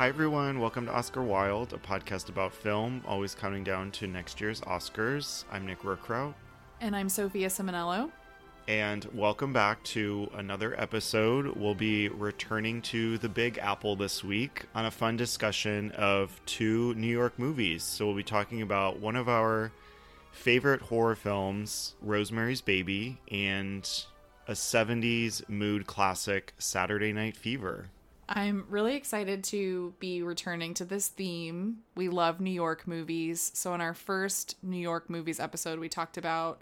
Hi, 0.00 0.08
everyone. 0.08 0.60
Welcome 0.60 0.86
to 0.86 0.94
Oscar 0.94 1.22
Wild, 1.22 1.74
a 1.74 1.76
podcast 1.76 2.30
about 2.30 2.54
film, 2.54 3.02
always 3.06 3.34
counting 3.34 3.62
down 3.62 3.90
to 3.90 4.06
next 4.06 4.40
year's 4.40 4.62
Oscars. 4.62 5.44
I'm 5.52 5.66
Nick 5.66 5.82
Rookrout. 5.82 6.32
And 6.80 6.96
I'm 6.96 7.10
Sophia 7.10 7.48
Simonello. 7.48 8.10
And 8.66 9.06
welcome 9.12 9.52
back 9.52 9.84
to 9.84 10.30
another 10.36 10.74
episode. 10.80 11.54
We'll 11.54 11.74
be 11.74 12.08
returning 12.08 12.80
to 12.80 13.18
the 13.18 13.28
Big 13.28 13.58
Apple 13.58 13.94
this 13.94 14.24
week 14.24 14.62
on 14.74 14.86
a 14.86 14.90
fun 14.90 15.18
discussion 15.18 15.90
of 15.90 16.40
two 16.46 16.94
New 16.94 17.06
York 17.06 17.38
movies. 17.38 17.82
So 17.82 18.06
we'll 18.06 18.16
be 18.16 18.22
talking 18.22 18.62
about 18.62 19.00
one 19.00 19.16
of 19.16 19.28
our 19.28 19.70
favorite 20.32 20.80
horror 20.80 21.14
films, 21.14 21.94
Rosemary's 22.00 22.62
Baby, 22.62 23.18
and 23.30 23.86
a 24.48 24.52
70s 24.52 25.46
mood 25.46 25.86
classic, 25.86 26.54
Saturday 26.56 27.12
Night 27.12 27.36
Fever. 27.36 27.90
I'm 28.32 28.64
really 28.68 28.94
excited 28.94 29.42
to 29.44 29.92
be 29.98 30.22
returning 30.22 30.74
to 30.74 30.84
this 30.84 31.08
theme. 31.08 31.78
We 31.96 32.08
love 32.08 32.40
New 32.40 32.52
York 32.52 32.86
movies. 32.86 33.50
So, 33.54 33.74
in 33.74 33.80
our 33.80 33.92
first 33.92 34.56
New 34.62 34.78
York 34.78 35.10
movies 35.10 35.40
episode, 35.40 35.80
we 35.80 35.88
talked 35.88 36.16
about 36.16 36.60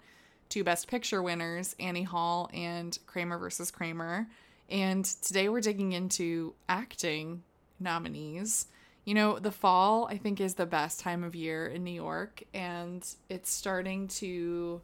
two 0.49 0.63
Best 0.63 0.87
Picture 0.87 1.21
winners, 1.21 1.75
Annie 1.79 2.01
Hall 2.01 2.49
and 2.55 2.97
Kramer 3.05 3.37
versus 3.37 3.69
Kramer. 3.69 4.27
And 4.67 5.05
today 5.05 5.47
we're 5.47 5.61
digging 5.61 5.91
into 5.91 6.55
acting 6.67 7.43
nominees. 7.79 8.65
You 9.05 9.13
know, 9.13 9.37
the 9.37 9.51
fall, 9.51 10.07
I 10.07 10.17
think, 10.17 10.41
is 10.41 10.55
the 10.55 10.65
best 10.65 10.99
time 10.99 11.23
of 11.23 11.35
year 11.35 11.67
in 11.67 11.83
New 11.83 11.91
York, 11.91 12.43
and 12.51 13.05
it's 13.29 13.51
starting 13.51 14.07
to 14.07 14.81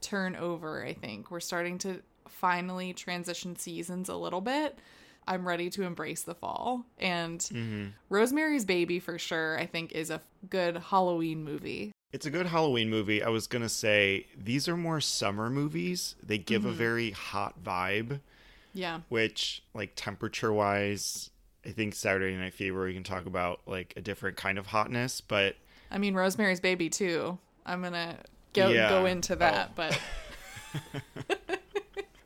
turn 0.00 0.36
over, 0.36 0.84
I 0.84 0.92
think. 0.92 1.32
We're 1.32 1.40
starting 1.40 1.78
to 1.78 2.02
finally 2.28 2.92
transition 2.92 3.56
seasons 3.56 4.08
a 4.08 4.14
little 4.14 4.40
bit. 4.40 4.78
I'm 5.30 5.46
ready 5.46 5.70
to 5.70 5.84
embrace 5.84 6.22
the 6.22 6.34
fall. 6.34 6.84
And 6.98 7.38
mm-hmm. 7.38 7.86
Rosemary's 8.08 8.64
Baby, 8.64 8.98
for 8.98 9.16
sure, 9.16 9.56
I 9.56 9.64
think 9.64 9.92
is 9.92 10.10
a 10.10 10.20
good 10.50 10.76
Halloween 10.76 11.44
movie. 11.44 11.92
It's 12.12 12.26
a 12.26 12.30
good 12.30 12.46
Halloween 12.46 12.90
movie. 12.90 13.22
I 13.22 13.28
was 13.28 13.46
going 13.46 13.62
to 13.62 13.68
say 13.68 14.26
these 14.36 14.68
are 14.68 14.76
more 14.76 15.00
summer 15.00 15.48
movies. 15.48 16.16
They 16.20 16.36
give 16.36 16.62
mm-hmm. 16.62 16.70
a 16.72 16.74
very 16.74 17.10
hot 17.12 17.62
vibe. 17.62 18.18
Yeah. 18.74 19.02
Which, 19.08 19.62
like, 19.72 19.92
temperature 19.94 20.52
wise, 20.52 21.30
I 21.64 21.70
think 21.70 21.94
Saturday 21.94 22.36
Night 22.36 22.54
Fever, 22.54 22.84
we 22.84 22.94
can 22.94 23.04
talk 23.04 23.26
about, 23.26 23.60
like, 23.66 23.94
a 23.96 24.00
different 24.00 24.36
kind 24.36 24.58
of 24.58 24.66
hotness. 24.66 25.20
But. 25.20 25.54
I 25.92 25.98
mean, 25.98 26.14
Rosemary's 26.14 26.58
Baby, 26.58 26.90
too. 26.90 27.38
I'm 27.64 27.82
going 27.82 27.92
to 27.92 28.16
go, 28.52 28.70
yeah. 28.70 28.88
go 28.88 29.06
into 29.06 29.36
that, 29.36 29.68
oh. 29.70 29.72
but. 29.76 30.00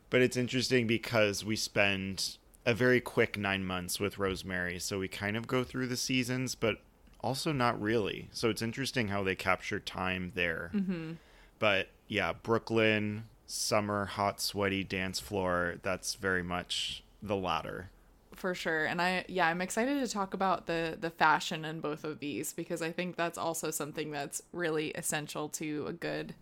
but 0.09 0.23
it's 0.23 0.39
interesting 0.39 0.87
because 0.87 1.45
we 1.45 1.57
spend 1.57 2.39
a 2.67 2.75
very 2.75 3.01
quick 3.01 3.39
nine 3.39 3.65
months 3.65 4.01
with 4.01 4.19
Rosemary. 4.19 4.79
So 4.79 4.99
we 4.99 5.09
kind 5.09 5.37
of 5.37 5.47
go 5.47 5.65
through 5.65 5.89
the 5.89 5.97
seasons, 5.97 6.55
but 6.55 6.79
also 7.21 7.53
not 7.53 7.81
really. 7.81 8.29
So 8.33 8.51
it's 8.51 8.63
interesting 8.63 9.09
how 9.09 9.23
they 9.23 9.35
capture 9.35 9.81
time 9.81 10.33
there. 10.35 10.71
Mm-hmm. 10.75 11.13
But 11.59 11.89
yeah, 12.09 12.33
Brooklyn, 12.33 13.25
summer, 13.47 14.07
hot, 14.07 14.41
sweaty 14.41 14.85
dance 14.85 15.21
floor, 15.21 15.77
that's 15.83 16.15
very 16.15 16.43
much 16.43 17.03
the 17.23 17.37
latter. 17.37 17.91
For 18.35 18.55
sure. 18.55 18.85
And 18.85 19.01
I 19.01 19.25
yeah, 19.29 19.47
I'm 19.47 19.61
excited 19.61 20.05
to 20.05 20.13
talk 20.13 20.35
about 20.35 20.67
the 20.67 20.99
the 21.01 21.11
fashion 21.11 21.65
in 21.65 21.81
both 21.81 22.03
of 22.03 22.19
these 22.19 22.53
because 22.53 22.83
I 22.83 22.91
think 22.91 23.17
that's 23.17 23.39
also 23.39 23.71
something 23.71 24.11
that's 24.11 24.43
really 24.53 24.91
essential 24.91 25.49
to 25.51 25.87
a 25.87 25.93
good 25.93 26.35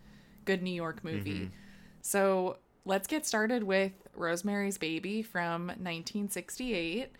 good 0.44 0.62
New 0.62 0.72
York 0.72 1.04
movie. 1.04 1.34
Mm-hmm. 1.34 1.54
So 2.00 2.56
let's 2.84 3.06
get 3.06 3.26
started 3.26 3.62
with 3.62 3.92
Rosemary's 4.14 4.78
Baby 4.78 5.22
from 5.22 5.68
1968. 5.68 7.10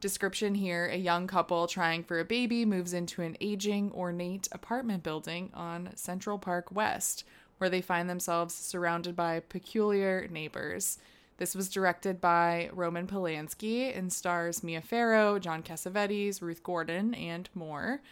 Description 0.00 0.54
here 0.54 0.86
a 0.86 0.96
young 0.96 1.26
couple 1.26 1.66
trying 1.66 2.04
for 2.04 2.20
a 2.20 2.24
baby 2.24 2.64
moves 2.64 2.94
into 2.94 3.22
an 3.22 3.36
aging, 3.40 3.90
ornate 3.92 4.48
apartment 4.52 5.02
building 5.02 5.50
on 5.54 5.90
Central 5.96 6.38
Park 6.38 6.70
West, 6.70 7.24
where 7.58 7.68
they 7.68 7.80
find 7.80 8.08
themselves 8.08 8.54
surrounded 8.54 9.16
by 9.16 9.40
peculiar 9.40 10.28
neighbors. 10.30 10.98
This 11.38 11.54
was 11.54 11.68
directed 11.68 12.20
by 12.20 12.70
Roman 12.72 13.08
Polanski 13.08 13.96
and 13.96 14.12
stars 14.12 14.62
Mia 14.62 14.80
Farrow, 14.80 15.40
John 15.40 15.64
Cassavetes, 15.64 16.40
Ruth 16.40 16.62
Gordon, 16.62 17.14
and 17.14 17.48
more. 17.54 18.02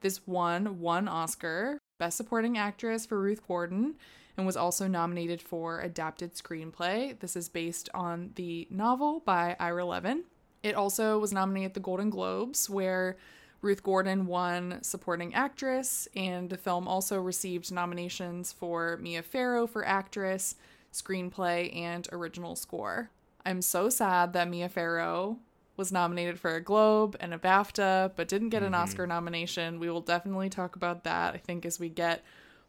This 0.00 0.26
won 0.26 0.80
one 0.80 1.06
Oscar 1.06 1.78
Best 1.98 2.16
Supporting 2.16 2.58
Actress 2.58 3.06
for 3.06 3.20
Ruth 3.20 3.46
Gordon 3.46 3.94
and 4.36 4.46
was 4.46 4.56
also 4.56 4.86
nominated 4.86 5.40
for 5.40 5.80
Adapted 5.80 6.34
Screenplay. 6.34 7.18
This 7.18 7.36
is 7.36 7.48
based 7.48 7.88
on 7.94 8.32
the 8.34 8.66
novel 8.70 9.22
by 9.24 9.56
Ira 9.58 9.84
Levin. 9.84 10.24
It 10.62 10.74
also 10.74 11.18
was 11.18 11.32
nominated 11.32 11.70
at 11.70 11.74
the 11.74 11.80
Golden 11.80 12.10
Globes, 12.10 12.68
where 12.68 13.16
Ruth 13.62 13.82
Gordon 13.82 14.26
won 14.26 14.78
Supporting 14.82 15.34
Actress, 15.34 16.06
and 16.14 16.50
the 16.50 16.58
film 16.58 16.86
also 16.86 17.20
received 17.20 17.72
nominations 17.72 18.52
for 18.52 18.98
Mia 18.98 19.22
Farrow 19.22 19.66
for 19.66 19.86
Actress, 19.86 20.56
Screenplay, 20.92 21.74
and 21.74 22.06
Original 22.12 22.56
Score. 22.56 23.10
I'm 23.44 23.62
so 23.62 23.88
sad 23.88 24.32
that 24.32 24.48
Mia 24.48 24.68
Farrow 24.68 25.38
was 25.76 25.92
nominated 25.92 26.38
for 26.40 26.54
a 26.54 26.60
Globe 26.60 27.16
and 27.20 27.34
a 27.34 27.38
BAFTA, 27.38 28.12
but 28.16 28.28
didn't 28.28 28.48
get 28.48 28.62
an 28.62 28.72
mm-hmm. 28.72 28.82
Oscar 28.82 29.06
nomination. 29.06 29.78
We 29.78 29.90
will 29.90 30.00
definitely 30.00 30.50
talk 30.50 30.74
about 30.74 31.04
that, 31.04 31.34
I 31.34 31.38
think, 31.38 31.64
as 31.66 31.78
we 31.78 31.88
get 31.88 32.22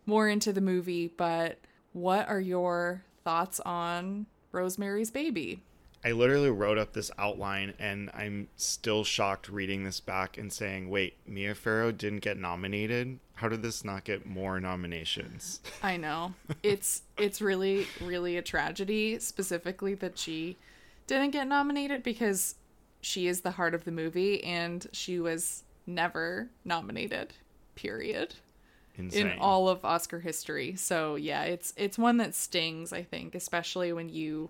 more 0.07 0.27
into 0.27 0.51
the 0.51 0.61
movie, 0.61 1.13
but 1.15 1.59
what 1.93 2.27
are 2.27 2.39
your 2.39 3.03
thoughts 3.23 3.59
on 3.59 4.25
Rosemary's 4.51 5.11
Baby? 5.11 5.61
I 6.05 6.11
literally 6.11 6.49
wrote 6.49 6.77
up 6.77 6.93
this 6.93 7.11
outline 7.17 7.73
and 7.79 8.09
I'm 8.13 8.47
still 8.55 9.03
shocked 9.03 9.49
reading 9.49 9.83
this 9.83 9.99
back 9.99 10.37
and 10.37 10.53
saying, 10.53 10.89
wait, 10.89 11.15
Mia 11.27 11.53
Farrow 11.53 11.91
didn't 11.91 12.19
get 12.19 12.37
nominated? 12.37 13.19
How 13.35 13.49
did 13.49 13.61
this 13.61 13.83
not 13.83 14.03
get 14.03 14.25
more 14.25 14.59
nominations? 14.59 15.59
I 15.83 15.97
know. 15.97 16.33
It's 16.63 17.01
it's 17.17 17.41
really 17.41 17.87
really 18.01 18.37
a 18.37 18.41
tragedy 18.41 19.19
specifically 19.19 19.95
that 19.95 20.17
she 20.17 20.55
didn't 21.07 21.31
get 21.31 21.47
nominated 21.47 22.03
because 22.03 22.55
she 23.01 23.27
is 23.27 23.41
the 23.41 23.51
heart 23.51 23.73
of 23.73 23.83
the 23.83 23.91
movie 23.91 24.43
and 24.43 24.87
she 24.91 25.19
was 25.19 25.63
never 25.85 26.49
nominated. 26.63 27.33
Period. 27.75 28.35
Insane. 28.97 29.27
in 29.27 29.39
all 29.39 29.69
of 29.69 29.85
Oscar 29.85 30.19
history. 30.19 30.75
So 30.75 31.15
yeah, 31.15 31.43
it's 31.43 31.73
it's 31.77 31.97
one 31.97 32.17
that 32.17 32.33
stings, 32.33 32.91
I 32.91 33.03
think, 33.03 33.35
especially 33.35 33.93
when 33.93 34.09
you 34.09 34.49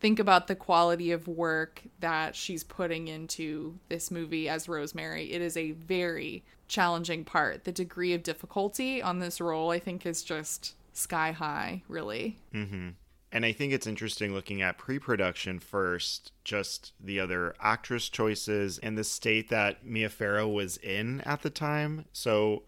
think 0.00 0.18
about 0.18 0.46
the 0.46 0.54
quality 0.54 1.10
of 1.10 1.26
work 1.26 1.82
that 2.00 2.36
she's 2.36 2.62
putting 2.62 3.08
into 3.08 3.78
this 3.88 4.10
movie 4.10 4.48
as 4.48 4.68
Rosemary. 4.68 5.32
It 5.32 5.42
is 5.42 5.56
a 5.56 5.72
very 5.72 6.44
challenging 6.68 7.24
part. 7.24 7.64
The 7.64 7.72
degree 7.72 8.14
of 8.14 8.22
difficulty 8.22 9.02
on 9.02 9.18
this 9.18 9.40
role, 9.40 9.70
I 9.70 9.78
think, 9.78 10.06
is 10.06 10.22
just 10.22 10.74
sky 10.92 11.32
high, 11.32 11.82
really. 11.88 12.38
Mm-hmm. 12.54 12.90
And 13.30 13.44
I 13.44 13.52
think 13.52 13.72
it's 13.72 13.86
interesting 13.86 14.32
looking 14.32 14.62
at 14.62 14.78
pre 14.78 14.98
production 14.98 15.58
first, 15.58 16.32
just 16.44 16.92
the 16.98 17.20
other 17.20 17.54
actress 17.60 18.08
choices 18.08 18.78
and 18.78 18.96
the 18.96 19.04
state 19.04 19.50
that 19.50 19.84
Mia 19.84 20.08
Farrow 20.08 20.48
was 20.48 20.78
in 20.78 21.20
at 21.22 21.42
the 21.42 21.50
time. 21.50 22.06
So 22.12 22.62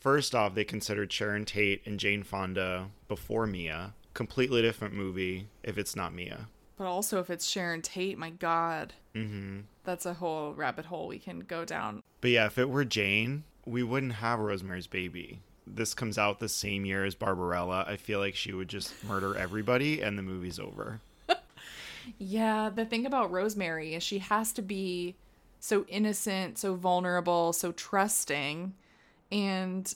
First 0.00 0.34
off, 0.34 0.54
they 0.54 0.64
considered 0.64 1.12
Sharon 1.12 1.44
Tate 1.44 1.82
and 1.86 1.98
Jane 1.98 2.22
Fonda 2.22 2.88
before 3.08 3.46
Mia. 3.46 3.94
Completely 4.14 4.62
different 4.62 4.94
movie 4.94 5.48
if 5.62 5.78
it's 5.78 5.96
not 5.96 6.14
Mia. 6.14 6.48
But 6.76 6.86
also, 6.86 7.20
if 7.20 7.30
it's 7.30 7.46
Sharon 7.46 7.82
Tate, 7.82 8.18
my 8.18 8.30
God. 8.30 8.92
Mm-hmm. 9.14 9.60
That's 9.84 10.06
a 10.06 10.14
whole 10.14 10.52
rabbit 10.52 10.84
hole 10.86 11.08
we 11.08 11.18
can 11.18 11.40
go 11.40 11.64
down. 11.64 12.02
But 12.20 12.30
yeah, 12.30 12.46
if 12.46 12.58
it 12.58 12.68
were 12.68 12.84
Jane, 12.84 13.44
we 13.64 13.82
wouldn't 13.82 14.14
have 14.14 14.38
Rosemary's 14.38 14.86
Baby. 14.86 15.40
This 15.66 15.94
comes 15.94 16.18
out 16.18 16.38
the 16.38 16.48
same 16.48 16.84
year 16.84 17.04
as 17.04 17.14
Barbarella. 17.14 17.84
I 17.88 17.96
feel 17.96 18.20
like 18.20 18.36
she 18.36 18.52
would 18.52 18.68
just 18.68 18.92
murder 19.04 19.36
everybody 19.36 20.00
and 20.00 20.16
the 20.16 20.22
movie's 20.22 20.60
over. 20.60 21.00
yeah, 22.18 22.70
the 22.72 22.84
thing 22.84 23.06
about 23.06 23.32
Rosemary 23.32 23.94
is 23.94 24.02
she 24.02 24.18
has 24.18 24.52
to 24.52 24.62
be 24.62 25.16
so 25.58 25.84
innocent, 25.88 26.58
so 26.58 26.74
vulnerable, 26.74 27.52
so 27.52 27.72
trusting 27.72 28.74
and 29.30 29.94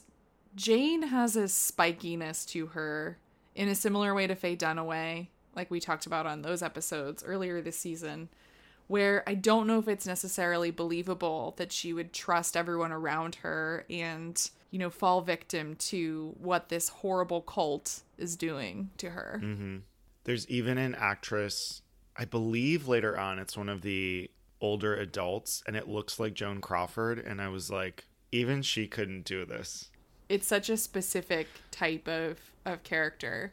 Jane 0.55 1.03
has 1.03 1.35
a 1.35 1.43
spikiness 1.43 2.45
to 2.49 2.67
her 2.67 3.17
in 3.55 3.67
a 3.67 3.75
similar 3.75 4.13
way 4.13 4.27
to 4.27 4.35
Faye 4.35 4.55
Dunaway, 4.55 5.27
like 5.55 5.69
we 5.69 5.79
talked 5.79 6.05
about 6.05 6.25
on 6.25 6.41
those 6.41 6.61
episodes 6.63 7.23
earlier 7.23 7.61
this 7.61 7.77
season, 7.77 8.29
where 8.87 9.23
I 9.27 9.35
don't 9.35 9.67
know 9.67 9.79
if 9.79 9.87
it's 9.87 10.07
necessarily 10.07 10.71
believable 10.71 11.53
that 11.57 11.71
she 11.71 11.93
would 11.93 12.13
trust 12.13 12.57
everyone 12.57 12.91
around 12.91 13.35
her 13.35 13.85
and, 13.89 14.49
you 14.69 14.79
know, 14.79 14.89
fall 14.89 15.21
victim 15.21 15.75
to 15.75 16.35
what 16.37 16.69
this 16.69 16.89
horrible 16.89 17.41
cult 17.41 18.01
is 18.17 18.35
doing 18.35 18.89
to 18.97 19.11
her. 19.11 19.39
Mm-hmm. 19.43 19.77
There's 20.23 20.47
even 20.49 20.77
an 20.77 20.95
actress, 20.95 21.81
I 22.15 22.25
believe 22.25 22.87
later 22.87 23.17
on, 23.17 23.39
it's 23.39 23.57
one 23.57 23.69
of 23.69 23.81
the 23.81 24.29
older 24.59 24.95
adults, 24.95 25.63
and 25.65 25.75
it 25.75 25.87
looks 25.87 26.19
like 26.19 26.33
Joan 26.33 26.61
Crawford. 26.61 27.17
And 27.19 27.41
I 27.41 27.47
was 27.47 27.71
like, 27.71 28.05
even 28.31 28.61
she 28.61 28.87
couldn't 28.87 29.25
do 29.25 29.45
this. 29.45 29.89
It's 30.29 30.47
such 30.47 30.69
a 30.69 30.77
specific 30.77 31.47
type 31.71 32.07
of 32.07 32.39
of 32.65 32.83
character. 32.83 33.51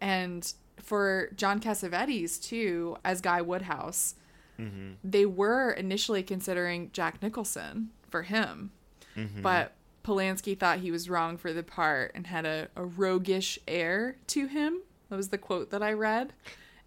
And 0.00 0.52
for 0.80 1.30
John 1.36 1.60
Cassavetes 1.60 2.40
too, 2.42 2.96
as 3.04 3.20
Guy 3.20 3.40
Woodhouse, 3.42 4.14
Mm-hmm. 4.58 4.92
they 5.04 5.26
were 5.26 5.70
initially 5.70 6.22
considering 6.22 6.88
Jack 6.94 7.20
Nicholson 7.20 7.90
for 8.08 8.22
him, 8.22 8.70
Mm-hmm. 9.14 9.42
but 9.42 9.72
Polanski 10.02 10.58
thought 10.58 10.78
he 10.78 10.90
was 10.90 11.10
wrong 11.10 11.36
for 11.36 11.52
the 11.52 11.62
part 11.62 12.12
and 12.14 12.26
had 12.26 12.46
a, 12.46 12.68
a 12.76 12.84
roguish 12.84 13.58
air 13.68 14.16
to 14.28 14.46
him. 14.46 14.80
That 15.10 15.16
was 15.16 15.28
the 15.28 15.36
quote 15.36 15.70
that 15.72 15.82
I 15.82 15.92
read. 15.92 16.32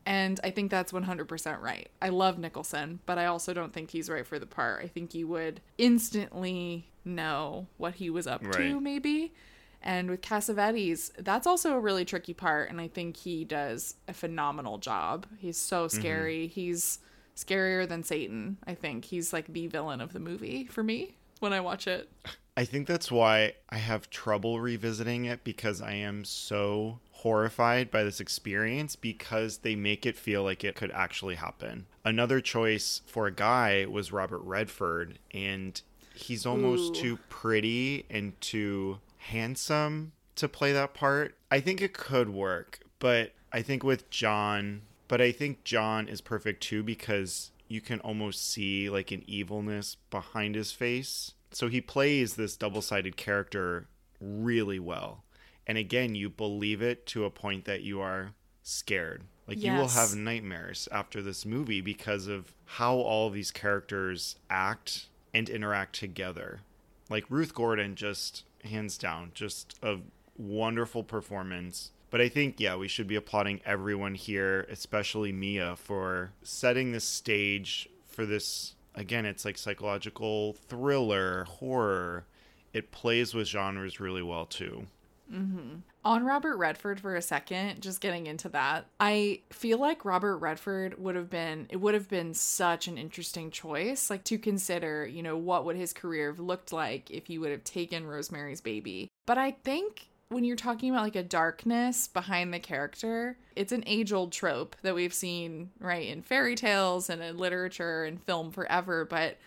And 0.06 0.40
I 0.44 0.50
think 0.50 0.72
that's 0.72 0.92
100% 0.92 1.62
right. 1.62 1.90
I 2.02 2.10
love 2.10 2.40
Nicholson, 2.40 3.02
but 3.06 3.20
I 3.20 3.28
also 3.28 3.54
don't 3.54 3.72
think 3.74 3.92
he's 3.92 4.10
right 4.10 4.26
for 4.26 4.40
the 4.40 4.48
part. 4.48 4.84
I 4.84 4.88
think 4.88 5.14
he 5.14 5.24
would 5.24 5.62
instantly 5.78 6.89
know 7.06 7.68
what 7.78 7.96
he 7.96 8.10
was 8.10 8.28
up 8.28 8.44
Right. 8.44 8.54
to, 8.54 8.80
maybe. 8.80 9.34
And 9.82 10.10
with 10.10 10.22
Cassavetes, 10.22 11.12
that's 11.18 11.48
also 11.48 11.74
a 11.74 11.80
really 11.80 12.04
tricky 12.06 12.34
part. 12.34 12.70
And 12.70 12.82
I 12.82 12.88
think 12.88 13.18
he 13.18 13.46
does 13.46 13.96
a 14.08 14.14
phenomenal 14.14 14.78
job. 14.78 15.26
He's 15.38 15.58
so 15.58 15.86
mm-hmm. 15.86 16.00
scary. 16.00 16.48
He's 16.48 17.00
scarier 17.36 17.88
than 17.88 18.04
Satan, 18.04 18.58
I 18.68 18.74
think. 18.74 19.06
He's 19.06 19.32
like 19.32 19.54
the 19.54 19.68
villain 19.68 20.02
of 20.02 20.12
the 20.12 20.20
movie 20.20 20.66
for 20.66 20.84
me 20.84 21.16
when 21.40 21.54
I 21.54 21.62
watch 21.62 21.88
it. 21.88 22.10
I 22.58 22.66
think 22.66 22.88
that's 22.88 23.10
why 23.10 23.54
I 23.70 23.78
have 23.78 24.10
trouble 24.10 24.60
revisiting 24.60 25.24
it 25.24 25.46
because 25.46 25.82
I 25.82 25.94
am 25.94 26.26
so 26.26 27.00
horrified 27.12 27.90
by 27.90 28.04
this 28.04 28.20
experience 28.20 28.98
because 28.98 29.60
they 29.60 29.76
make 29.76 30.06
it 30.06 30.18
feel 30.18 30.44
like 30.44 30.66
it 30.66 30.76
could 30.76 30.92
actually 30.92 31.36
happen. 31.36 31.86
Another 32.04 32.42
choice 32.42 33.02
for 33.06 33.28
a 33.28 33.32
guy 33.32 33.86
was 33.86 34.12
Robert 34.12 34.40
Redford, 34.40 35.20
and 35.32 35.82
he's 36.20 36.46
almost 36.46 36.98
Ooh. 36.98 37.02
too 37.02 37.20
pretty 37.30 38.06
and 38.10 38.40
too 38.42 39.00
handsome 39.18 40.12
to 40.36 40.48
play 40.48 40.72
that 40.72 40.94
part. 40.94 41.36
I 41.52 41.60
think 41.60 41.82
it 41.82 41.94
could 41.94 42.30
work, 42.30 42.80
but 43.00 43.34
I 43.52 43.62
think 43.62 43.84
with 43.84 44.10
John, 44.10 44.84
but 45.08 45.22
I 45.22 45.32
think 45.32 45.64
John 45.64 46.08
is 46.08 46.22
perfect 46.22 46.62
too 46.62 46.84
because 46.84 47.52
you 47.68 47.82
can 47.82 48.00
almost 48.02 48.50
see 48.50 48.90
like 48.90 49.12
an 49.12 49.24
evilness 49.28 49.98
behind 50.10 50.56
his 50.56 50.72
face. 50.72 51.34
So 51.52 51.68
he 51.68 51.82
plays 51.82 52.36
this 52.36 52.56
double-sided 52.56 53.18
character 53.18 53.88
really 54.22 54.80
well. 54.80 55.24
And 55.66 55.78
again, 55.78 56.16
you 56.16 56.30
believe 56.30 56.82
it 56.82 57.06
to 57.08 57.26
a 57.26 57.32
point 57.32 57.66
that 57.66 57.82
you 57.82 58.02
are 58.02 58.34
scared. 58.64 59.24
Like 59.48 59.64
you 59.64 59.74
will 59.74 59.88
have 59.88 60.16
nightmares 60.16 60.88
after 60.92 61.24
this 61.24 61.44
movie 61.44 61.82
because 61.82 62.28
of 62.28 62.54
how 62.66 62.96
all 62.98 63.32
these 63.32 63.50
characters 63.50 64.36
act 64.50 65.08
and 65.34 65.50
interact 65.50 65.96
together. 65.96 66.62
Like 67.10 67.26
Ruth 67.30 67.54
Gordon 67.54 67.96
just 67.96 68.44
hands 68.64 68.98
down 68.98 69.32
just 69.34 69.76
a 69.82 69.98
wonderful 70.38 71.04
performance. 71.04 71.92
But 72.12 72.22
I 72.22 72.30
think 72.30 72.60
yeah, 72.60 72.76
we 72.76 72.88
should 72.88 73.08
be 73.08 73.16
applauding 73.16 73.62
everyone 73.66 74.16
here, 74.16 74.66
especially 74.70 75.32
Mia 75.32 75.76
for 75.76 76.32
setting 76.42 76.92
the 76.92 77.00
stage 77.00 77.90
for 78.08 78.26
this 78.26 78.76
again, 78.96 79.26
it's 79.26 79.46
like 79.46 79.58
psychological 79.58 80.54
thriller, 80.68 81.46
horror. 81.46 82.26
It 82.74 82.92
plays 82.92 83.34
with 83.34 83.48
genres 83.48 84.00
really 84.00 84.22
well 84.22 84.46
too. 84.46 84.88
Mm-hmm. 85.32 85.80
On 86.06 86.24
Robert 86.24 86.58
Redford 86.58 87.00
for 87.00 87.16
a 87.16 87.22
second, 87.22 87.82
just 87.82 88.02
getting 88.02 88.28
into 88.28 88.50
that, 88.50 88.86
I 89.00 89.42
feel 89.52 89.78
like 89.78 90.06
Robert 90.06 90.38
Redford 90.38 90.98
would 90.98 91.16
have 91.16 91.30
been, 91.30 91.68
it 91.70 91.78
would 91.78 91.94
have 91.94 92.10
been 92.10 92.34
such 92.34 92.88
an 92.88 92.98
interesting 92.98 93.52
choice, 93.52 94.10
like 94.10 94.24
to 94.26 94.38
consider, 94.38 95.06
you 95.06 95.22
know, 95.22 95.38
what 95.38 95.66
would 95.66 95.76
his 95.76 95.94
career 95.94 96.32
have 96.32 96.40
looked 96.40 96.72
like 96.72 97.12
if 97.12 97.28
he 97.28 97.38
would 97.38 97.52
have 97.52 97.64
taken 97.64 98.08
Rosemary's 98.08 98.62
Baby. 98.62 99.10
But 99.26 99.38
I 99.38 99.52
think 99.52 100.08
when 100.30 100.44
you're 100.44 100.56
talking 100.56 100.92
about 100.92 101.04
like 101.04 101.16
a 101.16 101.24
darkness 101.24 102.08
behind 102.08 102.54
the 102.54 102.60
character, 102.60 103.38
it's 103.56 103.72
an 103.72 103.84
age 103.86 104.14
old 104.14 104.32
trope 104.32 104.76
that 104.84 104.96
we've 104.96 105.14
seen, 105.14 105.72
right, 105.80 106.08
in 106.08 106.22
fairy 106.22 106.56
tales 106.56 107.10
and 107.10 107.22
in 107.22 107.38
literature 107.38 108.06
and 108.06 108.24
film 108.24 108.52
forever. 108.52 109.06
But 109.06 109.38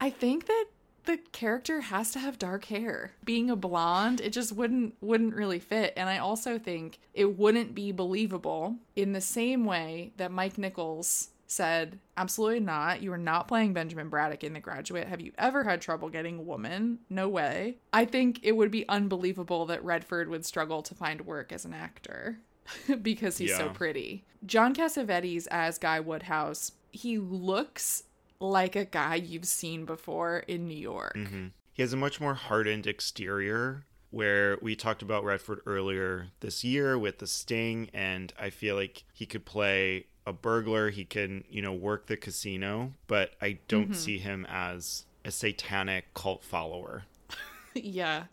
I 0.00 0.10
think 0.10 0.46
that 0.46 0.64
the 1.04 1.18
character 1.32 1.82
has 1.82 2.12
to 2.12 2.18
have 2.18 2.38
dark 2.38 2.66
hair. 2.66 3.12
Being 3.24 3.50
a 3.50 3.56
blonde, 3.56 4.20
it 4.20 4.32
just 4.32 4.52
wouldn't 4.52 4.94
wouldn't 5.00 5.34
really 5.34 5.58
fit. 5.58 5.92
And 5.96 6.08
I 6.08 6.18
also 6.18 6.58
think 6.58 6.98
it 7.14 7.38
wouldn't 7.38 7.74
be 7.74 7.92
believable 7.92 8.76
in 8.96 9.12
the 9.12 9.20
same 9.20 9.64
way 9.64 10.12
that 10.16 10.30
Mike 10.30 10.58
Nichols 10.58 11.30
said, 11.52 11.98
absolutely 12.16 12.60
not. 12.60 13.02
You 13.02 13.12
are 13.12 13.18
not 13.18 13.46
playing 13.46 13.74
Benjamin 13.74 14.08
Braddock 14.08 14.42
in 14.42 14.54
The 14.54 14.60
Graduate. 14.60 15.06
Have 15.06 15.20
you 15.20 15.32
ever 15.38 15.64
had 15.64 15.80
trouble 15.80 16.08
getting 16.08 16.38
a 16.38 16.42
woman? 16.42 17.00
No 17.10 17.28
way. 17.28 17.76
I 17.92 18.06
think 18.06 18.40
it 18.42 18.52
would 18.52 18.70
be 18.70 18.88
unbelievable 18.88 19.66
that 19.66 19.84
Redford 19.84 20.28
would 20.28 20.46
struggle 20.46 20.82
to 20.82 20.94
find 20.94 21.20
work 21.26 21.52
as 21.52 21.64
an 21.64 21.74
actor 21.74 22.38
because 23.02 23.38
he's 23.38 23.56
so 23.56 23.68
pretty. 23.68 24.24
John 24.46 24.74
Cassavetes 24.74 25.46
as 25.50 25.78
Guy 25.78 26.00
Woodhouse, 26.00 26.72
he 26.90 27.18
looks 27.18 28.04
like 28.42 28.76
a 28.76 28.84
guy 28.84 29.14
you've 29.14 29.46
seen 29.46 29.84
before 29.84 30.40
in 30.40 30.66
New 30.66 30.76
York. 30.76 31.16
hmm 31.16 31.46
He 31.72 31.82
has 31.82 31.92
a 31.92 31.96
much 31.96 32.20
more 32.20 32.34
hardened 32.34 32.86
exterior. 32.86 33.84
Where 34.10 34.58
we 34.60 34.76
talked 34.76 35.00
about 35.00 35.24
Redford 35.24 35.60
earlier 35.64 36.26
this 36.40 36.62
year 36.62 36.98
with 36.98 37.18
the 37.18 37.26
Sting, 37.26 37.88
and 37.94 38.30
I 38.38 38.50
feel 38.50 38.76
like 38.76 39.04
he 39.14 39.24
could 39.24 39.46
play 39.46 40.04
a 40.26 40.34
burglar. 40.34 40.90
He 40.90 41.06
can, 41.06 41.44
you 41.48 41.62
know, 41.62 41.72
work 41.72 42.08
the 42.08 42.18
casino, 42.18 42.92
but 43.06 43.32
I 43.40 43.58
don't 43.68 43.94
see 43.94 44.18
him 44.18 44.46
as 44.50 45.06
a 45.24 45.30
satanic 45.30 46.12
cult 46.12 46.44
follower. 46.44 47.04
yeah. 47.74 48.24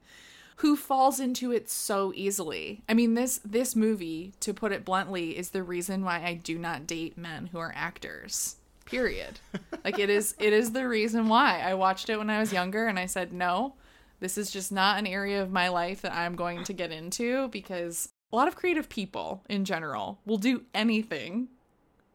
Who 0.57 0.75
falls 0.75 1.21
into 1.21 1.53
it 1.53 1.69
so 1.69 2.11
easily. 2.13 2.83
I 2.89 2.93
mean 2.93 3.13
this 3.13 3.39
this 3.45 3.73
movie, 3.73 4.33
to 4.41 4.53
put 4.53 4.73
it 4.73 4.83
bluntly, 4.83 5.37
is 5.37 5.51
the 5.51 5.63
reason 5.63 6.03
why 6.03 6.21
I 6.21 6.33
do 6.33 6.57
not 6.57 6.85
date 6.85 7.17
men 7.17 7.45
who 7.53 7.59
are 7.59 7.71
actors. 7.73 8.57
Period. 8.89 9.39
like 9.83 9.99
it 9.99 10.09
is 10.09 10.35
it 10.39 10.53
is 10.53 10.71
the 10.71 10.87
reason 10.87 11.27
why. 11.27 11.61
I 11.61 11.73
watched 11.73 12.09
it 12.09 12.17
when 12.17 12.29
I 12.29 12.39
was 12.39 12.53
younger 12.53 12.87
and 12.87 12.97
I 12.97 13.05
said, 13.05 13.31
"No, 13.31 13.75
this 14.19 14.37
is 14.37 14.51
just 14.51 14.71
not 14.71 14.99
an 14.99 15.07
area 15.07 15.41
of 15.41 15.51
my 15.51 15.69
life 15.69 16.01
that 16.01 16.13
I'm 16.13 16.35
going 16.35 16.63
to 16.65 16.73
get 16.73 16.91
into 16.91 17.47
because 17.49 18.09
a 18.31 18.35
lot 18.35 18.47
of 18.47 18.55
creative 18.55 18.89
people 18.89 19.43
in 19.49 19.65
general 19.65 20.19
will 20.25 20.37
do 20.37 20.63
anything 20.73 21.49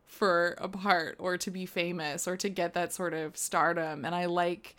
for 0.06 0.55
a 0.59 0.69
part 0.69 1.17
or 1.19 1.37
to 1.38 1.50
be 1.50 1.67
famous 1.67 2.29
or 2.29 2.37
to 2.37 2.49
get 2.49 2.75
that 2.75 2.93
sort 2.93 3.15
of 3.15 3.37
stardom. 3.37 4.05
And 4.05 4.15
I 4.15 4.26
like 4.26 4.76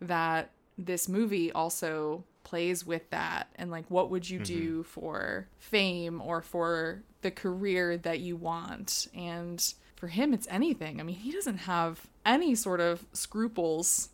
that 0.00 0.50
this 0.76 1.08
movie 1.08 1.50
also 1.52 2.24
plays 2.42 2.84
with 2.84 3.08
that 3.10 3.48
and 3.56 3.70
like 3.70 3.86
what 3.88 4.10
would 4.10 4.28
you 4.28 4.38
do 4.38 4.80
mm-hmm. 4.80 4.82
for 4.82 5.48
fame 5.58 6.20
or 6.20 6.42
for 6.42 7.02
the 7.22 7.30
career 7.30 7.96
that 7.96 8.20
you 8.20 8.36
want 8.36 9.08
and 9.16 9.74
for 9.96 10.08
him 10.08 10.34
it's 10.34 10.46
anything 10.50 11.00
i 11.00 11.02
mean 11.02 11.16
he 11.16 11.30
doesn't 11.32 11.58
have 11.58 12.06
any 12.24 12.54
sort 12.54 12.80
of 12.80 13.04
scruples 13.12 14.08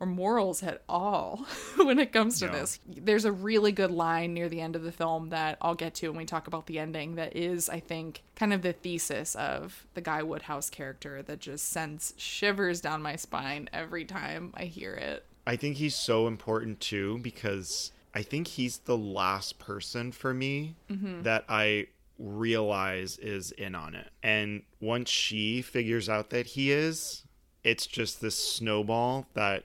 or 0.00 0.06
morals 0.06 0.62
at 0.62 0.82
all 0.88 1.46
when 1.76 1.98
it 1.98 2.12
comes 2.12 2.38
to 2.38 2.46
No. 2.46 2.52
this 2.52 2.78
there's 2.86 3.24
a 3.24 3.32
really 3.32 3.72
good 3.72 3.90
line 3.90 4.32
near 4.34 4.48
the 4.48 4.60
end 4.60 4.76
of 4.76 4.82
the 4.82 4.92
film 4.92 5.30
that 5.30 5.58
I'll 5.60 5.74
get 5.74 5.94
to 5.96 6.08
when 6.08 6.18
we 6.18 6.24
talk 6.24 6.46
about 6.46 6.66
the 6.66 6.78
ending 6.78 7.16
that 7.16 7.36
is 7.36 7.68
I 7.68 7.80
think 7.80 8.22
kind 8.36 8.52
of 8.52 8.62
the 8.62 8.72
thesis 8.72 9.34
of 9.34 9.86
the 9.94 10.00
Guy 10.00 10.22
Woodhouse 10.22 10.70
character 10.70 11.22
that 11.22 11.40
just 11.40 11.68
sends 11.68 12.14
shivers 12.16 12.80
down 12.80 13.02
my 13.02 13.16
spine 13.16 13.68
every 13.72 14.04
time 14.04 14.52
I 14.54 14.64
hear 14.64 14.94
it. 14.94 15.24
I 15.46 15.56
think 15.56 15.76
he's 15.76 15.94
so 15.94 16.26
important 16.26 16.80
too 16.80 17.18
because 17.18 17.90
I 18.14 18.22
think 18.22 18.46
he's 18.46 18.78
the 18.78 18.96
last 18.96 19.58
person 19.58 20.12
for 20.12 20.32
me 20.32 20.76
mm-hmm. 20.90 21.22
that 21.22 21.44
I 21.48 21.88
realize 22.18 23.16
is 23.18 23.52
in 23.52 23.74
on 23.74 23.94
it. 23.94 24.10
And 24.22 24.62
once 24.80 25.08
she 25.10 25.62
figures 25.62 26.08
out 26.08 26.30
that 26.30 26.46
he 26.46 26.72
is, 26.72 27.24
it's 27.64 27.86
just 27.86 28.20
this 28.20 28.36
snowball 28.36 29.26
that 29.34 29.64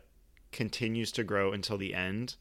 continues 0.52 1.12
to 1.14 1.24
grow 1.24 1.52
until 1.52 1.78
the 1.78 1.94
end. 1.94 2.36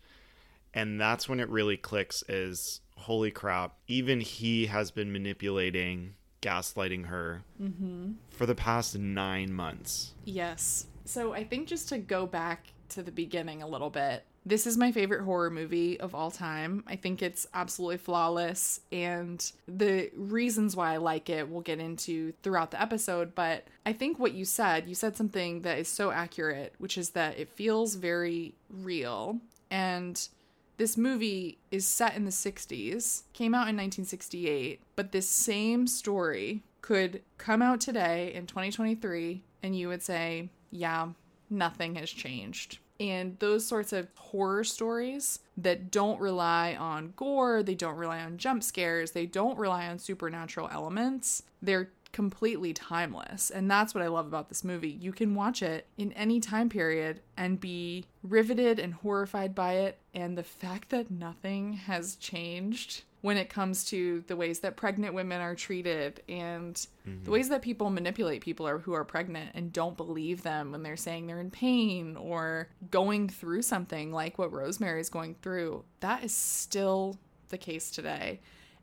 And 0.75 1.00
that's 1.00 1.28
when 1.28 1.40
it 1.40 1.49
really 1.49 1.76
clicks 1.76 2.23
is 2.28 2.81
holy 2.97 3.31
crap, 3.31 3.75
even 3.88 4.21
he 4.21 4.66
has 4.66 4.90
been 4.90 5.12
manipulating, 5.12 6.14
gaslighting 6.40 7.07
her 7.07 7.42
mm-hmm. 7.61 8.12
for 8.31 8.47
the 8.47 8.54
past 8.54 8.99
nine 8.99 9.52
months. 9.52 10.12
Yes. 10.25 10.87
So 11.04 11.33
I 11.33 11.45
think 11.45 11.69
just 11.69 11.88
to 11.90 11.99
go 11.99 12.26
back 12.26 12.69
to 12.90 13.02
the 13.02 13.12
beginning 13.12 13.62
a 13.62 13.66
little 13.66 13.90
bit, 13.90 14.25
this 14.45 14.67
is 14.67 14.77
my 14.77 14.91
favorite 14.91 15.23
horror 15.23 15.51
movie 15.51 16.01
of 16.01 16.15
all 16.15 16.31
time. 16.31 16.83
I 16.87 16.97
think 16.97 17.23
it's 17.23 17.47
absolutely 17.55 17.99
flawless. 17.99 18.81
And 18.91 19.53
the 19.69 20.11
reasons 20.17 20.75
why 20.75 20.95
I 20.95 20.97
like 20.97 21.31
it 21.31 21.49
we'll 21.49 21.61
get 21.61 21.79
into 21.79 22.33
throughout 22.43 22.71
the 22.73 22.83
episode. 22.83 23.35
But 23.35 23.65
I 23.87 23.93
think 23.93 24.19
what 24.19 24.33
you 24.33 24.45
said, 24.45 24.89
you 24.89 24.95
said 24.95 25.17
something 25.17 25.63
that 25.63 25.79
is 25.79 25.89
so 25.89 26.11
accurate, 26.11 26.75
which 26.79 26.99
is 26.99 27.11
that 27.11 27.39
it 27.39 27.51
feels 27.51 27.95
very 27.95 28.55
real. 28.69 29.39
And 29.71 30.29
this 30.77 30.97
movie 30.97 31.59
is 31.71 31.87
set 31.87 32.17
in 32.17 32.25
the 32.25 32.31
60s, 32.31 33.23
came 33.33 33.55
out 33.55 33.69
in 33.69 33.77
1968, 33.77 34.81
but 34.97 35.13
this 35.13 35.29
same 35.29 35.87
story 35.87 36.63
could 36.81 37.23
come 37.39 37.63
out 37.63 37.81
today 37.81 38.33
in 38.35 38.47
2023, 38.47 39.43
and 39.63 39.79
you 39.79 39.89
would 39.89 40.03
say, 40.03 40.49
yeah, 40.71 41.09
nothing 41.49 41.95
has 41.95 42.11
changed. 42.11 42.79
And 43.02 43.37
those 43.40 43.66
sorts 43.66 43.92
of 43.92 44.06
horror 44.14 44.62
stories 44.62 45.40
that 45.56 45.90
don't 45.90 46.21
rely 46.21 46.76
on 46.76 47.14
gore, 47.16 47.61
they 47.64 47.75
don't 47.75 47.97
rely 47.97 48.21
on 48.21 48.38
jump 48.38 48.62
scares, 48.62 49.11
they 49.11 49.26
don't 49.26 49.59
rely 49.59 49.88
on 49.88 49.99
supernatural 49.99 50.68
elements, 50.71 51.42
they're 51.61 51.90
completely 52.12 52.73
timeless. 52.73 53.50
And 53.50 53.71
that's 53.71 53.95
what 53.95 54.04
I 54.04 54.09
love 54.09 54.26
about 54.26 54.49
this 54.49 54.64
movie. 54.64 54.90
You 54.90 55.12
can 55.12 55.35
watch 55.35 55.62
it 55.62 55.87
in 55.97 56.12
any 56.12 56.40
time 56.40 56.69
period 56.69 57.21
and 57.37 57.61
be 57.61 58.04
riveted 58.23 58.78
and 58.78 58.95
horrified 58.95 59.54
by 59.54 59.75
it. 59.75 59.99
And 60.14 60.37
the 60.37 60.42
fact 60.42 60.90
that 60.90 61.11
nothing 61.11 61.73
has 61.75 62.16
changed 62.16 63.04
when 63.23 63.37
it 63.37 63.49
comes 63.49 63.85
to 63.85 64.25
the 64.26 64.37
ways 64.37 64.61
that 64.61 64.76
pregnant 64.76 65.14
women 65.14 65.40
are 65.40 65.54
treated 65.54 66.21
and 66.28 66.75
mm-hmm. 66.75 67.23
the 67.25 67.31
ways 67.31 67.49
that 67.49 67.62
people 67.62 67.88
manipulate 67.88 68.42
people 68.42 68.66
are, 68.66 68.78
who 68.78 68.92
are 68.92 69.04
pregnant 69.04 69.50
and 69.54 69.73
don't 69.73 69.97
believe 69.97 70.42
them 70.42 70.73
when 70.73 70.83
they're 70.83 70.97
saying 70.97 71.26
they're 71.26 71.40
in 71.40 71.50
pain 71.50 72.16
or 72.16 72.69
going 72.90 73.28
through 73.28 73.62
something 73.62 74.12
like 74.12 74.38
what 74.38 74.52
Rosemary 74.52 75.00
is 75.00 75.09
going 75.09 75.37
through. 75.40 75.85
That 76.00 76.25
is 76.25 76.35
still 76.35 77.16
the 77.49 77.59
case 77.59 77.92
today. 77.92 78.40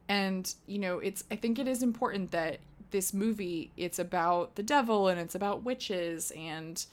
And, 0.08 0.52
you 0.66 0.80
know, 0.80 1.00
it's, 1.00 1.26
I 1.30 1.36
think 1.36 1.60
it 1.60 1.68
is 1.68 1.84
important 1.84 2.32
that 2.32 2.60
this 2.92 3.14
movie, 3.14 3.72
it's 3.78 4.00
about 4.00 4.56
the 4.56 4.64
devil 4.64 5.08
and 5.08 5.20
it's 5.20 5.36
about 5.36 5.64
witches 5.64 6.32
and 6.32 6.86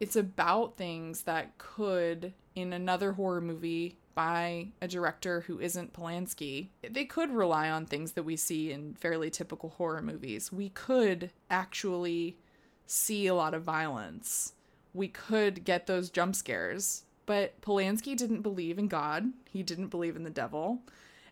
it's 0.00 0.16
about 0.16 0.76
things 0.76 1.22
that 1.22 1.58
could, 1.58 2.32
in 2.54 2.72
another 2.72 3.12
horror 3.12 3.40
movie 3.40 3.98
by 4.14 4.68
a 4.82 4.88
director 4.88 5.42
who 5.42 5.60
isn't 5.60 5.92
Polanski, 5.92 6.68
they 6.88 7.04
could 7.04 7.30
rely 7.30 7.70
on 7.70 7.86
things 7.86 8.12
that 8.12 8.24
we 8.24 8.36
see 8.36 8.72
in 8.72 8.94
fairly 8.94 9.30
typical 9.30 9.70
horror 9.70 10.02
movies. 10.02 10.52
We 10.52 10.70
could 10.70 11.30
actually 11.50 12.36
see 12.86 13.26
a 13.26 13.34
lot 13.34 13.54
of 13.54 13.62
violence. 13.62 14.54
We 14.92 15.08
could 15.08 15.64
get 15.64 15.86
those 15.86 16.10
jump 16.10 16.34
scares. 16.34 17.04
But 17.26 17.60
Polanski 17.60 18.16
didn't 18.16 18.42
believe 18.42 18.78
in 18.78 18.88
God, 18.88 19.26
he 19.50 19.62
didn't 19.62 19.88
believe 19.88 20.16
in 20.16 20.24
the 20.24 20.30
devil 20.30 20.80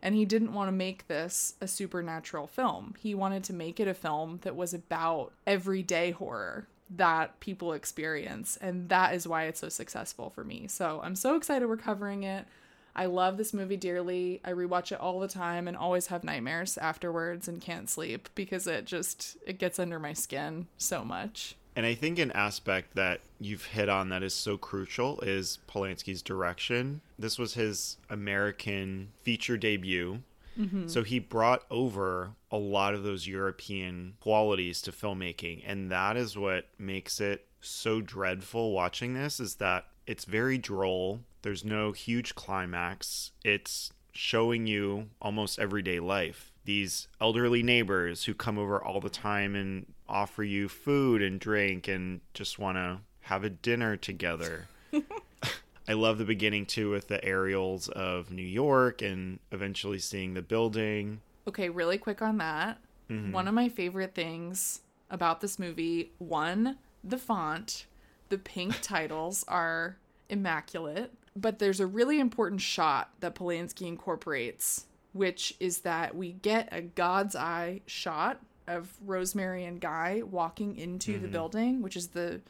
and 0.07 0.15
he 0.15 0.25
didn't 0.25 0.53
want 0.53 0.69
to 0.69 0.73
make 0.73 1.09
this 1.09 1.55
a 1.61 1.67
supernatural 1.67 2.47
film. 2.47 2.95
He 2.97 3.13
wanted 3.13 3.43
to 3.43 3.53
make 3.53 3.81
it 3.81 3.89
a 3.89 3.93
film 3.93 4.39
that 4.43 4.55
was 4.55 4.73
about 4.73 5.33
everyday 5.49 6.13
horror 6.13 6.69
that 6.89 7.41
people 7.41 7.73
experience, 7.73 8.57
and 8.61 8.89
that 8.89 9.15
is 9.15 9.27
why 9.27 9.47
it's 9.47 9.59
so 9.59 9.69
successful 9.69 10.31
for 10.31 10.45
me. 10.45 10.69
So 10.69 11.01
I'm 11.03 11.17
so 11.17 11.35
excited 11.35 11.69
we're 11.69 11.77
covering 11.77 12.23
it. 12.23 12.47
I 12.95 13.07
love 13.07 13.37
this 13.37 13.53
movie 13.53 13.77
dearly. 13.77 14.41
I 14.45 14.53
rewatch 14.53 14.93
it 14.93 15.01
all 15.01 15.19
the 15.19 15.27
time 15.27 15.67
and 15.67 15.77
always 15.77 16.07
have 16.07 16.23
nightmares 16.23 16.79
afterwards 16.79 17.49
and 17.49 17.61
can't 17.61 17.91
sleep 17.91 18.29
because 18.37 18.69
it 18.69 18.85
just 18.85 19.37
it 19.45 19.59
gets 19.59 19.81
under 19.81 19.99
my 19.99 20.13
skin 20.13 20.69
so 20.79 21.05
much. 21.05 21.57
And 21.77 21.85
I 21.85 21.95
think 21.95 22.19
an 22.19 22.33
aspect 22.33 22.97
that 22.97 23.21
you've 23.39 23.67
hit 23.67 23.91
on 23.91 24.09
that 24.09 24.23
is 24.23 24.33
so 24.35 24.57
crucial 24.57 25.21
is 25.21 25.59
Polanski's 25.69 26.23
direction. 26.23 27.03
This 27.19 27.39
was 27.39 27.53
his 27.53 27.99
American 28.09 29.13
feature 29.21 29.59
debut. 29.59 30.23
Mm-hmm. 30.59 30.89
So 30.89 31.03
he 31.03 31.19
brought 31.19 31.65
over 31.71 32.31
a 32.51 32.57
lot 32.57 32.95
of 32.95 33.03
those 33.03 33.27
European 33.27 34.15
qualities 34.21 34.81
to 34.83 34.93
filmmaking. 34.93 35.63
And 35.67 35.91
that 35.93 36.17
is 36.17 36.37
what 36.37 36.67
makes 36.79 37.21
it 37.21 37.47
so 37.61 38.01
dreadful 38.01 38.73
watching 38.73 39.13
this 39.13 39.39
is 39.39 39.57
that 39.57 39.85
it's 40.07 40.25
very 40.25 40.57
droll. 40.57 41.21
There's 41.43 41.65
no 41.65 41.93
huge 41.93 42.35
climax. 42.35 43.33
It's 43.45 43.93
showing 44.13 44.67
you 44.67 45.11
almost 45.21 45.59
everyday 45.59 46.01
life. 46.01 46.53
These 46.65 47.09
elderly 47.21 47.63
neighbors 47.63 48.25
who 48.25 48.33
come 48.33 48.59
over 48.59 48.83
all 48.83 49.01
the 49.01 49.11
time 49.11 49.55
and 49.55 49.93
offer 50.09 50.43
you 50.43 50.69
food 50.69 51.23
and 51.23 51.41
drink 51.41 51.89
and 51.89 52.21
just 52.35 52.59
want 52.59 52.77
to 52.77 52.99
have 53.23 53.45
a 53.45 53.51
dinner 53.51 53.97
together. 53.97 54.69
I 55.89 55.93
love 55.93 56.19
the 56.19 56.25
beginning 56.25 56.67
too 56.67 56.91
with 56.91 57.09
the 57.09 57.25
aerials 57.25 57.89
of 57.89 58.31
New 58.31 58.43
York 58.43 59.03
and 59.03 59.39
eventually 59.53 59.99
seeing 59.99 60.35
the 60.35 60.43
building. 60.43 61.21
Okay, 61.49 61.69
really 61.69 61.99
quick 61.99 62.23
on 62.23 62.39
that. 62.39 62.79
Mm-hmm. 63.11 63.33
One 63.33 63.47
of 63.47 63.55
my 63.55 63.69
favorite 63.69 64.15
things 64.15 64.81
about 65.11 65.41
this 65.41 65.59
movie 65.59 66.13
one, 66.19 66.79
the 67.05 67.19
font. 67.19 67.87
The 68.29 68.39
pink 68.39 68.79
titles 68.83 69.45
are 69.47 69.99
immaculate, 70.29 71.13
but 71.37 71.61
there's 71.61 71.79
a 71.79 71.87
really 71.87 72.19
important 72.19 72.61
shot 72.61 73.11
that 73.21 73.37
Polanski 73.37 73.87
incorporates, 73.87 74.87
which 75.13 75.55
is 75.61 75.79
that 75.79 76.17
we 76.17 76.33
get 76.33 76.69
a 76.73 76.83
God's 76.83 77.37
eye 77.37 77.83
shot 77.87 78.41
of 78.67 78.93
Rosemary 79.05 79.65
and 79.65 79.81
Guy 79.81 80.23
walking 80.25 80.77
into 80.77 81.13
mm-hmm. 81.13 81.23
the 81.23 81.29
building, 81.29 81.83
which 81.83 81.97
is 81.97 82.09
the 82.09 82.41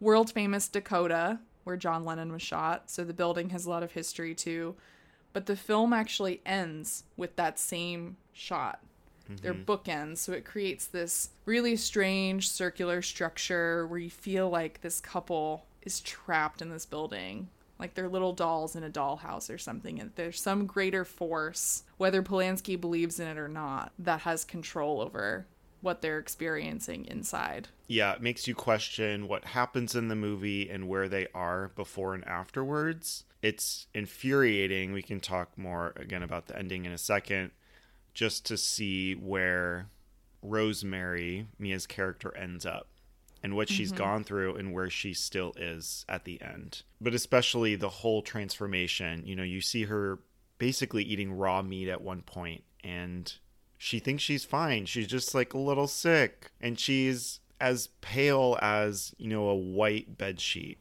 world 0.00 0.32
famous 0.32 0.68
Dakota 0.68 1.38
where 1.64 1.76
John 1.76 2.04
Lennon 2.04 2.30
was 2.30 2.42
shot. 2.42 2.90
So 2.90 3.02
the 3.02 3.12
building 3.12 3.50
has 3.50 3.66
a 3.66 3.70
lot 3.70 3.82
of 3.82 3.92
history 3.92 4.34
too. 4.34 4.76
But 5.32 5.46
the 5.46 5.56
film 5.56 5.92
actually 5.92 6.40
ends 6.46 7.04
with 7.16 7.34
that 7.36 7.58
same 7.58 8.16
shot. 8.32 8.80
Mm-hmm. 9.24 9.36
They're 9.42 9.54
bookends, 9.54 10.18
so 10.18 10.32
it 10.32 10.44
creates 10.44 10.86
this 10.86 11.30
really 11.44 11.74
strange 11.74 12.48
circular 12.48 13.02
structure 13.02 13.86
where 13.88 13.98
you 13.98 14.10
feel 14.10 14.48
like 14.48 14.80
this 14.80 15.00
couple 15.00 15.66
is 15.82 16.00
trapped 16.00 16.62
in 16.62 16.70
this 16.70 16.86
building 16.86 17.48
like 17.78 17.94
they're 17.94 18.08
little 18.08 18.32
dolls 18.32 18.76
in 18.76 18.84
a 18.84 18.90
dollhouse 18.90 19.52
or 19.52 19.58
something 19.58 20.00
and 20.00 20.10
there's 20.16 20.40
some 20.40 20.66
greater 20.66 21.04
force 21.04 21.84
whether 21.96 22.22
Polanski 22.22 22.80
believes 22.80 23.20
in 23.20 23.28
it 23.28 23.38
or 23.38 23.48
not 23.48 23.92
that 23.98 24.20
has 24.20 24.44
control 24.44 25.00
over 25.00 25.46
what 25.86 26.02
they're 26.02 26.18
experiencing 26.18 27.06
inside. 27.06 27.68
Yeah, 27.86 28.12
it 28.12 28.20
makes 28.20 28.48
you 28.48 28.56
question 28.56 29.28
what 29.28 29.44
happens 29.44 29.94
in 29.94 30.08
the 30.08 30.16
movie 30.16 30.68
and 30.68 30.88
where 30.88 31.08
they 31.08 31.28
are 31.32 31.70
before 31.76 32.12
and 32.12 32.26
afterwards. 32.26 33.22
It's 33.40 33.86
infuriating. 33.94 34.92
We 34.92 35.02
can 35.02 35.20
talk 35.20 35.56
more 35.56 35.92
again 35.94 36.24
about 36.24 36.48
the 36.48 36.58
ending 36.58 36.84
in 36.86 36.92
a 36.92 36.98
second, 36.98 37.52
just 38.14 38.44
to 38.46 38.56
see 38.56 39.14
where 39.14 39.86
Rosemary, 40.42 41.46
Mia's 41.56 41.86
character, 41.86 42.36
ends 42.36 42.66
up 42.66 42.88
and 43.40 43.54
what 43.54 43.68
she's 43.68 43.92
mm-hmm. 43.92 44.02
gone 44.02 44.24
through 44.24 44.56
and 44.56 44.74
where 44.74 44.90
she 44.90 45.14
still 45.14 45.52
is 45.56 46.04
at 46.08 46.24
the 46.24 46.42
end. 46.42 46.82
But 47.00 47.14
especially 47.14 47.76
the 47.76 47.88
whole 47.88 48.22
transformation. 48.22 49.22
You 49.24 49.36
know, 49.36 49.44
you 49.44 49.60
see 49.60 49.84
her 49.84 50.18
basically 50.58 51.04
eating 51.04 51.32
raw 51.32 51.62
meat 51.62 51.88
at 51.88 52.00
one 52.00 52.22
point 52.22 52.64
and 52.82 53.32
she 53.78 53.98
thinks 53.98 54.22
she's 54.22 54.44
fine. 54.44 54.86
She's 54.86 55.06
just 55.06 55.34
like 55.34 55.54
a 55.54 55.58
little 55.58 55.86
sick, 55.86 56.50
and 56.60 56.78
she's 56.78 57.40
as 57.60 57.88
pale 58.00 58.58
as 58.60 59.14
you 59.18 59.28
know 59.28 59.48
a 59.48 59.54
white 59.54 60.18
bed 60.18 60.40
sheet. 60.40 60.78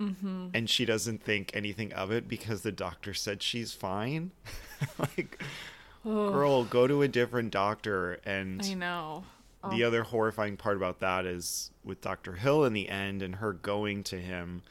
Mm-hmm. 0.00 0.48
And 0.52 0.68
she 0.68 0.84
doesn't 0.84 1.22
think 1.22 1.50
anything 1.54 1.92
of 1.94 2.10
it 2.10 2.28
because 2.28 2.60
the 2.60 2.72
doctor 2.72 3.14
said 3.14 3.42
she's 3.42 3.72
fine. 3.72 4.30
like, 4.98 5.42
oh. 6.04 6.30
girl, 6.30 6.64
go 6.64 6.86
to 6.86 7.00
a 7.02 7.08
different 7.08 7.50
doctor. 7.50 8.20
And 8.24 8.60
I 8.62 8.74
know. 8.74 9.24
Oh. 9.64 9.70
The 9.70 9.84
other 9.84 10.02
horrifying 10.02 10.58
part 10.58 10.76
about 10.76 11.00
that 11.00 11.24
is 11.24 11.70
with 11.82 12.02
Dr. 12.02 12.34
Hill 12.34 12.64
in 12.64 12.74
the 12.74 12.88
end 12.88 13.22
and 13.22 13.36
her 13.36 13.54
going 13.54 14.04
to 14.04 14.20
him, 14.20 14.62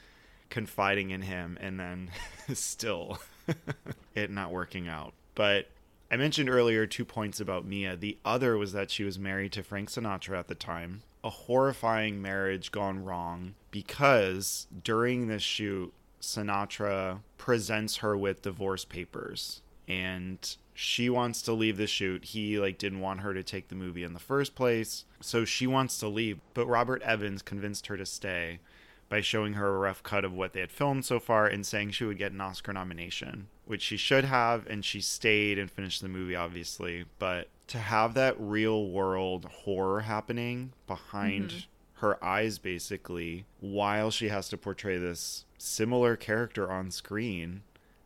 confiding 0.48 1.10
in 1.10 1.22
him, 1.22 1.58
and 1.60 1.80
then 1.80 2.10
still 2.54 3.18
it 4.14 4.30
not 4.30 4.52
working 4.52 4.88
out. 4.88 5.12
But 5.34 5.68
I 6.10 6.16
mentioned 6.16 6.48
earlier 6.48 6.86
two 6.86 7.04
points 7.04 7.40
about 7.40 7.66
Mia. 7.66 7.96
The 7.96 8.18
other 8.24 8.56
was 8.56 8.72
that 8.72 8.90
she 8.90 9.02
was 9.02 9.18
married 9.18 9.52
to 9.52 9.62
Frank 9.62 9.90
Sinatra 9.90 10.38
at 10.38 10.48
the 10.48 10.54
time. 10.54 11.02
A 11.24 11.30
horrifying 11.30 12.22
marriage 12.22 12.70
gone 12.70 13.04
wrong 13.04 13.54
because 13.72 14.68
during 14.84 15.26
this 15.26 15.42
shoot, 15.42 15.92
Sinatra 16.20 17.20
presents 17.38 17.98
her 17.98 18.16
with 18.16 18.42
divorce 18.42 18.84
papers 18.84 19.62
and 19.88 20.56
she 20.74 21.08
wants 21.08 21.42
to 21.42 21.52
leave 21.52 21.76
the 21.76 21.86
shoot. 21.86 22.24
He 22.26 22.58
like 22.58 22.78
didn't 22.78 23.00
want 23.00 23.20
her 23.20 23.34
to 23.34 23.42
take 23.42 23.68
the 23.68 23.74
movie 23.74 24.02
in 24.04 24.12
the 24.12 24.20
first 24.20 24.54
place. 24.54 25.04
So 25.20 25.44
she 25.44 25.66
wants 25.66 25.98
to 25.98 26.08
leave, 26.08 26.38
but 26.54 26.66
Robert 26.66 27.02
Evans 27.02 27.42
convinced 27.42 27.86
her 27.86 27.96
to 27.96 28.06
stay 28.06 28.60
by 29.08 29.20
showing 29.20 29.54
her 29.54 29.68
a 29.68 29.78
rough 29.78 30.02
cut 30.02 30.24
of 30.24 30.32
what 30.32 30.52
they 30.52 30.60
had 30.60 30.70
filmed 30.70 31.04
so 31.04 31.18
far 31.18 31.46
and 31.46 31.64
saying 31.64 31.90
she 31.90 32.04
would 32.04 32.18
get 32.18 32.32
an 32.32 32.40
Oscar 32.40 32.72
nomination, 32.72 33.48
which 33.66 33.82
she 33.82 33.96
should 33.96 34.24
have, 34.24 34.66
and 34.66 34.84
she 34.84 35.00
stayed 35.00 35.58
and 35.58 35.70
finished 35.70 36.00
the 36.00 36.08
movie, 36.08 36.36
obviously. 36.36 37.04
But 37.18 37.48
to 37.68 37.78
have 37.78 38.14
that 38.14 38.36
real 38.38 38.88
world 38.88 39.44
horror 39.44 40.00
happening 40.00 40.72
behind 40.86 41.50
mm-hmm. 41.50 41.58
her 41.94 42.24
eyes, 42.24 42.58
basically, 42.58 43.44
while 43.60 44.10
she 44.10 44.28
has 44.28 44.48
to 44.48 44.56
portray 44.56 44.96
this 44.98 45.44
similar 45.58 46.16
character 46.16 46.70
on 46.70 46.90
screen, 46.90 47.62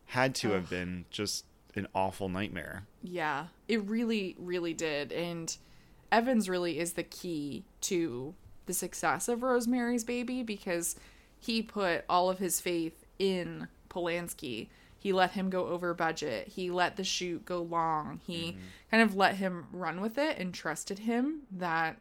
had 0.07 0.35
to 0.37 0.49
Ugh. 0.49 0.55
have 0.55 0.71
been 0.71 1.05
just 1.11 1.45
an 1.76 1.87
awful 1.95 2.29
nightmare. 2.29 2.87
Yeah, 3.02 3.47
it 3.69 3.83
really, 3.85 4.37
really 4.38 4.75
did. 4.75 5.12
And 5.12 5.57
Evans 6.11 6.49
really 6.49 6.79
is 6.79 6.95
the 6.95 7.02
key 7.02 7.64
to 7.83 8.35
the 8.67 8.73
success 8.75 9.29
of 9.29 9.43
Rosemary's 9.43 10.05
Baby 10.05 10.43
because 10.43 10.97
he 11.38 11.62
put 11.62 12.05
all 12.09 12.29
of 12.31 12.38
his 12.38 12.61
faith 12.61 13.05
in 13.19 13.69
Polanski. 13.88 14.69
He 15.00 15.14
let 15.14 15.30
him 15.30 15.49
go 15.49 15.66
over 15.69 15.95
budget. 15.95 16.49
He 16.49 16.71
let 16.71 16.97
the 16.97 17.04
shoot 17.04 17.47
go 17.47 17.62
long. 17.62 18.21
He 18.26 18.52
mm-hmm. 18.52 18.61
kind 18.90 19.02
of 19.02 19.16
let 19.16 19.37
him 19.37 19.66
run 19.73 20.02
with 20.02 20.19
it 20.19 20.38
and 20.38 20.52
trusted 20.52 21.00
him 21.00 21.45
that 21.50 21.97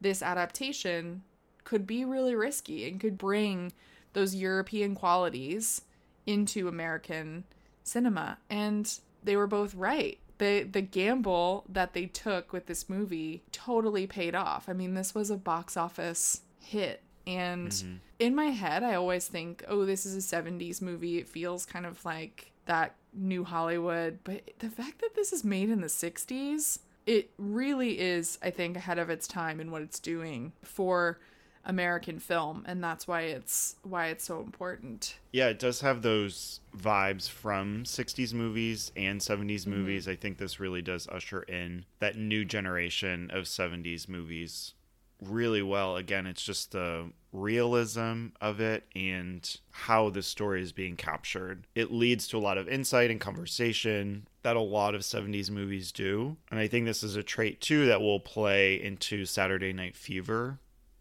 this 0.00 0.20
adaptation 0.20 1.22
could 1.62 1.86
be 1.86 2.04
really 2.04 2.34
risky 2.34 2.88
and 2.88 2.98
could 3.00 3.16
bring 3.16 3.72
those 4.14 4.34
European 4.34 4.96
qualities 4.96 5.82
into 6.26 6.66
American 6.66 7.44
cinema. 7.84 8.38
And 8.50 8.92
they 9.22 9.36
were 9.36 9.46
both 9.46 9.76
right. 9.76 10.18
the 10.38 10.64
the 10.64 10.80
gamble 10.80 11.64
that 11.68 11.92
they 11.92 12.06
took 12.06 12.52
with 12.52 12.66
this 12.66 12.88
movie 12.88 13.44
totally 13.52 14.08
paid 14.08 14.34
off. 14.34 14.68
I 14.68 14.72
mean, 14.72 14.94
this 14.94 15.14
was 15.14 15.30
a 15.30 15.36
box 15.36 15.76
office 15.76 16.40
hit 16.58 17.04
and 17.26 17.70
mm-hmm. 17.70 17.94
in 18.18 18.34
my 18.34 18.46
head 18.46 18.82
I 18.82 18.94
always 18.94 19.26
think, 19.26 19.64
"Oh, 19.68 19.84
this 19.84 20.06
is 20.06 20.16
a 20.16 20.36
70s 20.36 20.80
movie. 20.80 21.18
It 21.18 21.28
feels 21.28 21.66
kind 21.66 21.86
of 21.86 22.04
like 22.04 22.52
that 22.66 22.94
new 23.12 23.44
Hollywood." 23.44 24.18
But 24.24 24.42
the 24.58 24.70
fact 24.70 25.00
that 25.00 25.14
this 25.14 25.32
is 25.32 25.44
made 25.44 25.70
in 25.70 25.80
the 25.80 25.88
60s, 25.88 26.80
it 27.06 27.30
really 27.38 27.98
is 27.98 28.38
I 28.42 28.50
think 28.50 28.76
ahead 28.76 28.98
of 28.98 29.10
its 29.10 29.26
time 29.26 29.60
in 29.60 29.70
what 29.70 29.82
it's 29.82 29.98
doing 29.98 30.52
for 30.62 31.18
American 31.64 32.18
film 32.18 32.64
and 32.66 32.82
that's 32.82 33.06
why 33.06 33.22
it's 33.22 33.76
why 33.82 34.06
it's 34.06 34.24
so 34.24 34.40
important. 34.40 35.16
Yeah, 35.32 35.48
it 35.48 35.58
does 35.58 35.80
have 35.82 36.02
those 36.02 36.60
vibes 36.76 37.28
from 37.28 37.84
60s 37.84 38.32
movies 38.32 38.92
and 38.96 39.20
70s 39.20 39.62
mm-hmm. 39.62 39.70
movies. 39.70 40.08
I 40.08 40.16
think 40.16 40.38
this 40.38 40.58
really 40.58 40.82
does 40.82 41.06
usher 41.08 41.42
in 41.42 41.84
that 41.98 42.16
new 42.16 42.44
generation 42.44 43.30
of 43.30 43.44
70s 43.44 44.08
movies 44.08 44.74
really 45.20 45.62
well. 45.62 45.96
Again, 45.96 46.26
it's 46.26 46.42
just 46.42 46.72
the 46.72 47.10
realism 47.32 48.28
of 48.40 48.60
it 48.60 48.84
and 48.94 49.56
how 49.70 50.10
the 50.10 50.22
story 50.22 50.62
is 50.62 50.72
being 50.72 50.96
captured. 50.96 51.66
It 51.74 51.92
leads 51.92 52.26
to 52.28 52.38
a 52.38 52.40
lot 52.40 52.58
of 52.58 52.68
insight 52.68 53.10
and 53.10 53.20
conversation 53.20 54.26
that 54.42 54.56
a 54.56 54.60
lot 54.60 54.94
of 54.94 55.02
70s 55.02 55.50
movies 55.50 55.92
do. 55.92 56.36
And 56.50 56.58
I 56.58 56.66
think 56.66 56.86
this 56.86 57.02
is 57.02 57.16
a 57.16 57.22
trait 57.22 57.60
too 57.60 57.86
that 57.86 58.00
will 58.00 58.20
play 58.20 58.82
into 58.82 59.24
Saturday 59.24 59.72
Night 59.72 59.96
Fever 59.96 60.58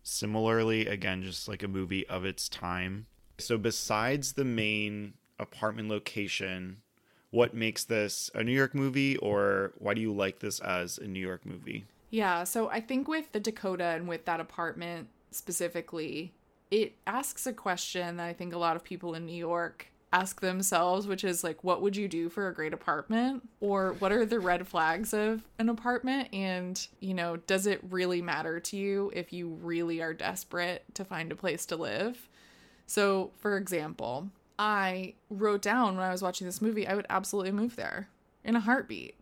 Similarly, 0.09 0.87
again, 0.87 1.21
just 1.21 1.47
like 1.47 1.61
a 1.61 1.67
movie 1.67 2.07
of 2.07 2.25
its 2.25 2.49
time. 2.49 3.05
So, 3.37 3.59
besides 3.59 4.33
the 4.33 4.43
main 4.43 5.13
apartment 5.37 5.87
location, 5.87 6.77
what 7.29 7.53
makes 7.53 7.83
this 7.83 8.31
a 8.33 8.43
New 8.43 8.51
York 8.51 8.73
movie, 8.73 9.17
or 9.17 9.73
why 9.77 9.93
do 9.93 10.01
you 10.01 10.11
like 10.11 10.39
this 10.39 10.59
as 10.61 10.97
a 10.97 11.05
New 11.05 11.19
York 11.19 11.45
movie? 11.45 11.85
Yeah, 12.09 12.43
so 12.43 12.69
I 12.69 12.81
think 12.81 13.07
with 13.07 13.31
the 13.31 13.39
Dakota 13.39 13.83
and 13.83 14.07
with 14.07 14.25
that 14.25 14.39
apartment 14.39 15.09
specifically, 15.31 16.33
it 16.71 16.95
asks 17.05 17.45
a 17.45 17.53
question 17.53 18.17
that 18.17 18.25
I 18.25 18.33
think 18.33 18.53
a 18.53 18.57
lot 18.57 18.75
of 18.75 18.83
people 18.83 19.13
in 19.13 19.25
New 19.25 19.35
York 19.35 19.87
ask 20.11 20.41
themselves, 20.41 21.05
which 21.05 21.23
is 21.23 21.43
like, 21.43 21.63
what 21.63 21.81
would 21.81 21.95
you 21.95 22.07
do 22.07 22.29
for 22.29 22.47
a 22.47 22.53
great 22.53 22.73
apartment? 22.73 23.47
Or 23.59 23.93
what 23.99 24.11
are 24.11 24.25
the 24.25 24.39
red 24.39 24.67
flags 24.67 25.13
of 25.13 25.43
an 25.59 25.69
apartment? 25.69 26.33
And, 26.33 26.87
you 26.99 27.13
know, 27.13 27.37
does 27.37 27.67
it 27.67 27.79
really 27.89 28.21
matter 28.21 28.59
to 28.59 28.77
you 28.77 29.11
if 29.13 29.31
you 29.31 29.49
really 29.61 30.01
are 30.01 30.13
desperate 30.13 30.83
to 30.95 31.05
find 31.05 31.31
a 31.31 31.35
place 31.35 31.65
to 31.67 31.75
live? 31.75 32.27
So, 32.87 33.31
for 33.37 33.55
example, 33.55 34.29
I 34.57 35.13
wrote 35.29 35.61
down 35.61 35.95
when 35.95 36.05
I 36.05 36.11
was 36.11 36.23
watching 36.23 36.47
this 36.47 36.61
movie, 36.61 36.87
I 36.87 36.95
would 36.95 37.05
absolutely 37.09 37.51
move 37.51 37.75
there 37.75 38.09
in 38.43 38.55
a 38.55 38.61
heartbeat. 38.61 39.15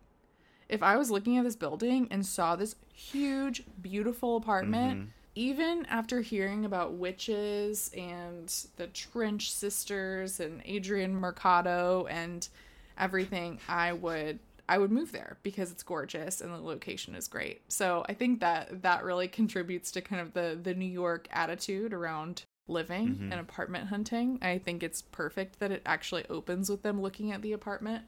If 0.69 0.83
I 0.83 0.97
was 0.97 1.09
looking 1.09 1.38
at 1.38 1.43
this 1.43 1.55
building 1.55 2.07
and 2.12 2.25
saw 2.25 2.55
this 2.55 2.75
huge, 2.93 3.63
beautiful 3.81 4.38
apartment, 4.38 5.00
mm-hmm 5.00 5.09
even 5.38 5.86
after 5.86 6.21
hearing 6.21 6.65
about 6.65 6.93
witches 6.93 7.91
and 7.95 8.51
the 8.77 8.88
Trench 8.88 9.51
sisters 9.51 10.39
and 10.39 10.63
Adrian 10.65 11.15
Marcato 11.21 12.07
and 12.09 12.50
everything, 12.97 13.59
I 13.69 13.93
would 13.93 14.39
I 14.67 14.79
would 14.79 14.91
move 14.91 15.12
there 15.12 15.38
because 15.43 15.71
it's 15.71 15.83
gorgeous 15.83 16.41
and 16.41 16.51
the 16.51 16.57
location 16.57 17.13
is 17.13 17.27
great. 17.27 17.62
So 17.71 18.03
I 18.09 18.15
think 18.15 18.39
that 18.39 18.81
that 18.81 19.03
really 19.03 19.27
contributes 19.27 19.91
to 19.91 20.01
kind 20.01 20.24
of 20.24 20.33
the 20.33 20.59
the 20.59 20.74
New 20.74 20.86
York 20.86 21.27
attitude 21.31 21.93
around 21.93 22.43
living 22.67 23.09
mm-hmm. 23.09 23.31
and 23.31 23.39
apartment 23.39 23.89
hunting. 23.89 24.39
I 24.41 24.57
think 24.57 24.81
it's 24.81 25.03
perfect 25.03 25.59
that 25.59 25.71
it 25.71 25.83
actually 25.86 26.25
opens 26.31 26.67
with 26.67 26.81
them 26.81 27.00
looking 27.00 27.31
at 27.31 27.43
the 27.43 27.53
apartment. 27.53 28.05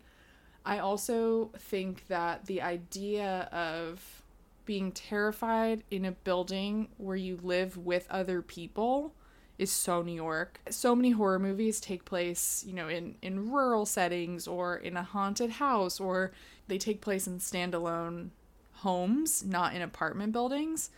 I 0.69 0.77
also 0.77 1.49
think 1.57 2.05
that 2.09 2.45
the 2.45 2.61
idea 2.61 3.49
of 3.51 4.21
being 4.65 4.91
terrified 4.91 5.81
in 5.89 6.05
a 6.05 6.11
building 6.11 6.89
where 6.97 7.15
you 7.15 7.39
live 7.41 7.75
with 7.75 8.05
other 8.11 8.43
people 8.43 9.15
is 9.57 9.71
so 9.71 10.03
New 10.03 10.13
York. 10.13 10.59
So 10.69 10.95
many 10.95 11.09
horror 11.09 11.39
movies 11.39 11.79
take 11.79 12.05
place, 12.05 12.63
you 12.67 12.73
know, 12.73 12.87
in 12.87 13.15
in 13.23 13.49
rural 13.49 13.87
settings 13.87 14.47
or 14.47 14.77
in 14.77 14.95
a 14.95 15.01
haunted 15.01 15.49
house 15.49 15.99
or 15.99 16.33
they 16.67 16.77
take 16.77 17.01
place 17.01 17.25
in 17.25 17.39
standalone 17.39 18.29
homes, 18.73 19.43
not 19.43 19.73
in 19.73 19.81
apartment 19.81 20.33
buildings. 20.33 20.91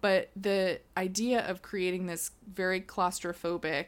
But 0.00 0.30
the 0.34 0.80
idea 0.96 1.48
of 1.48 1.62
creating 1.62 2.06
this 2.06 2.32
very 2.52 2.80
claustrophobic 2.80 3.86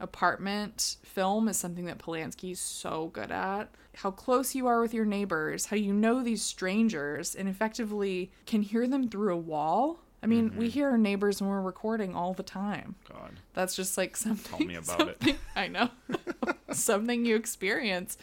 apartment 0.00 0.96
film 1.04 1.46
is 1.46 1.56
something 1.56 1.84
that 1.84 1.98
Polanski's 1.98 2.58
so 2.58 3.06
good 3.12 3.30
at. 3.30 3.68
How 3.98 4.12
close 4.12 4.54
you 4.54 4.68
are 4.68 4.80
with 4.80 4.94
your 4.94 5.04
neighbors, 5.04 5.66
how 5.66 5.76
you 5.76 5.92
know 5.92 6.22
these 6.22 6.40
strangers 6.40 7.34
and 7.34 7.48
effectively 7.48 8.30
can 8.46 8.62
hear 8.62 8.86
them 8.86 9.08
through 9.08 9.34
a 9.34 9.36
wall. 9.36 9.98
I 10.22 10.26
mean, 10.26 10.50
mm-hmm. 10.50 10.58
we 10.58 10.68
hear 10.68 10.90
our 10.90 10.98
neighbors 10.98 11.40
when 11.40 11.50
we're 11.50 11.60
recording 11.60 12.14
all 12.14 12.32
the 12.32 12.44
time. 12.44 12.94
God. 13.12 13.40
That's 13.54 13.74
just 13.74 13.98
like 13.98 14.16
something. 14.16 14.58
Tell 14.58 14.66
me 14.68 14.74
about 14.76 15.16
it. 15.20 15.36
I 15.56 15.66
know. 15.66 15.90
something 16.70 17.24
you 17.24 17.34
experience 17.34 18.16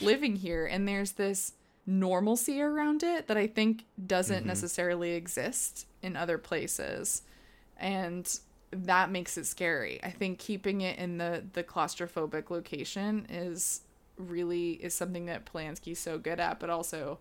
living 0.00 0.34
here. 0.34 0.66
And 0.66 0.88
there's 0.88 1.12
this 1.12 1.52
normalcy 1.86 2.60
around 2.60 3.04
it 3.04 3.28
that 3.28 3.36
I 3.36 3.46
think 3.46 3.84
doesn't 4.04 4.38
mm-hmm. 4.38 4.48
necessarily 4.48 5.12
exist 5.12 5.86
in 6.02 6.16
other 6.16 6.38
places. 6.38 7.22
And 7.76 8.28
that 8.72 9.12
makes 9.12 9.38
it 9.38 9.46
scary. 9.46 10.02
I 10.02 10.10
think 10.10 10.40
keeping 10.40 10.80
it 10.80 10.98
in 10.98 11.18
the 11.18 11.44
the 11.52 11.62
claustrophobic 11.62 12.50
location 12.50 13.26
is 13.28 13.82
really 14.20 14.72
is 14.72 14.94
something 14.94 15.26
that 15.26 15.46
Polanski's 15.46 15.98
so 15.98 16.18
good 16.18 16.40
at, 16.40 16.60
but 16.60 16.70
also 16.70 17.18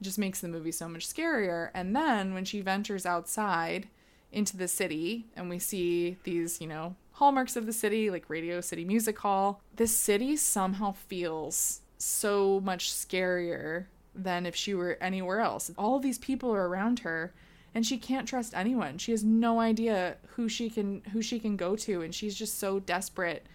it 0.00 0.04
just 0.04 0.18
makes 0.18 0.40
the 0.40 0.48
movie 0.48 0.72
so 0.72 0.88
much 0.88 1.08
scarier. 1.08 1.70
And 1.74 1.94
then 1.94 2.34
when 2.34 2.44
she 2.44 2.60
ventures 2.60 3.06
outside 3.06 3.88
into 4.30 4.56
the 4.56 4.68
city 4.68 5.26
and 5.36 5.48
we 5.48 5.58
see 5.58 6.16
these, 6.24 6.60
you 6.60 6.66
know, 6.66 6.96
hallmarks 7.12 7.56
of 7.56 7.66
the 7.66 7.72
city 7.72 8.10
like 8.10 8.28
Radio 8.28 8.60
City 8.60 8.84
Music 8.84 9.18
Hall, 9.18 9.60
this 9.76 9.96
city 9.96 10.36
somehow 10.36 10.92
feels 10.92 11.80
so 11.98 12.60
much 12.60 12.92
scarier 12.92 13.86
than 14.14 14.44
if 14.44 14.56
she 14.56 14.74
were 14.74 14.98
anywhere 15.00 15.40
else. 15.40 15.70
All 15.78 15.98
these 15.98 16.18
people 16.18 16.52
are 16.52 16.68
around 16.68 17.00
her 17.00 17.32
and 17.74 17.86
she 17.86 17.96
can't 17.96 18.28
trust 18.28 18.54
anyone. 18.54 18.98
She 18.98 19.12
has 19.12 19.24
no 19.24 19.60
idea 19.60 20.16
who 20.34 20.48
she 20.48 20.68
can 20.68 21.02
who 21.12 21.22
she 21.22 21.38
can 21.38 21.56
go 21.56 21.76
to 21.76 22.02
and 22.02 22.14
she's 22.14 22.34
just 22.34 22.58
so 22.58 22.80
desperate 22.80 23.46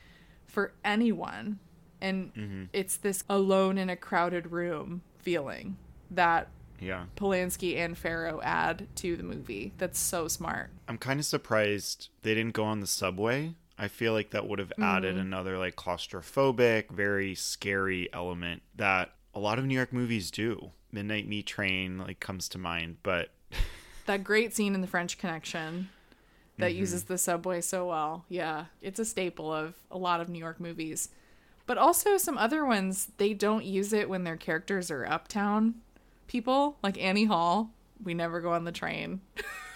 for 0.46 0.74
anyone. 0.84 1.60
And 2.02 2.34
mm-hmm. 2.34 2.64
it's 2.74 2.98
this 2.98 3.24
alone 3.30 3.78
in 3.78 3.90
a 3.90 3.96
crowded 3.96 4.52
room 4.52 5.02
feeling 5.20 5.78
that 6.12 6.50
yeah. 6.80 7.06
Polanski 7.16 7.78
and 7.78 7.98
Farrow 7.98 8.40
add 8.44 8.88
to 8.98 9.16
the 9.16 9.24
movie. 9.24 9.74
That's 9.78 10.00
so 10.00 10.28
smart. 10.28 10.70
I'm 10.88 10.98
kind 10.98 11.20
of 11.20 11.26
surprised 11.26 12.10
they 12.22 12.36
didn't 12.36 12.54
go 12.54 12.64
on 12.64 12.80
the 12.80 12.88
subway. 12.88 13.56
I 13.78 13.88
feel 13.88 14.14
like 14.14 14.32
that 14.32 14.48
would 14.48 14.60
have 14.60 14.74
added 14.82 15.14
mm-hmm. 15.16 15.22
another 15.22 15.58
like 15.58 15.76
claustrophobic, 15.76 16.90
very 16.90 17.36
scary 17.36 18.10
element 18.12 18.64
that 18.76 19.12
a 19.36 19.40
lot 19.40 19.60
of 19.60 19.66
New 19.66 19.76
York 19.76 19.94
movies 19.94 20.32
do. 20.32 20.72
Midnight 20.92 21.28
Meat 21.28 21.46
Train 21.46 22.00
like 22.00 22.20
comes 22.20 22.50
to 22.50 22.58
mind, 22.58 22.98
but 23.04 23.30
that 24.06 24.24
great 24.24 24.56
scene 24.56 24.74
in 24.74 24.82
the 24.82 24.88
French 24.88 25.18
Connection 25.18 25.90
that 26.58 26.72
mm-hmm. 26.72 26.80
uses 26.80 27.04
the 27.04 27.18
subway 27.18 27.62
so 27.62 27.88
well. 27.88 28.26
Yeah, 28.30 28.66
it's 28.82 29.00
a 29.00 29.06
staple 29.06 29.54
of 29.54 29.76
a 29.92 29.98
lot 29.98 30.22
of 30.22 30.30
New 30.30 30.40
York 30.40 30.60
movies. 30.60 31.10
But 31.68 31.78
also 31.78 32.18
some 32.18 32.38
other 32.38 32.66
ones, 32.66 33.12
they 33.18 33.34
don't 33.34 33.66
use 33.66 33.94
it 33.94 34.10
when 34.10 34.24
their 34.24 34.38
characters 34.38 34.90
are 34.90 35.06
uptown 35.06 35.76
people, 36.28 36.78
like 36.82 37.02
Annie 37.02 37.26
Hall. 37.26 37.70
We 38.04 38.14
never 38.14 38.42
go 38.42 38.54
on 38.54 38.64
the 38.64 38.72
train. 38.72 39.22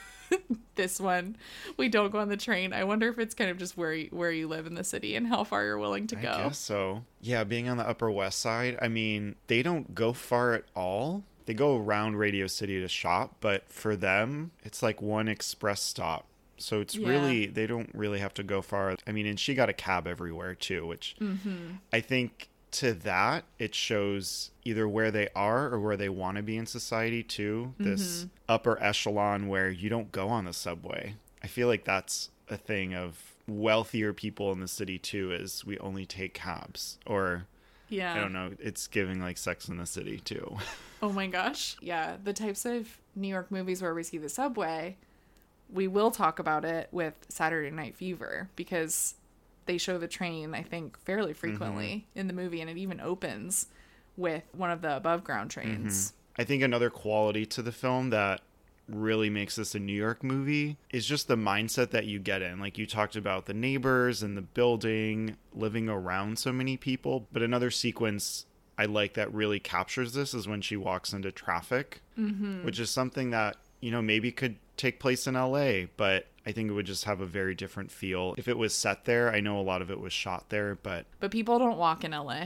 this 0.76 1.00
one, 1.00 1.36
we 1.78 1.90
don't 1.90 2.12
go 2.12 2.20
on 2.20 2.30
the 2.30 2.38
train. 2.38 2.74
I 2.74 2.84
wonder 2.86 3.10
if 3.10 3.20
it's 3.20 3.36
kind 3.36 3.52
of 3.52 3.58
just 3.58 3.78
where 3.78 3.94
you, 3.94 4.08
where 4.12 4.32
you 4.32 4.48
live 4.48 4.66
in 4.66 4.74
the 4.76 4.84
city 4.84 5.16
and 5.16 5.28
how 5.28 5.44
far 5.44 5.64
you're 5.66 5.78
willing 5.78 6.08
to 6.08 6.16
go. 6.16 6.32
I 6.32 6.44
guess 6.44 6.58
so. 6.58 7.04
Yeah, 7.20 7.44
being 7.44 7.70
on 7.70 7.78
the 7.78 7.88
Upper 7.88 8.10
West 8.10 8.40
Side, 8.40 8.80
I 8.82 8.88
mean, 8.88 9.36
they 9.48 9.62
don't 9.62 9.94
go 9.94 10.14
far 10.14 10.54
at 10.54 10.64
all 10.76 11.24
they 11.46 11.54
go 11.54 11.78
around 11.78 12.18
Radio 12.18 12.48
City 12.48 12.80
to 12.80 12.88
shop, 12.88 13.36
but 13.42 13.70
for 13.70 13.96
them, 13.96 14.52
it's 14.64 14.82
like 14.84 15.02
one 15.02 15.28
express 15.28 15.82
stop. 15.82 16.26
So 16.62 16.82
it's 16.82 16.96
yeah. 16.96 17.10
really 17.10 17.46
they 17.48 17.68
don't 17.68 17.90
really 17.94 18.20
have 18.20 18.34
to 18.36 18.44
go 18.44 18.62
far. 18.62 18.96
I 19.06 19.12
mean, 19.12 19.26
and 19.26 19.40
she 19.40 19.54
got 19.54 19.70
a 19.70 19.74
cab 19.74 20.08
everywhere 20.08 20.56
too, 20.56 20.86
which 20.86 21.16
mm-hmm. 21.20 21.76
I 21.92 22.02
think 22.02 22.50
to 22.72 22.94
that 22.94 23.44
it 23.60 23.76
shows 23.76 24.52
either 24.64 24.88
where 24.88 25.12
they 25.12 25.28
are 25.36 25.74
or 25.74 25.80
where 25.80 25.98
they 25.98 26.10
want 26.10 26.38
to 26.38 26.44
be 26.44 26.58
in 26.58 26.66
society 26.66 27.24
too. 27.24 27.74
Mm-hmm. 27.74 27.90
This 27.90 28.28
upper 28.48 28.82
echelon 28.82 29.48
where 29.48 29.70
you 29.70 29.90
don't 29.90 30.12
go 30.12 30.30
on 30.30 30.46
the 30.46 30.54
subway. 30.54 31.16
I 31.44 31.48
feel 31.48 31.68
like 31.68 31.84
that's 31.84 32.30
a 32.50 32.58
thing 32.58 32.94
of 32.94 33.36
wealthier 33.48 34.14
people 34.14 34.52
in 34.52 34.60
the 34.60 34.68
city 34.68 34.98
too 34.98 35.32
is 35.34 35.66
we 35.66 35.78
only 35.80 36.06
take 36.06 36.34
cabs 36.34 36.98
or 37.06 37.48
yeah. 37.92 38.14
I 38.14 38.20
don't 38.20 38.34
know. 38.34 38.52
It's 38.58 38.88
giving 38.88 39.20
like 39.20 39.38
Sex 39.38 39.68
in 39.68 39.78
the 39.78 39.86
City 39.86 40.20
too. 40.20 40.58
oh 41.04 41.12
my 41.12 41.28
gosh. 41.28 41.76
Yeah. 41.82 42.16
The 42.24 42.34
types 42.34 42.66
of 42.66 42.98
New 43.16 43.28
York 43.28 43.52
movies 43.52 43.82
where 43.82 43.94
we 43.94 44.04
see 44.04 44.18
the 44.18 44.30
subway, 44.30 44.96
we 45.74 45.88
will 45.88 46.12
talk 46.12 46.40
about 46.40 46.66
it 46.66 46.90
with 46.92 47.14
Saturday 47.30 47.72
Night 47.72 47.96
Fever 47.96 48.50
because 48.56 49.16
they 49.66 49.78
show 49.78 49.98
the 49.98 50.08
train, 50.08 50.54
I 50.54 50.64
think, 50.64 51.00
fairly 51.00 51.34
frequently 51.34 52.06
mm-hmm. 52.10 52.20
in 52.20 52.28
the 52.28 52.34
movie, 52.34 52.62
and 52.62 52.70
it 52.70 52.78
even 52.78 53.00
opens 53.00 53.68
with 54.18 54.44
one 54.54 54.72
of 54.72 54.82
the 54.82 54.96
above 54.96 55.24
ground 55.24 55.52
trains. 55.52 56.14
I 56.38 56.44
think 56.44 56.64
another 56.64 56.90
quality 56.90 57.46
to 57.48 57.62
the 57.62 57.72
film 57.72 58.10
that 58.10 58.42
really 58.88 59.30
makes 59.30 59.56
this 59.56 59.76
a 59.76 59.80
New 59.80 59.94
York 59.94 60.24
movie 60.24 60.78
is 60.92 61.06
just 61.06 61.28
the 61.28 61.36
mindset 61.36 61.92
that 61.92 62.06
you 62.06 62.20
get 62.20 62.42
in. 62.42 62.60
Like 62.60 62.78
you 62.78 62.86
talked 62.86 63.16
about 63.16 63.46
the 63.46 63.54
neighbors 63.54 64.22
and 64.24 64.36
the 64.36 64.42
building, 64.42 65.38
living 65.54 65.88
around 65.88 66.40
so 66.40 66.52
many 66.52 66.78
people. 66.78 67.28
But 67.32 67.42
another 67.42 67.72
sequence 67.72 68.46
I 68.78 68.86
like 68.86 69.14
that 69.14 69.34
really 69.34 69.60
captures 69.60 70.14
this 70.14 70.34
is 70.34 70.48
when 70.48 70.62
she 70.62 70.76
walks 70.76 71.14
into 71.14 71.32
traffic, 71.32 72.02
mm-hmm. 72.18 72.66
which 72.66 72.80
is 72.80 72.90
something 72.90 73.30
that, 73.30 73.58
you 73.80 73.92
know, 73.92 74.02
maybe 74.02 74.32
could 74.32 74.56
take 74.82 75.00
place 75.00 75.28
in 75.28 75.36
LA, 75.36 75.84
but 75.96 76.28
I 76.46 76.52
think 76.52 76.70
it 76.70 76.74
would 76.74 76.86
just 76.86 77.06
have 77.06 77.22
a 77.22 77.26
very 77.26 77.56
different 77.56 77.92
feel 77.92 78.34
if 78.38 78.48
it 78.48 78.58
was 78.58 78.74
set 78.74 79.06
there. 79.06 79.32
I 79.32 79.40
know 79.40 79.60
a 79.60 79.62
lot 79.62 79.82
of 79.82 79.92
it 79.92 80.00
was 80.00 80.12
shot 80.12 80.50
there, 80.50 80.76
but 80.76 81.06
But 81.20 81.32
people 81.32 81.60
don't 81.60 81.78
walk 81.78 82.04
in 82.04 82.12
LA. 82.12 82.46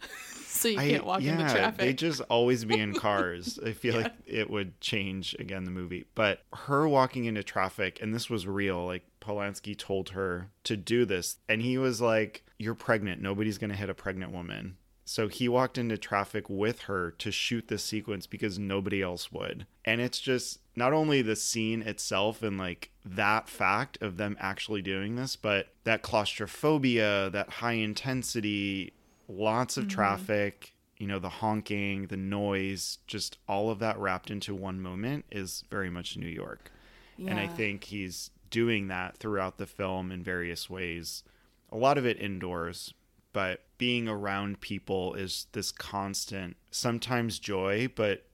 so 0.46 0.68
you 0.68 0.78
can't 0.78 1.04
walk 1.04 1.20
yeah, 1.20 1.32
into 1.32 1.52
traffic. 1.52 1.78
They 1.78 1.92
just 1.92 2.22
always 2.22 2.64
be 2.64 2.78
in 2.78 2.94
cars. 2.98 3.58
I 3.64 3.72
feel 3.72 3.94
yeah. 3.94 4.02
like 4.02 4.12
it 4.26 4.48
would 4.48 4.80
change 4.80 5.36
again 5.38 5.64
the 5.64 5.70
movie. 5.70 6.06
But 6.14 6.40
her 6.54 6.88
walking 6.88 7.26
into 7.26 7.42
traffic, 7.42 8.00
and 8.00 8.14
this 8.14 8.30
was 8.30 8.46
real, 8.46 8.86
like 8.86 9.04
Polanski 9.20 9.76
told 9.76 10.10
her 10.10 10.50
to 10.64 10.76
do 10.76 11.04
this. 11.04 11.36
And 11.48 11.60
he 11.60 11.76
was 11.76 12.00
like, 12.00 12.44
You're 12.58 12.74
pregnant. 12.74 13.20
Nobody's 13.20 13.58
going 13.58 13.70
to 13.70 13.76
hit 13.76 13.90
a 13.90 13.94
pregnant 13.94 14.32
woman. 14.32 14.76
So 15.04 15.28
he 15.28 15.48
walked 15.48 15.76
into 15.76 15.98
traffic 15.98 16.48
with 16.48 16.82
her 16.82 17.10
to 17.18 17.30
shoot 17.30 17.68
this 17.68 17.84
sequence 17.84 18.26
because 18.26 18.58
nobody 18.58 19.02
else 19.02 19.30
would. 19.30 19.66
And 19.84 20.00
it's 20.00 20.18
just 20.18 20.60
not 20.74 20.92
only 20.92 21.20
the 21.20 21.36
scene 21.36 21.82
itself 21.82 22.42
and 22.42 22.56
like 22.56 22.90
that 23.04 23.48
fact 23.48 23.98
of 24.00 24.16
them 24.16 24.36
actually 24.40 24.80
doing 24.80 25.16
this, 25.16 25.36
but 25.36 25.68
that 25.84 26.02
claustrophobia, 26.02 27.28
that 27.30 27.50
high 27.50 27.72
intensity, 27.72 28.94
lots 29.28 29.76
of 29.76 29.84
mm-hmm. 29.84 29.94
traffic, 29.94 30.74
you 30.96 31.06
know, 31.06 31.18
the 31.18 31.28
honking, 31.28 32.06
the 32.06 32.16
noise, 32.16 32.98
just 33.06 33.36
all 33.46 33.70
of 33.70 33.80
that 33.80 33.98
wrapped 33.98 34.30
into 34.30 34.54
one 34.54 34.80
moment 34.80 35.26
is 35.30 35.64
very 35.70 35.90
much 35.90 36.16
New 36.16 36.26
York. 36.26 36.70
Yeah. 37.18 37.32
And 37.32 37.40
I 37.40 37.46
think 37.46 37.84
he's 37.84 38.30
doing 38.50 38.88
that 38.88 39.16
throughout 39.18 39.58
the 39.58 39.66
film 39.66 40.10
in 40.10 40.22
various 40.22 40.70
ways. 40.70 41.22
A 41.70 41.76
lot 41.76 41.98
of 41.98 42.06
it 42.06 42.20
indoors, 42.20 42.94
but 43.34 43.60
being 43.76 44.08
around 44.08 44.62
people 44.62 45.12
is 45.12 45.46
this 45.52 45.70
constant, 45.70 46.56
sometimes 46.70 47.38
joy, 47.38 47.88
but 47.94 48.24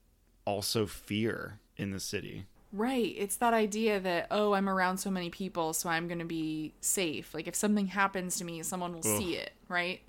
also 0.45 0.85
fear 0.85 1.59
in 1.75 1.91
the 1.91 1.99
city. 1.99 2.45
Right. 2.71 3.13
It's 3.17 3.35
that 3.35 3.53
idea 3.53 3.99
that, 3.99 4.27
oh, 4.31 4.53
I'm 4.53 4.69
around 4.69 4.99
so 4.99 5.11
many 5.11 5.29
people, 5.29 5.73
so 5.73 5.89
I'm 5.89 6.07
going 6.07 6.19
to 6.19 6.25
be 6.25 6.73
safe. 6.79 7.33
Like, 7.33 7.49
if 7.49 7.55
something 7.55 7.87
happens 7.87 8.37
to 8.37 8.45
me, 8.45 8.63
someone 8.63 8.93
will 8.93 9.05
Ugh. 9.05 9.17
see 9.17 9.35
it, 9.35 9.51
right? 9.67 9.99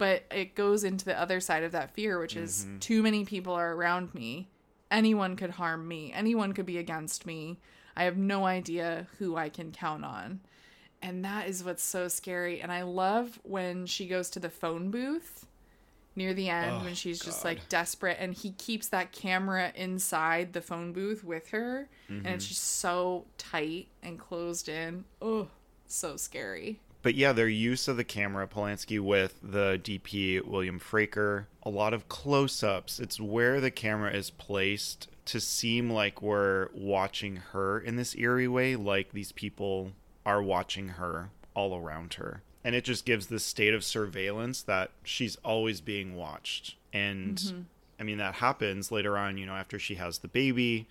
but 0.00 0.24
it 0.30 0.54
goes 0.54 0.82
into 0.82 1.04
the 1.04 1.20
other 1.20 1.40
side 1.40 1.62
of 1.62 1.72
that 1.72 1.90
fear 1.90 2.18
which 2.18 2.34
is 2.34 2.64
mm-hmm. 2.64 2.78
too 2.78 3.02
many 3.02 3.24
people 3.24 3.52
are 3.52 3.74
around 3.74 4.12
me 4.14 4.48
anyone 4.90 5.36
could 5.36 5.50
harm 5.50 5.86
me 5.86 6.10
anyone 6.14 6.54
could 6.54 6.64
be 6.64 6.78
against 6.78 7.26
me 7.26 7.58
i 7.96 8.04
have 8.04 8.16
no 8.16 8.46
idea 8.46 9.06
who 9.18 9.36
i 9.36 9.50
can 9.50 9.70
count 9.70 10.02
on 10.02 10.40
and 11.02 11.24
that 11.24 11.48
is 11.48 11.64
what's 11.64 11.82
so 11.82 12.08
scary 12.08 12.60
and 12.60 12.70
i 12.70 12.82
love 12.82 13.38
when 13.42 13.86
she 13.86 14.06
goes 14.06 14.30
to 14.30 14.38
the 14.38 14.50
phone 14.50 14.90
booth 14.90 15.46
near 16.16 16.34
the 16.34 16.48
end 16.48 16.78
oh, 16.80 16.84
when 16.84 16.94
she's 16.94 17.20
God. 17.20 17.26
just 17.26 17.44
like 17.44 17.68
desperate 17.68 18.16
and 18.20 18.34
he 18.34 18.50
keeps 18.52 18.88
that 18.88 19.12
camera 19.12 19.72
inside 19.74 20.52
the 20.52 20.60
phone 20.60 20.92
booth 20.92 21.24
with 21.24 21.48
her 21.50 21.88
mm-hmm. 22.08 22.26
and 22.26 22.34
it's 22.34 22.44
mm-hmm. 22.44 22.50
just 22.50 22.64
so 22.64 23.24
tight 23.38 23.88
and 24.02 24.18
closed 24.18 24.68
in 24.68 25.04
oh 25.22 25.48
so 25.86 26.16
scary 26.16 26.80
but 27.02 27.14
yeah, 27.14 27.32
their 27.32 27.48
use 27.48 27.88
of 27.88 27.96
the 27.96 28.04
camera, 28.04 28.46
Polanski 28.46 29.00
with 29.00 29.38
the 29.42 29.80
DP 29.82 30.44
William 30.44 30.78
Fraker, 30.78 31.46
a 31.62 31.70
lot 31.70 31.94
of 31.94 32.08
close 32.08 32.62
ups. 32.62 33.00
It's 33.00 33.18
where 33.18 33.60
the 33.60 33.70
camera 33.70 34.12
is 34.12 34.30
placed 34.30 35.08
to 35.26 35.40
seem 35.40 35.90
like 35.90 36.20
we're 36.20 36.68
watching 36.74 37.36
her 37.36 37.80
in 37.80 37.96
this 37.96 38.14
eerie 38.16 38.48
way, 38.48 38.76
like 38.76 39.12
these 39.12 39.32
people 39.32 39.92
are 40.30 40.42
watching 40.42 40.88
her 40.90 41.30
all 41.54 41.76
around 41.76 42.14
her. 42.14 42.42
And 42.62 42.74
it 42.74 42.84
just 42.84 43.04
gives 43.04 43.26
this 43.26 43.44
state 43.44 43.74
of 43.74 43.82
surveillance 43.82 44.62
that 44.62 44.92
she's 45.02 45.36
always 45.44 45.80
being 45.80 46.14
watched. 46.14 46.76
And 46.92 47.36
mm-hmm. 47.36 47.60
I 47.98 48.04
mean, 48.04 48.18
that 48.18 48.36
happens 48.36 48.92
later 48.92 49.18
on, 49.18 49.36
you 49.36 49.46
know, 49.46 49.56
after 49.56 49.78
she 49.78 49.96
has 49.96 50.18
the 50.18 50.28
baby, 50.28 50.86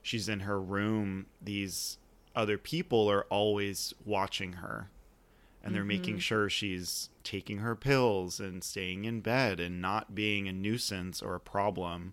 she's 0.00 0.28
in 0.28 0.40
her 0.40 0.60
room. 0.60 1.26
These 1.42 1.98
other 2.36 2.56
people 2.56 3.10
are 3.10 3.24
always 3.30 3.94
watching 4.04 4.54
her 4.54 4.90
and 5.62 5.74
they're 5.74 5.82
mm-hmm. 5.82 5.88
making 5.88 6.18
sure 6.20 6.48
she's 6.48 7.08
taking 7.24 7.58
her 7.58 7.74
pills 7.74 8.38
and 8.38 8.62
staying 8.62 9.04
in 9.04 9.20
bed 9.20 9.58
and 9.58 9.80
not 9.80 10.14
being 10.14 10.46
a 10.46 10.52
nuisance 10.52 11.20
or 11.22 11.34
a 11.34 11.40
problem 11.40 12.12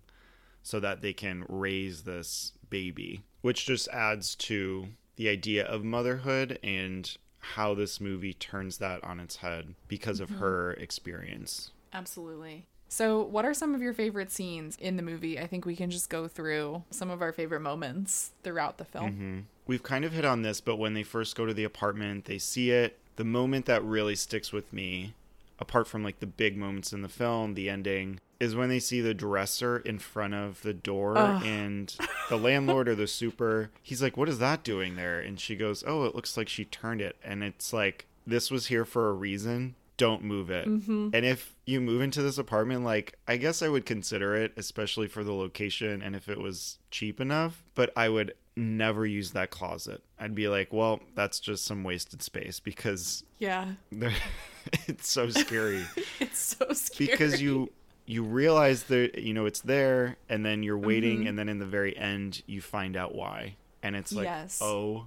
so 0.62 0.80
that 0.80 1.02
they 1.02 1.12
can 1.12 1.44
raise 1.48 2.02
this 2.02 2.52
baby 2.70 3.22
which 3.42 3.66
just 3.66 3.88
adds 3.88 4.34
to 4.36 4.88
the 5.16 5.28
idea 5.28 5.64
of 5.64 5.84
motherhood 5.84 6.58
and 6.62 7.16
how 7.38 7.74
this 7.74 8.00
movie 8.00 8.34
turns 8.34 8.78
that 8.78 9.02
on 9.02 9.18
its 9.18 9.36
head 9.36 9.74
because 9.88 10.20
mm-hmm. 10.20 10.34
of 10.34 10.40
her 10.40 10.72
experience 10.74 11.72
absolutely 11.92 12.66
so, 12.92 13.22
what 13.22 13.46
are 13.46 13.54
some 13.54 13.74
of 13.74 13.80
your 13.80 13.94
favorite 13.94 14.30
scenes 14.30 14.76
in 14.76 14.98
the 14.98 15.02
movie? 15.02 15.40
I 15.40 15.46
think 15.46 15.64
we 15.64 15.74
can 15.74 15.90
just 15.90 16.10
go 16.10 16.28
through 16.28 16.82
some 16.90 17.08
of 17.08 17.22
our 17.22 17.32
favorite 17.32 17.60
moments 17.60 18.32
throughout 18.42 18.76
the 18.76 18.84
film. 18.84 19.10
Mm-hmm. 19.10 19.38
We've 19.66 19.82
kind 19.82 20.04
of 20.04 20.12
hit 20.12 20.26
on 20.26 20.42
this, 20.42 20.60
but 20.60 20.76
when 20.76 20.92
they 20.92 21.02
first 21.02 21.34
go 21.34 21.46
to 21.46 21.54
the 21.54 21.64
apartment, 21.64 22.26
they 22.26 22.36
see 22.36 22.70
it, 22.70 22.98
the 23.16 23.24
moment 23.24 23.64
that 23.64 23.82
really 23.82 24.14
sticks 24.14 24.52
with 24.52 24.70
me, 24.74 25.14
apart 25.58 25.88
from 25.88 26.04
like 26.04 26.20
the 26.20 26.26
big 26.26 26.54
moments 26.54 26.92
in 26.92 27.00
the 27.00 27.08
film, 27.08 27.54
the 27.54 27.70
ending, 27.70 28.20
is 28.42 28.56
when 28.56 28.68
they 28.68 28.80
see 28.80 29.00
the 29.00 29.14
dresser 29.14 29.78
in 29.78 30.00
front 30.00 30.34
of 30.34 30.60
the 30.62 30.74
door 30.74 31.16
Ugh. 31.16 31.44
and 31.46 31.96
the 32.28 32.36
landlord 32.36 32.88
or 32.88 32.96
the 32.96 33.06
super, 33.06 33.70
he's 33.80 34.02
like, 34.02 34.16
What 34.16 34.28
is 34.28 34.40
that 34.40 34.64
doing 34.64 34.96
there? 34.96 35.20
And 35.20 35.38
she 35.38 35.54
goes, 35.54 35.84
Oh, 35.86 36.06
it 36.06 36.16
looks 36.16 36.36
like 36.36 36.48
she 36.48 36.64
turned 36.64 37.00
it. 37.00 37.14
And 37.22 37.44
it's 37.44 37.72
like, 37.72 38.06
This 38.26 38.50
was 38.50 38.66
here 38.66 38.84
for 38.84 39.08
a 39.08 39.12
reason. 39.12 39.76
Don't 39.96 40.24
move 40.24 40.50
it. 40.50 40.66
Mm-hmm. 40.66 41.10
And 41.12 41.24
if 41.24 41.54
you 41.66 41.80
move 41.80 42.02
into 42.02 42.20
this 42.20 42.36
apartment, 42.36 42.82
like, 42.82 43.16
I 43.28 43.36
guess 43.36 43.62
I 43.62 43.68
would 43.68 43.86
consider 43.86 44.34
it, 44.34 44.52
especially 44.56 45.06
for 45.06 45.22
the 45.22 45.32
location 45.32 46.02
and 46.02 46.16
if 46.16 46.28
it 46.28 46.40
was 46.40 46.78
cheap 46.90 47.20
enough, 47.20 47.62
but 47.76 47.92
I 47.96 48.08
would 48.08 48.34
never 48.56 49.06
use 49.06 49.30
that 49.32 49.50
closet. 49.50 50.02
I'd 50.18 50.34
be 50.34 50.48
like, 50.48 50.72
well, 50.72 50.98
that's 51.14 51.38
just 51.38 51.64
some 51.64 51.84
wasted 51.84 52.22
space 52.22 52.58
because 52.58 53.22
yeah, 53.38 53.68
it's 54.88 55.08
so 55.08 55.30
scary. 55.30 55.84
it's 56.20 56.56
so 56.58 56.72
scary 56.72 57.10
because 57.12 57.40
you 57.40 57.70
you 58.06 58.22
realize 58.22 58.84
that 58.84 59.18
you 59.18 59.34
know 59.34 59.46
it's 59.46 59.60
there, 59.60 60.16
and 60.28 60.44
then 60.44 60.62
you're 60.62 60.78
waiting, 60.78 61.20
mm-hmm. 61.20 61.28
and 61.28 61.38
then 61.38 61.48
in 61.48 61.58
the 61.58 61.66
very 61.66 61.96
end 61.96 62.42
you 62.46 62.60
find 62.60 62.96
out 62.96 63.14
why, 63.14 63.56
and 63.82 63.96
it's 63.96 64.12
like, 64.12 64.24
yes. 64.24 64.60
oh 64.62 65.06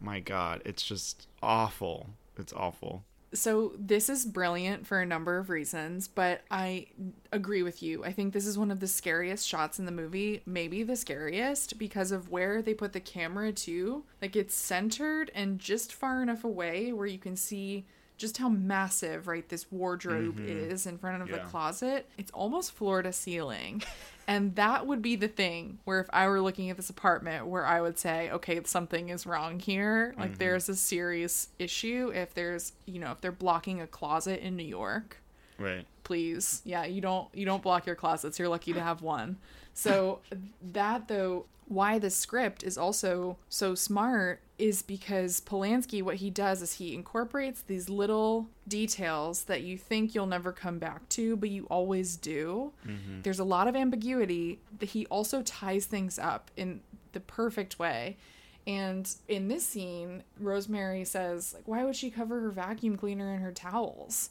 my 0.00 0.20
god, 0.20 0.62
it's 0.64 0.82
just 0.82 1.28
awful. 1.42 2.06
It's 2.36 2.52
awful 2.52 3.04
so 3.32 3.72
this 3.78 4.08
is 4.08 4.26
brilliant 4.26 4.86
for 4.86 5.00
a 5.00 5.06
number 5.06 5.38
of 5.38 5.50
reasons, 5.50 6.08
but 6.08 6.42
I 6.50 6.86
agree 7.30 7.62
with 7.62 7.82
you. 7.82 8.04
I 8.04 8.12
think 8.12 8.32
this 8.32 8.46
is 8.46 8.58
one 8.58 8.70
of 8.70 8.80
the 8.80 8.88
scariest 8.88 9.46
shots 9.46 9.78
in 9.78 9.84
the 9.84 9.92
movie, 9.92 10.42
maybe 10.46 10.82
the 10.82 10.96
scariest 10.96 11.78
because 11.78 12.10
of 12.10 12.30
where 12.30 12.60
they 12.60 12.74
put 12.74 12.92
the 12.92 13.00
camera 13.00 13.52
too. 13.52 14.04
Like 14.20 14.34
it's 14.34 14.54
centered 14.54 15.30
and 15.34 15.58
just 15.58 15.92
far 15.92 16.22
enough 16.22 16.42
away 16.42 16.92
where 16.92 17.06
you 17.06 17.18
can 17.18 17.36
see 17.36 17.86
just 18.20 18.36
how 18.36 18.48
massive, 18.48 19.26
right, 19.26 19.48
this 19.48 19.66
wardrobe 19.72 20.36
mm-hmm. 20.36 20.70
is 20.70 20.86
in 20.86 20.98
front 20.98 21.22
of 21.22 21.30
yeah. 21.30 21.36
the 21.36 21.42
closet. 21.44 22.06
It's 22.18 22.30
almost 22.30 22.72
floor 22.72 23.02
to 23.02 23.12
ceiling. 23.12 23.82
And 24.30 24.54
that 24.54 24.86
would 24.86 25.02
be 25.02 25.16
the 25.16 25.26
thing 25.26 25.80
where 25.84 25.98
if 25.98 26.06
I 26.12 26.28
were 26.28 26.40
looking 26.40 26.70
at 26.70 26.76
this 26.76 26.88
apartment 26.88 27.48
where 27.48 27.66
I 27.66 27.80
would 27.80 27.98
say, 27.98 28.30
okay, 28.30 28.60
something 28.62 29.08
is 29.08 29.26
wrong 29.26 29.58
here. 29.58 30.14
Like 30.16 30.28
mm-hmm. 30.28 30.38
there's 30.38 30.68
a 30.68 30.76
serious 30.76 31.48
issue 31.58 32.12
if 32.14 32.32
there's, 32.32 32.70
you 32.86 33.00
know, 33.00 33.10
if 33.10 33.20
they're 33.20 33.32
blocking 33.32 33.80
a 33.80 33.88
closet 33.88 34.38
in 34.38 34.56
New 34.56 34.62
York. 34.62 35.16
Right. 35.60 35.86
Please. 36.02 36.62
Yeah, 36.64 36.84
you 36.86 37.00
don't 37.00 37.28
you 37.34 37.44
don't 37.44 37.62
block 37.62 37.86
your 37.86 37.94
closets. 37.94 38.38
You're 38.38 38.48
lucky 38.48 38.72
to 38.72 38.80
have 38.80 39.02
one. 39.02 39.36
So 39.74 40.20
that 40.72 41.06
though 41.06 41.46
why 41.70 42.00
the 42.00 42.10
script 42.10 42.64
is 42.64 42.76
also 42.76 43.36
so 43.48 43.76
smart 43.76 44.40
is 44.58 44.82
because 44.82 45.40
Polanski, 45.40 46.02
what 46.02 46.16
he 46.16 46.28
does 46.28 46.62
is 46.62 46.74
he 46.74 46.94
incorporates 46.94 47.62
these 47.62 47.88
little 47.88 48.48
details 48.66 49.44
that 49.44 49.62
you 49.62 49.78
think 49.78 50.12
you'll 50.12 50.26
never 50.26 50.50
come 50.50 50.80
back 50.80 51.08
to, 51.10 51.36
but 51.36 51.48
you 51.48 51.66
always 51.70 52.16
do. 52.16 52.72
Mm-hmm. 52.84 53.22
There's 53.22 53.38
a 53.38 53.44
lot 53.44 53.68
of 53.68 53.76
ambiguity, 53.76 54.58
but 54.80 54.88
he 54.88 55.06
also 55.06 55.42
ties 55.42 55.86
things 55.86 56.18
up 56.18 56.50
in 56.56 56.80
the 57.12 57.20
perfect 57.20 57.78
way. 57.78 58.16
And 58.66 59.08
in 59.28 59.46
this 59.46 59.64
scene, 59.64 60.24
Rosemary 60.40 61.04
says, 61.04 61.54
like, 61.54 61.68
why 61.68 61.84
would 61.84 61.94
she 61.94 62.10
cover 62.10 62.40
her 62.40 62.50
vacuum 62.50 62.96
cleaner 62.96 63.32
in 63.32 63.40
her 63.40 63.52
towels? 63.52 64.30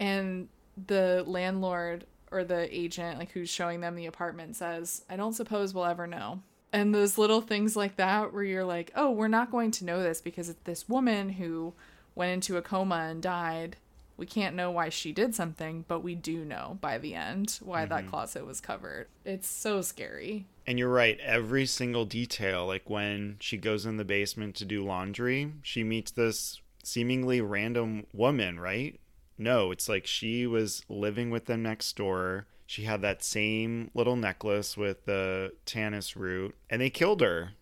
And 0.00 0.48
the 0.86 1.24
landlord 1.26 2.06
or 2.30 2.44
the 2.44 2.74
agent, 2.76 3.18
like 3.18 3.32
who's 3.32 3.50
showing 3.50 3.80
them 3.80 3.96
the 3.96 4.06
apartment, 4.06 4.56
says, 4.56 5.04
I 5.08 5.16
don't 5.16 5.32
suppose 5.32 5.74
we'll 5.74 5.86
ever 5.86 6.06
know 6.06 6.42
and 6.70 6.94
those 6.94 7.16
little 7.16 7.40
things 7.40 7.74
like 7.76 7.96
that 7.96 8.30
where 8.34 8.42
you're 8.42 8.62
like 8.62 8.92
oh 8.94 9.10
we're 9.10 9.26
not 9.26 9.50
going 9.50 9.70
to 9.70 9.86
know 9.86 10.02
this 10.02 10.20
because 10.20 10.50
it's 10.50 10.60
this 10.64 10.86
woman 10.86 11.30
who 11.30 11.72
went 12.14 12.30
into 12.30 12.58
a 12.58 12.62
coma 12.62 13.06
and 13.08 13.22
died 13.22 13.74
we 14.18 14.26
can't 14.26 14.56
know 14.56 14.72
why 14.72 14.88
she 14.88 15.12
did 15.12 15.34
something, 15.34 15.84
but 15.86 16.00
we 16.00 16.16
do 16.16 16.44
know 16.44 16.76
by 16.80 16.98
the 16.98 17.14
end 17.14 17.60
why 17.62 17.82
mm-hmm. 17.82 17.90
that 17.90 18.08
closet 18.08 18.44
was 18.44 18.60
covered. 18.60 19.06
It's 19.24 19.46
so 19.48 19.80
scary. 19.80 20.44
And 20.66 20.76
you're 20.76 20.92
right, 20.92 21.18
every 21.20 21.64
single 21.64 22.04
detail, 22.04 22.66
like 22.66 22.90
when 22.90 23.36
she 23.38 23.56
goes 23.56 23.86
in 23.86 23.96
the 23.96 24.04
basement 24.04 24.56
to 24.56 24.64
do 24.64 24.84
laundry, 24.84 25.52
she 25.62 25.84
meets 25.84 26.10
this 26.10 26.60
seemingly 26.82 27.40
random 27.40 28.06
woman, 28.12 28.58
right? 28.58 28.98
No, 29.38 29.70
it's 29.70 29.88
like 29.88 30.06
she 30.06 30.46
was 30.46 30.82
living 30.88 31.30
with 31.30 31.46
them 31.46 31.62
next 31.62 31.96
door. 31.96 32.46
She 32.66 32.82
had 32.82 33.00
that 33.02 33.22
same 33.22 33.90
little 33.94 34.16
necklace 34.16 34.76
with 34.76 35.04
the 35.06 35.52
tannis 35.64 36.16
root, 36.16 36.54
and 36.68 36.82
they 36.82 36.90
killed 36.90 37.20
her. 37.20 37.52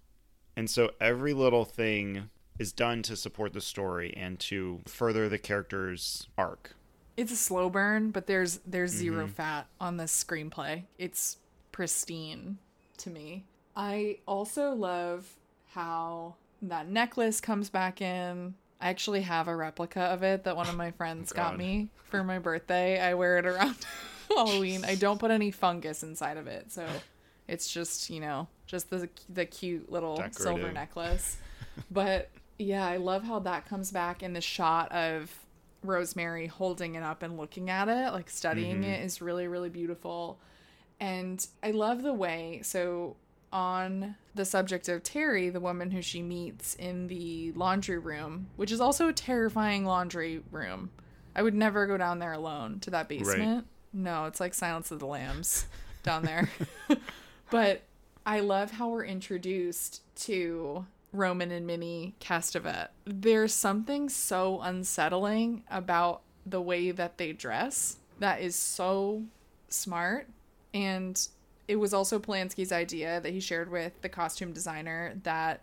And 0.57 0.71
so 0.71 0.91
every 1.01 1.35
little 1.35 1.65
thing 1.65 2.31
is 2.59 2.73
done 2.73 3.03
to 3.03 3.17
support 3.17 3.53
the 3.53 3.61
story 3.61 4.15
and 4.17 4.41
to 4.41 4.81
further 4.87 5.29
the 5.29 5.39
character's 5.39 6.27
arc. 6.39 6.75
It's 7.17 7.33
a 7.33 7.37
slow 7.37 7.71
burn, 7.71 8.11
but 8.11 8.27
there's 8.27 8.61
there's 8.67 8.91
0 8.91 9.25
mm-hmm. 9.25 9.33
fat 9.33 9.67
on 9.81 9.97
this 9.97 10.25
screenplay. 10.25 10.85
It's 10.99 11.39
pristine 11.73 12.59
to 12.99 13.11
me. 13.11 13.45
I 13.75 14.19
also 14.27 14.73
love 14.73 15.29
how 15.73 16.37
that 16.63 16.89
necklace 16.89 17.41
comes 17.41 17.69
back 17.69 18.01
in. 18.01 18.55
I 18.81 18.91
actually 18.91 19.23
have 19.23 19.49
a 19.49 19.57
replica 19.57 20.01
of 20.01 20.23
it 20.23 20.45
that 20.45 20.57
one 20.57 20.69
of 20.69 20.77
my 20.77 20.91
friends 20.91 21.33
oh, 21.33 21.37
got 21.37 21.57
me 21.57 21.89
for 22.11 22.23
my 22.23 22.39
birthday. 22.39 23.01
I 23.01 23.15
wear 23.15 23.39
it 23.39 23.47
around 23.47 23.77
Halloween. 24.29 24.85
I 24.85 24.95
don't 24.95 25.19
put 25.19 25.31
any 25.31 25.51
fungus 25.51 26.03
inside 26.03 26.37
of 26.37 26.47
it, 26.47 26.71
so 26.73 26.87
it's 27.49 27.73
just 27.73 28.11
you 28.11 28.21
know 28.21 28.49
just 28.67 28.91
the 28.91 29.09
the 29.29 29.47
cute 29.47 29.91
little 29.91 30.17
Decorative. 30.17 30.43
silver 30.43 30.73
necklace. 30.73 31.39
But 31.91 32.31
yeah, 32.59 32.87
I 32.87 32.97
love 32.97 33.23
how 33.23 33.39
that 33.41 33.69
comes 33.69 33.93
back 33.93 34.23
in 34.23 34.33
the 34.33 34.41
shot 34.41 34.91
of 34.93 35.31
Rosemary 35.83 36.47
holding 36.47 36.95
it 36.95 37.03
up 37.03 37.23
and 37.23 37.37
looking 37.37 37.71
at 37.71 37.89
it, 37.89 38.13
like 38.13 38.31
studying 38.31 38.77
mm-hmm. 38.77 38.91
it 38.91 39.05
is 39.05 39.21
really, 39.21 39.47
really 39.47 39.69
beautiful. 39.69 40.39
And 40.99 41.47
I 41.63 41.73
love 41.73 42.03
the 42.03 42.15
way, 42.15 42.61
so 42.63 43.17
on 43.53 44.17
the 44.35 44.45
subject 44.45 44.89
of 44.89 45.03
Terry, 45.03 45.49
the 45.49 45.61
woman 45.61 45.91
who 45.91 46.03
she 46.03 46.23
meets 46.23 46.75
in 46.75 47.07
the 47.07 47.53
laundry 47.53 47.99
room, 47.99 48.49
which 48.57 48.71
is 48.71 48.81
also 48.81 49.09
a 49.09 49.13
terrifying 49.13 49.85
laundry 49.85 50.43
room. 50.51 50.91
I 51.35 51.43
would 51.43 51.55
never 51.55 51.87
go 51.87 51.97
down 51.97 52.19
there 52.19 52.33
alone 52.33 52.81
to 52.81 52.91
that 52.91 53.09
basement. 53.09 53.55
Right. 53.55 53.65
No, 53.93 54.25
it's 54.27 54.41
like 54.41 54.55
Silence 54.55 54.91
of 54.91 54.99
the 54.99 55.07
Lambs 55.07 55.67
down 56.03 56.25
there. 56.25 56.51
but 57.51 57.83
I 58.25 58.41
love 58.41 58.73
how 58.73 58.89
we're 58.89 59.05
introduced 59.05 60.03
to 60.25 60.87
Roman 61.13 61.51
and 61.51 61.67
Minnie 61.67 62.15
Castevet. 62.21 62.89
There's 63.05 63.55
something 63.55 64.09
so 64.09 64.61
unsettling 64.61 65.65
about 65.71 66.23
the 66.45 66.61
way 66.61 66.91
that 66.91 67.19
they 67.19 67.33
dress 67.33 67.97
that 68.19 68.41
is 68.41 68.57
so 68.57 69.25
smart. 69.69 70.29
And 70.73 71.27
it 71.69 71.77
was 71.77 71.93
also 71.93 72.19
Polanski's 72.19 72.73
idea 72.73 73.21
that 73.21 73.33
he 73.33 73.41
shared 73.41 73.71
with 73.71 74.01
the 74.03 74.09
costume 74.09 74.53
designer 74.53 75.15
that 75.25 75.63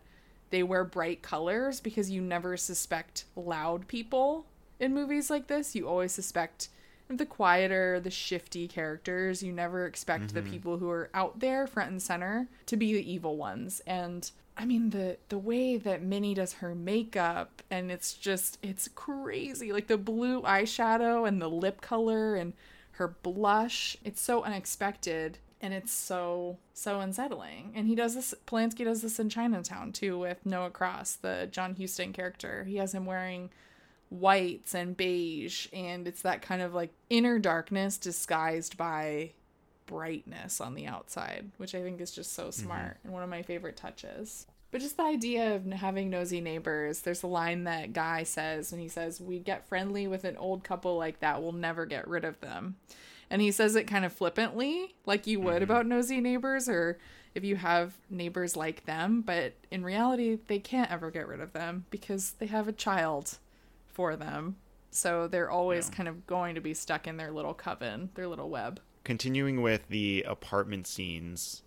they 0.50 0.62
wear 0.62 0.84
bright 0.84 1.22
colors 1.22 1.80
because 1.80 2.10
you 2.10 2.20
never 2.20 2.56
suspect 2.56 3.24
loud 3.34 3.88
people 3.88 4.46
in 4.78 4.94
movies 4.94 5.30
like 5.30 5.46
this. 5.46 5.74
You 5.74 5.88
always 5.88 6.12
suspect 6.12 6.68
the 7.08 7.26
quieter, 7.26 8.00
the 8.00 8.10
shifty 8.10 8.68
characters. 8.68 9.42
You 9.42 9.52
never 9.52 9.86
expect 9.86 10.26
mm-hmm. 10.26 10.36
the 10.36 10.50
people 10.50 10.78
who 10.78 10.90
are 10.90 11.10
out 11.14 11.40
there 11.40 11.66
front 11.66 11.90
and 11.90 12.02
center 12.02 12.48
to 12.66 12.76
be 12.76 12.92
the 12.92 13.12
evil 13.12 13.36
ones. 13.36 13.80
And 13.86 14.30
I 14.56 14.64
mean 14.64 14.90
the 14.90 15.16
the 15.28 15.38
way 15.38 15.76
that 15.76 16.02
Minnie 16.02 16.34
does 16.34 16.54
her 16.54 16.74
makeup 16.74 17.62
and 17.70 17.90
it's 17.90 18.14
just 18.14 18.58
it's 18.62 18.88
crazy. 18.88 19.72
Like 19.72 19.88
the 19.88 19.98
blue 19.98 20.42
eyeshadow 20.42 21.26
and 21.26 21.40
the 21.40 21.50
lip 21.50 21.80
color 21.80 22.36
and 22.36 22.52
her 22.92 23.08
blush. 23.08 23.96
It's 24.04 24.20
so 24.20 24.42
unexpected 24.44 25.38
and 25.64 25.72
it's 25.72 25.92
so 25.92 26.58
so 26.74 27.00
unsettling. 27.00 27.72
And 27.74 27.88
he 27.88 27.94
does 27.94 28.14
this 28.14 28.34
Polanski 28.46 28.84
does 28.84 29.00
this 29.00 29.18
in 29.18 29.30
Chinatown 29.30 29.92
too 29.92 30.18
with 30.18 30.44
Noah 30.44 30.70
Cross, 30.70 31.16
the 31.16 31.48
John 31.50 31.74
Huston 31.74 32.12
character. 32.12 32.64
He 32.64 32.76
has 32.76 32.94
him 32.94 33.06
wearing 33.06 33.50
whites 34.10 34.74
and 34.74 34.96
beige 34.96 35.66
and 35.72 36.06
it's 36.06 36.22
that 36.22 36.42
kind 36.42 36.60
of 36.60 36.74
like 36.74 36.92
inner 37.08 37.38
darkness 37.38 37.96
disguised 37.96 38.76
by 38.76 39.32
brightness 39.86 40.60
on 40.60 40.74
the 40.74 40.86
outside, 40.86 41.50
which 41.56 41.74
I 41.74 41.82
think 41.82 42.00
is 42.00 42.12
just 42.12 42.34
so 42.34 42.44
mm-hmm. 42.44 42.64
smart 42.64 42.98
mm-hmm. 42.98 43.06
and 43.06 43.12
one 43.14 43.22
of 43.22 43.30
my 43.30 43.42
favorite 43.42 43.76
touches. 43.76 44.46
But 44.70 44.82
just 44.82 44.96
the 44.96 45.04
idea 45.04 45.54
of 45.54 45.64
having 45.66 46.10
nosy 46.10 46.40
neighbors. 46.40 47.00
There's 47.00 47.22
a 47.22 47.28
line 47.28 47.64
that 47.64 47.92
Guy 47.92 48.24
says 48.24 48.72
when 48.72 48.80
he 48.80 48.88
says, 48.88 49.20
We 49.20 49.38
get 49.38 49.68
friendly 49.68 50.08
with 50.08 50.24
an 50.24 50.36
old 50.36 50.64
couple 50.64 50.98
like 50.98 51.20
that, 51.20 51.40
we'll 51.40 51.52
never 51.52 51.86
get 51.86 52.08
rid 52.08 52.24
of 52.24 52.40
them. 52.40 52.76
And 53.30 53.40
he 53.42 53.50
says 53.50 53.76
it 53.76 53.84
kind 53.84 54.04
of 54.04 54.12
flippantly, 54.12 54.94
like 55.06 55.26
you 55.26 55.40
would 55.40 55.54
mm-hmm. 55.54 55.64
about 55.64 55.86
nosy 55.86 56.20
neighbors 56.20 56.68
or 56.68 56.98
if 57.34 57.44
you 57.44 57.56
have 57.56 57.94
neighbors 58.10 58.56
like 58.56 58.84
them. 58.86 59.22
But 59.22 59.54
in 59.70 59.84
reality, 59.84 60.38
they 60.46 60.58
can't 60.58 60.90
ever 60.90 61.10
get 61.10 61.26
rid 61.26 61.40
of 61.40 61.52
them 61.52 61.86
because 61.90 62.32
they 62.32 62.46
have 62.46 62.68
a 62.68 62.72
child 62.72 63.38
for 63.88 64.16
them. 64.16 64.56
So 64.90 65.26
they're 65.26 65.50
always 65.50 65.88
yeah. 65.88 65.96
kind 65.96 66.08
of 66.08 66.26
going 66.26 66.54
to 66.54 66.60
be 66.60 66.74
stuck 66.74 67.06
in 67.06 67.16
their 67.16 67.32
little 67.32 67.54
coven, 67.54 68.10
their 68.14 68.28
little 68.28 68.48
web 68.48 68.80
continuing 69.04 69.60
with 69.62 69.88
the 69.88 70.24
apartment 70.26 70.86
scenes, 70.86 71.62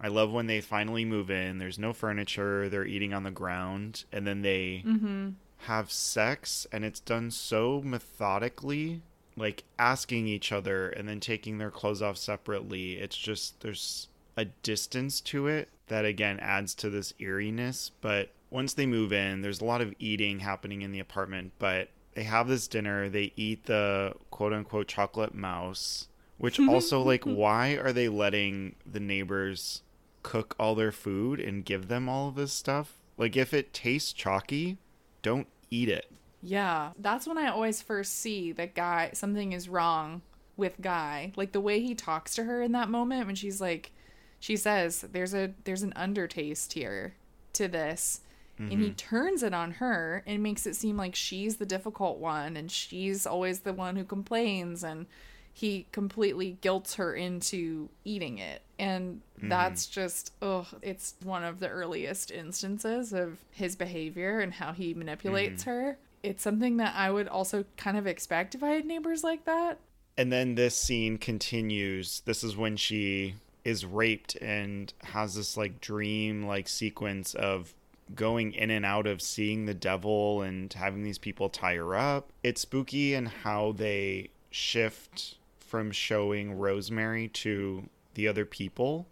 I 0.00 0.08
love 0.08 0.32
when 0.32 0.46
they 0.46 0.60
finally 0.60 1.04
move 1.04 1.30
in. 1.30 1.58
There's 1.58 1.78
no 1.78 1.92
furniture. 1.92 2.68
They're 2.68 2.86
eating 2.86 3.12
on 3.12 3.24
the 3.24 3.30
ground, 3.30 4.04
and 4.12 4.26
then 4.26 4.42
they 4.42 4.82
mm-hmm. 4.86 5.30
have 5.58 5.90
sex, 5.90 6.66
and 6.70 6.84
it's 6.84 7.00
done 7.00 7.30
so 7.30 7.82
methodically, 7.84 9.02
like 9.36 9.64
asking 9.78 10.26
each 10.26 10.52
other 10.52 10.88
and 10.88 11.08
then 11.08 11.20
taking 11.20 11.58
their 11.58 11.70
clothes 11.70 12.02
off 12.02 12.16
separately. 12.16 12.94
It's 12.94 13.16
just 13.16 13.60
there's 13.60 14.08
a 14.36 14.46
distance 14.46 15.20
to 15.22 15.46
it 15.46 15.68
that 15.88 16.04
again 16.04 16.38
adds 16.40 16.74
to 16.76 16.90
this 16.90 17.12
eeriness. 17.20 17.90
But 18.00 18.30
once 18.50 18.74
they 18.74 18.86
move 18.86 19.12
in, 19.12 19.42
there's 19.42 19.60
a 19.60 19.64
lot 19.66 19.80
of 19.80 19.94
eating 19.98 20.40
happening 20.40 20.82
in 20.82 20.92
the 20.92 21.00
apartment. 21.00 21.52
But 21.58 21.88
they 22.14 22.24
have 22.24 22.48
this 22.48 22.66
dinner. 22.68 23.08
They 23.08 23.32
eat 23.36 23.66
the 23.66 24.14
quote 24.30 24.52
unquote 24.52 24.88
chocolate 24.88 25.34
mouse 25.34 26.08
which 26.38 26.60
also 26.68 27.00
like 27.02 27.24
why 27.24 27.72
are 27.72 27.92
they 27.92 28.08
letting 28.08 28.74
the 28.90 29.00
neighbors 29.00 29.82
cook 30.22 30.54
all 30.58 30.74
their 30.74 30.92
food 30.92 31.40
and 31.40 31.64
give 31.64 31.88
them 31.88 32.08
all 32.08 32.28
of 32.28 32.34
this 32.34 32.52
stuff? 32.52 32.94
Like 33.16 33.36
if 33.36 33.54
it 33.54 33.72
tastes 33.72 34.12
chalky, 34.12 34.78
don't 35.22 35.46
eat 35.70 35.88
it. 35.88 36.10
Yeah, 36.42 36.92
that's 36.98 37.26
when 37.26 37.38
I 37.38 37.48
always 37.48 37.82
first 37.82 38.18
see 38.18 38.52
that 38.52 38.74
guy 38.74 39.10
something 39.14 39.52
is 39.52 39.68
wrong 39.68 40.22
with 40.56 40.80
guy. 40.80 41.32
Like 41.36 41.52
the 41.52 41.60
way 41.60 41.80
he 41.80 41.94
talks 41.94 42.34
to 42.36 42.44
her 42.44 42.62
in 42.62 42.72
that 42.72 42.88
moment 42.88 43.26
when 43.26 43.34
she's 43.34 43.60
like 43.60 43.92
she 44.38 44.56
says 44.56 45.00
there's 45.12 45.34
a 45.34 45.52
there's 45.64 45.82
an 45.82 45.92
undertaste 45.96 46.72
here 46.72 47.14
to 47.54 47.68
this. 47.68 48.20
Mm-hmm. 48.60 48.72
And 48.72 48.80
he 48.80 48.88
mm-hmm. 48.88 48.96
turns 48.96 49.42
it 49.42 49.52
on 49.52 49.72
her 49.72 50.22
and 50.26 50.42
makes 50.42 50.66
it 50.66 50.76
seem 50.76 50.96
like 50.96 51.14
she's 51.14 51.56
the 51.56 51.66
difficult 51.66 52.18
one 52.18 52.56
and 52.56 52.70
she's 52.70 53.26
always 53.26 53.60
the 53.60 53.74
one 53.74 53.96
who 53.96 54.04
complains 54.04 54.82
and 54.82 55.06
he 55.52 55.86
completely 55.90 56.58
guilts 56.60 56.94
her 56.94 57.14
into 57.14 57.88
eating 58.04 58.38
it. 58.38 58.62
And 58.78 59.22
mm-hmm. 59.38 59.48
that's 59.48 59.86
just, 59.86 60.32
oh, 60.42 60.66
it's 60.82 61.14
one 61.22 61.44
of 61.44 61.60
the 61.60 61.68
earliest 61.68 62.30
instances 62.30 63.12
of 63.12 63.38
his 63.50 63.74
behavior 63.74 64.40
and 64.40 64.54
how 64.54 64.72
he 64.72 64.94
manipulates 64.94 65.62
mm-hmm. 65.62 65.70
her. 65.70 65.98
It's 66.26 66.42
something 66.42 66.76
that 66.78 66.94
I 66.96 67.10
would 67.10 67.28
also 67.28 67.64
kind 67.76 67.96
of 67.96 68.06
expect 68.06 68.54
if 68.54 68.62
I 68.62 68.70
had 68.70 68.84
neighbors 68.84 69.22
like 69.22 69.44
that. 69.44 69.78
And 70.18 70.32
then 70.32 70.54
this 70.54 70.76
scene 70.76 71.18
continues. 71.18 72.20
This 72.24 72.42
is 72.42 72.56
when 72.56 72.76
she 72.76 73.34
is 73.64 73.84
raped 73.84 74.36
and 74.36 74.92
has 75.02 75.34
this 75.34 75.56
like 75.56 75.80
dream 75.80 76.46
like 76.46 76.68
sequence 76.68 77.34
of 77.34 77.74
going 78.14 78.52
in 78.52 78.70
and 78.70 78.84
out 78.84 79.06
of 79.06 79.20
seeing 79.20 79.66
the 79.66 79.74
devil 79.74 80.42
and 80.42 80.72
having 80.72 81.02
these 81.02 81.18
people 81.18 81.48
tie 81.48 81.76
her 81.76 81.94
up. 81.96 82.32
It's 82.42 82.60
spooky 82.60 83.14
and 83.14 83.28
how 83.28 83.72
they 83.72 84.30
shift 84.50 85.36
from 85.58 85.90
showing 85.90 86.58
Rosemary 86.58 87.28
to 87.28 87.88
the 88.14 88.28
other 88.28 88.44
people 88.44 89.06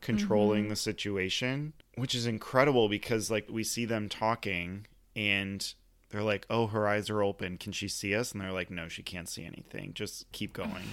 controlling 0.00 0.62
mm-hmm. 0.62 0.70
the 0.70 0.76
situation, 0.76 1.72
which 1.94 2.14
is 2.14 2.26
incredible 2.26 2.88
because 2.88 3.30
like 3.30 3.48
we 3.50 3.64
see 3.64 3.84
them 3.84 4.08
talking 4.08 4.86
and 5.14 5.74
they're 6.12 6.22
like, 6.22 6.46
"Oh, 6.48 6.68
her 6.68 6.86
eyes 6.86 7.10
are 7.10 7.22
open. 7.22 7.58
Can 7.58 7.72
she 7.72 7.88
see 7.88 8.14
us?" 8.14 8.32
And 8.32 8.40
they're 8.40 8.52
like, 8.52 8.70
"No, 8.70 8.88
she 8.88 9.02
can't 9.02 9.28
see 9.28 9.44
anything. 9.44 9.92
Just 9.94 10.30
keep 10.32 10.52
going." 10.52 10.84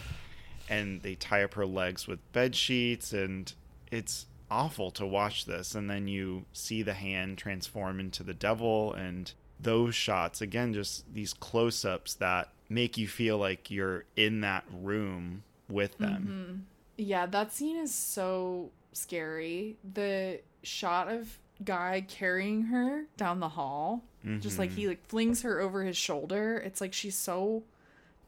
and 0.70 1.02
they 1.02 1.16
tie 1.16 1.44
up 1.44 1.56
her 1.56 1.66
legs 1.66 2.08
with 2.08 2.32
bed 2.32 2.56
sheets 2.56 3.12
and 3.12 3.54
it's 3.92 4.28
awful 4.52 4.92
to 4.92 5.06
watch 5.06 5.46
this 5.46 5.76
and 5.76 5.90
then 5.90 6.08
you 6.08 6.46
see 6.54 6.84
the 6.84 6.94
hand 6.94 7.38
transform 7.38 8.00
into 8.00 8.24
the 8.24 8.34
devil 8.34 8.94
and 8.94 9.34
those 9.60 9.96
shots 9.96 10.42
again 10.42 10.74
just 10.74 11.12
these 11.14 11.34
close-ups 11.34 12.14
that 12.16 12.50
make 12.70 12.98
you 12.98 13.08
feel 13.08 13.38
like 13.38 13.72
you're 13.72 14.06
in 14.16 14.42
that 14.42 14.64
room 14.72 15.44
with 15.68 15.98
them. 15.98 16.68
Mm-hmm. 16.98 17.04
Yeah, 17.04 17.26
that 17.26 17.52
scene 17.52 17.78
is 17.78 17.94
so 17.94 18.72
scary. 18.94 19.78
The 19.94 20.42
shot 20.64 21.08
of 21.08 21.40
guy 21.64 22.06
carrying 22.08 22.64
her 22.64 23.06
down 23.18 23.40
the 23.40 23.50
hall, 23.50 24.04
mm-hmm. 24.26 24.40
just 24.40 24.60
like 24.60 24.72
he 24.72 24.82
mm-hmm. 24.82 24.90
like 24.90 25.08
flings 25.08 25.42
her 25.42 25.60
over 25.60 25.84
his 25.84 25.98
shoulder. 25.98 26.58
It's 26.58 26.82
like 26.82 26.94
she's 26.94 27.16
so 27.16 27.64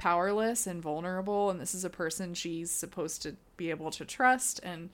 powerless 0.02 0.66
and 0.66 0.82
vulnerable 0.82 1.52
and 1.52 1.62
this 1.62 1.76
is 1.76 1.86
a 1.86 1.90
person 1.90 2.34
she's 2.34 2.72
supposed 2.72 3.22
to 3.22 3.36
be 3.56 3.70
able 3.70 3.92
to 3.92 4.04
trust 4.04 4.60
and 4.64 4.90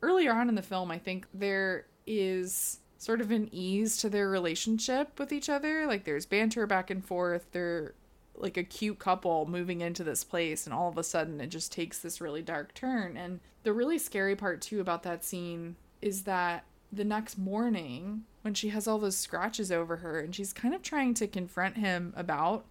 earlier 0.00 0.32
on 0.32 0.48
in 0.48 0.54
the 0.54 0.62
film 0.62 0.92
I 0.92 0.98
think 0.98 1.26
there 1.34 1.86
is 2.06 2.78
sort 2.96 3.20
of 3.20 3.32
an 3.32 3.48
ease 3.50 3.96
to 3.96 4.08
their 4.08 4.28
relationship 4.28 5.18
with 5.18 5.32
each 5.32 5.48
other 5.48 5.88
like 5.88 6.04
there's 6.04 6.24
banter 6.24 6.68
back 6.68 6.88
and 6.88 7.04
forth 7.04 7.48
they're 7.50 7.94
like 8.36 8.56
a 8.56 8.62
cute 8.62 9.00
couple 9.00 9.44
moving 9.46 9.80
into 9.80 10.04
this 10.04 10.22
place 10.22 10.66
and 10.66 10.72
all 10.72 10.88
of 10.88 10.98
a 10.98 11.02
sudden 11.02 11.40
it 11.40 11.48
just 11.48 11.72
takes 11.72 11.98
this 11.98 12.20
really 12.20 12.42
dark 12.42 12.74
turn 12.74 13.16
and 13.16 13.40
the 13.64 13.72
really 13.72 13.98
scary 13.98 14.36
part 14.36 14.60
too 14.60 14.80
about 14.80 15.02
that 15.02 15.24
scene 15.24 15.74
is 16.00 16.22
that 16.22 16.64
the 16.96 17.04
next 17.04 17.38
morning 17.38 18.24
when 18.42 18.54
she 18.54 18.68
has 18.68 18.86
all 18.86 18.98
those 18.98 19.16
scratches 19.16 19.72
over 19.72 19.96
her 19.96 20.20
and 20.20 20.34
she's 20.34 20.52
kind 20.52 20.74
of 20.74 20.82
trying 20.82 21.14
to 21.14 21.26
confront 21.26 21.76
him 21.76 22.12
about 22.16 22.64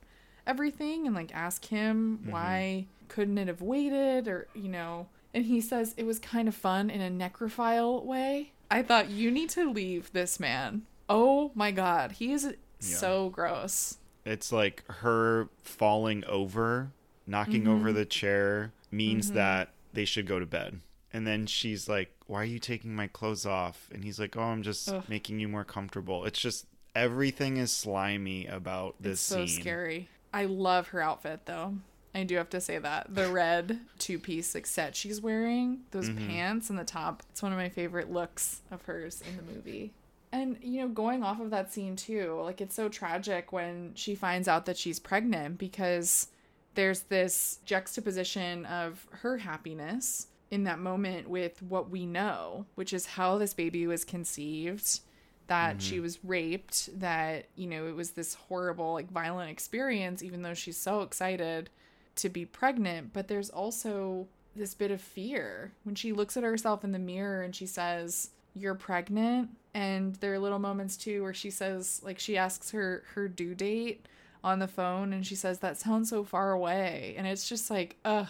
everything 0.46 1.06
and 1.06 1.16
like 1.16 1.34
ask 1.34 1.66
him 1.66 2.20
mm-hmm. 2.22 2.32
why 2.32 2.86
couldn't 3.08 3.38
it 3.38 3.48
have 3.48 3.62
waited 3.62 4.28
or 4.28 4.48
you 4.54 4.70
know 4.70 5.08
and 5.34 5.46
he 5.46 5.60
says 5.60 5.94
it 5.98 6.06
was 6.06 6.20
kind 6.20 6.48
of 6.48 6.56
fun 6.56 6.90
in 6.90 7.02
a 7.02 7.10
necrophile 7.10 8.04
way 8.04 8.52
i 8.70 8.82
thought 8.82 9.10
you 9.10 9.32
need 9.32 9.50
to 9.50 9.72
leave 9.72 10.12
this 10.14 10.40
man 10.40 10.84
oh 11.10 11.52
my 11.56 11.72
god 11.72 12.14
he 12.14 12.32
is 12.32 12.46
yeah. 12.46 12.56
so 12.80 13.30
gross 13.30 13.98
it's 14.26 14.52
like 14.52 14.84
her 14.88 15.50
falling 15.62 16.24
over 16.26 16.92
knocking 17.26 17.64
mm-hmm. 17.64 17.72
over 17.72 17.92
the 17.92 18.06
chair 18.06 18.72
means 18.92 19.28
mm-hmm. 19.28 19.36
that 19.36 19.70
they 19.94 20.06
should 20.06 20.28
go 20.28 20.40
to 20.40 20.46
bed 20.46 20.80
and 21.14 21.28
then 21.28 21.46
she's 21.46 21.88
like 21.88 22.12
why 22.28 22.42
are 22.42 22.46
you 22.46 22.60
taking 22.60 22.96
my 22.96 23.08
clothes 23.08 23.46
off 23.46 23.90
and 23.94 24.04
he's 24.04 24.20
like 24.20 24.36
oh 24.38 24.42
i'm 24.42 24.64
just 24.64 24.90
Ugh. 24.90 25.04
making 25.08 25.40
you 25.40 25.48
more 25.48 25.64
comfortable 25.64 26.26
it's 26.26 26.40
just 26.40 26.66
everything 26.96 27.58
is 27.58 27.72
slimy 27.72 28.46
about 28.46 28.96
this 29.00 29.14
it's 29.14 29.22
so 29.22 29.46
scene. 29.46 29.62
scary 29.62 30.10
I 30.34 30.46
love 30.46 30.90
her 30.90 31.02
outfit 31.02 31.46
though. 31.46 31.76
I 32.16 32.24
do 32.24 32.36
have 32.36 32.50
to 32.50 32.62
say 32.62 32.80
that 32.80 33.14
the 33.14 33.28
red 33.32 33.80
two 34.00 34.20
piece 34.20 34.56
like 34.56 34.66
set 34.66 34.96
she's 34.96 35.22
wearing, 35.22 35.82
those 35.92 36.10
mm-hmm. 36.10 36.28
pants 36.28 36.70
and 36.70 36.78
the 36.78 36.84
top. 36.84 37.24
It's 37.30 37.44
one 37.44 37.52
of 37.52 37.58
my 37.58 37.70
favorite 37.70 38.12
looks 38.12 38.62
of 38.72 38.82
hers 38.84 39.22
in 39.28 39.38
the 39.38 39.44
movie. 39.54 39.94
And 40.32 40.58
you 40.62 40.82
know, 40.82 40.88
going 40.88 41.24
off 41.24 41.40
of 41.40 41.52
that 41.52 41.72
scene 41.72 41.96
too, 41.96 42.42
like 42.44 42.60
it's 42.60 42.76
so 42.76 42.90
tragic 42.90 43.52
when 43.52 43.92
she 43.94 44.16
finds 44.16 44.48
out 44.48 44.66
that 44.66 44.78
she's 44.78 45.00
pregnant 45.00 45.60
because 45.60 46.28
there's 46.74 47.02
this 47.02 47.60
juxtaposition 47.66 48.66
of 48.66 49.06
her 49.12 49.38
happiness 49.38 50.28
in 50.54 50.66
that 50.66 50.78
moment 50.78 51.28
with 51.28 51.64
what 51.64 51.90
we 51.90 52.06
know, 52.06 52.68
which 52.76 52.94
is 52.94 53.08
how 53.08 53.40
this 53.40 53.56
baby 53.56 53.88
was 53.88 54.06
conceived 54.06 55.00
that 55.48 55.72
mm-hmm. 55.72 55.80
she 55.80 56.00
was 56.00 56.24
raped, 56.24 57.00
that, 57.00 57.48
you 57.56 57.66
know, 57.66 57.88
it 57.88 57.96
was 57.96 58.12
this 58.12 58.36
horrible, 58.36 58.94
like, 58.94 59.12
violent 59.12 59.50
experience, 59.50 60.22
even 60.22 60.44
though 60.44 60.54
she's 60.54 60.78
so 60.78 61.02
excited 61.02 61.72
to 62.18 62.30
be 62.30 62.46
pregnant. 62.46 63.14
But 63.14 63.28
there's 63.28 63.50
also 63.50 64.28
this 64.56 64.76
bit 64.76 64.92
of 64.92 65.02
fear 65.02 65.72
when 65.86 65.96
she 65.96 66.14
looks 66.14 66.38
at 66.38 66.44
herself 66.44 66.84
in 66.84 66.92
the 66.92 67.00
mirror 67.00 67.42
and 67.42 67.56
she 67.56 67.66
says, 67.66 68.30
You're 68.54 68.76
pregnant. 68.76 69.50
And 69.74 70.14
there 70.18 70.34
are 70.34 70.40
little 70.40 70.60
moments 70.60 70.96
too 70.96 71.24
where 71.24 71.34
she 71.34 71.50
says, 71.50 72.00
like, 72.06 72.20
she 72.20 72.38
asks 72.38 72.70
her 72.70 73.04
her 73.16 73.28
due 73.28 73.56
date 73.56 74.06
on 74.44 74.60
the 74.60 74.68
phone 74.68 75.14
and 75.14 75.26
she 75.26 75.36
says, 75.36 75.60
That 75.60 75.80
sounds 75.80 76.12
so 76.12 76.24
far 76.24 76.52
away. 76.52 77.16
And 77.18 77.26
it's 77.26 77.50
just 77.50 77.72
like, 77.72 77.98
ugh 78.06 78.28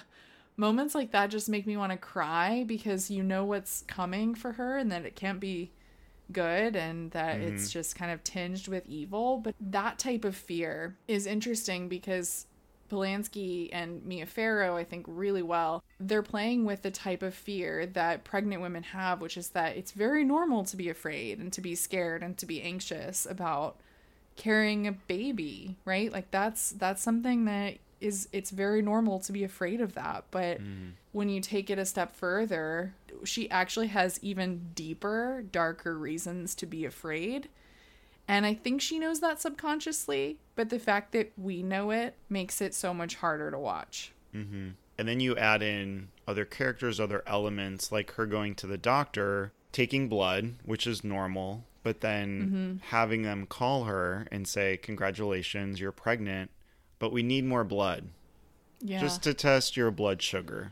moments 0.57 0.95
like 0.95 1.11
that 1.11 1.27
just 1.29 1.49
make 1.49 1.65
me 1.65 1.77
want 1.77 1.91
to 1.91 1.97
cry 1.97 2.63
because 2.67 3.09
you 3.09 3.23
know 3.23 3.45
what's 3.45 3.83
coming 3.87 4.35
for 4.35 4.53
her 4.53 4.77
and 4.77 4.91
that 4.91 5.05
it 5.05 5.15
can't 5.15 5.39
be 5.39 5.71
good 6.31 6.75
and 6.75 7.11
that 7.11 7.37
mm-hmm. 7.37 7.55
it's 7.55 7.71
just 7.71 7.95
kind 7.95 8.11
of 8.11 8.23
tinged 8.23 8.67
with 8.67 8.87
evil. 8.87 9.37
But 9.37 9.55
that 9.59 9.99
type 9.99 10.25
of 10.25 10.35
fear 10.35 10.97
is 11.07 11.25
interesting 11.25 11.89
because 11.89 12.47
Polanski 12.93 13.69
and 13.71 14.05
Mia 14.05 14.25
Farrow, 14.25 14.77
I 14.77 14.83
think, 14.83 15.05
really 15.07 15.41
well. 15.41 15.83
They're 15.99 16.21
playing 16.21 16.65
with 16.65 16.83
the 16.83 16.91
type 16.91 17.23
of 17.23 17.33
fear 17.33 17.87
that 17.87 18.23
pregnant 18.23 18.61
women 18.61 18.83
have, 18.83 19.19
which 19.19 19.37
is 19.37 19.49
that 19.49 19.75
it's 19.75 19.91
very 19.91 20.23
normal 20.23 20.63
to 20.65 20.77
be 20.77 20.89
afraid 20.89 21.39
and 21.39 21.51
to 21.53 21.61
be 21.61 21.75
scared 21.75 22.21
and 22.21 22.37
to 22.37 22.45
be 22.45 22.61
anxious 22.61 23.25
about 23.25 23.77
carrying 24.35 24.87
a 24.87 24.91
baby, 24.91 25.77
right? 25.85 26.11
Like 26.11 26.29
that's 26.31 26.71
that's 26.71 27.01
something 27.01 27.45
that 27.45 27.77
is 28.03 28.27
it's 28.33 28.51
very 28.51 28.81
normal 28.81 29.19
to 29.21 29.31
be 29.31 29.43
afraid 29.43 29.79
of 29.79 29.93
that. 29.93 30.25
But 30.29 30.61
mm. 30.61 30.91
when 31.13 31.29
you 31.29 31.39
take 31.39 31.69
it 31.69 31.79
a 31.79 31.85
step 31.85 32.15
further, 32.15 32.93
she 33.23 33.49
actually 33.49 33.87
has 33.87 34.19
even 34.21 34.69
deeper, 34.75 35.43
darker 35.51 35.97
reasons 35.97 36.53
to 36.55 36.65
be 36.65 36.85
afraid. 36.85 37.47
And 38.27 38.45
I 38.45 38.53
think 38.53 38.81
she 38.81 38.99
knows 38.99 39.21
that 39.21 39.41
subconsciously, 39.41 40.37
but 40.55 40.69
the 40.69 40.79
fact 40.79 41.13
that 41.13 41.31
we 41.37 41.63
know 41.63 41.91
it 41.91 42.15
makes 42.29 42.61
it 42.61 42.73
so 42.73 42.93
much 42.93 43.15
harder 43.15 43.49
to 43.51 43.59
watch. 43.59 44.11
Mm-hmm. 44.35 44.69
And 44.97 45.07
then 45.07 45.19
you 45.19 45.35
add 45.37 45.61
in 45.61 46.09
other 46.27 46.45
characters, 46.45 46.99
other 46.99 47.23
elements, 47.25 47.91
like 47.91 48.11
her 48.13 48.25
going 48.25 48.55
to 48.55 48.67
the 48.67 48.77
doctor, 48.77 49.51
taking 49.71 50.07
blood, 50.07 50.55
which 50.63 50.85
is 50.85 51.03
normal, 51.03 51.63
but 51.83 52.01
then 52.01 52.41
mm-hmm. 52.41 52.87
having 52.89 53.23
them 53.23 53.45
call 53.45 53.85
her 53.85 54.27
and 54.31 54.47
say, 54.47 54.77
Congratulations, 54.77 55.79
you're 55.79 55.91
pregnant 55.91 56.51
but 57.03 57.11
we 57.11 57.21
need 57.21 57.43
more 57.43 57.65
blood. 57.65 58.05
Yeah. 58.79 59.01
Just 59.01 59.23
to 59.23 59.33
test 59.33 59.75
your 59.75 59.91
blood 59.91 60.21
sugar. 60.21 60.71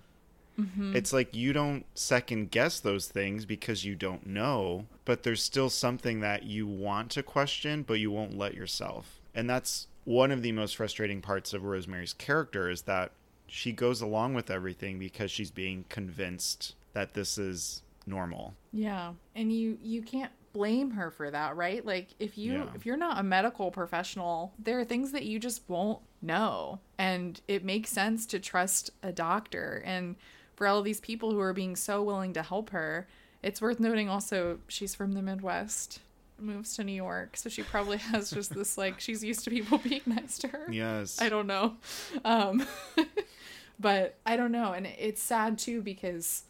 Mm-hmm. 0.57 0.95
It's 0.95 1.11
like 1.11 1.35
you 1.35 1.51
don't 1.51 1.83
second 1.93 2.51
guess 2.51 2.79
those 2.79 3.09
things 3.09 3.45
because 3.45 3.83
you 3.83 3.95
don't 3.95 4.25
know, 4.25 4.85
but 5.03 5.23
there's 5.23 5.43
still 5.43 5.69
something 5.69 6.21
that 6.21 6.43
you 6.43 6.65
want 6.65 7.11
to 7.11 7.21
question, 7.21 7.83
but 7.83 7.99
you 7.99 8.11
won't 8.11 8.37
let 8.37 8.53
yourself. 8.53 9.19
And 9.35 9.49
that's 9.49 9.87
one 10.05 10.31
of 10.31 10.41
the 10.41 10.53
most 10.53 10.77
frustrating 10.77 11.19
parts 11.19 11.51
of 11.51 11.65
Rosemary's 11.65 12.13
character 12.13 12.69
is 12.69 12.83
that 12.83 13.11
she 13.45 13.73
goes 13.73 13.99
along 13.99 14.33
with 14.33 14.49
everything 14.49 14.99
because 14.99 15.31
she's 15.31 15.51
being 15.51 15.83
convinced 15.89 16.75
that 16.93 17.13
this 17.13 17.37
is 17.37 17.81
normal. 18.05 18.53
Yeah. 18.71 19.15
And 19.35 19.51
you 19.51 19.77
you 19.81 20.01
can't 20.01 20.31
blame 20.53 20.91
her 20.91 21.11
for 21.11 21.31
that, 21.31 21.55
right? 21.55 21.85
Like 21.85 22.09
if 22.19 22.37
you 22.37 22.53
yeah. 22.53 22.67
if 22.75 22.85
you're 22.85 22.97
not 22.97 23.19
a 23.19 23.23
medical 23.23 23.71
professional, 23.71 24.53
there 24.59 24.79
are 24.79 24.85
things 24.85 25.11
that 25.11 25.23
you 25.23 25.39
just 25.39 25.63
won't 25.67 25.99
know. 26.21 26.79
And 26.97 27.39
it 27.47 27.63
makes 27.63 27.89
sense 27.89 28.25
to 28.27 28.39
trust 28.39 28.91
a 29.01 29.11
doctor. 29.11 29.81
And 29.85 30.15
for 30.55 30.67
all 30.67 30.79
of 30.79 30.85
these 30.85 30.99
people 30.99 31.31
who 31.31 31.39
are 31.39 31.53
being 31.53 31.75
so 31.75 32.03
willing 32.03 32.33
to 32.33 32.43
help 32.43 32.69
her, 32.71 33.07
it's 33.41 33.61
worth 33.61 33.79
noting 33.79 34.09
also 34.09 34.59
she's 34.67 34.93
from 34.93 35.13
the 35.13 35.21
Midwest 35.21 35.99
moves 36.39 36.75
to 36.75 36.83
New 36.83 36.91
York, 36.91 37.37
so 37.37 37.49
she 37.49 37.63
probably 37.63 37.97
has 38.11 38.31
just 38.31 38.53
this 38.53 38.77
like 38.77 38.99
she's 38.99 39.23
used 39.23 39.43
to 39.45 39.49
people 39.49 39.77
being 39.83 40.01
nice 40.05 40.37
to 40.39 40.47
her. 40.49 40.67
Yes. 40.71 41.21
I 41.21 41.29
don't 41.29 41.47
know. 41.47 41.75
Um 42.23 42.65
but 43.79 44.17
I 44.25 44.35
don't 44.37 44.51
know 44.51 44.73
and 44.73 44.85
it's 44.85 45.21
sad 45.21 45.57
too 45.57 45.81
because 45.81 46.43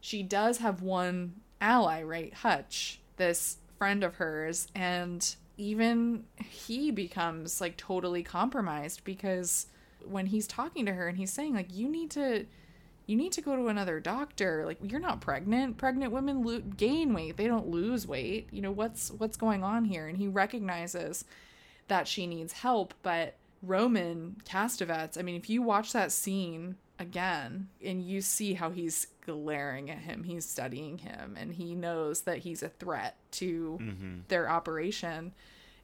she 0.00 0.22
does 0.22 0.58
have 0.58 0.80
one 0.80 1.34
ally, 1.60 2.02
right? 2.02 2.32
Hutch 2.32 3.00
this 3.18 3.58
friend 3.78 4.02
of 4.02 4.16
hers 4.16 4.66
and 4.74 5.36
even 5.56 6.24
he 6.36 6.90
becomes 6.90 7.60
like 7.60 7.76
totally 7.76 8.22
compromised 8.22 9.04
because 9.04 9.66
when 10.04 10.26
he's 10.26 10.46
talking 10.46 10.86
to 10.86 10.92
her 10.92 11.08
and 11.08 11.18
he's 11.18 11.32
saying 11.32 11.54
like 11.54 11.72
you 11.74 11.88
need 11.88 12.10
to 12.10 12.46
you 13.06 13.16
need 13.16 13.32
to 13.32 13.40
go 13.40 13.56
to 13.56 13.68
another 13.68 14.00
doctor 14.00 14.64
like 14.66 14.78
you're 14.82 15.00
not 15.00 15.20
pregnant. 15.20 15.78
Pregnant 15.78 16.12
women 16.12 16.42
lo- 16.42 16.60
gain 16.60 17.14
weight. 17.14 17.38
They 17.38 17.46
don't 17.46 17.68
lose 17.68 18.06
weight. 18.06 18.48
You 18.52 18.60
know 18.60 18.70
what's 18.70 19.10
what's 19.12 19.36
going 19.36 19.64
on 19.64 19.86
here? 19.86 20.06
And 20.06 20.18
he 20.18 20.28
recognizes 20.28 21.24
that 21.88 22.06
she 22.06 22.26
needs 22.26 22.52
help 22.52 22.94
but 23.02 23.34
roman 23.62 24.36
castevet 24.44 25.18
i 25.18 25.22
mean 25.22 25.34
if 25.34 25.50
you 25.50 25.60
watch 25.60 25.92
that 25.92 26.12
scene 26.12 26.76
again 26.98 27.68
and 27.84 28.02
you 28.02 28.20
see 28.20 28.54
how 28.54 28.70
he's 28.70 29.06
glaring 29.24 29.90
at 29.90 29.98
him 29.98 30.24
he's 30.24 30.44
studying 30.44 30.98
him 30.98 31.36
and 31.38 31.54
he 31.54 31.74
knows 31.74 32.22
that 32.22 32.38
he's 32.38 32.62
a 32.62 32.68
threat 32.68 33.16
to 33.30 33.78
mm-hmm. 33.80 34.18
their 34.28 34.50
operation 34.50 35.32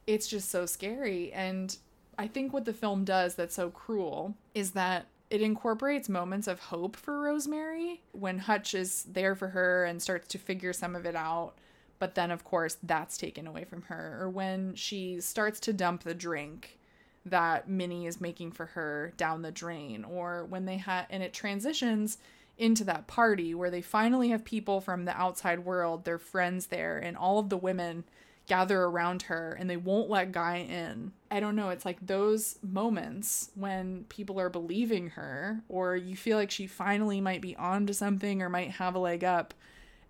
it's 0.06 0.26
just 0.26 0.50
so 0.50 0.66
scary 0.66 1.32
and 1.32 1.78
i 2.18 2.26
think 2.26 2.52
what 2.52 2.64
the 2.64 2.72
film 2.72 3.04
does 3.04 3.34
that's 3.34 3.54
so 3.54 3.70
cruel 3.70 4.34
is 4.54 4.72
that 4.72 5.06
it 5.30 5.40
incorporates 5.40 6.08
moments 6.08 6.48
of 6.48 6.58
hope 6.58 6.96
for 6.96 7.20
rosemary 7.20 8.02
when 8.12 8.38
hutch 8.38 8.74
is 8.74 9.04
there 9.04 9.34
for 9.34 9.48
her 9.48 9.84
and 9.84 10.02
starts 10.02 10.28
to 10.28 10.38
figure 10.38 10.72
some 10.72 10.96
of 10.96 11.06
it 11.06 11.14
out 11.14 11.54
but 11.98 12.14
then 12.14 12.30
of 12.30 12.44
course 12.44 12.76
that's 12.82 13.16
taken 13.16 13.46
away 13.46 13.64
from 13.64 13.82
her 13.82 14.18
or 14.20 14.28
when 14.28 14.74
she 14.74 15.20
starts 15.20 15.60
to 15.60 15.72
dump 15.72 16.02
the 16.02 16.14
drink 16.14 16.78
that 17.26 17.68
Minnie 17.68 18.06
is 18.06 18.20
making 18.20 18.52
for 18.52 18.66
her 18.66 19.12
down 19.16 19.42
the 19.42 19.50
drain, 19.50 20.04
or 20.04 20.44
when 20.44 20.66
they 20.66 20.76
had, 20.76 21.06
and 21.10 21.22
it 21.22 21.32
transitions 21.32 22.18
into 22.56 22.84
that 22.84 23.06
party 23.06 23.54
where 23.54 23.70
they 23.70 23.82
finally 23.82 24.28
have 24.28 24.44
people 24.44 24.80
from 24.80 25.04
the 25.04 25.16
outside 25.16 25.60
world, 25.60 26.04
their 26.04 26.18
friends 26.18 26.66
there, 26.66 26.98
and 26.98 27.16
all 27.16 27.38
of 27.38 27.48
the 27.48 27.56
women 27.56 28.04
gather 28.46 28.82
around 28.82 29.22
her 29.22 29.56
and 29.58 29.70
they 29.70 29.76
won't 29.76 30.10
let 30.10 30.32
Guy 30.32 30.58
in. 30.58 31.12
I 31.30 31.40
don't 31.40 31.56
know, 31.56 31.70
it's 31.70 31.84
like 31.84 32.06
those 32.06 32.58
moments 32.62 33.50
when 33.54 34.04
people 34.08 34.38
are 34.38 34.50
believing 34.50 35.10
her, 35.10 35.62
or 35.68 35.96
you 35.96 36.16
feel 36.16 36.36
like 36.36 36.50
she 36.50 36.66
finally 36.66 37.20
might 37.20 37.40
be 37.40 37.56
onto 37.56 37.92
something 37.92 38.42
or 38.42 38.48
might 38.48 38.72
have 38.72 38.94
a 38.94 38.98
leg 38.98 39.24
up. 39.24 39.54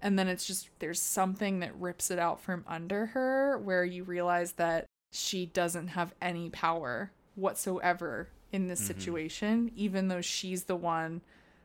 And 0.02 0.18
then 0.18 0.28
it's 0.28 0.46
just 0.46 0.68
there's 0.80 1.00
something 1.00 1.60
that 1.60 1.74
rips 1.76 2.10
it 2.10 2.18
out 2.18 2.40
from 2.40 2.64
under 2.66 3.06
her 3.06 3.58
where 3.58 3.84
you 3.84 4.04
realize 4.04 4.52
that 4.52 4.84
she 5.14 5.46
doesn't 5.46 5.88
have 5.88 6.12
any 6.20 6.50
power 6.50 7.12
whatsoever 7.36 8.28
in 8.52 8.66
this 8.66 8.80
mm-hmm. 8.80 8.86
situation, 8.98 9.70
even 9.76 10.08
though 10.08 10.20
she's 10.20 10.64
the 10.64 10.76
one 10.76 11.22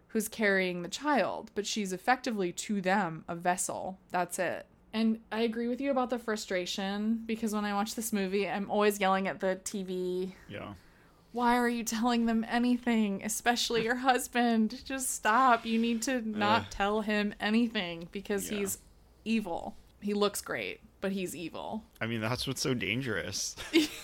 who's 0.07 0.27
carrying 0.27 0.81
the 0.81 0.89
child, 0.89 1.51
but 1.55 1.65
she's 1.65 1.93
effectively 1.93 2.51
to 2.51 2.81
them 2.81 3.23
a 3.27 3.35
vessel. 3.35 3.99
That's 4.11 4.39
it. 4.39 4.65
And 4.91 5.19
I 5.31 5.41
agree 5.41 5.67
with 5.67 5.79
you 5.79 5.91
about 5.91 6.09
the 6.09 6.17
frustration 6.17 7.21
because 7.25 7.53
when 7.53 7.65
I 7.65 7.73
watch 7.73 7.93
this 7.93 8.11
movie, 8.11 8.49
I'm 8.49 8.69
always 8.71 8.99
yelling 8.99 9.27
at 9.27 9.39
the 9.39 9.59
TV. 9.63 10.33
Yeah. 10.47 10.73
Why 11.31 11.57
are 11.57 11.69
you 11.69 11.83
telling 11.83 12.25
them 12.25 12.43
anything, 12.49 13.21
especially 13.23 13.83
your 13.83 13.95
husband? 14.09 14.81
Just 14.85 15.11
stop. 15.11 15.63
You 15.65 15.77
need 15.77 16.01
to 16.03 16.27
not 16.27 16.61
Ugh. 16.61 16.67
tell 16.71 17.01
him 17.01 17.35
anything 17.39 18.07
because 18.11 18.49
Yeah. 18.51 18.59
he's 18.59 18.79
evil. 19.25 19.75
He 20.01 20.15
looks 20.15 20.41
great, 20.41 20.81
but 21.01 21.11
he's 21.11 21.35
evil. 21.35 21.83
I 22.01 22.07
mean, 22.07 22.21
that's 22.21 22.47
what's 22.47 22.61
so 22.61 22.73
dangerous. 22.73 23.55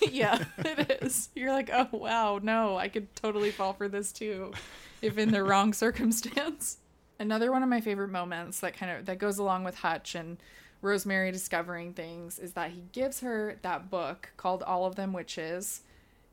yeah, 0.01 0.43
it 0.57 0.99
is. 1.01 1.29
You're 1.35 1.51
like, 1.51 1.69
oh 1.71 1.89
wow, 1.91 2.39
no, 2.41 2.77
I 2.77 2.87
could 2.87 3.13
totally 3.15 3.51
fall 3.51 3.73
for 3.73 3.87
this 3.87 4.11
too, 4.11 4.53
if 5.01 5.17
in 5.17 5.31
the 5.31 5.43
wrong 5.45 5.73
circumstance. 5.73 6.77
Another 7.19 7.51
one 7.51 7.63
of 7.63 7.69
my 7.69 7.81
favorite 7.81 8.09
moments 8.11 8.59
that 8.59 8.75
kind 8.75 8.97
of 8.97 9.05
that 9.05 9.19
goes 9.19 9.37
along 9.37 9.63
with 9.63 9.75
Hutch 9.75 10.15
and 10.15 10.37
Rosemary 10.81 11.31
discovering 11.31 11.93
things 11.93 12.37
is 12.39 12.53
that 12.53 12.71
he 12.71 12.83
gives 12.91 13.21
her 13.21 13.57
that 13.61 13.89
book 13.89 14.31
called 14.37 14.63
All 14.63 14.85
of 14.85 14.95
Them 14.95 15.13
Witches, 15.13 15.81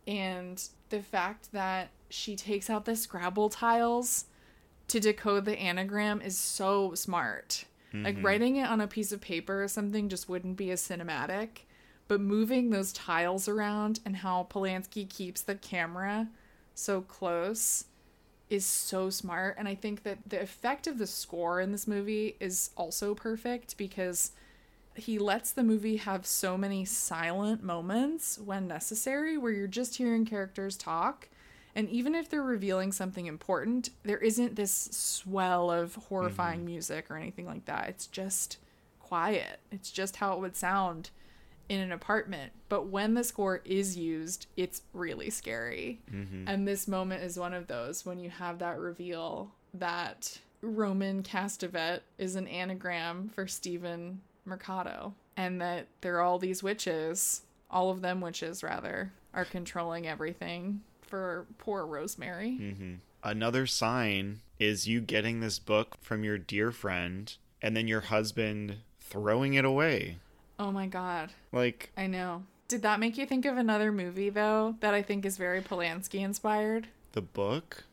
and 0.06 0.62
the 0.90 1.00
fact 1.00 1.52
that 1.52 1.90
she 2.10 2.36
takes 2.36 2.68
out 2.68 2.84
the 2.84 2.96
Scrabble 2.96 3.48
tiles 3.48 4.26
to 4.88 5.00
decode 5.00 5.46
the 5.46 5.58
anagram 5.58 6.20
is 6.20 6.36
so 6.36 6.94
smart. 6.94 7.64
Like 7.92 8.16
mm-hmm. 8.16 8.26
writing 8.26 8.56
it 8.56 8.68
on 8.68 8.80
a 8.80 8.86
piece 8.86 9.12
of 9.12 9.20
paper 9.20 9.62
or 9.62 9.68
something 9.68 10.08
just 10.08 10.28
wouldn't 10.28 10.56
be 10.56 10.70
as 10.70 10.80
cinematic, 10.80 11.64
but 12.08 12.20
moving 12.20 12.70
those 12.70 12.92
tiles 12.92 13.48
around 13.48 14.00
and 14.04 14.16
how 14.16 14.46
Polanski 14.50 15.08
keeps 15.08 15.42
the 15.42 15.54
camera 15.54 16.28
so 16.74 17.02
close 17.02 17.84
is 18.48 18.66
so 18.66 19.08
smart 19.08 19.56
and 19.58 19.66
I 19.66 19.74
think 19.74 20.02
that 20.02 20.18
the 20.26 20.40
effect 20.40 20.86
of 20.86 20.98
the 20.98 21.06
score 21.06 21.60
in 21.60 21.72
this 21.72 21.88
movie 21.88 22.36
is 22.38 22.70
also 22.76 23.14
perfect 23.14 23.78
because 23.78 24.32
he 24.94 25.18
lets 25.18 25.52
the 25.52 25.62
movie 25.62 25.96
have 25.96 26.26
so 26.26 26.58
many 26.58 26.84
silent 26.84 27.62
moments 27.62 28.38
when 28.38 28.68
necessary 28.68 29.38
where 29.38 29.52
you're 29.52 29.66
just 29.66 29.96
hearing 29.96 30.26
characters 30.26 30.76
talk 30.76 31.28
and 31.74 31.88
even 31.88 32.14
if 32.14 32.28
they're 32.28 32.42
revealing 32.42 32.92
something 32.92 33.26
important 33.26 33.90
there 34.02 34.18
isn't 34.18 34.56
this 34.56 34.72
swell 34.92 35.70
of 35.70 35.94
horrifying 35.94 36.60
mm-hmm. 36.60 36.66
music 36.66 37.10
or 37.10 37.16
anything 37.16 37.46
like 37.46 37.64
that. 37.64 37.88
It's 37.88 38.06
just 38.06 38.58
quiet. 39.00 39.60
It's 39.70 39.90
just 39.90 40.16
how 40.16 40.34
it 40.34 40.40
would 40.40 40.56
sound 40.56 41.10
in 41.68 41.80
an 41.80 41.92
apartment. 41.92 42.52
But 42.68 42.88
when 42.88 43.14
the 43.14 43.24
score 43.24 43.60
is 43.64 43.96
used 43.96 44.46
it's 44.56 44.82
really 44.92 45.30
scary. 45.30 46.00
Mm-hmm. 46.12 46.48
And 46.48 46.66
this 46.66 46.88
moment 46.88 47.22
is 47.22 47.38
one 47.38 47.54
of 47.54 47.66
those 47.66 48.04
when 48.04 48.18
you 48.18 48.30
have 48.30 48.58
that 48.58 48.78
reveal 48.78 49.52
that 49.74 50.38
roman 50.60 51.22
castevet 51.24 52.00
is 52.18 52.36
an 52.36 52.46
anagram 52.46 53.28
for 53.34 53.48
steven 53.48 54.20
marcato 54.48 55.12
and 55.36 55.60
that 55.60 55.88
there 56.02 56.16
are 56.16 56.20
all 56.20 56.38
these 56.38 56.62
witches 56.62 57.42
all 57.70 57.90
of 57.90 58.00
them 58.00 58.20
witches 58.20 58.62
rather 58.62 59.12
are 59.34 59.44
controlling 59.44 60.06
everything 60.06 60.80
for 61.12 61.44
poor 61.58 61.84
rosemary 61.84 62.56
hmm 62.56 62.94
Another 63.22 63.66
sign 63.66 64.40
is 64.58 64.88
you 64.88 65.00
getting 65.02 65.40
this 65.40 65.58
book 65.58 65.96
from 66.00 66.24
your 66.24 66.38
dear 66.38 66.72
friend 66.72 67.36
and 67.60 67.76
then 67.76 67.86
your 67.86 68.00
husband 68.00 68.76
throwing 68.98 69.52
it 69.52 69.66
away. 69.66 70.16
oh 70.58 70.72
my 70.72 70.86
god 70.86 71.28
Like, 71.52 71.90
i 71.98 72.06
know 72.06 72.44
did 72.66 72.80
that 72.80 72.98
make 72.98 73.18
you 73.18 73.26
think 73.26 73.44
of 73.44 73.58
another 73.58 73.92
movie 73.92 74.30
though 74.30 74.76
that 74.80 74.94
i 74.94 75.02
think 75.02 75.26
is 75.26 75.36
very 75.36 75.60
polanski 75.60 76.20
inspired 76.20 76.88
the 77.12 77.20
book? 77.20 77.84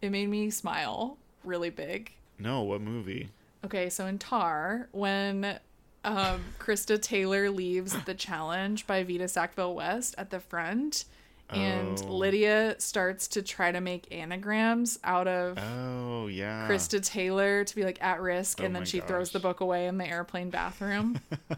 it 0.00 0.10
made 0.10 0.28
me 0.28 0.48
smile 0.48 1.18
really 1.42 1.70
big 1.70 2.12
No, 2.38 2.62
what 2.62 2.80
movie? 2.80 3.30
Okay, 3.64 3.90
so 3.90 4.06
in 4.06 4.18
Tár, 4.20 4.86
when 4.92 5.58
um, 6.04 6.44
Krista 6.60 7.02
Taylor 7.02 7.50
leaves 7.50 7.92
the 8.04 8.14
challenge 8.14 8.86
by 8.86 9.02
Vita 9.02 9.26
Sackville 9.26 9.74
West 9.74 10.14
at 10.16 10.30
the 10.30 10.38
front, 10.38 11.04
and 11.50 11.98
Oh. 12.06 12.12
Lydia 12.16 12.76
starts 12.78 13.28
to 13.28 13.42
try 13.42 13.72
to 13.72 13.80
make 13.80 14.06
anagrams 14.12 14.98
out 15.04 15.26
of 15.28 15.58
Oh, 15.58 16.26
yeah. 16.26 16.68
Krista 16.68 17.02
Taylor 17.04 17.64
to 17.64 17.74
be 17.76 17.84
like 17.84 18.02
at 18.02 18.20
risk, 18.20 18.60
Oh 18.60 18.64
and 18.64 18.74
then 18.76 18.84
she 18.84 19.00
throws 19.00 19.30
the 19.30 19.40
book 19.40 19.60
away 19.60 19.86
in 19.86 19.98
the 19.98 20.06
airplane 20.06 20.50
bathroom. 20.50 21.20
I 21.50 21.56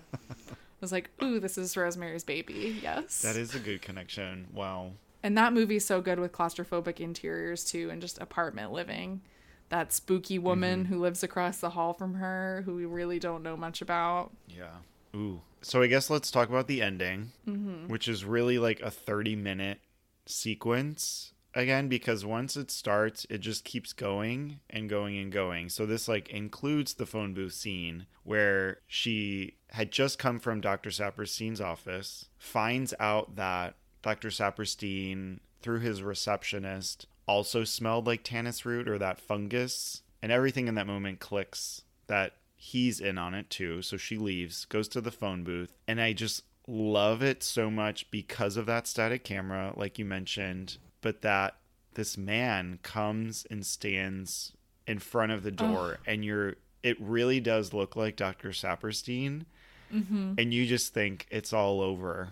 was 0.80 0.92
like, 0.92 1.10
ooh, 1.22 1.40
this 1.40 1.58
is 1.58 1.76
Rosemary's 1.76 2.24
Baby. 2.24 2.78
Yes. 2.82 3.20
That 3.22 3.36
is 3.36 3.54
a 3.54 3.58
good 3.58 3.82
connection. 3.82 4.46
Wow. 4.54 4.92
And 5.22 5.36
that 5.36 5.52
movie's 5.52 5.84
so 5.84 6.00
good 6.00 6.18
with 6.18 6.32
claustrophobic 6.32 7.00
interiors 7.00 7.64
too, 7.64 7.90
and 7.90 8.00
just 8.00 8.18
apartment 8.18 8.72
living. 8.72 9.20
That 9.68 9.92
spooky 9.92 10.38
woman 10.38 10.84
Mm-hmm. 10.84 10.92
who 10.94 11.00
lives 11.00 11.22
across 11.22 11.58
the 11.58 11.70
hall 11.70 11.92
from 11.92 12.14
her, 12.14 12.62
who 12.64 12.74
we 12.76 12.86
really 12.86 13.18
don't 13.18 13.42
know 13.42 13.56
much 13.56 13.82
about. 13.82 14.30
Yeah. 14.48 14.78
Ooh. 15.14 15.42
So 15.62 15.82
I 15.82 15.86
guess 15.86 16.10
let's 16.10 16.30
talk 16.30 16.48
about 16.48 16.66
the 16.66 16.82
ending, 16.82 17.32
mm-hmm. 17.46 17.88
which 17.88 18.08
is 18.08 18.24
really 18.24 18.58
like 18.58 18.80
a 18.80 18.90
30 18.90 19.36
minute 19.36 19.80
sequence 20.26 21.32
again 21.54 21.88
because 21.88 22.24
once 22.24 22.56
it 22.56 22.70
starts 22.70 23.26
it 23.28 23.38
just 23.38 23.64
keeps 23.64 23.92
going 23.92 24.60
and 24.70 24.88
going 24.88 25.18
and 25.18 25.32
going. 25.32 25.68
So 25.68 25.86
this 25.86 26.08
like 26.08 26.28
includes 26.28 26.94
the 26.94 27.06
phone 27.06 27.34
booth 27.34 27.52
scene 27.54 28.06
where 28.22 28.78
she 28.86 29.56
had 29.70 29.90
just 29.90 30.18
come 30.18 30.38
from 30.38 30.60
dr 30.60 30.88
saperstein's 30.90 31.60
office 31.60 32.26
finds 32.38 32.92
out 33.00 33.36
that 33.36 33.74
dr 34.02 34.28
saperstein 34.28 35.38
through 35.62 35.80
his 35.80 36.02
receptionist 36.02 37.06
also 37.26 37.64
smelled 37.64 38.06
like 38.06 38.22
tannis 38.24 38.64
root 38.66 38.88
or 38.88 38.98
that 38.98 39.20
fungus 39.20 40.02
and 40.22 40.32
everything 40.32 40.68
in 40.68 40.74
that 40.74 40.86
moment 40.86 41.20
clicks 41.20 41.82
that 42.08 42.34
he's 42.62 43.00
in 43.00 43.16
on 43.16 43.32
it 43.32 43.48
too 43.48 43.80
so 43.80 43.96
she 43.96 44.18
leaves 44.18 44.66
goes 44.66 44.86
to 44.86 45.00
the 45.00 45.10
phone 45.10 45.42
booth 45.42 45.78
and 45.88 45.98
i 45.98 46.12
just 46.12 46.44
love 46.66 47.22
it 47.22 47.42
so 47.42 47.70
much 47.70 48.10
because 48.10 48.58
of 48.58 48.66
that 48.66 48.86
static 48.86 49.24
camera 49.24 49.72
like 49.76 49.98
you 49.98 50.04
mentioned 50.04 50.76
but 51.00 51.22
that 51.22 51.56
this 51.94 52.18
man 52.18 52.78
comes 52.82 53.46
and 53.50 53.64
stands 53.64 54.52
in 54.86 54.98
front 54.98 55.32
of 55.32 55.42
the 55.42 55.50
door 55.50 55.98
and 56.06 56.24
you're 56.24 56.54
it 56.82 56.96
really 57.00 57.40
does 57.40 57.72
look 57.72 57.96
like 57.96 58.16
dr 58.16 58.48
saperstein. 58.50 59.44
Mm-hmm. 59.92 60.34
And 60.38 60.54
you 60.54 60.66
just 60.66 60.94
think 60.94 61.26
it's 61.30 61.52
all 61.52 61.80
over 61.80 62.30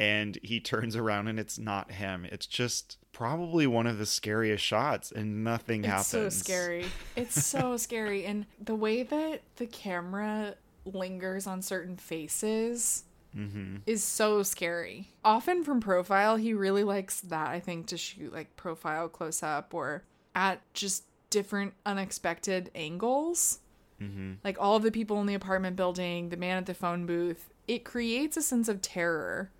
and 0.00 0.38
he 0.42 0.58
turns 0.58 0.96
around 0.96 1.28
and 1.28 1.38
it's 1.38 1.58
not 1.58 1.92
him 1.92 2.24
it's 2.24 2.46
just 2.46 2.96
probably 3.12 3.66
one 3.66 3.86
of 3.86 3.98
the 3.98 4.06
scariest 4.06 4.64
shots 4.64 5.12
and 5.12 5.44
nothing 5.44 5.80
It's 5.80 5.88
happens 5.88 6.14
It's 6.14 6.36
so 6.36 6.42
scary. 6.42 6.86
It's 7.16 7.46
so 7.46 7.76
scary. 7.76 8.24
And 8.24 8.46
the 8.58 8.74
way 8.74 9.02
that 9.02 9.42
the 9.56 9.66
camera 9.66 10.54
lingers 10.86 11.46
on 11.46 11.60
certain 11.62 11.96
faces 11.96 13.04
mm-hmm. 13.36 13.76
is 13.86 14.02
so 14.02 14.42
scary. 14.42 15.08
Often 15.24 15.64
from 15.64 15.80
profile, 15.80 16.36
he 16.36 16.54
really 16.54 16.84
likes 16.84 17.20
that, 17.20 17.48
I 17.48 17.60
think, 17.60 17.88
to 17.88 17.98
shoot 17.98 18.32
like 18.32 18.56
profile 18.56 19.08
close 19.08 19.42
up 19.42 19.74
or 19.74 20.04
at 20.34 20.60
just 20.72 21.04
different 21.28 21.74
unexpected 21.84 22.70
angles. 22.74 23.58
Mm-hmm. 24.00 24.34
Like 24.42 24.56
all 24.58 24.76
of 24.76 24.82
the 24.82 24.90
people 24.90 25.20
in 25.20 25.26
the 25.26 25.34
apartment 25.34 25.76
building, 25.76 26.30
the 26.30 26.38
man 26.38 26.56
at 26.56 26.66
the 26.66 26.74
phone 26.74 27.04
booth, 27.04 27.50
it 27.68 27.84
creates 27.84 28.38
a 28.38 28.42
sense 28.42 28.68
of 28.68 28.80
terror 28.80 29.50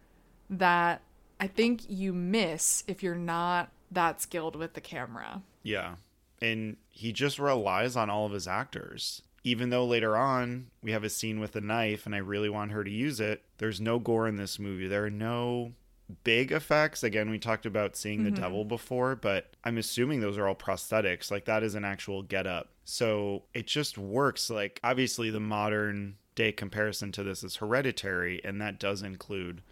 that 0.51 1.01
I 1.39 1.47
think 1.47 1.89
you 1.89 2.13
miss 2.13 2.85
if 2.87 3.03
you're 3.03 3.15
not 3.15 3.71
that 3.91 4.21
skilled 4.21 4.57
with 4.57 4.75
the 4.75 4.81
camera. 4.81 5.43
Yeah. 5.63 5.95
And 6.43 6.77
he 6.89 7.13
just 7.13 7.39
relies 7.39 7.97
on 7.97 8.11
all 8.11 8.27
of 8.27 8.33
his 8.33 8.49
actors. 8.49 9.23
Even 9.43 9.71
though 9.71 9.87
later 9.87 10.17
on 10.17 10.67
we 10.83 10.93
have 10.93 11.05
a 11.05 11.09
scene 11.09 11.41
with 11.41 11.57
a 11.57 11.61
knife 11.61 12.05
and 12.05 12.15
I 12.15 12.19
really 12.19 12.51
want 12.51 12.73
her 12.73 12.85
to 12.85 12.91
use 12.91 13.21
it, 13.21 13.43
there's 13.59 13.81
no 13.81 13.99
gore 13.99 14.29
in 14.29 14.37
this 14.37 14.59
movie. 14.59 14.87
There 14.87 15.05
are 15.05 15.11
no 15.11 15.73
big 16.25 16.53
effects. 16.53 17.03
Again, 17.03 17.31
we 17.31 17.39
talked 17.39 17.65
about 17.65 17.97
seeing 17.97 18.25
the 18.25 18.31
mm-hmm. 18.31 18.43
devil 18.43 18.65
before, 18.65 19.17
but 19.17 19.55
I'm 19.65 19.79
assuming 19.79 20.21
those 20.21 20.37
are 20.37 20.47
all 20.47 20.55
prosthetics. 20.55 21.31
Like 21.31 21.47
that 21.47 21.63
is 21.63 21.75
an 21.75 21.85
actual 21.85 22.23
get 22.23 22.47
up. 22.47 22.69
So 22.85 23.45
it 23.55 23.67
just 23.67 23.97
works. 23.97 24.51
Like 24.51 24.81
obviously 24.83 25.31
the 25.31 25.41
modern 25.41 26.17
day 26.35 26.53
comparison 26.53 27.13
to 27.13 27.23
this 27.23 27.43
is 27.43 27.57
hereditary, 27.57 28.43
and 28.45 28.61
that 28.61 28.79
does 28.79 29.03
include 29.03 29.63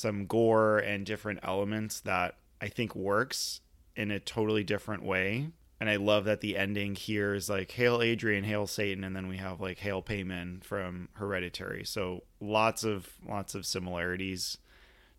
some 0.00 0.26
gore 0.26 0.78
and 0.78 1.06
different 1.06 1.40
elements 1.42 2.00
that 2.00 2.36
I 2.60 2.68
think 2.68 2.94
works 2.94 3.60
in 3.96 4.10
a 4.10 4.20
totally 4.20 4.64
different 4.64 5.02
way. 5.02 5.50
And 5.80 5.88
I 5.88 5.96
love 5.96 6.24
that 6.26 6.42
the 6.42 6.58
ending 6.58 6.94
here 6.94 7.34
is 7.34 7.48
like 7.48 7.70
Hail 7.70 8.02
Adrian, 8.02 8.44
Hail 8.44 8.66
Satan, 8.66 9.02
and 9.02 9.16
then 9.16 9.28
we 9.28 9.38
have 9.38 9.60
like 9.60 9.78
Hail 9.78 10.02
Paimon 10.02 10.62
from 10.62 11.08
Hereditary. 11.14 11.84
So 11.84 12.24
lots 12.38 12.84
of 12.84 13.08
lots 13.26 13.54
of 13.54 13.64
similarities. 13.64 14.58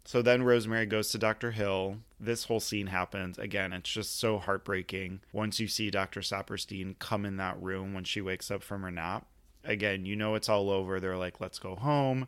So 0.05 0.21
then 0.21 0.43
Rosemary 0.43 0.85
goes 0.85 1.09
to 1.11 1.17
Dr. 1.17 1.51
Hill. 1.51 1.97
This 2.19 2.45
whole 2.45 2.59
scene 2.59 2.87
happens. 2.87 3.37
Again, 3.37 3.73
it's 3.73 3.89
just 3.89 4.19
so 4.19 4.39
heartbreaking. 4.39 5.21
Once 5.31 5.59
you 5.59 5.67
see 5.67 5.89
Dr. 5.89 6.21
Saperstein 6.21 6.97
come 6.99 7.25
in 7.25 7.37
that 7.37 7.61
room 7.61 7.93
when 7.93 8.03
she 8.03 8.21
wakes 8.21 8.49
up 8.51 8.63
from 8.63 8.81
her 8.83 8.91
nap. 8.91 9.25
Again, 9.63 10.05
you 10.05 10.15
know 10.15 10.35
it's 10.35 10.49
all 10.49 10.69
over. 10.71 10.99
They're 10.99 11.17
like, 11.17 11.39
let's 11.39 11.59
go 11.59 11.75
home. 11.75 12.27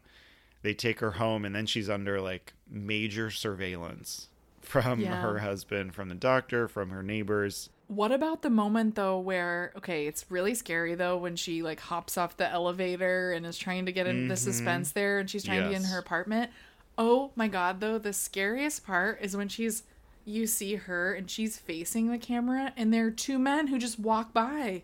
They 0.64 0.74
take 0.74 0.99
her 1.01 1.11
home, 1.11 1.45
and 1.45 1.53
then 1.55 1.66
she's 1.68 1.89
under 1.89 2.20
like 2.20 2.53
major 2.70 3.30
surveillance 3.30 4.28
from 4.61 4.99
Yeah. 5.01 5.22
her 5.22 5.39
husband, 5.39 5.93
from 5.93 6.09
the 6.09 6.16
doctor, 6.16 6.68
from 6.68 6.89
her 6.89 7.03
neighbors. 7.03 7.70
What 7.88 8.11
about 8.11 8.41
the 8.41 8.49
moment 8.49 8.95
though 8.95 9.20
where 9.20 9.72
okay, 9.78 10.07
it's 10.07 10.26
really 10.30 10.55
scary 10.55 10.95
though 10.95 11.18
when 11.18 11.36
she 11.36 11.61
like 11.61 11.80
hops 11.82 12.18
off 12.18 12.38
the 12.38 12.49
elevator 12.49 13.34
and 13.34 13.45
is 13.45 13.57
trying 13.57 13.86
to 13.86 13.91
get 13.91 14.07
in 14.07 14.30
the 14.30 14.38
suspense 14.38 14.91
there 14.93 15.20
and 15.20 15.30
she's 15.30 15.43
trying 15.43 15.64
to 15.64 15.70
get 15.70 15.76
in 15.78 15.84
Mm-hmm. 15.84 15.91
Her 15.91 15.99
apartment. 15.99 16.51
Oh 16.97 17.32
my 17.36 17.47
god 17.49 17.82
though, 17.82 17.97
the 17.99 18.14
scariest 18.14 18.86
part 18.86 19.20
is 19.22 19.36
when 19.38 19.49
she's 19.49 19.84
you 20.26 20.47
see 20.47 20.76
her 20.76 21.14
and 21.14 21.30
she's 21.30 21.57
facing 21.57 22.07
the 22.09 22.18
camera 22.18 22.72
and 22.78 22.93
there 22.93 23.05
are 23.07 23.11
two 23.11 23.38
men 23.38 23.68
who 23.68 23.78
just 23.78 23.99
walk 23.99 24.34
by 24.34 24.82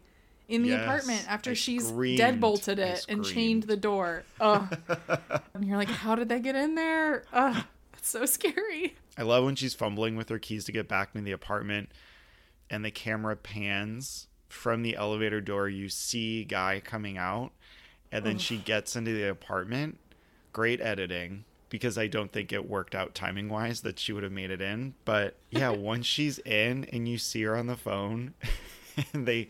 in 0.49 0.63
the 0.63 0.69
Yes. 0.69 0.83
apartment 0.83 1.25
after 1.29 1.51
I 1.51 1.53
she's 1.53 1.87
screamed. 1.87 2.19
deadbolted 2.19 2.77
it 2.79 3.05
and 3.07 3.23
chained 3.23 3.63
the 3.63 3.77
door. 3.77 4.23
Oh. 4.41 4.69
and 5.53 5.63
you're 5.65 5.77
like, 5.77 5.89
how 5.89 6.15
did 6.15 6.27
they 6.29 6.39
get 6.39 6.55
in 6.55 6.75
there? 6.75 7.23
Oh, 7.31 7.65
it's 7.97 8.09
so 8.09 8.25
scary. 8.25 8.95
I 9.17 9.21
love 9.23 9.45
when 9.45 9.55
she's 9.55 9.73
fumbling 9.73 10.15
with 10.15 10.29
her 10.29 10.39
keys 10.39 10.65
to 10.65 10.71
get 10.71 10.87
back 10.87 11.09
into 11.13 11.25
the 11.25 11.31
apartment 11.31 11.89
and 12.69 12.83
the 12.83 12.91
camera 12.91 13.35
pans 13.35 14.27
from 14.47 14.81
the 14.81 14.95
elevator 14.95 15.41
door. 15.41 15.69
You 15.69 15.89
see 15.89 16.43
Guy 16.43 16.81
coming 16.83 17.17
out 17.17 17.51
and 18.11 18.25
then 18.25 18.37
she 18.37 18.57
gets 18.57 18.95
into 18.95 19.13
the 19.13 19.29
apartment. 19.29 19.99
Great 20.51 20.81
editing 20.81 21.45
because 21.69 21.97
I 21.99 22.07
don't 22.07 22.31
think 22.31 22.51
it 22.51 22.67
worked 22.67 22.95
out 22.95 23.13
timing 23.13 23.49
wise 23.49 23.81
that 23.81 23.99
she 23.99 24.11
would 24.11 24.23
have 24.23 24.31
made 24.31 24.49
it 24.49 24.61
in. 24.61 24.95
But 25.05 25.35
yeah, 25.51 25.69
once 25.69 26.07
she's 26.07 26.39
in 26.39 26.85
and 26.85 27.07
you 27.07 27.19
see 27.19 27.43
her 27.43 27.55
on 27.55 27.67
the 27.67 27.75
phone 27.77 28.33
and 29.13 29.27
they 29.27 29.49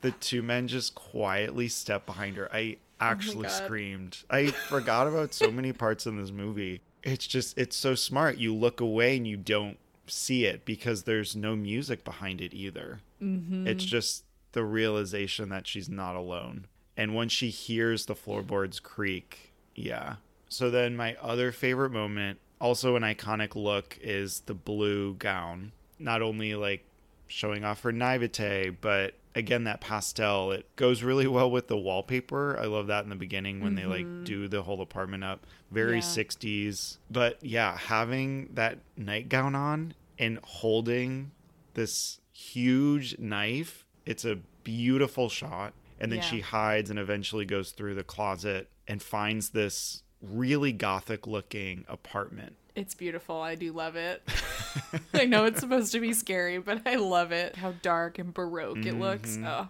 the 0.00 0.12
two 0.12 0.42
men 0.42 0.68
just 0.68 0.94
quietly 0.94 1.68
step 1.68 2.06
behind 2.06 2.36
her. 2.36 2.48
I 2.52 2.78
actually 3.00 3.48
God. 3.48 3.64
screamed. 3.64 4.18
I 4.30 4.46
forgot 4.46 5.06
about 5.06 5.34
so 5.34 5.50
many 5.50 5.72
parts 5.72 6.06
in 6.06 6.20
this 6.20 6.30
movie. 6.30 6.80
It's 7.02 7.26
just 7.26 7.56
it's 7.56 7.76
so 7.76 7.94
smart. 7.94 8.38
You 8.38 8.54
look 8.54 8.80
away 8.80 9.16
and 9.16 9.26
you 9.26 9.36
don't 9.36 9.78
see 10.06 10.44
it 10.44 10.64
because 10.64 11.04
there's 11.04 11.34
no 11.34 11.56
music 11.56 12.04
behind 12.04 12.40
it 12.40 12.52
either. 12.52 13.00
Mm-hmm. 13.22 13.66
It's 13.66 13.84
just 13.84 14.24
the 14.52 14.64
realization 14.64 15.48
that 15.50 15.66
she's 15.66 15.88
not 15.88 16.16
alone. 16.16 16.66
And 16.96 17.14
when 17.14 17.28
she 17.28 17.50
hears 17.50 18.06
the 18.06 18.14
floorboards 18.14 18.80
creak, 18.80 19.52
yeah. 19.74 20.16
So 20.48 20.70
then 20.70 20.96
my 20.96 21.16
other 21.22 21.52
favorite 21.52 21.90
moment, 21.90 22.38
also 22.60 22.96
an 22.96 23.02
iconic 23.02 23.54
look, 23.54 23.98
is 24.02 24.40
the 24.40 24.54
blue 24.54 25.14
gown. 25.14 25.72
Not 25.98 26.20
only 26.22 26.54
like 26.54 26.84
showing 27.28 27.64
off 27.64 27.82
her 27.82 27.92
naivete, 27.92 28.70
but 28.70 29.14
again 29.34 29.64
that 29.64 29.80
pastel 29.80 30.50
it 30.52 30.66
goes 30.76 31.02
really 31.02 31.26
well 31.26 31.50
with 31.50 31.68
the 31.68 31.76
wallpaper. 31.76 32.58
I 32.58 32.64
love 32.66 32.88
that 32.88 33.04
in 33.04 33.10
the 33.10 33.16
beginning 33.16 33.60
when 33.60 33.74
they 33.74 33.84
like 33.84 34.04
mm-hmm. 34.04 34.24
do 34.24 34.48
the 34.48 34.62
whole 34.62 34.80
apartment 34.80 35.24
up. 35.24 35.46
Very 35.70 35.96
Yeah. 35.96 36.02
60s 36.02 36.98
but 37.10 37.42
yeah 37.42 37.76
having 37.76 38.50
that 38.54 38.78
nightgown 38.96 39.54
on 39.54 39.94
and 40.18 40.38
holding 40.42 41.30
this 41.74 42.20
huge 42.32 43.18
knife 43.18 43.86
it's 44.06 44.24
a 44.24 44.38
beautiful 44.64 45.28
shot. 45.28 45.74
And 46.00 46.10
then 46.10 46.18
Yeah. 46.20 46.24
she 46.24 46.40
hides 46.40 46.90
and 46.90 46.98
eventually 46.98 47.44
goes 47.44 47.72
through 47.72 47.94
the 47.94 48.04
closet 48.04 48.70
and 48.88 49.02
finds 49.02 49.50
this 49.50 50.02
really 50.22 50.72
gothic 50.72 51.26
looking 51.26 51.84
apartment 51.88 52.56
It's 52.80 52.94
beautiful. 52.94 53.40
I 53.42 53.56
do 53.56 53.72
love 53.72 53.94
it. 53.96 54.22
I 55.14 55.26
know 55.26 55.44
it's 55.44 55.60
supposed 55.60 55.92
to 55.92 56.00
be 56.00 56.14
scary, 56.14 56.56
but 56.56 56.80
I 56.86 56.94
love 56.96 57.30
it. 57.30 57.56
How 57.56 57.74
dark 57.82 58.18
and 58.18 58.32
baroque 58.32 58.86
it 58.86 58.98
looks. 58.98 59.38
Oh, 59.44 59.68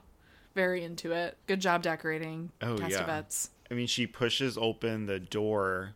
very 0.54 0.84
into 0.84 1.10
it. 1.10 1.36
Good 1.48 1.58
job 1.60 1.82
decorating. 1.82 2.52
Oh, 2.62 2.78
yeah. 2.86 3.22
I 3.68 3.74
mean, 3.74 3.88
she 3.88 4.06
pushes 4.06 4.56
open 4.56 5.06
the 5.06 5.18
door. 5.18 5.94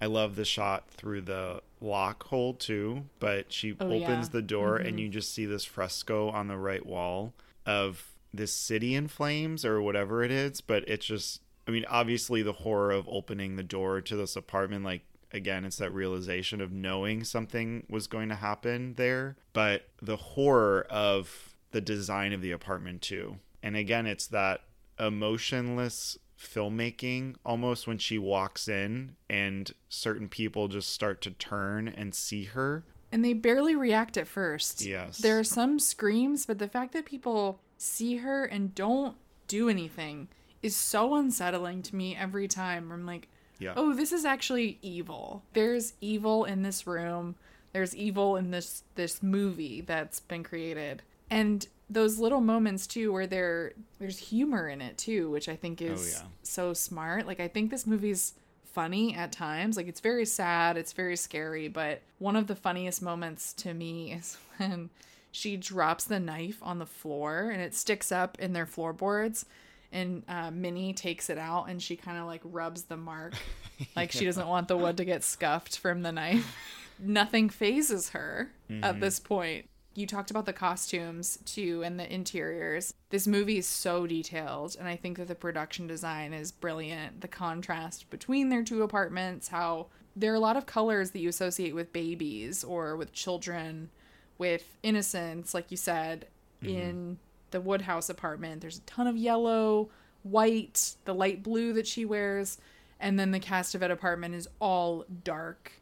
I 0.00 0.06
love 0.06 0.36
the 0.36 0.44
shot 0.44 0.88
through 0.90 1.22
the 1.22 1.62
lock 1.80 2.24
hole 2.24 2.52
too, 2.52 3.04
but 3.18 3.50
she 3.50 3.74
Oh, 3.80 3.86
opens 3.86 4.00
yeah. 4.02 4.08
Mm-hmm. 4.10 4.32
the 4.32 4.42
door 4.42 4.76
and 4.76 5.00
you 5.00 5.08
just 5.08 5.32
see 5.32 5.46
this 5.46 5.64
fresco 5.64 6.28
on 6.28 6.48
the 6.48 6.58
right 6.58 6.84
wall 6.84 7.32
of 7.64 8.10
this 8.34 8.52
city 8.52 8.94
in 8.94 9.08
flames 9.08 9.64
or 9.64 9.80
whatever 9.80 10.22
it 10.22 10.30
is. 10.30 10.60
But 10.60 10.86
it's 10.86 11.06
just, 11.06 11.40
I 11.66 11.70
mean, 11.70 11.86
obviously 11.88 12.42
the 12.42 12.52
horror 12.52 12.90
of 12.90 13.08
opening 13.08 13.56
the 13.56 13.62
door 13.62 14.02
to 14.02 14.16
this 14.16 14.36
apartment, 14.36 14.84
like, 14.84 15.02
again, 15.32 15.64
it's 15.64 15.78
that 15.78 15.92
realization 15.92 16.60
of 16.60 16.72
knowing 16.72 17.24
something 17.24 17.86
was 17.88 18.06
going 18.06 18.28
to 18.28 18.34
happen 18.34 18.94
there, 18.94 19.36
but 19.52 19.88
the 20.00 20.16
horror 20.16 20.86
of 20.90 21.54
the 21.70 21.80
design 21.80 22.32
of 22.32 22.42
the 22.42 22.52
apartment 22.52 23.02
too. 23.02 23.38
And 23.62 23.76
again, 23.76 24.06
it's 24.06 24.26
that 24.28 24.62
emotionless 24.98 26.18
filmmaking 26.38 27.36
almost 27.44 27.86
when 27.86 27.98
she 27.98 28.18
walks 28.18 28.68
in 28.68 29.16
and 29.30 29.72
certain 29.88 30.28
people 30.28 30.68
just 30.68 30.90
start 30.90 31.20
to 31.22 31.30
turn 31.30 31.88
and 31.88 32.14
see 32.14 32.44
her. 32.44 32.84
And 33.10 33.24
they 33.24 33.32
barely 33.32 33.76
react 33.76 34.16
at 34.16 34.26
first. 34.26 34.84
Yes. 34.84 35.18
There 35.18 35.38
are 35.38 35.44
some 35.44 35.78
screams, 35.78 36.46
but 36.46 36.58
the 36.58 36.68
fact 36.68 36.92
that 36.92 37.04
people 37.04 37.60
see 37.76 38.16
her 38.16 38.44
and 38.44 38.74
don't 38.74 39.16
do 39.48 39.68
anything 39.68 40.28
is 40.62 40.74
so 40.76 41.14
unsettling 41.14 41.82
to 41.82 41.96
me 41.96 42.16
every 42.16 42.48
time. 42.48 42.90
I'm 42.90 43.04
like, 43.06 43.28
Yeah. 43.62 43.74
oh, 43.76 43.94
this 43.94 44.12
is 44.12 44.24
actually 44.24 44.78
evil. 44.82 45.42
There's 45.52 45.94
evil 46.00 46.44
in 46.44 46.62
this 46.62 46.86
room. 46.86 47.36
There's 47.72 47.94
evil 47.96 48.36
in 48.36 48.50
this 48.50 48.82
this 48.94 49.22
movie 49.22 49.80
that's 49.80 50.20
been 50.20 50.42
created. 50.42 51.02
And 51.30 51.66
those 51.88 52.18
little 52.18 52.40
moments 52.40 52.86
too 52.86 53.12
where 53.12 53.26
there 53.26 53.72
there's 53.98 54.18
humor 54.18 54.68
in 54.68 54.80
it 54.80 54.98
too, 54.98 55.30
which 55.30 55.48
I 55.48 55.56
think 55.56 55.80
oh, 55.82 55.86
is 55.86 56.18
yeah. 56.20 56.28
so 56.42 56.72
smart. 56.72 57.26
Like 57.26 57.40
I 57.40 57.48
think 57.48 57.70
this 57.70 57.86
movie's 57.86 58.34
funny 58.72 59.14
at 59.14 59.32
times. 59.32 59.76
Like 59.76 59.88
it's 59.88 60.00
very 60.00 60.24
sad, 60.24 60.76
it's 60.76 60.92
very 60.92 61.16
scary, 61.16 61.68
but 61.68 62.02
one 62.18 62.36
of 62.36 62.46
the 62.46 62.56
funniest 62.56 63.02
moments 63.02 63.52
to 63.54 63.74
me 63.74 64.12
is 64.18 64.36
when 64.56 64.90
she 65.30 65.56
drops 65.56 66.04
the 66.04 66.20
knife 66.20 66.58
on 66.62 66.78
the 66.78 66.86
floor 66.86 67.50
and 67.50 67.62
it 67.62 67.74
sticks 67.74 68.12
up 68.12 68.38
in 68.38 68.52
their 68.52 68.66
floorboards 68.66 69.46
and 69.92 70.22
uh, 70.28 70.50
Minnie 70.50 70.92
takes 70.92 71.30
it 71.30 71.38
out 71.38 71.68
and 71.68 71.82
she 71.82 71.96
kind 71.96 72.18
of 72.18 72.26
like 72.26 72.40
rubs 72.44 72.84
the 72.84 72.96
mark 72.96 73.34
like 73.96 74.12
she 74.12 74.24
doesn't 74.24 74.48
want 74.48 74.68
the 74.68 74.76
wood 74.76 74.96
to 74.96 75.04
get 75.04 75.22
scuffed 75.22 75.78
from 75.78 76.02
the 76.02 76.12
knife. 76.12 76.56
Nothing 76.98 77.48
fazes 77.48 78.10
her 78.10 78.50
at 78.82 79.00
this 79.00 79.18
point. 79.18 79.68
You 79.94 80.06
talked 80.06 80.30
about 80.30 80.46
the 80.46 80.52
costumes 80.52 81.38
too 81.44 81.82
and 81.82 81.98
the 81.98 82.12
interiors. 82.12 82.94
This 83.10 83.26
movie 83.26 83.58
is 83.58 83.66
so 83.66 84.06
detailed, 84.06 84.76
and 84.78 84.88
I 84.88 84.96
think 84.96 85.18
that 85.18 85.26
the 85.28 85.34
production 85.34 85.86
design 85.86 86.32
is 86.32 86.52
brilliant. 86.52 87.20
The 87.20 87.28
contrast 87.28 88.08
between 88.08 88.50
their 88.50 88.62
two 88.62 88.82
apartments, 88.82 89.48
how 89.48 89.88
there 90.14 90.32
are 90.32 90.36
a 90.36 90.40
lot 90.40 90.56
of 90.56 90.64
colors 90.64 91.10
that 91.10 91.18
you 91.18 91.28
associate 91.28 91.74
with 91.74 91.92
babies 91.92 92.62
or 92.62 92.96
with 92.96 93.12
children, 93.12 93.90
with 94.38 94.76
innocence, 94.82 95.54
like 95.54 95.70
you 95.70 95.76
said, 95.76 96.26
in 96.62 97.18
the 97.52 97.60
Woodhouse 97.60 98.08
apartment. 98.08 98.60
There's 98.60 98.78
a 98.78 98.82
ton 98.82 99.06
of 99.06 99.16
yellow, 99.16 99.90
white, 100.22 100.96
the 101.04 101.14
light 101.14 101.42
blue 101.42 101.72
that 101.74 101.86
she 101.86 102.04
wears, 102.04 102.58
and 102.98 103.18
then 103.18 103.30
the 103.30 103.40
Castevet 103.40 103.90
apartment 103.90 104.34
is 104.34 104.48
all 104.60 105.04
dark. 105.24 105.72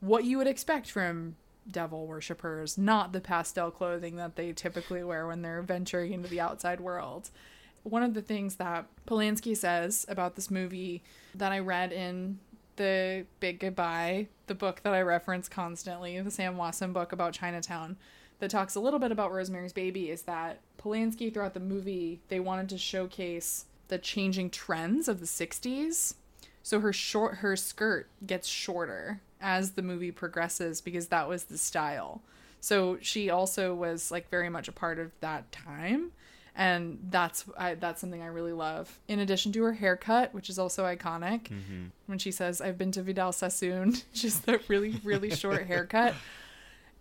What 0.00 0.24
you 0.24 0.38
would 0.38 0.46
expect 0.46 0.90
from 0.90 1.36
devil 1.70 2.06
worshippers, 2.06 2.78
not 2.78 3.12
the 3.12 3.20
pastel 3.20 3.70
clothing 3.70 4.16
that 4.16 4.36
they 4.36 4.52
typically 4.52 5.04
wear 5.04 5.26
when 5.26 5.42
they're 5.42 5.62
venturing 5.62 6.12
into 6.12 6.28
the 6.28 6.40
outside 6.40 6.80
world. 6.80 7.30
One 7.82 8.02
of 8.02 8.14
the 8.14 8.22
things 8.22 8.56
that 8.56 8.86
Polanski 9.06 9.56
says 9.56 10.04
about 10.08 10.34
this 10.34 10.50
movie 10.50 11.02
that 11.34 11.52
I 11.52 11.58
read 11.58 11.92
in 11.92 12.38
the 12.76 13.26
Big 13.40 13.60
Goodbye, 13.60 14.28
the 14.46 14.54
book 14.54 14.80
that 14.82 14.94
I 14.94 15.02
reference 15.02 15.48
constantly, 15.48 16.20
the 16.20 16.30
Sam 16.30 16.56
Wasson 16.56 16.92
book 16.92 17.12
about 17.12 17.32
Chinatown, 17.32 17.96
that 18.38 18.50
talks 18.50 18.74
a 18.74 18.80
little 18.80 18.98
bit 18.98 19.12
about 19.12 19.32
Rosemary's 19.32 19.72
Baby, 19.72 20.10
is 20.10 20.22
that 20.22 20.60
Polanski 20.78 21.32
throughout 21.32 21.54
the 21.54 21.60
movie 21.60 22.20
they 22.28 22.40
wanted 22.40 22.68
to 22.70 22.78
showcase 22.78 23.66
the 23.88 23.98
changing 23.98 24.50
trends 24.50 25.08
of 25.08 25.20
the 25.20 25.26
60s. 25.26 26.14
So 26.62 26.80
her 26.80 26.92
short 26.92 27.36
her 27.36 27.56
skirt 27.56 28.08
gets 28.26 28.46
shorter 28.46 29.20
as 29.40 29.72
the 29.72 29.82
movie 29.82 30.10
progresses 30.10 30.80
because 30.80 31.08
that 31.08 31.28
was 31.28 31.44
the 31.44 31.58
style. 31.58 32.22
So 32.60 32.98
she 33.00 33.30
also 33.30 33.74
was 33.74 34.10
like 34.10 34.28
very 34.30 34.48
much 34.48 34.68
a 34.68 34.72
part 34.72 34.98
of 34.98 35.12
that 35.20 35.50
time 35.52 36.12
and 36.58 36.98
that's 37.08 37.44
I, 37.56 37.76
that's 37.76 38.00
something 38.00 38.20
I 38.20 38.26
really 38.26 38.52
love. 38.52 38.98
In 39.06 39.20
addition 39.20 39.52
to 39.52 39.62
her 39.62 39.74
haircut, 39.74 40.34
which 40.34 40.50
is 40.50 40.58
also 40.58 40.84
iconic, 40.84 41.44
mm-hmm. 41.44 41.86
when 42.06 42.18
she 42.18 42.32
says 42.32 42.60
"I've 42.60 42.76
been 42.76 42.90
to 42.92 43.02
Vidal 43.02 43.32
Sassoon," 43.32 43.96
just 44.12 44.44
that 44.46 44.68
really 44.68 45.00
really 45.04 45.30
short 45.30 45.62
haircut, 45.66 46.14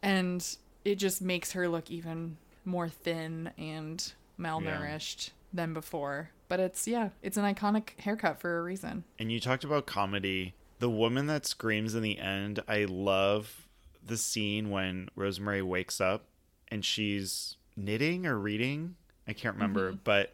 and 0.03 0.47
it 0.87 0.95
just 0.95 1.21
makes 1.21 1.51
her 1.51 1.67
look 1.67 1.91
even 1.91 2.37
more 2.63 2.87
thin 2.87 3.51
and 3.57 4.13
malnourished 4.39 5.31
than 5.53 5.73
before. 5.73 6.29
But 6.47 6.61
it's 6.61 6.87
yeah, 6.87 7.09
it's 7.21 7.35
an 7.35 7.43
iconic 7.43 7.99
haircut 7.99 8.39
for 8.39 8.57
a 8.57 8.63
reason. 8.63 9.03
And 9.19 9.29
you 9.31 9.41
talked 9.41 9.65
about 9.65 9.85
comedy. 9.85 10.53
The 10.79 10.89
woman 10.89 11.27
that 11.27 11.45
screams 11.45 11.93
in 11.93 12.03
the 12.03 12.19
end, 12.19 12.61
I 12.67 12.85
love 12.85 13.67
the 14.05 14.15
scene 14.15 14.69
when 14.69 15.09
Rosemary 15.15 15.61
wakes 15.61 15.99
up 15.99 16.23
and 16.69 16.85
she's 16.85 17.57
knitting 17.75 18.25
or 18.25 18.37
reading. 18.37 18.95
I 19.27 19.33
can't 19.33 19.55
remember, 19.55 19.89
mm-hmm. 19.89 19.99
but 20.05 20.33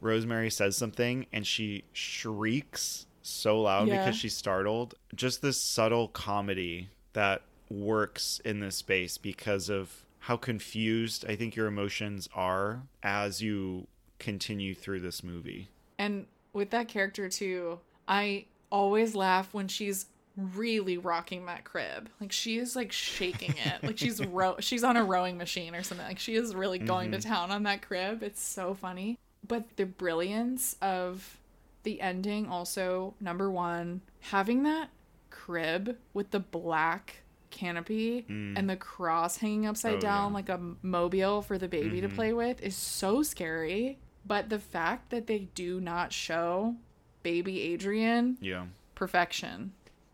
Rosemary 0.00 0.50
says 0.50 0.76
something 0.76 1.26
and 1.32 1.46
she 1.46 1.84
shrieks 1.92 3.06
so 3.20 3.60
loud 3.60 3.88
Yeah. 3.88 3.98
because 3.98 4.18
she's 4.18 4.36
startled. 4.36 4.94
Just 5.14 5.42
this 5.42 5.60
subtle 5.60 6.08
comedy 6.08 6.88
that 7.12 7.42
works 7.72 8.40
in 8.44 8.60
this 8.60 8.76
space 8.76 9.18
because 9.18 9.68
of 9.68 10.04
how 10.20 10.36
confused 10.36 11.24
I 11.28 11.34
think 11.36 11.56
your 11.56 11.66
emotions 11.66 12.28
are 12.34 12.82
as 13.02 13.42
you 13.42 13.88
continue 14.18 14.74
through 14.74 15.00
this 15.00 15.24
movie. 15.24 15.68
And 15.98 16.26
with 16.52 16.70
that 16.70 16.88
character 16.88 17.28
too, 17.28 17.80
I 18.06 18.46
always 18.70 19.14
laugh 19.14 19.52
when 19.52 19.68
she's 19.68 20.06
really 20.36 20.96
rocking 20.96 21.46
that 21.46 21.64
crib. 21.64 22.08
Like 22.20 22.32
she 22.32 22.58
is 22.58 22.76
like 22.76 22.92
shaking 22.92 23.54
it. 23.64 23.82
like 23.82 23.98
she's 23.98 24.24
row 24.26 24.56
she's 24.60 24.84
on 24.84 24.96
a 24.96 25.04
rowing 25.04 25.36
machine 25.36 25.74
or 25.74 25.82
something. 25.82 26.06
Like 26.06 26.18
she 26.18 26.36
is 26.36 26.54
really 26.54 26.78
going 26.78 27.10
mm-hmm. 27.10 27.20
to 27.20 27.28
town 27.28 27.50
on 27.50 27.64
that 27.64 27.82
crib. 27.82 28.22
It's 28.22 28.42
so 28.42 28.74
funny. 28.74 29.18
But 29.46 29.76
the 29.76 29.86
brilliance 29.86 30.76
of 30.80 31.38
the 31.82 32.00
ending 32.00 32.48
also 32.48 33.14
number 33.20 33.50
1 33.50 34.02
having 34.20 34.62
that 34.62 34.88
crib 35.30 35.96
with 36.14 36.30
the 36.30 36.38
black 36.38 37.21
canopy 37.52 38.26
mm. 38.28 38.58
and 38.58 38.68
the 38.68 38.76
cross 38.76 39.36
hanging 39.36 39.66
upside 39.66 39.96
oh, 39.96 40.00
down 40.00 40.30
yeah. 40.30 40.34
like 40.34 40.48
a 40.48 40.60
mobile 40.82 41.42
for 41.42 41.58
the 41.58 41.68
baby 41.68 42.00
mm-hmm. 42.00 42.08
to 42.08 42.14
play 42.14 42.32
with 42.32 42.60
is 42.60 42.74
so 42.74 43.22
scary. 43.22 43.98
But 44.26 44.48
the 44.48 44.58
fact 44.58 45.10
that 45.10 45.26
they 45.26 45.48
do 45.54 45.80
not 45.80 46.12
show 46.12 46.76
baby 47.22 47.60
Adrian, 47.62 48.38
yeah, 48.40 48.66
perfection. 48.94 49.72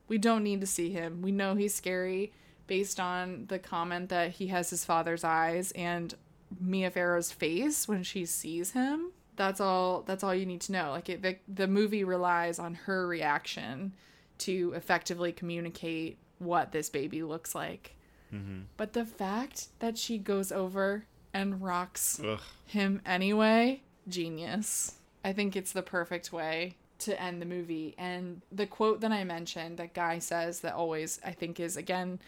We 0.09 0.19
don't 0.19 0.43
need 0.43 0.61
to 0.63 0.67
see 0.67 0.91
him. 0.91 1.21
We 1.23 1.33
know 1.33 1.55
he's 1.55 1.75
scary 1.75 2.33
based 2.67 3.01
on 3.01 3.47
the 3.49 3.59
comment 3.59 4.09
that 4.11 4.33
he 4.33 4.49
has 4.49 4.71
his 4.71 4.85
father's 4.85 5.25
eyes 5.25 5.73
and 5.73 6.15
Mia 6.61 6.91
Farrow's 6.91 7.33
face 7.33 7.89
when 7.89 8.03
she 8.03 8.25
sees 8.25 8.73
him. 8.73 9.13
That's 9.37 9.61
all 9.61 10.03
that's 10.03 10.25
all 10.25 10.35
you 10.35 10.47
need 10.47 10.63
to 10.63 10.73
know. 10.73 10.91
Like 10.91 11.09
it, 11.09 11.23
the 11.23 11.37
the 11.49 11.69
movie 11.69 12.05
relies 12.05 12.59
on 12.59 12.75
her 12.75 13.07
reaction 13.07 13.95
to 14.39 14.73
effectively 14.75 15.33
communicate 15.33 16.19
what 16.39 16.73
this 16.73 16.89
baby 16.89 17.23
looks 17.23 17.55
like. 17.55 17.95
Mm-hmm. 18.33 18.63
But 18.77 18.93
the 18.93 19.05
fact 19.05 19.69
that 19.79 19.97
she 19.97 20.19
goes 20.19 20.53
over 20.53 21.05
and 21.33 21.63
rocks 21.63 22.21
Ugh. 22.25 22.41
him 22.67 23.01
anyway, 23.07 23.83
genius. 24.09 24.95
I 25.25 25.33
think 25.33 25.57
it's 25.57 25.73
the 25.73 25.83
perfect 25.83 26.33
way 26.33 26.77
to 27.01 27.21
end 27.21 27.41
the 27.41 27.47
movie. 27.47 27.95
And 27.99 28.43
the 28.51 28.67
quote 28.67 29.01
that 29.01 29.13
I 29.13 29.25
mentioned 29.25 29.79
that 29.79 29.95
Guy 29.95 30.19
says 30.19 30.61
that 30.61 30.75
always, 30.75 31.21
I 31.25 31.33
think, 31.33 31.61
is 31.61 31.77
again 31.77 32.19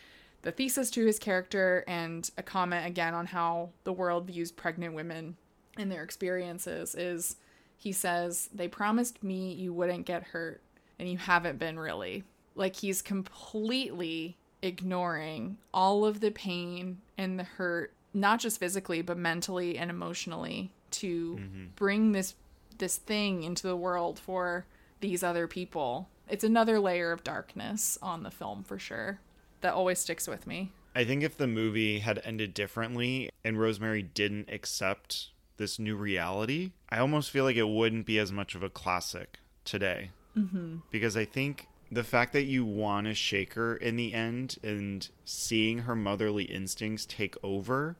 the 0.43 0.53
thesis 0.53 0.91
to 0.91 1.05
his 1.05 1.19
character 1.19 1.85
and 1.87 2.31
a 2.39 2.43
comment 2.43 2.87
again 2.87 3.15
on 3.15 3.27
how 3.27 3.71
the 3.85 3.93
world 3.93 4.27
views 4.27 4.51
pregnant 4.51 4.95
women 4.95 5.37
and 5.77 5.93
their 5.93 6.03
experiences 6.03 6.95
is 6.95 7.37
he 7.77 7.93
says, 7.93 8.49
They 8.53 8.69
promised 8.69 9.23
me 9.23 9.53
you 9.53 9.73
wouldn't 9.73 10.07
get 10.07 10.23
hurt, 10.23 10.63
and 10.99 11.11
you 11.11 11.19
haven't 11.19 11.59
been 11.59 11.79
really. 11.79 12.25
Like 12.55 12.77
he's 12.77 13.03
completely 13.03 14.37
ignoring 14.63 15.57
all 15.73 16.05
of 16.05 16.21
the 16.21 16.31
pain 16.31 16.99
and 17.17 17.39
the 17.39 17.45
hurt, 17.45 17.93
not 18.13 18.41
just 18.41 18.61
physically, 18.61 19.03
but 19.03 19.17
mentally 19.17 19.79
and 19.79 19.91
emotionally 19.91 20.71
to 20.93 21.37
mm-hmm. 21.37 21.65
bring 21.77 22.13
this 22.13 22.35
this 22.79 22.97
thing 22.97 23.43
into 23.43 23.67
the 23.67 23.77
world 23.77 24.19
for 24.19 24.67
these 25.01 25.23
other 25.23 25.47
people. 25.47 26.09
It's 26.29 26.45
another 26.45 26.81
layer 26.81 27.13
of 27.13 27.25
darkness 27.25 27.99
on 28.01 28.23
the 28.23 28.31
film 28.31 28.63
for 28.63 28.79
sure 28.79 29.21
that 29.61 29.75
always 29.75 29.99
sticks 29.99 30.27
with 30.27 30.47
me. 30.47 30.73
I 30.95 31.05
think 31.05 31.23
if 31.23 31.37
the 31.37 31.47
movie 31.47 32.01
had 32.01 32.21
ended 32.25 32.55
differently 32.55 33.31
and 33.45 33.61
Rosemary 33.61 34.03
didn't 34.03 34.51
accept 34.51 35.29
this 35.57 35.79
new 35.79 35.95
reality, 35.95 36.73
I 36.89 36.99
almost 36.99 37.31
feel 37.31 37.45
like 37.45 37.57
it 37.57 37.69
wouldn't 37.69 38.07
be 38.07 38.19
as 38.19 38.33
much 38.33 38.55
of 38.55 38.63
a 38.63 38.71
classic 38.71 39.39
today. 39.65 40.11
Mm-hmm. 40.37 40.79
Because 40.91 41.17
I 41.17 41.25
think 41.25 41.69
the 41.91 42.05
fact 42.05 42.33
that 42.33 42.45
you 42.45 42.65
want 42.65 43.07
to 43.07 43.15
shake 43.15 43.55
her 43.55 43.77
in 43.77 43.97
the 43.97 44.15
end 44.15 44.57
and 44.63 45.09
seeing 45.25 45.81
her 45.81 45.97
motherly 45.97 46.45
instincts 46.45 47.05
take 47.05 47.37
over 47.43 47.97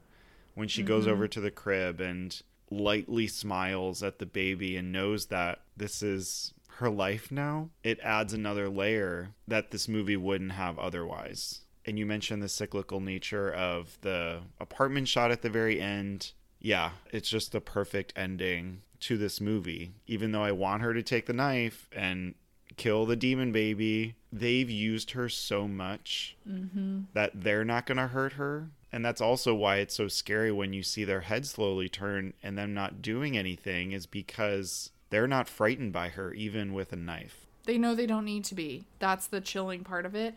when 0.55 0.69
she 0.69 0.83
mm-hmm. 0.83 0.89
goes 0.89 1.07
over 1.07 1.27
to 1.27 1.41
the 1.41 1.51
crib 1.51 2.01
and 2.01 2.43
lightly 2.71 3.27
smiles 3.27 4.03
at 4.03 4.19
the 4.19 4.27
baby 4.27 4.77
and 4.77 4.93
knows 4.93 5.27
that 5.27 5.61
this 5.77 6.03
is 6.03 6.55
her 6.77 6.91
life 6.91 7.31
now, 7.31 7.69
it 7.83 7.99
adds 8.03 8.33
another 8.33 8.69
layer 8.69 9.31
that 9.47 9.71
this 9.71 9.89
movie 9.89 10.17
wouldn't 10.17 10.53
have 10.53 10.79
otherwise. 10.79 11.61
And 11.85 11.99
you 11.99 12.07
mentioned 12.07 12.43
the 12.43 12.49
cyclical 12.49 13.01
nature 13.01 13.53
of 13.53 13.99
the 14.03 14.41
apartment 14.61 15.09
shot 15.09 15.31
at 15.31 15.43
the 15.43 15.51
very 15.51 15.81
end. 15.81 16.33
Yeah, 16.59 16.93
it's 17.13 17.29
just 17.29 17.53
the 17.53 17.61
perfect 17.61 18.13
ending 18.17 18.83
to 19.01 19.19
this 19.19 19.41
movie. 19.41 19.93
Even 20.07 20.33
though 20.33 20.45
I 20.45 20.53
want 20.53 20.83
her 20.83 20.95
to 20.95 21.03
take 21.03 21.27
the 21.27 21.33
knife 21.33 21.89
and 21.93 22.35
kill 22.77 23.07
the 23.07 23.17
demon 23.17 23.53
baby, 23.53 24.15
they've 24.33 24.71
used 24.71 25.13
her 25.13 25.29
so 25.29 25.67
much 25.67 26.37
mm-hmm. 26.49 27.03
that 27.15 27.33
they're 27.35 27.65
not 27.65 27.87
going 27.87 27.99
to 27.99 28.09
hurt 28.09 28.35
her. 28.35 28.71
And 28.93 29.05
that's 29.05 29.21
also 29.21 29.55
why 29.55 29.77
it's 29.77 29.95
so 29.95 30.09
scary 30.09 30.51
when 30.51 30.73
you 30.73 30.83
see 30.83 31.05
their 31.05 31.21
head 31.21 31.47
slowly 31.47 31.89
turn 31.89 32.35
and 32.43 32.59
them 32.59 32.75
not 32.75 33.03
doing 33.03 33.37
anything 33.37 33.93
is 33.93 34.07
because 34.07 34.91
they're 35.11 35.29
not 35.29 35.49
frightened 35.49 35.93
by 35.93 36.09
her 36.09 36.33
even 36.33 36.73
with 36.73 36.93
a 36.93 36.97
knife. 36.97 37.47
They 37.65 37.79
know 37.79 37.95
they 37.95 38.07
don't 38.07 38.25
need 38.25 38.45
to 38.45 38.55
be. 38.55 38.87
That's 38.99 39.27
the 39.27 39.41
chilling 39.41 39.85
part 39.85 40.07
of 40.07 40.15
it. 40.15 40.35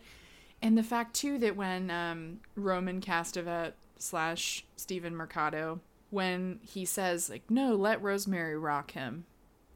And 0.62 0.78
the 0.78 0.82
fact 0.82 1.14
too 1.14 1.38
that 1.38 1.56
when 1.56 1.90
um, 1.90 2.40
roman 2.54 3.00
castevet 3.00 3.72
slash 3.98 4.64
steven 4.76 5.14
marcato 5.14 5.80
when 6.10 6.60
he 6.62 6.84
says 6.84 7.30
like 7.30 7.50
no 7.50 7.74
let 7.74 8.02
rosemary 8.02 8.56
rock 8.56 8.92
him 8.92 9.24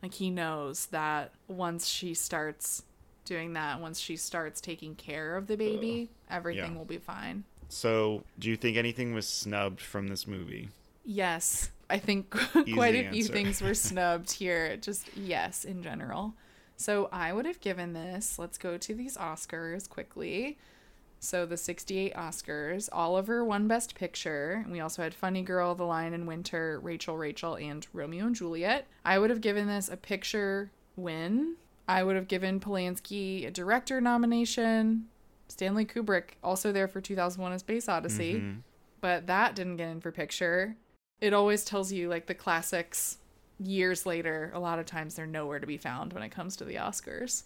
like 0.03 0.14
he 0.14 0.30
knows 0.30 0.86
that 0.86 1.32
once 1.49 1.88
she 1.88 2.14
starts 2.14 2.82
doing 3.24 3.53
that 3.53 3.80
once 3.80 4.01
she 4.01 4.16
starts 4.16 4.61
taking 4.61 4.94
care 4.94 5.36
of 5.36 5.46
the 5.46 5.57
baby 5.57 6.09
everything 6.30 6.72
yeah. 6.72 6.78
will 6.78 6.84
be 6.84 6.99
fine 6.99 7.44
so, 7.68 8.24
do 8.38 8.49
you 8.49 8.57
think 8.57 8.76
anything 8.76 9.14
was 9.14 9.26
snubbed 9.28 9.80
from 9.80 10.09
this 10.09 10.26
movie? 10.26 10.70
Yes. 11.05 11.70
I 11.90 11.99
think 11.99 12.30
quite 12.74 12.94
a 12.94 13.11
few 13.11 13.24
things 13.24 13.62
were 13.62 13.74
snubbed 13.74 14.30
here. 14.32 14.76
Just 14.76 15.09
yes, 15.16 15.64
in 15.64 15.82
general. 15.82 16.34
So, 16.76 17.09
I 17.12 17.32
would 17.32 17.46
have 17.46 17.61
given 17.61 17.92
this, 17.92 18.38
let's 18.38 18.59
go 18.59 18.78
to 18.78 18.94
these 18.94 19.16
Oscars 19.16 19.88
quickly. 19.88 20.59
So, 21.21 21.47
the 21.47 21.57
68 21.57 22.14
Oscars, 22.14 22.89
Oliver 22.93 23.45
won 23.45 23.66
Best 23.66 23.95
Picture. 23.95 24.64
We 24.71 24.81
also 24.81 25.03
had 25.03 25.14
Funny 25.14 25.43
Girl, 25.43 25.75
The 25.75 25.85
Lion 25.85 26.14
in 26.14 26.27
Winter, 26.27 26.79
Rachel, 26.81 27.16
Rachel, 27.16 27.57
and 27.57 27.87
Romeo 27.93 28.27
and 28.27 28.37
Juliet. 28.37 28.87
I 29.05 29.19
would 29.19 29.31
have 29.31 29.41
given 29.41 29.66
this 29.66 29.89
a 29.89 29.97
picture 29.97 30.71
win. 30.97 31.57
I 31.89 32.05
would 32.05 32.16
have 32.16 32.29
given 32.29 32.61
Polanski 32.61 33.47
a 33.47 33.51
director 33.51 34.01
nomination. 34.01 35.09
Stanley 35.49 35.87
Kubrick 35.87 36.37
also 36.45 36.71
there 36.71 36.87
for 36.87 37.01
2001: 37.01 37.53
A 37.53 37.59
Space 37.59 37.89
Odyssey, 37.89 38.35
mm-hmm. 38.35 38.59
but 39.01 39.27
that 39.27 39.57
didn't 39.57 39.77
get 39.77 39.89
in 39.89 40.01
for 40.01 40.12
picture. 40.12 40.77
It 41.21 41.33
always 41.33 41.64
tells 41.64 41.91
you 41.91 42.09
like 42.09 42.27
the 42.27 42.35
classics 42.35 43.19
years 43.59 44.07
later. 44.07 44.53
A 44.55 44.61
lot 44.61 44.79
of 44.79 44.87
times 44.87 45.14
they're 45.14 45.27
nowhere 45.27 45.59
to 45.59 45.66
be 45.66 45.79
found 45.79 46.12
when 46.12 46.23
it 46.23 46.29
comes 46.31 46.57
to 46.57 46.64
the 46.64 46.77
Oscars. 46.77 47.45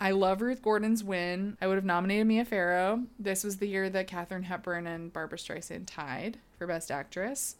I 0.00 0.10
love 0.10 0.42
Ruth 0.42 0.60
Gordon's 0.60 1.04
win. 1.04 1.56
I 1.60 1.66
would 1.66 1.76
have 1.76 1.84
nominated 1.84 2.26
Mia 2.26 2.44
Farrow. 2.44 3.04
This 3.18 3.44
was 3.44 3.56
the 3.56 3.68
year 3.68 3.88
that 3.90 4.06
Katharine 4.06 4.42
Hepburn 4.42 4.86
and 4.86 5.12
Barbra 5.12 5.38
Streisand 5.38 5.84
tied 5.86 6.38
for 6.58 6.66
Best 6.66 6.90
Actress. 6.90 7.56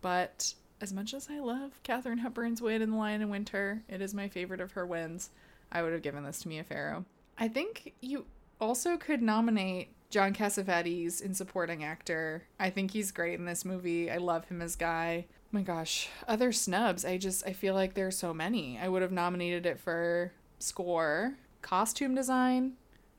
But 0.00 0.54
as 0.80 0.92
much 0.92 1.14
as 1.14 1.28
I 1.30 1.38
love 1.38 1.80
Katharine 1.82 2.18
Hepburn's 2.18 2.62
win 2.62 2.82
in 2.82 2.90
The 2.90 2.96
Lion 2.96 3.22
in 3.22 3.30
Winter, 3.30 3.82
it 3.88 4.00
is 4.00 4.14
my 4.14 4.28
favorite 4.28 4.60
of 4.60 4.72
her 4.72 4.86
wins. 4.86 5.30
I 5.70 5.82
would 5.82 5.92
have 5.92 6.02
given 6.02 6.24
this 6.24 6.40
to 6.40 6.48
Mia 6.48 6.64
Farrow. 6.64 7.04
I 7.38 7.48
think 7.48 7.94
you 8.00 8.26
also 8.60 8.96
could 8.96 9.22
nominate 9.22 9.88
John 10.10 10.34
Cassavetes 10.34 11.20
in 11.20 11.34
supporting 11.34 11.84
actor. 11.84 12.44
I 12.58 12.70
think 12.70 12.90
he's 12.90 13.12
great 13.12 13.38
in 13.38 13.44
this 13.44 13.64
movie. 13.64 14.10
I 14.10 14.16
love 14.16 14.46
him 14.46 14.62
as 14.62 14.76
Guy. 14.76 15.26
Oh 15.30 15.34
my 15.52 15.62
gosh, 15.62 16.08
other 16.26 16.52
snubs. 16.52 17.04
I 17.04 17.18
just 17.18 17.46
I 17.46 17.52
feel 17.52 17.74
like 17.74 17.94
there's 17.94 18.16
so 18.16 18.34
many. 18.34 18.78
I 18.78 18.88
would 18.88 19.02
have 19.02 19.12
nominated 19.12 19.66
it 19.66 19.78
for 19.78 20.32
score, 20.58 21.34
costume 21.62 22.14
design, 22.14 22.74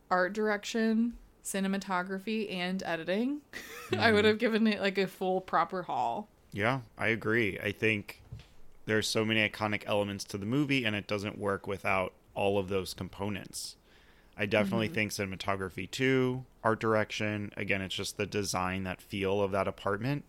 art 0.10 0.34
direction, 0.34 1.14
cinematography, 1.44 2.54
and 2.54 2.84
editing. 2.84 3.42
Mm-hmm. 3.92 4.00
I 4.00 4.12
would 4.12 4.26
have 4.26 4.38
given 4.38 4.68
it 4.68 4.82
like 4.82 4.98
a 4.98 5.08
full 5.08 5.42
proper 5.42 5.84
haul. 5.84 6.30
Yeah, 6.52 6.82
I 6.98 7.08
agree. 7.08 7.60
I 7.60 7.72
think 7.72 8.22
there's 8.86 9.08
so 9.08 9.24
many 9.24 9.48
iconic 9.48 9.84
elements 9.86 10.24
to 10.26 10.38
the 10.38 10.46
movie 10.46 10.84
and 10.84 10.96
it 10.96 11.08
doesn't 11.08 11.38
work 11.38 11.68
without 11.68 12.14
all 12.34 12.58
of 12.58 12.70
those 12.70 12.94
components. 12.94 13.76
I 14.36 14.46
definitely 14.46 14.88
mm-hmm. 14.88 14.96
think 14.96 15.12
cinematography 15.12 15.90
too, 15.92 16.46
art 16.64 16.80
direction. 16.80 17.52
Again, 17.58 17.82
it's 17.82 17.94
just 17.94 18.18
the 18.18 18.26
design, 18.26 18.84
that 18.86 19.02
feel 19.02 19.42
of 19.42 19.52
that 19.52 19.68
apartment, 19.68 20.24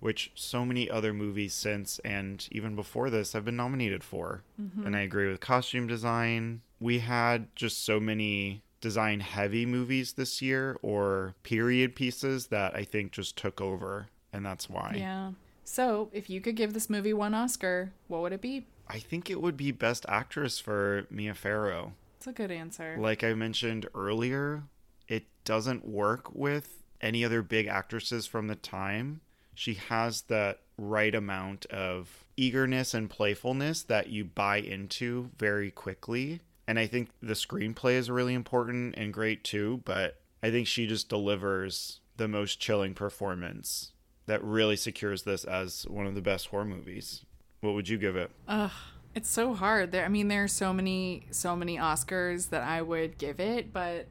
which 0.00 0.32
so 0.34 0.64
many 0.64 0.90
other 0.90 1.12
movies 1.12 1.54
since 1.54 2.00
and 2.00 2.46
even 2.50 2.74
before 2.74 3.08
this 3.08 3.32
have 3.34 3.44
been 3.44 3.56
nominated 3.56 4.02
for. 4.02 4.42
Mm-hmm. 4.60 4.86
And 4.86 4.96
I 4.96 5.00
agree 5.00 5.28
with 5.28 5.40
costume 5.40 5.86
design. 5.86 6.62
We 6.80 7.00
had 7.00 7.54
just 7.56 7.84
so 7.84 8.00
many 8.00 8.62
design 8.80 9.20
heavy 9.20 9.66
movies 9.66 10.12
this 10.12 10.40
year 10.42 10.78
or 10.82 11.34
period 11.42 11.96
pieces 11.96 12.48
that 12.48 12.74
I 12.74 12.84
think 12.84 13.12
just 13.12 13.36
took 13.36 13.60
over. 13.60 14.08
And 14.32 14.44
that's 14.44 14.68
why. 14.68 14.96
Yeah. 14.98 15.32
So, 15.64 16.10
if 16.12 16.30
you 16.30 16.40
could 16.40 16.54
give 16.54 16.74
this 16.74 16.88
movie 16.88 17.12
one 17.12 17.34
Oscar, 17.34 17.92
what 18.06 18.20
would 18.20 18.32
it 18.32 18.40
be? 18.40 18.66
I 18.88 18.98
think 18.98 19.28
it 19.28 19.40
would 19.40 19.56
be 19.56 19.72
Best 19.72 20.06
Actress 20.08 20.60
for 20.60 21.06
Mia 21.10 21.34
Farrow. 21.34 21.94
It's 22.18 22.26
a 22.28 22.32
good 22.32 22.52
answer. 22.52 22.96
Like 22.98 23.24
I 23.24 23.34
mentioned 23.34 23.88
earlier, 23.94 24.62
it 25.08 25.24
doesn't 25.44 25.84
work 25.86 26.34
with 26.34 26.84
any 27.00 27.24
other 27.24 27.42
big 27.42 27.66
actresses 27.66 28.26
from 28.26 28.46
the 28.46 28.54
time. 28.54 29.20
She 29.54 29.74
has 29.74 30.22
that 30.22 30.60
right 30.78 31.14
amount 31.14 31.66
of 31.66 32.24
eagerness 32.36 32.94
and 32.94 33.08
playfulness 33.08 33.82
that 33.84 34.08
you 34.08 34.24
buy 34.24 34.58
into 34.58 35.30
very 35.38 35.70
quickly. 35.70 36.40
And 36.66 36.78
I 36.78 36.86
think 36.86 37.10
the 37.22 37.34
screenplay 37.34 37.92
is 37.92 38.10
really 38.10 38.34
important 38.34 38.94
and 38.96 39.12
great 39.12 39.44
too, 39.44 39.82
but 39.84 40.20
I 40.42 40.50
think 40.50 40.66
she 40.66 40.86
just 40.86 41.08
delivers 41.08 42.00
the 42.16 42.28
most 42.28 42.60
chilling 42.60 42.94
performance 42.94 43.92
that 44.26 44.42
really 44.42 44.76
secures 44.76 45.22
this 45.22 45.44
as 45.44 45.84
one 45.88 46.06
of 46.06 46.14
the 46.14 46.20
best 46.20 46.48
horror 46.48 46.64
movies. 46.64 47.24
What 47.60 47.74
would 47.74 47.88
you 47.88 47.98
give 47.98 48.16
it? 48.16 48.30
Ugh, 48.48 48.70
it's 49.14 49.30
so 49.30 49.54
hard. 49.54 49.92
There, 49.92 50.04
I 50.04 50.08
mean, 50.08 50.28
there 50.28 50.44
are 50.44 50.48
so 50.48 50.72
many, 50.72 51.26
so 51.30 51.54
many 51.54 51.78
Oscars 51.78 52.50
that 52.50 52.62
I 52.62 52.82
would 52.82 53.18
give 53.18 53.38
it, 53.40 53.72
but 53.72 54.08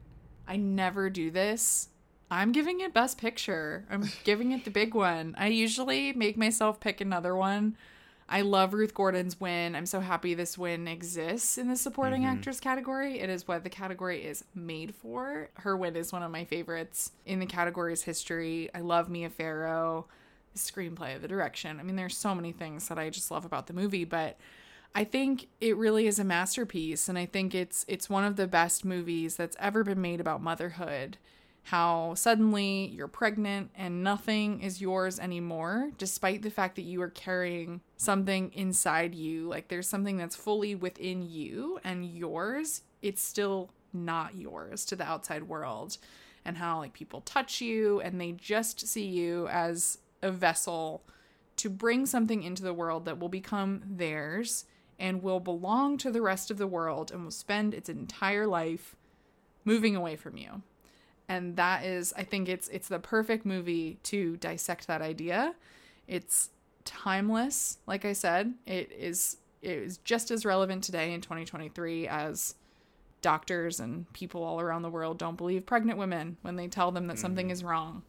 I 0.48 0.56
never 0.56 1.10
do 1.10 1.32
this. 1.32 1.90
I'm 2.32 2.52
giving 2.52 2.80
it 2.80 2.94
Best 2.94 3.18
Picture. 3.18 3.86
I'm 3.90 4.10
giving 4.24 4.52
it 4.52 4.66
the 4.66 4.72
big 4.72 4.96
one. 4.96 5.36
I 5.38 5.48
usually 5.48 6.14
make 6.14 6.38
myself 6.38 6.80
pick 6.80 7.02
another 7.02 7.36
one. 7.36 7.78
I 8.28 8.42
love 8.42 8.74
Ruth 8.74 8.94
Gordon's 8.96 9.40
win. 9.40 9.76
I'm 9.76 9.86
so 9.86 10.00
happy 10.00 10.34
this 10.34 10.58
win 10.58 10.88
exists 10.88 11.60
in 11.60 11.68
the 11.68 11.76
supporting 11.76 12.24
mm-hmm. 12.24 12.38
actress 12.38 12.60
category. 12.60 13.20
It 13.20 13.30
is 13.30 13.48
what 13.48 13.64
the 13.64 13.70
category 13.70 14.26
is 14.26 14.44
made 14.56 14.96
for. 14.96 15.50
Her 15.56 15.78
win 15.78 15.96
is 15.96 16.12
one 16.12 16.24
of 16.24 16.32
my 16.32 16.44
favorites 16.44 17.12
in 17.26 17.40
the 17.40 17.46
category's 17.46 18.02
history. 18.04 18.70
I 18.74 18.80
love 18.80 19.10
Mia 19.10 19.30
Farrow, 19.30 20.08
the 20.54 20.60
screenplay, 20.60 21.22
the 21.22 21.28
direction. 21.28 21.80
I 21.80 21.84
mean, 21.84 21.96
there's 21.96 22.18
so 22.18 22.34
many 22.34 22.52
things 22.52 22.88
that 22.88 22.98
I 22.98 23.12
just 23.12 23.30
love 23.30 23.46
about 23.46 23.68
the 23.68 23.74
movie, 23.74 24.06
but 24.06 24.38
I 24.96 25.04
think 25.04 25.50
it 25.62 25.78
really 25.78 26.08
is 26.08 26.18
a 26.18 26.24
masterpiece 26.24 27.10
and 27.10 27.20
I 27.20 27.26
think 27.26 27.54
it's 27.54 27.84
it's 27.88 28.10
one 28.10 28.24
of 28.24 28.38
the 28.38 28.48
best 28.48 28.86
movies 28.86 29.36
that's 29.36 29.58
ever 29.60 29.84
been 29.84 30.02
made 30.02 30.22
about 30.22 30.42
motherhood 30.42 31.18
how 31.66 32.14
suddenly 32.14 32.86
you're 32.94 33.08
pregnant 33.08 33.72
and 33.76 34.04
nothing 34.04 34.62
is 34.62 34.82
yours 34.82 35.20
anymore, 35.20 35.90
despite 35.98 36.44
the 36.44 36.52
fact 36.52 36.76
that 36.76 36.84
you 36.84 37.02
are 37.02 37.10
carrying 37.10 37.82
something 37.98 38.52
inside 38.54 39.16
you. 39.16 39.50
Like 39.50 39.68
there's 39.68 39.90
something 39.90 40.16
that's 40.16 40.36
fully 40.36 40.76
within 40.76 41.28
you 41.28 41.80
and 41.84 42.06
yours, 42.06 42.84
it's 43.02 43.24
still 43.24 43.72
not 43.92 44.36
yours 44.36 44.86
to 44.86 44.96
the 44.96 45.06
outside 45.06 45.44
world. 45.44 45.98
And 46.46 46.58
how 46.58 46.78
like 46.78 46.94
people 46.94 47.22
touch 47.22 47.62
you 47.62 48.00
and 48.00 48.22
they 48.22 48.34
just 48.34 48.88
see 48.88 49.08
you 49.08 49.48
as 49.48 49.98
a 50.22 50.30
vessel 50.30 51.02
to 51.56 51.72
bring 51.72 52.06
something 52.06 52.44
into 52.44 52.62
the 52.62 52.76
world 52.76 53.06
that 53.06 53.18
will 53.18 53.28
become 53.28 53.82
theirs 53.90 54.66
and 55.00 55.24
will 55.24 55.40
belong 55.40 55.98
to 55.98 56.12
the 56.12 56.22
rest 56.22 56.52
of 56.52 56.60
the 56.60 56.68
world 56.68 57.12
and 57.12 57.24
will 57.24 57.32
spend 57.32 57.74
its 57.74 57.90
entire 57.90 58.46
life 58.46 58.96
moving 59.64 59.96
away 59.96 60.16
from 60.16 60.38
you 60.38 60.62
and 61.28 61.56
that 61.56 61.84
is 61.84 62.14
i 62.18 62.24
think 62.24 62.48
it's 62.50 62.68
it's 62.70 62.88
the 62.88 63.00
perfect 63.00 63.46
movie 63.46 63.98
to 64.04 64.38
dissect 64.38 64.88
that 64.88 65.02
idea 65.02 65.54
it's 66.08 66.50
timeless 66.84 67.78
like 67.88 68.06
i 68.06 68.14
said 68.14 68.54
it 68.66 68.92
is 68.92 69.38
it 69.62 69.72
is 69.72 69.98
just 70.00 70.30
as 70.30 70.46
relevant 70.46 70.84
today 70.84 71.14
in 71.14 71.22
2023 71.22 72.08
as 72.08 72.56
doctors 73.22 73.80
and 73.80 74.12
people 74.14 74.44
all 74.44 74.62
around 74.62 74.84
the 74.84 74.90
world 74.90 75.18
don't 75.18 75.38
believe 75.38 75.66
pregnant 75.66 75.98
women 75.98 76.38
when 76.44 76.56
they 76.56 76.68
tell 76.68 76.92
them 76.92 77.08
that 77.08 77.14
mm-hmm. 77.14 77.22
something 77.22 77.50
is 77.50 77.64
wrong 77.64 78.04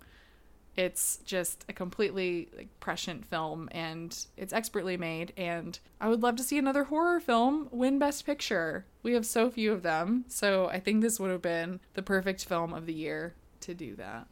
it's 0.76 1.18
just 1.24 1.64
a 1.68 1.72
completely 1.72 2.48
like 2.56 2.68
prescient 2.80 3.24
film 3.24 3.68
and 3.72 4.26
it's 4.36 4.52
expertly 4.52 4.96
made 4.96 5.32
and 5.36 5.78
I 6.00 6.08
would 6.08 6.22
love 6.22 6.36
to 6.36 6.42
see 6.42 6.58
another 6.58 6.84
horror 6.84 7.18
film 7.18 7.68
win 7.70 7.98
best 7.98 8.26
picture. 8.26 8.84
We 9.06 9.12
have 9.12 9.24
so 9.24 9.52
few 9.52 9.72
of 9.72 9.84
them, 9.84 10.24
so 10.26 10.66
I 10.66 10.80
think 10.80 11.00
this 11.00 11.20
would 11.20 11.30
have 11.30 11.40
been 11.40 11.78
the 11.94 12.02
perfect 12.02 12.44
film 12.44 12.74
of 12.74 12.86
the 12.86 12.92
year 12.92 13.34
to 13.60 13.72
do 13.72 13.94
that. 13.94 14.26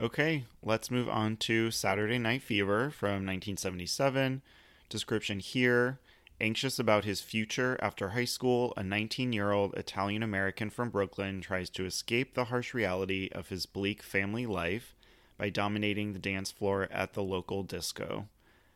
Okay, 0.00 0.46
let's 0.62 0.90
move 0.90 1.10
on 1.10 1.36
to 1.40 1.70
Saturday 1.70 2.16
Night 2.16 2.40
Fever 2.40 2.88
from 2.90 3.26
1977. 3.26 4.40
Description 4.88 5.40
here 5.40 5.98
Anxious 6.40 6.78
about 6.78 7.04
his 7.04 7.20
future 7.20 7.78
after 7.82 8.08
high 8.08 8.24
school, 8.24 8.72
a 8.78 8.82
19 8.82 9.34
year 9.34 9.52
old 9.52 9.74
Italian 9.74 10.22
American 10.22 10.70
from 10.70 10.88
Brooklyn 10.88 11.42
tries 11.42 11.68
to 11.68 11.84
escape 11.84 12.32
the 12.32 12.46
harsh 12.46 12.72
reality 12.72 13.28
of 13.30 13.50
his 13.50 13.66
bleak 13.66 14.02
family 14.02 14.46
life 14.46 14.96
by 15.36 15.50
dominating 15.50 16.14
the 16.14 16.18
dance 16.18 16.50
floor 16.50 16.88
at 16.90 17.12
the 17.12 17.22
local 17.22 17.62
disco. 17.62 18.26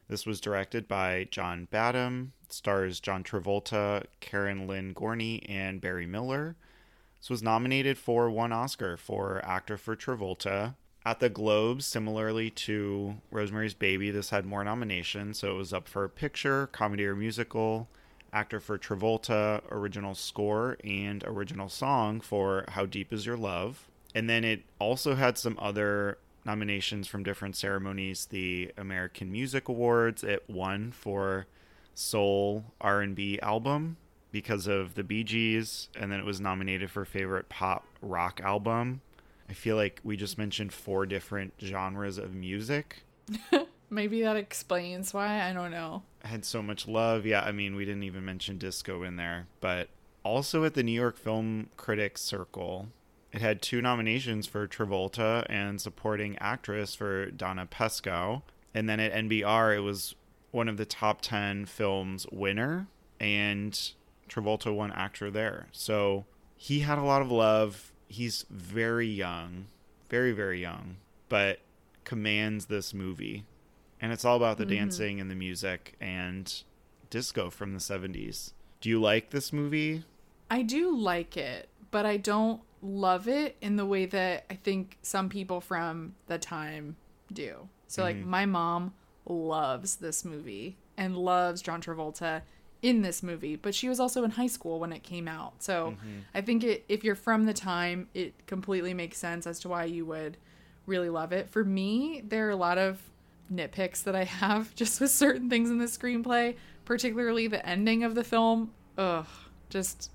This 0.09 0.25
was 0.25 0.41
directed 0.41 0.89
by 0.89 1.29
John 1.31 1.69
Badham, 1.71 2.33
stars 2.49 2.99
John 2.99 3.23
Travolta, 3.23 4.05
Karen 4.21 4.67
Lynn 4.67 4.95
Gorney, 4.95 5.45
and 5.49 5.83
Barry 5.83 6.07
Miller. 6.07 6.57
This 7.21 7.29
was 7.29 7.43
nominated 7.43 7.99
for 7.99 8.31
one 8.31 8.53
Oscar 8.53 8.97
for 8.97 9.45
actor 9.45 9.77
for 9.77 9.95
Travolta. 9.95 10.75
At 11.05 11.21
the 11.21 11.29
Globes, 11.29 11.87
similarly 11.87 12.51
to 12.51 13.17
Rosemary's 13.31 13.75
Baby, 13.75 14.11
this 14.11 14.31
had 14.31 14.47
more 14.47 14.65
nominations, 14.65 15.39
so 15.39 15.51
it 15.51 15.59
was 15.59 15.73
up 15.73 15.89
for 15.89 16.09
picture, 16.09 16.67
comedy 16.69 17.05
or 17.07 17.15
musical, 17.15 17.89
actor 18.33 18.61
for 18.61 18.79
Travolta, 18.79 19.63
original 19.71 20.15
score, 20.15 20.79
and 20.85 21.23
original 21.25 21.69
song 21.69 22.21
for 22.21 22.65
How 22.69 22.87
Deep 22.87 23.13
Is 23.13 23.27
Your 23.27 23.37
Love. 23.37 23.87
And 24.15 24.29
then 24.29 24.45
it 24.45 24.65
also 24.79 25.15
had 25.15 25.37
some 25.37 25.59
other 25.61 26.19
nominations 26.49 27.07
from 27.07 27.23
different 27.23 27.55
ceremonies. 27.57 28.27
The 28.31 28.73
American 28.79 29.31
Music 29.31 29.69
Awards, 29.69 30.25
it 30.25 30.45
won 30.49 30.93
for 30.93 31.47
Soul 31.95 32.65
R&B 32.81 33.39
album 33.43 33.99
because 34.33 34.67
of 34.67 34.95
the 34.95 35.05
Bee 35.05 35.25
Gees, 35.25 35.91
and 35.95 36.11
then 36.11 36.19
it 36.19 36.25
was 36.25 36.41
nominated 36.41 36.91
for 36.91 37.05
favorite 37.05 37.51
pop 37.51 37.85
rock 38.01 38.41
album. 38.43 39.03
I 39.51 39.53
feel 39.53 39.77
like 39.77 40.01
we 40.03 40.17
just 40.17 40.39
mentioned 40.39 40.73
four 40.73 41.05
different 41.05 41.53
genres 41.63 42.17
of 42.17 42.35
music. 42.35 43.03
Maybe 43.91 44.23
that 44.23 44.37
explains 44.37 45.13
why. 45.13 45.43
I 45.43 45.53
don't 45.53 45.71
know. 45.71 46.03
I 46.25 46.29
had 46.29 46.47
so 46.47 46.63
much 46.63 46.89
love. 46.89 47.27
Yeah, 47.27 47.43
I 47.43 47.53
mean, 47.53 47.77
we 47.77 47.85
didn't 47.85 48.05
even 48.05 48.25
mention 48.25 48.57
disco 48.57 49.03
in 49.03 49.17
there, 49.17 49.49
but 49.61 49.89
also 50.23 50.65
at 50.65 50.73
the 50.73 50.83
New 50.83 50.93
York 50.93 51.19
Film 51.19 51.69
Critics 51.77 52.23
Circle, 52.23 52.89
it 53.33 53.41
had 53.41 53.61
two 53.61 53.83
nominations 53.83 54.47
for 54.47 54.67
Travolta 54.67 55.45
and 55.49 55.81
supporting 55.81 56.39
actress 56.39 56.95
for 56.95 57.31
Donna 57.31 57.67
Pescow. 57.67 58.43
And 58.75 58.89
then 58.89 59.01
at 59.01 59.13
NBR, 59.13 59.77
it 59.77 59.81
was 59.81 60.15
one 60.51 60.69
of 60.69 60.77
the 60.77 60.87
top 60.87 61.21
10 61.21 61.67
films 61.67 62.27
winner, 62.33 62.87
and 63.21 63.79
Travolta 64.29 64.75
won 64.75 64.93
actor 64.93 65.31
there. 65.31 65.69
So 65.73 66.25
he 66.57 66.81
had 66.81 66.99
a 66.99 67.03
lot 67.03 67.23
of 67.23 67.31
love. 67.31 67.93
He's 68.09 68.47
very 68.51 69.09
young, 69.09 69.67
very, 70.09 70.33
very 70.33 70.61
young, 70.61 70.97
but 71.29 71.61
commands 72.05 72.67
this 72.67 72.95
movie. 72.95 73.45
And 74.01 74.13
it's 74.13 74.25
all 74.25 74.37
about 74.37 74.59
the 74.59 74.65
mm-hmm. 74.65 74.77
dancing 74.77 75.21
and 75.21 75.31
the 75.31 75.35
music 75.35 75.97
and 76.01 76.63
disco 77.11 77.51
from 77.51 77.75
the 77.75 77.81
70s. 77.81 78.53
Do 78.81 78.89
you 78.89 79.01
like 79.01 79.31
this 79.31 79.53
movie? 79.53 80.05
I 80.51 80.63
do 80.63 80.97
like 80.97 81.37
it, 81.37 81.69
but 81.91 82.07
I 82.07 82.17
don't 82.17 82.61
love 82.83 83.29
it 83.29 83.57
in 83.61 83.77
the 83.77 83.87
way 83.87 84.07
that 84.07 84.45
I 84.51 84.55
think 84.55 84.99
some 85.03 85.29
people 85.29 85.61
from 85.61 86.15
the 86.27 86.39
time 86.39 86.97
do. 87.33 87.69
So, 87.87 88.03
mm-hmm. 88.03 88.19
like, 88.19 88.27
my 88.27 88.47
mom 88.47 88.95
loves 89.27 89.97
this 89.97 90.25
movie 90.25 90.77
and 90.97 91.17
loves 91.17 91.63
John 91.63 91.81
Travolta 91.81 92.43
in 92.81 93.03
this 93.03 93.23
movie, 93.23 93.57
but 93.57 93.75
she 93.75 93.89
was 93.89 93.99
also 93.99 94.23
in 94.25 94.31
high 94.31 94.47
school 94.47 94.79
when 94.79 94.93
it 94.93 95.03
came 95.03 95.27
out. 95.27 95.63
So, 95.63 95.93
mm-hmm. 95.93 96.21
I 96.35 96.41
think 96.41 96.65
it, 96.65 96.85
if 96.89 97.05
you're 97.05 97.15
from 97.15 97.47
the 97.47 97.55
time, 97.55 98.09
it 98.15 98.47
completely 98.47 98.95
makes 98.95 99.19
sense 99.19 99.47
as 99.47 99.59
to 99.61 99.69
why 99.69 99.85
you 99.85 100.07
would 100.07 100.37
really 100.87 101.11
love 101.11 101.33
it. 101.33 101.49
For 101.49 101.65
me, 101.65 102.23
there 102.27 102.47
are 102.49 102.51
a 102.51 102.57
lot 102.57 102.79
of 102.79 103.03
nitpicks 103.53 104.05
that 104.05 104.15
I 104.15 104.25
have 104.25 104.75
just 104.77 105.01
with 105.01 105.11
certain 105.11 105.51
things 105.51 105.71
in 105.71 105.79
the 105.79 105.87
screenplay, 105.87 106.57
particularly 106.85 107.49
the 107.49 107.67
ending 107.67 108.05
of 108.05 108.15
the 108.15 108.25
film. 108.25 108.73
Ugh, 108.97 109.27
just 109.69 110.11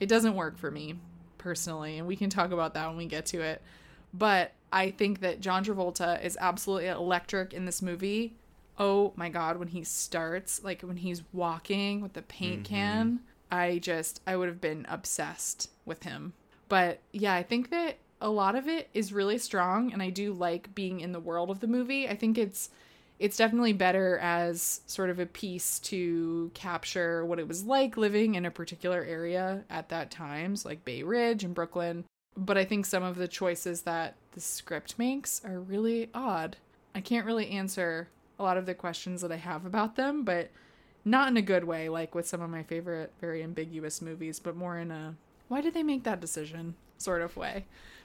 it 0.00 0.08
doesn't 0.08 0.34
work 0.34 0.58
for 0.58 0.70
me 0.70 0.96
personally, 1.38 1.98
and 1.98 2.06
we 2.06 2.16
can 2.16 2.30
talk 2.30 2.52
about 2.52 2.74
that 2.74 2.88
when 2.88 2.96
we 2.96 3.06
get 3.06 3.26
to 3.26 3.40
it. 3.40 3.62
But 4.12 4.52
I 4.72 4.90
think 4.90 5.20
that 5.20 5.40
John 5.40 5.64
Travolta 5.64 6.22
is 6.22 6.36
absolutely 6.40 6.88
electric 6.88 7.52
in 7.52 7.64
this 7.64 7.82
movie. 7.82 8.34
Oh 8.78 9.12
my 9.16 9.28
god, 9.28 9.58
when 9.58 9.68
he 9.68 9.84
starts, 9.84 10.62
like 10.62 10.82
when 10.82 10.98
he's 10.98 11.22
walking 11.32 12.00
with 12.00 12.12
the 12.12 12.22
paint 12.22 12.64
mm-hmm. 12.64 12.74
can, 12.74 13.20
I 13.50 13.78
just 13.78 14.20
I 14.26 14.36
would 14.36 14.48
have 14.48 14.60
been 14.60 14.86
obsessed 14.88 15.70
with 15.84 16.02
him. 16.02 16.34
But 16.68 17.00
yeah, 17.12 17.34
I 17.34 17.42
think 17.42 17.70
that 17.70 17.98
a 18.20 18.30
lot 18.30 18.56
of 18.56 18.66
it 18.66 18.88
is 18.94 19.12
really 19.12 19.38
strong 19.38 19.92
and 19.92 20.02
I 20.02 20.10
do 20.10 20.32
like 20.32 20.74
being 20.74 21.00
in 21.00 21.12
the 21.12 21.20
world 21.20 21.50
of 21.50 21.60
the 21.60 21.66
movie. 21.66 22.08
I 22.08 22.16
think 22.16 22.38
it's 22.38 22.70
it's 23.18 23.36
definitely 23.36 23.72
better 23.72 24.18
as 24.18 24.80
sort 24.86 25.10
of 25.10 25.18
a 25.18 25.26
piece 25.26 25.78
to 25.80 26.50
capture 26.54 27.24
what 27.24 27.38
it 27.38 27.48
was 27.48 27.64
like 27.64 27.96
living 27.96 28.34
in 28.34 28.44
a 28.44 28.50
particular 28.50 29.02
area 29.02 29.64
at 29.70 29.88
that 29.88 30.10
time, 30.10 30.56
so 30.56 30.68
like 30.68 30.84
Bay 30.84 31.02
Ridge 31.02 31.44
and 31.44 31.54
Brooklyn. 31.54 32.04
But 32.36 32.58
I 32.58 32.64
think 32.64 32.84
some 32.84 33.02
of 33.02 33.16
the 33.16 33.28
choices 33.28 33.82
that 33.82 34.16
the 34.32 34.40
script 34.40 34.98
makes 34.98 35.42
are 35.44 35.58
really 35.58 36.10
odd. 36.12 36.56
I 36.94 37.00
can't 37.00 37.26
really 37.26 37.50
answer 37.50 38.08
a 38.38 38.42
lot 38.42 38.58
of 38.58 38.66
the 38.66 38.74
questions 38.74 39.22
that 39.22 39.32
I 39.32 39.36
have 39.36 39.64
about 39.64 39.96
them, 39.96 40.22
but 40.22 40.50
not 41.04 41.28
in 41.28 41.36
a 41.38 41.42
good 41.42 41.64
way, 41.64 41.88
like 41.88 42.14
with 42.14 42.26
some 42.26 42.42
of 42.42 42.50
my 42.50 42.62
favorite, 42.62 43.12
very 43.20 43.42
ambiguous 43.42 44.02
movies, 44.02 44.38
but 44.38 44.56
more 44.56 44.78
in 44.78 44.90
a 44.90 45.14
why 45.48 45.60
did 45.60 45.72
they 45.72 45.82
make 45.82 46.04
that 46.04 46.20
decision 46.20 46.74
sort 46.98 47.22
of 47.22 47.36
way. 47.36 47.64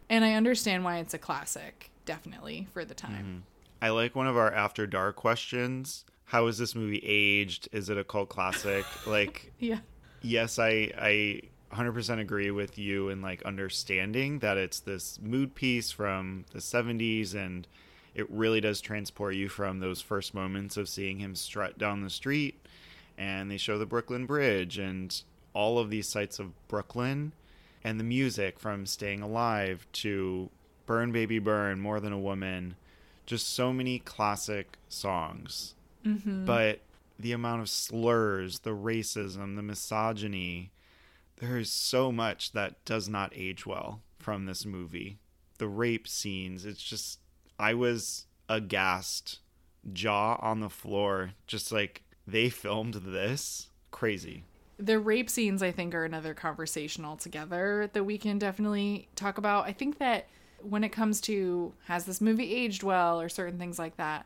And 0.09 0.23
I 0.23 0.33
understand 0.33 0.83
why 0.83 0.99
it's 0.99 1.13
a 1.13 1.17
classic, 1.17 1.89
definitely, 2.05 2.67
for 2.73 2.85
the 2.85 2.93
time. 2.93 3.25
Mm-hmm. 3.25 3.37
I 3.81 3.89
like 3.89 4.15
one 4.15 4.27
of 4.27 4.37
our 4.37 4.53
after 4.53 4.85
dark 4.85 5.15
questions. 5.15 6.05
How 6.25 6.47
is 6.47 6.57
this 6.57 6.75
movie 6.75 7.01
aged? 7.05 7.67
Is 7.71 7.89
it 7.89 7.97
a 7.97 8.03
cult 8.03 8.29
classic? 8.29 8.85
like 9.07 9.51
Yeah. 9.59 9.79
yes, 10.21 10.59
I 10.59 10.91
I 10.97 11.41
100% 11.73 12.19
agree 12.19 12.51
with 12.51 12.77
you 12.77 13.09
in 13.09 13.21
like 13.21 13.43
understanding 13.43 14.39
that 14.39 14.57
it's 14.57 14.81
this 14.81 15.19
mood 15.21 15.55
piece 15.55 15.89
from 15.91 16.43
the 16.51 16.59
70s 16.59 17.33
and 17.33 17.65
it 18.13 18.29
really 18.29 18.59
does 18.59 18.81
transport 18.81 19.35
you 19.35 19.47
from 19.47 19.79
those 19.79 20.01
first 20.01 20.33
moments 20.33 20.75
of 20.75 20.89
seeing 20.89 21.19
him 21.19 21.33
strut 21.33 21.77
down 21.77 22.01
the 22.01 22.09
street 22.09 22.67
and 23.17 23.49
they 23.49 23.55
show 23.57 23.77
the 23.77 23.85
Brooklyn 23.85 24.25
Bridge 24.25 24.77
and 24.77 25.23
all 25.53 25.79
of 25.79 25.89
these 25.89 26.09
sights 26.09 26.39
of 26.39 26.51
Brooklyn 26.67 27.31
and 27.83 27.99
the 27.99 28.03
music 28.03 28.59
from 28.59 28.85
Staying 28.85 29.21
Alive 29.21 29.87
to 29.93 30.49
Burn 30.85 31.11
Baby 31.13 31.39
Burn, 31.39 31.79
More 31.79 31.99
Than 31.99 32.11
a 32.13 32.19
Woman, 32.19 32.75
just 33.25 33.53
so 33.53 33.71
many 33.71 33.99
classic 33.99 34.77
songs. 34.89 35.75
Mm-hmm. 36.05 36.45
But 36.45 36.81
the 37.19 37.31
amount 37.31 37.61
of 37.61 37.69
slurs, 37.69 38.59
the 38.59 38.71
racism, 38.71 39.55
the 39.55 39.61
misogyny, 39.61 40.71
there 41.37 41.57
is 41.57 41.71
so 41.71 42.11
much 42.11 42.51
that 42.51 42.83
does 42.85 43.07
not 43.07 43.33
age 43.35 43.65
well 43.65 44.01
from 44.19 44.45
this 44.45 44.65
movie. 44.65 45.17
The 45.57 45.67
rape 45.67 46.07
scenes, 46.07 46.65
it's 46.65 46.81
just, 46.81 47.19
I 47.59 47.73
was 47.73 48.25
aghast, 48.49 49.39
jaw 49.91 50.37
on 50.41 50.59
the 50.59 50.69
floor, 50.69 51.31
just 51.47 51.71
like 51.71 52.03
they 52.27 52.49
filmed 52.49 52.95
this. 52.95 53.69
Crazy. 53.91 54.43
The 54.77 54.99
rape 54.99 55.29
scenes, 55.29 55.61
I 55.61 55.71
think, 55.71 55.93
are 55.93 56.05
another 56.05 56.33
conversation 56.33 57.05
altogether 57.05 57.89
that 57.93 58.03
we 58.03 58.17
can 58.17 58.39
definitely 58.39 59.09
talk 59.15 59.37
about. 59.37 59.65
I 59.65 59.73
think 59.73 59.99
that 59.99 60.27
when 60.63 60.83
it 60.83 60.89
comes 60.89 61.21
to 61.21 61.73
has 61.85 62.05
this 62.05 62.21
movie 62.21 62.53
aged 62.53 62.83
well 62.83 63.19
or 63.19 63.29
certain 63.29 63.59
things 63.59 63.79
like 63.79 63.97
that, 63.97 64.25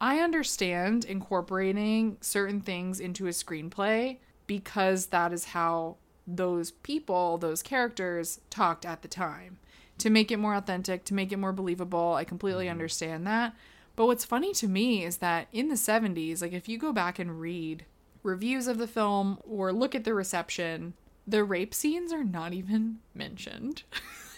I 0.00 0.20
understand 0.20 1.04
incorporating 1.04 2.18
certain 2.20 2.60
things 2.60 3.00
into 3.00 3.26
a 3.26 3.30
screenplay 3.30 4.18
because 4.46 5.06
that 5.06 5.32
is 5.32 5.46
how 5.46 5.96
those 6.26 6.70
people, 6.70 7.38
those 7.38 7.62
characters 7.62 8.40
talked 8.50 8.86
at 8.86 9.02
the 9.02 9.08
time. 9.08 9.58
To 9.98 10.10
make 10.10 10.30
it 10.30 10.36
more 10.38 10.54
authentic, 10.54 11.04
to 11.06 11.14
make 11.14 11.32
it 11.32 11.38
more 11.38 11.52
believable, 11.52 12.14
I 12.14 12.24
completely 12.24 12.66
mm-hmm. 12.66 12.72
understand 12.72 13.26
that. 13.26 13.54
But 13.96 14.06
what's 14.06 14.24
funny 14.24 14.52
to 14.54 14.68
me 14.68 15.04
is 15.04 15.16
that 15.16 15.48
in 15.52 15.68
the 15.68 15.74
70s, 15.74 16.40
like 16.40 16.52
if 16.52 16.68
you 16.68 16.78
go 16.78 16.92
back 16.92 17.18
and 17.18 17.40
read 17.40 17.84
reviews 18.22 18.68
of 18.68 18.78
the 18.78 18.86
film 18.86 19.38
or 19.42 19.72
look 19.72 19.96
at 19.96 20.04
the 20.04 20.14
reception, 20.14 20.94
the 21.26 21.42
rape 21.42 21.74
scenes 21.74 22.12
are 22.12 22.22
not 22.22 22.52
even 22.52 22.98
mentioned. 23.14 23.82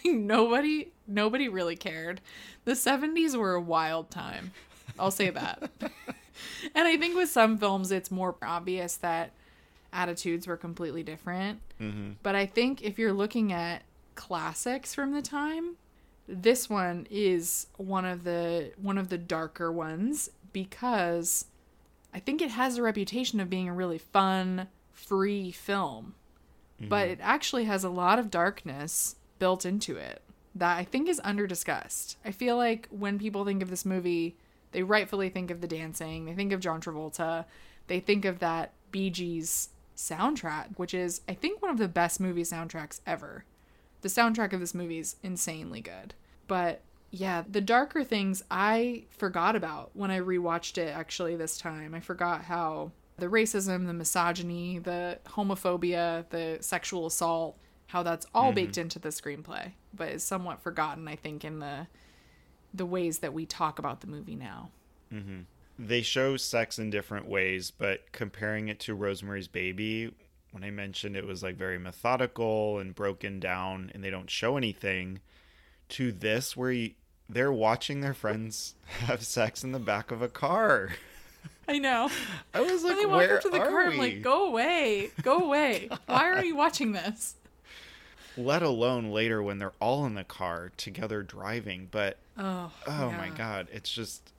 nobody 0.04 0.92
nobody 1.10 1.48
really 1.48 1.76
cared. 1.76 2.20
The 2.64 2.72
70s 2.72 3.36
were 3.36 3.54
a 3.54 3.60
wild 3.60 4.10
time. 4.10 4.52
I'll 4.98 5.10
say 5.10 5.30
that. 5.30 5.70
and 5.80 6.88
I 6.88 6.96
think 6.96 7.16
with 7.16 7.28
some 7.28 7.58
films 7.58 7.90
it's 7.92 8.10
more 8.10 8.36
obvious 8.42 8.96
that 8.96 9.32
attitudes 9.92 10.46
were 10.46 10.56
completely 10.56 11.02
different. 11.02 11.60
Mm-hmm. 11.80 12.12
But 12.22 12.34
I 12.34 12.46
think 12.46 12.82
if 12.82 12.98
you're 12.98 13.12
looking 13.12 13.52
at 13.52 13.82
classics 14.14 14.94
from 14.94 15.12
the 15.12 15.22
time, 15.22 15.76
this 16.28 16.70
one 16.70 17.06
is 17.10 17.66
one 17.76 18.04
of 18.04 18.24
the 18.24 18.72
one 18.80 18.98
of 18.98 19.08
the 19.08 19.18
darker 19.18 19.72
ones 19.72 20.30
because 20.52 21.46
I 22.14 22.20
think 22.20 22.40
it 22.40 22.50
has 22.50 22.76
a 22.76 22.82
reputation 22.82 23.40
of 23.40 23.50
being 23.50 23.68
a 23.68 23.74
really 23.74 23.98
fun, 23.98 24.68
free 24.92 25.50
film. 25.50 26.14
But 26.80 27.04
mm-hmm. 27.04 27.12
it 27.12 27.18
actually 27.20 27.64
has 27.64 27.84
a 27.84 27.90
lot 27.90 28.18
of 28.18 28.30
darkness 28.30 29.16
built 29.38 29.66
into 29.66 29.96
it 29.96 30.22
that 30.54 30.76
I 30.76 30.84
think 30.84 31.08
is 31.08 31.20
under 31.24 31.46
discussed. 31.46 32.16
I 32.24 32.32
feel 32.32 32.56
like 32.56 32.88
when 32.90 33.18
people 33.18 33.44
think 33.44 33.62
of 33.62 33.70
this 33.70 33.84
movie, 33.84 34.36
they 34.72 34.82
rightfully 34.82 35.28
think 35.28 35.50
of 35.50 35.60
the 35.60 35.68
dancing, 35.68 36.24
they 36.24 36.34
think 36.34 36.52
of 36.52 36.60
John 36.60 36.80
Travolta, 36.80 37.44
they 37.86 38.00
think 38.00 38.24
of 38.24 38.38
that 38.38 38.72
Bee 38.90 39.10
Gees 39.10 39.70
soundtrack, 39.96 40.76
which 40.76 40.94
is, 40.94 41.20
I 41.28 41.34
think, 41.34 41.60
one 41.60 41.70
of 41.70 41.78
the 41.78 41.88
best 41.88 42.20
movie 42.20 42.42
soundtracks 42.42 43.00
ever. 43.06 43.44
The 44.02 44.08
soundtrack 44.08 44.52
of 44.52 44.60
this 44.60 44.74
movie 44.74 44.98
is 44.98 45.16
insanely 45.22 45.80
good. 45.80 46.14
But 46.46 46.80
yeah, 47.10 47.44
the 47.48 47.60
darker 47.60 48.04
things 48.04 48.42
I 48.50 49.04
forgot 49.10 49.56
about 49.56 49.90
when 49.94 50.10
I 50.10 50.20
rewatched 50.20 50.78
it 50.78 50.94
actually 50.94 51.36
this 51.36 51.58
time. 51.58 51.94
I 51.94 52.00
forgot 52.00 52.44
how 52.44 52.92
the 53.18 53.26
racism, 53.26 53.86
the 53.86 53.92
misogyny, 53.92 54.78
the 54.78 55.18
homophobia, 55.26 56.24
the 56.30 56.58
sexual 56.60 57.06
assault, 57.06 57.58
how 57.90 58.04
that's 58.04 58.24
all 58.32 58.52
baked 58.52 58.72
mm-hmm. 58.72 58.82
into 58.82 58.98
the 59.00 59.08
screenplay, 59.08 59.72
but 59.92 60.10
is 60.10 60.22
somewhat 60.22 60.62
forgotten, 60.62 61.08
I 61.08 61.16
think, 61.16 61.44
in 61.44 61.58
the 61.58 61.88
the 62.72 62.86
ways 62.86 63.18
that 63.18 63.32
we 63.32 63.46
talk 63.46 63.80
about 63.80 64.00
the 64.00 64.06
movie 64.06 64.36
now. 64.36 64.70
Mm-hmm. 65.12 65.40
They 65.76 66.02
show 66.02 66.36
sex 66.36 66.78
in 66.78 66.90
different 66.90 67.26
ways, 67.26 67.72
but 67.72 68.12
comparing 68.12 68.68
it 68.68 68.78
to 68.80 68.94
Rosemary's 68.94 69.48
Baby, 69.48 70.14
when 70.52 70.62
I 70.62 70.70
mentioned 70.70 71.16
it 71.16 71.26
was 71.26 71.42
like 71.42 71.56
very 71.56 71.80
methodical 71.80 72.78
and 72.78 72.94
broken 72.94 73.40
down 73.40 73.90
and 73.92 74.04
they 74.04 74.10
don't 74.10 74.30
show 74.30 74.56
anything, 74.56 75.18
to 75.88 76.12
this 76.12 76.56
where 76.56 76.70
you, 76.70 76.92
they're 77.28 77.52
watching 77.52 78.02
their 78.02 78.14
friends 78.14 78.76
have 79.00 79.24
sex 79.24 79.64
in 79.64 79.72
the 79.72 79.80
back 79.80 80.12
of 80.12 80.22
a 80.22 80.28
car. 80.28 80.90
I 81.66 81.78
know. 81.78 82.08
I 82.54 82.60
was 82.60 82.84
like, 82.84 82.92
When 82.92 82.98
they 82.98 83.06
walk 83.06 83.16
where 83.16 83.36
up 83.36 83.42
to 83.42 83.50
the 83.50 83.60
are 83.60 83.68
car, 83.68 83.88
we? 83.88 83.94
I'm 83.94 83.98
like, 83.98 84.22
go 84.22 84.46
away, 84.46 85.10
go 85.22 85.38
away. 85.38 85.88
Why 86.06 86.30
are 86.30 86.44
you 86.44 86.54
watching 86.54 86.92
this? 86.92 87.34
Let 88.36 88.62
alone 88.62 89.10
later 89.10 89.42
when 89.42 89.58
they're 89.58 89.72
all 89.80 90.06
in 90.06 90.14
the 90.14 90.24
car 90.24 90.72
together 90.76 91.22
driving. 91.22 91.88
But 91.90 92.18
Oh, 92.38 92.70
oh 92.86 93.10
my 93.12 93.28
god, 93.30 93.68
it's 93.72 93.90
just 93.92 94.32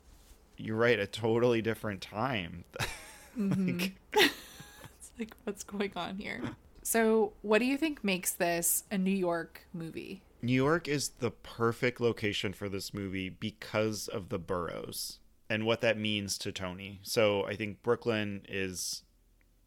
you're 0.58 0.78
right, 0.78 1.00
a 1.00 1.08
totally 1.08 1.62
different 1.62 2.02
time. 2.02 2.64
Mm-hmm. 3.40 3.80
like, 3.80 3.94
It's 5.00 5.12
like, 5.18 5.38
what's 5.46 5.64
going 5.64 5.94
on 5.96 6.18
here? 6.18 6.42
So, 6.84 7.32
what 7.44 7.60
do 7.60 7.66
you 7.66 7.78
think 7.78 8.04
makes 8.04 8.34
this 8.34 8.84
a 8.92 8.98
New 8.98 9.16
York 9.16 9.62
movie? 9.74 10.22
New 10.42 10.52
York 10.52 10.88
is 10.90 11.10
the 11.20 11.32
perfect 11.32 12.02
location 12.02 12.52
for 12.52 12.68
this 12.68 12.94
movie 12.94 13.30
because 13.30 14.08
of 14.10 14.28
the 14.28 14.38
boroughs 14.38 15.20
and 15.50 15.66
what 15.66 15.82
that 15.82 15.98
means 15.98 16.38
to 16.40 16.52
Tony. 16.52 17.00
So 17.04 17.46
I 17.46 17.56
think 17.56 17.84
Brooklyn 17.84 18.42
is 18.50 19.04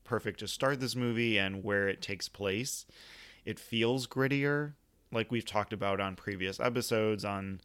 perfect 0.02 0.40
to 0.40 0.48
start 0.48 0.80
this 0.80 0.96
movie 0.96 1.38
and 1.38 1.62
where 1.62 1.88
it 1.88 2.02
takes 2.02 2.28
place. 2.28 2.86
It 3.44 3.58
feels 3.58 4.06
grittier, 4.06 4.72
like 5.12 5.30
we've 5.30 5.44
talked 5.44 5.72
about 5.72 6.00
on 6.00 6.16
previous 6.16 6.60
episodes, 6.60 7.24
on 7.24 7.60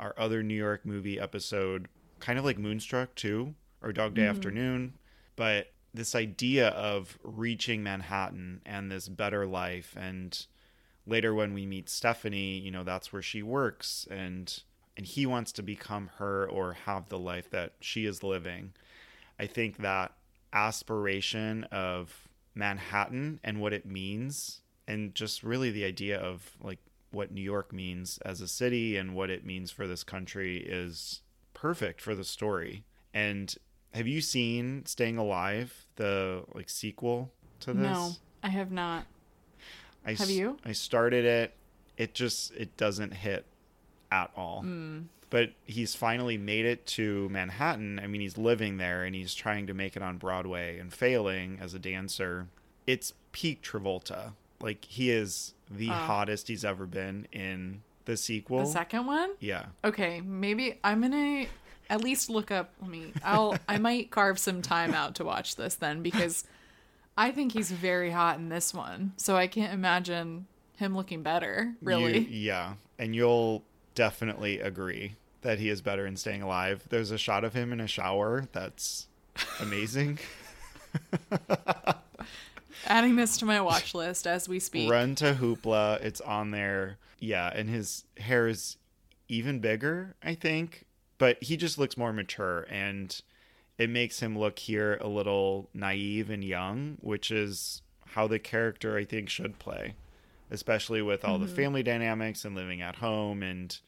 our 0.00 0.14
other 0.18 0.42
New 0.42 0.54
York 0.54 0.84
movie 0.84 1.18
episode, 1.18 1.88
kind 2.20 2.38
of 2.38 2.44
like 2.44 2.58
Moonstruck 2.58 3.14
too, 3.14 3.54
or 3.82 3.92
Dog 3.92 4.14
Day 4.14 4.22
mm-hmm. 4.22 4.30
Afternoon. 4.30 4.94
But 5.36 5.72
this 5.94 6.14
idea 6.14 6.68
of 6.68 7.18
reaching 7.22 7.82
Manhattan 7.82 8.62
and 8.64 8.90
this 8.90 9.08
better 9.08 9.46
life 9.46 9.94
and 9.98 10.46
later 11.06 11.34
when 11.34 11.52
we 11.52 11.66
meet 11.66 11.88
Stephanie, 11.88 12.58
you 12.58 12.70
know, 12.70 12.84
that's 12.84 13.12
where 13.12 13.22
she 13.22 13.42
works 13.42 14.06
and 14.10 14.62
and 14.96 15.06
he 15.06 15.24
wants 15.24 15.52
to 15.52 15.62
become 15.62 16.10
her 16.18 16.46
or 16.46 16.74
have 16.74 17.08
the 17.08 17.18
life 17.18 17.48
that 17.50 17.72
she 17.80 18.04
is 18.04 18.22
living. 18.22 18.72
I 19.38 19.46
think 19.46 19.78
that 19.78 20.12
aspiration 20.52 21.64
of 21.64 22.28
Manhattan 22.54 23.40
and 23.42 23.60
what 23.60 23.72
it 23.72 23.86
means 23.86 24.61
and 24.92 25.14
just 25.14 25.42
really 25.42 25.70
the 25.70 25.84
idea 25.84 26.18
of 26.18 26.50
like 26.60 26.78
what 27.12 27.32
New 27.32 27.42
York 27.42 27.72
means 27.72 28.18
as 28.26 28.40
a 28.40 28.48
city 28.48 28.96
and 28.96 29.14
what 29.14 29.30
it 29.30 29.44
means 29.44 29.70
for 29.70 29.86
this 29.86 30.04
country 30.04 30.58
is 30.58 31.22
perfect 31.54 32.00
for 32.00 32.14
the 32.14 32.24
story. 32.24 32.84
And 33.14 33.54
have 33.94 34.06
you 34.06 34.20
seen 34.20 34.84
Staying 34.84 35.16
Alive, 35.16 35.86
the 35.96 36.44
like 36.54 36.68
sequel 36.68 37.32
to 37.60 37.72
this? 37.72 37.82
No, 37.82 38.12
I 38.42 38.48
have 38.48 38.70
not. 38.70 39.06
I 40.04 40.14
Have 40.14 40.30
you? 40.30 40.58
I 40.64 40.72
started 40.72 41.24
it. 41.24 41.54
It 41.96 42.12
just 42.14 42.52
it 42.54 42.76
doesn't 42.76 43.14
hit 43.14 43.46
at 44.10 44.30
all. 44.36 44.62
Hmm. 44.62 45.00
But 45.30 45.52
he's 45.64 45.94
finally 45.94 46.36
made 46.36 46.66
it 46.66 46.84
to 46.88 47.30
Manhattan. 47.30 47.98
I 47.98 48.06
mean, 48.06 48.20
he's 48.20 48.36
living 48.36 48.76
there 48.76 49.04
and 49.04 49.14
he's 49.14 49.34
trying 49.34 49.66
to 49.68 49.74
make 49.74 49.96
it 49.96 50.02
on 50.02 50.18
Broadway 50.18 50.78
and 50.78 50.92
failing 50.92 51.58
as 51.62 51.72
a 51.72 51.78
dancer. 51.78 52.48
It's 52.86 53.14
peak 53.30 53.62
Travolta. 53.62 54.32
Like 54.62 54.84
he 54.84 55.10
is 55.10 55.54
the 55.70 55.90
oh. 55.90 55.92
hottest 55.92 56.48
he's 56.48 56.64
ever 56.64 56.86
been 56.86 57.26
in 57.32 57.82
the 58.04 58.16
sequel. 58.16 58.60
The 58.60 58.66
second 58.66 59.06
one? 59.06 59.30
yeah. 59.40 59.66
Okay, 59.84 60.20
maybe 60.20 60.78
I'm 60.82 61.02
gonna 61.02 61.46
at 61.90 62.02
least 62.02 62.30
look 62.30 62.50
up. 62.50 62.72
Let 62.80 62.90
me. 62.90 63.12
I'll. 63.24 63.56
I 63.68 63.78
might 63.78 64.10
carve 64.10 64.38
some 64.38 64.62
time 64.62 64.94
out 64.94 65.16
to 65.16 65.24
watch 65.24 65.56
this 65.56 65.74
then 65.74 66.02
because 66.02 66.44
I 67.16 67.30
think 67.30 67.52
he's 67.52 67.70
very 67.70 68.10
hot 68.10 68.38
in 68.38 68.48
this 68.48 68.72
one. 68.72 69.12
So 69.16 69.36
I 69.36 69.46
can't 69.46 69.74
imagine 69.74 70.46
him 70.76 70.96
looking 70.96 71.22
better. 71.22 71.74
Really. 71.82 72.18
You- 72.18 72.26
yeah. 72.28 72.74
And 72.98 73.14
you'll 73.14 73.64
definitely 73.94 74.60
agree 74.60 75.16
that 75.42 75.58
he 75.58 75.68
is 75.68 75.80
better 75.80 76.06
in 76.06 76.16
Staying 76.16 76.42
Alive. 76.42 76.84
There's 76.88 77.10
a 77.10 77.18
shot 77.18 77.44
of 77.44 77.52
him 77.52 77.72
in 77.72 77.80
a 77.80 77.86
shower 77.86 78.48
that's 78.52 79.06
amazing. 79.60 80.18
Adding 82.86 83.16
this 83.16 83.36
to 83.38 83.44
my 83.44 83.60
watch 83.60 83.94
list 83.94 84.26
as 84.26 84.48
we 84.48 84.58
speak. 84.58 84.90
Run 84.90 85.14
to 85.16 85.34
Hoopla. 85.34 86.02
It's 86.02 86.20
on 86.20 86.50
there. 86.50 86.98
Yeah, 87.18 87.50
and 87.54 87.70
his 87.70 88.04
hair 88.18 88.48
is 88.48 88.76
even 89.28 89.60
bigger, 89.60 90.16
I 90.22 90.34
think. 90.34 90.86
But 91.18 91.42
he 91.42 91.56
just 91.56 91.78
looks 91.78 91.96
more 91.96 92.12
mature 92.12 92.66
and 92.68 93.20
it 93.78 93.88
makes 93.88 94.20
him 94.20 94.38
look 94.38 94.58
here 94.58 94.98
a 95.00 95.08
little 95.08 95.68
naive 95.72 96.30
and 96.30 96.44
young, 96.44 96.98
which 97.00 97.30
is 97.30 97.82
how 98.06 98.26
the 98.26 98.38
character 98.38 98.96
I 98.96 99.04
think 99.04 99.28
should 99.28 99.58
play, 99.58 99.94
especially 100.50 101.00
with 101.00 101.24
all 101.24 101.38
mm-hmm. 101.38 101.46
the 101.46 101.52
family 101.52 101.82
dynamics 101.82 102.44
and 102.44 102.54
living 102.54 102.82
at 102.82 102.96
home 102.96 103.42
and 103.42 103.78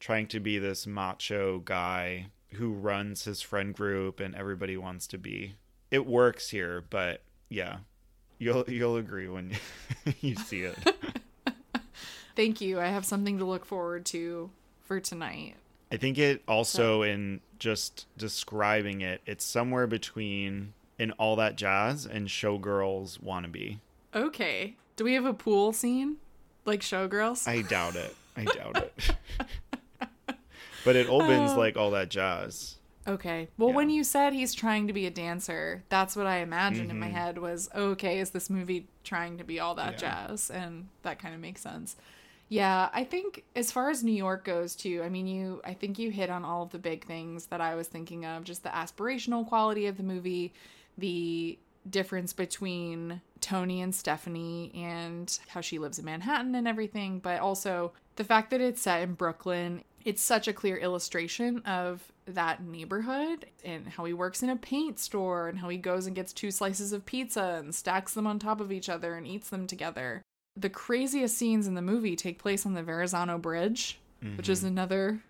trying 0.00 0.28
to 0.28 0.40
be 0.40 0.58
this 0.58 0.86
macho 0.86 1.58
guy 1.58 2.26
who 2.54 2.72
runs 2.72 3.24
his 3.24 3.42
friend 3.42 3.74
group 3.74 4.20
and 4.20 4.34
everybody 4.34 4.76
wants 4.76 5.06
to 5.08 5.18
be. 5.18 5.56
It 5.90 6.06
works 6.06 6.50
here, 6.50 6.84
but 6.88 7.22
yeah, 7.48 7.78
you'll 8.38 8.64
you'll 8.68 8.96
agree 8.96 9.28
when 9.28 9.52
you 10.20 10.34
see 10.36 10.62
it. 10.62 10.76
Thank 12.36 12.60
you. 12.60 12.80
I 12.80 12.86
have 12.86 13.04
something 13.04 13.38
to 13.38 13.44
look 13.44 13.64
forward 13.64 14.06
to 14.06 14.50
for 14.84 15.00
tonight. 15.00 15.56
I 15.90 15.96
think 15.96 16.18
it 16.18 16.42
also 16.46 17.00
so. 17.00 17.02
in 17.02 17.40
just 17.58 18.06
describing 18.16 19.00
it, 19.00 19.20
it's 19.26 19.44
somewhere 19.44 19.86
between 19.86 20.74
in 20.98 21.12
all 21.12 21.36
that 21.36 21.56
jazz 21.56 22.06
and 22.06 22.28
showgirls 22.28 23.20
wannabe. 23.20 23.78
Okay. 24.14 24.76
Do 24.96 25.04
we 25.04 25.14
have 25.14 25.24
a 25.24 25.34
pool 25.34 25.72
scene 25.72 26.16
like 26.64 26.80
showgirls? 26.80 27.48
I 27.48 27.62
doubt 27.62 27.96
it. 27.96 28.14
I 28.36 28.44
doubt 28.44 28.76
it. 28.76 29.16
but 30.84 30.96
it 30.96 31.08
opens 31.08 31.52
uh, 31.52 31.56
like 31.56 31.76
all 31.76 31.92
that 31.92 32.08
jazz. 32.08 32.76
Okay. 33.08 33.48
Well, 33.56 33.70
yeah. 33.70 33.76
when 33.76 33.90
you 33.90 34.04
said 34.04 34.32
he's 34.32 34.54
trying 34.54 34.86
to 34.86 34.92
be 34.92 35.06
a 35.06 35.10
dancer, 35.10 35.82
that's 35.88 36.14
what 36.14 36.26
I 36.26 36.38
imagined 36.38 36.88
mm-hmm. 36.88 36.90
in 36.90 37.00
my 37.00 37.06
mm-hmm. 37.06 37.16
head 37.16 37.38
was 37.38 37.70
okay, 37.74 38.20
is 38.20 38.30
this 38.30 38.50
movie 38.50 38.86
trying 39.02 39.38
to 39.38 39.44
be 39.44 39.58
all 39.58 39.74
that 39.76 39.94
yeah. 39.94 40.26
jazz? 40.26 40.50
And 40.50 40.88
that 41.02 41.18
kind 41.18 41.34
of 41.34 41.40
makes 41.40 41.62
sense. 41.62 41.96
Yeah, 42.50 42.88
I 42.92 43.04
think 43.04 43.44
as 43.54 43.70
far 43.70 43.90
as 43.90 44.02
New 44.02 44.12
York 44.12 44.44
goes 44.44 44.74
too, 44.74 45.02
I 45.04 45.08
mean 45.08 45.26
you 45.26 45.60
I 45.64 45.74
think 45.74 45.98
you 45.98 46.10
hit 46.10 46.30
on 46.30 46.44
all 46.44 46.62
of 46.62 46.70
the 46.70 46.78
big 46.78 47.04
things 47.04 47.46
that 47.46 47.60
I 47.60 47.74
was 47.74 47.88
thinking 47.88 48.24
of, 48.24 48.44
just 48.44 48.62
the 48.62 48.70
aspirational 48.70 49.46
quality 49.46 49.86
of 49.86 49.96
the 49.96 50.02
movie, 50.02 50.52
the 50.96 51.58
difference 51.88 52.32
between 52.32 53.20
Tony 53.40 53.82
and 53.82 53.94
Stephanie 53.94 54.72
and 54.74 55.38
how 55.48 55.60
she 55.60 55.78
lives 55.78 55.98
in 55.98 56.04
Manhattan 56.04 56.54
and 56.54 56.66
everything, 56.66 57.18
but 57.18 57.40
also 57.40 57.92
the 58.16 58.24
fact 58.24 58.50
that 58.50 58.60
it's 58.60 58.82
set 58.82 59.02
in 59.02 59.14
Brooklyn. 59.14 59.84
It's 60.04 60.22
such 60.22 60.48
a 60.48 60.52
clear 60.52 60.76
illustration 60.76 61.58
of 61.60 62.12
that 62.26 62.62
neighborhood 62.62 63.46
and 63.64 63.88
how 63.88 64.04
he 64.04 64.12
works 64.12 64.42
in 64.42 64.50
a 64.50 64.56
paint 64.56 64.98
store 64.98 65.48
and 65.48 65.58
how 65.58 65.68
he 65.68 65.78
goes 65.78 66.06
and 66.06 66.14
gets 66.14 66.32
two 66.32 66.50
slices 66.50 66.92
of 66.92 67.06
pizza 67.06 67.58
and 67.58 67.74
stacks 67.74 68.14
them 68.14 68.26
on 68.26 68.38
top 68.38 68.60
of 68.60 68.70
each 68.70 68.88
other 68.88 69.14
and 69.14 69.26
eats 69.26 69.48
them 69.50 69.66
together 69.66 70.22
the 70.58 70.68
craziest 70.68 71.36
scenes 71.36 71.66
in 71.66 71.74
the 71.74 71.82
movie 71.82 72.16
take 72.16 72.38
place 72.38 72.66
on 72.66 72.74
the 72.74 72.82
Verrazano 72.82 73.38
Bridge, 73.38 73.98
mm-hmm. 74.22 74.36
which 74.36 74.48
is 74.48 74.58
mm-hmm. 74.60 74.68
another 74.68 75.20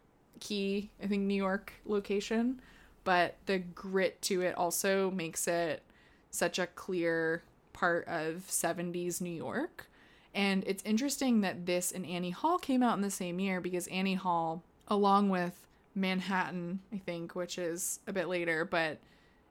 key, 0.41 0.91
I 1.03 1.07
think, 1.07 1.25
New 1.25 1.35
York 1.35 1.75
location. 1.85 2.61
But 3.05 3.37
the 3.47 3.59
grit 3.59 4.21
to 4.23 4.43
it 4.43 4.55
also 4.57 5.11
makes 5.11 5.47
it 5.47 5.83
such 6.31 6.59
a 6.59 6.67
clear 6.67 7.43
part 7.73 8.07
of 8.09 8.45
70s 8.49 9.21
New 9.21 9.31
York. 9.31 9.91
And 10.35 10.63
it's 10.67 10.83
interesting 10.85 11.41
that 11.41 11.67
this 11.67 11.91
and 11.93 12.07
Annie 12.07 12.31
Hall 12.31 12.59
came 12.59 12.83
out 12.83 12.97
in 12.97 13.03
the 13.03 13.11
same 13.11 13.41
year 13.41 13.61
because 13.61 13.87
Annie 13.89 14.15
Hall, 14.15 14.63
along 14.89 15.31
with 15.31 15.67
Manhattan, 15.95 16.81
I 16.93 16.99
think, 16.99 17.35
which 17.35 17.59
is 17.59 18.01
a 18.07 18.13
bit 18.13 18.29
later, 18.29 18.65
but 18.65 18.99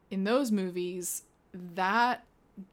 in 0.09 0.23
those 0.23 0.51
movies, 0.51 1.23
that 1.53 2.23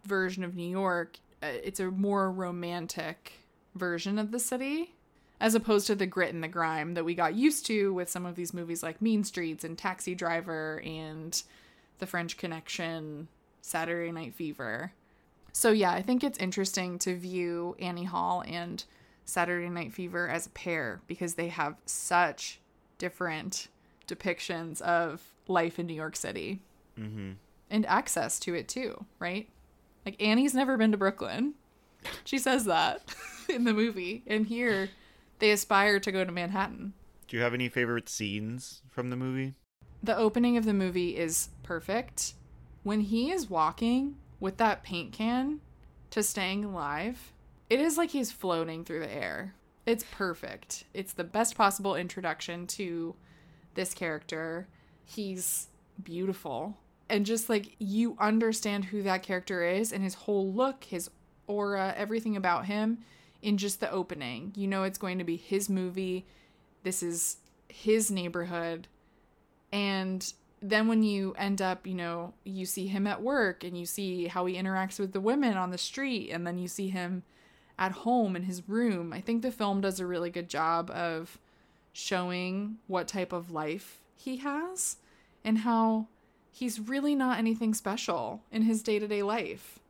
version 0.05 0.45
of 0.45 0.55
New 0.55 0.69
York 0.69 1.19
uh, 1.45 1.49
it's 1.63 1.81
a 1.81 1.91
more 1.91 2.31
romantic 2.31 3.33
version 3.75 4.19
of 4.19 4.31
the 4.31 4.39
city 4.39 4.95
as 5.41 5.55
opposed 5.55 5.87
to 5.87 5.95
the 5.95 6.07
grit 6.07 6.33
and 6.33 6.43
the 6.43 6.49
grime 6.49 6.95
that 6.95 7.05
we 7.05 7.15
got 7.15 7.35
used 7.35 7.67
to 7.67 7.93
with 7.93 8.09
some 8.09 8.25
of 8.25 8.35
these 8.35 8.55
movies 8.55 8.83
like 8.83 9.03
Mean 9.03 9.25
Streets 9.25 9.63
and 9.63 9.77
Taxi 9.77 10.15
Driver 10.15 10.81
and 10.87 11.43
The 11.99 12.07
French 12.07 12.39
Connection, 12.39 13.29
Saturday 13.61 14.11
Night 14.11 14.35
Fever. 14.35 14.93
So 15.55 15.71
yeah, 15.71 15.93
I 15.93 16.03
think 16.03 16.25
it's 16.25 16.39
interesting 16.39 16.99
to 17.01 17.17
view 17.17 17.77
Annie 17.79 18.05
Hall 18.05 18.43
and 18.47 18.85
Saturday 19.25 19.69
Night 19.71 19.93
Fever 19.93 20.29
as 20.29 20.47
a 20.47 20.51
pair 20.51 21.01
because 21.07 21.35
they 21.35 21.49
have 21.49 21.77
such 21.87 22.61
different 22.99 23.69
depictions 24.09 24.83
of 24.83 25.23
life 25.47 25.79
in 25.79 25.87
New 25.87 25.95
York 25.95 26.17
City 26.17 26.61
mm-hmm. 26.99 27.33
and 27.71 27.87
access 27.87 28.41
to 28.41 28.55
it 28.55 28.67
too, 28.67 29.07
right? 29.21 29.49
Like 30.05 30.21
Annie's 30.21 30.55
never 30.55 30.77
been 30.77 30.91
to 30.91 30.99
Brooklyn. 30.99 31.55
She 32.25 32.39
says 32.39 32.65
that 32.65 33.03
in 33.49 33.63
the 33.65 33.73
movie. 33.73 34.25
And 34.27 34.47
here 34.47 34.91
they 35.39 35.53
aspire 35.53 36.01
to 36.01 36.13
go 36.13 36.25
to 36.25 36.33
Manhattan. 36.33 36.95
Do 37.29 37.37
you 37.37 37.43
have 37.45 37.55
any 37.55 37.69
favorite 37.69 38.09
scenes 38.09 38.83
from 38.91 39.09
the 39.09 39.17
movie? 39.17 39.55
The 40.03 40.17
opening 40.17 40.57
of 40.57 40.65
the 40.65 40.75
movie 40.75 41.17
is 41.17 41.49
perfect. 41.63 42.35
When 42.83 43.01
he 43.01 43.31
is 43.31 43.49
walking 43.49 44.17
with 44.45 44.59
that 44.59 44.83
paint 44.83 45.11
can 45.11 45.59
to 46.11 46.23
staying 46.23 46.67
alive, 46.67 47.33
it 47.71 47.81
is 47.81 47.97
like 47.97 48.11
he's 48.11 48.31
floating 48.31 48.85
through 48.85 49.01
the 49.01 49.11
air. 49.11 49.55
It's 49.87 50.05
perfect. 50.13 50.85
It's 50.93 51.15
the 51.15 51.25
best 51.25 51.57
possible 51.57 51.97
introduction 51.97 52.67
to 52.67 53.15
this 53.73 53.95
character. 53.95 54.69
He's 55.07 55.69
beautiful 56.03 56.77
and 57.09 57.25
just 57.25 57.49
like 57.49 57.75
you 57.79 58.19
understand 58.21 58.85
who 58.85 59.03
that 59.05 59.23
character 59.23 59.65
is 59.65 59.95
and 59.95 60.05
his 60.05 60.13
whole 60.13 60.53
look, 60.53 60.85
his 60.85 61.09
aura, 61.47 61.95
everything 61.97 62.37
about 62.37 62.67
him 62.67 62.99
in 63.41 63.57
just 63.57 63.81
the 63.81 63.91
opening. 63.91 64.53
You 64.57 64.69
know 64.69 64.83
it's 64.83 64.99
going 64.99 65.17
to 65.19 65.25
be 65.25 65.37
his 65.37 65.71
movie. 65.71 66.27
This 66.83 67.03
is 67.03 67.39
his 67.67 68.11
neighborhood. 68.11 68.89
And 69.73 70.31
then 70.65 70.89
when 70.89 71.03
you 71.03 71.35
end 71.37 71.61
up, 71.61 71.87
you 71.87 71.95
know, 71.95 72.33
you 72.43 72.65
see 72.65 72.87
him 72.87 73.07
at 73.07 73.21
work 73.21 73.63
and 73.63 73.77
you 73.77 73.85
see 73.85 74.29
how 74.29 74.47
he 74.47 74.55
interacts 74.55 74.99
with 74.99 75.13
the 75.13 75.21
women 75.21 75.59
on 75.59 75.71
the 75.71 75.77
street 75.77 76.31
and 76.31 76.47
then 76.47 76.57
you 76.57 76.69
see 76.69 76.89
him 76.89 77.23
at 77.79 77.93
home 77.93 78.35
in 78.35 78.45
his 78.45 78.67
room. 78.67 79.13
I 79.13 79.21
think 79.21 79.43
the 79.43 79.53
film 79.53 79.83
does 79.83 80.01
a 80.01 80.07
really 80.07 80.31
good 80.31 80.49
job 80.49 80.91
of 80.91 81.39
showing 81.93 82.79
what 82.87 83.07
type 83.07 83.31
of 83.31 83.51
life 83.51 84.01
he 84.17 84.39
has 84.39 84.97
and 85.45 85.59
how 85.59 86.07
he's 86.51 86.81
really 86.81 87.15
not 87.15 87.39
anything 87.39 87.75
special 87.75 88.41
in 88.51 88.63
his 88.63 88.83
day 88.83 88.99
to 88.99 89.07
day 89.07 89.23
life. 89.23 89.81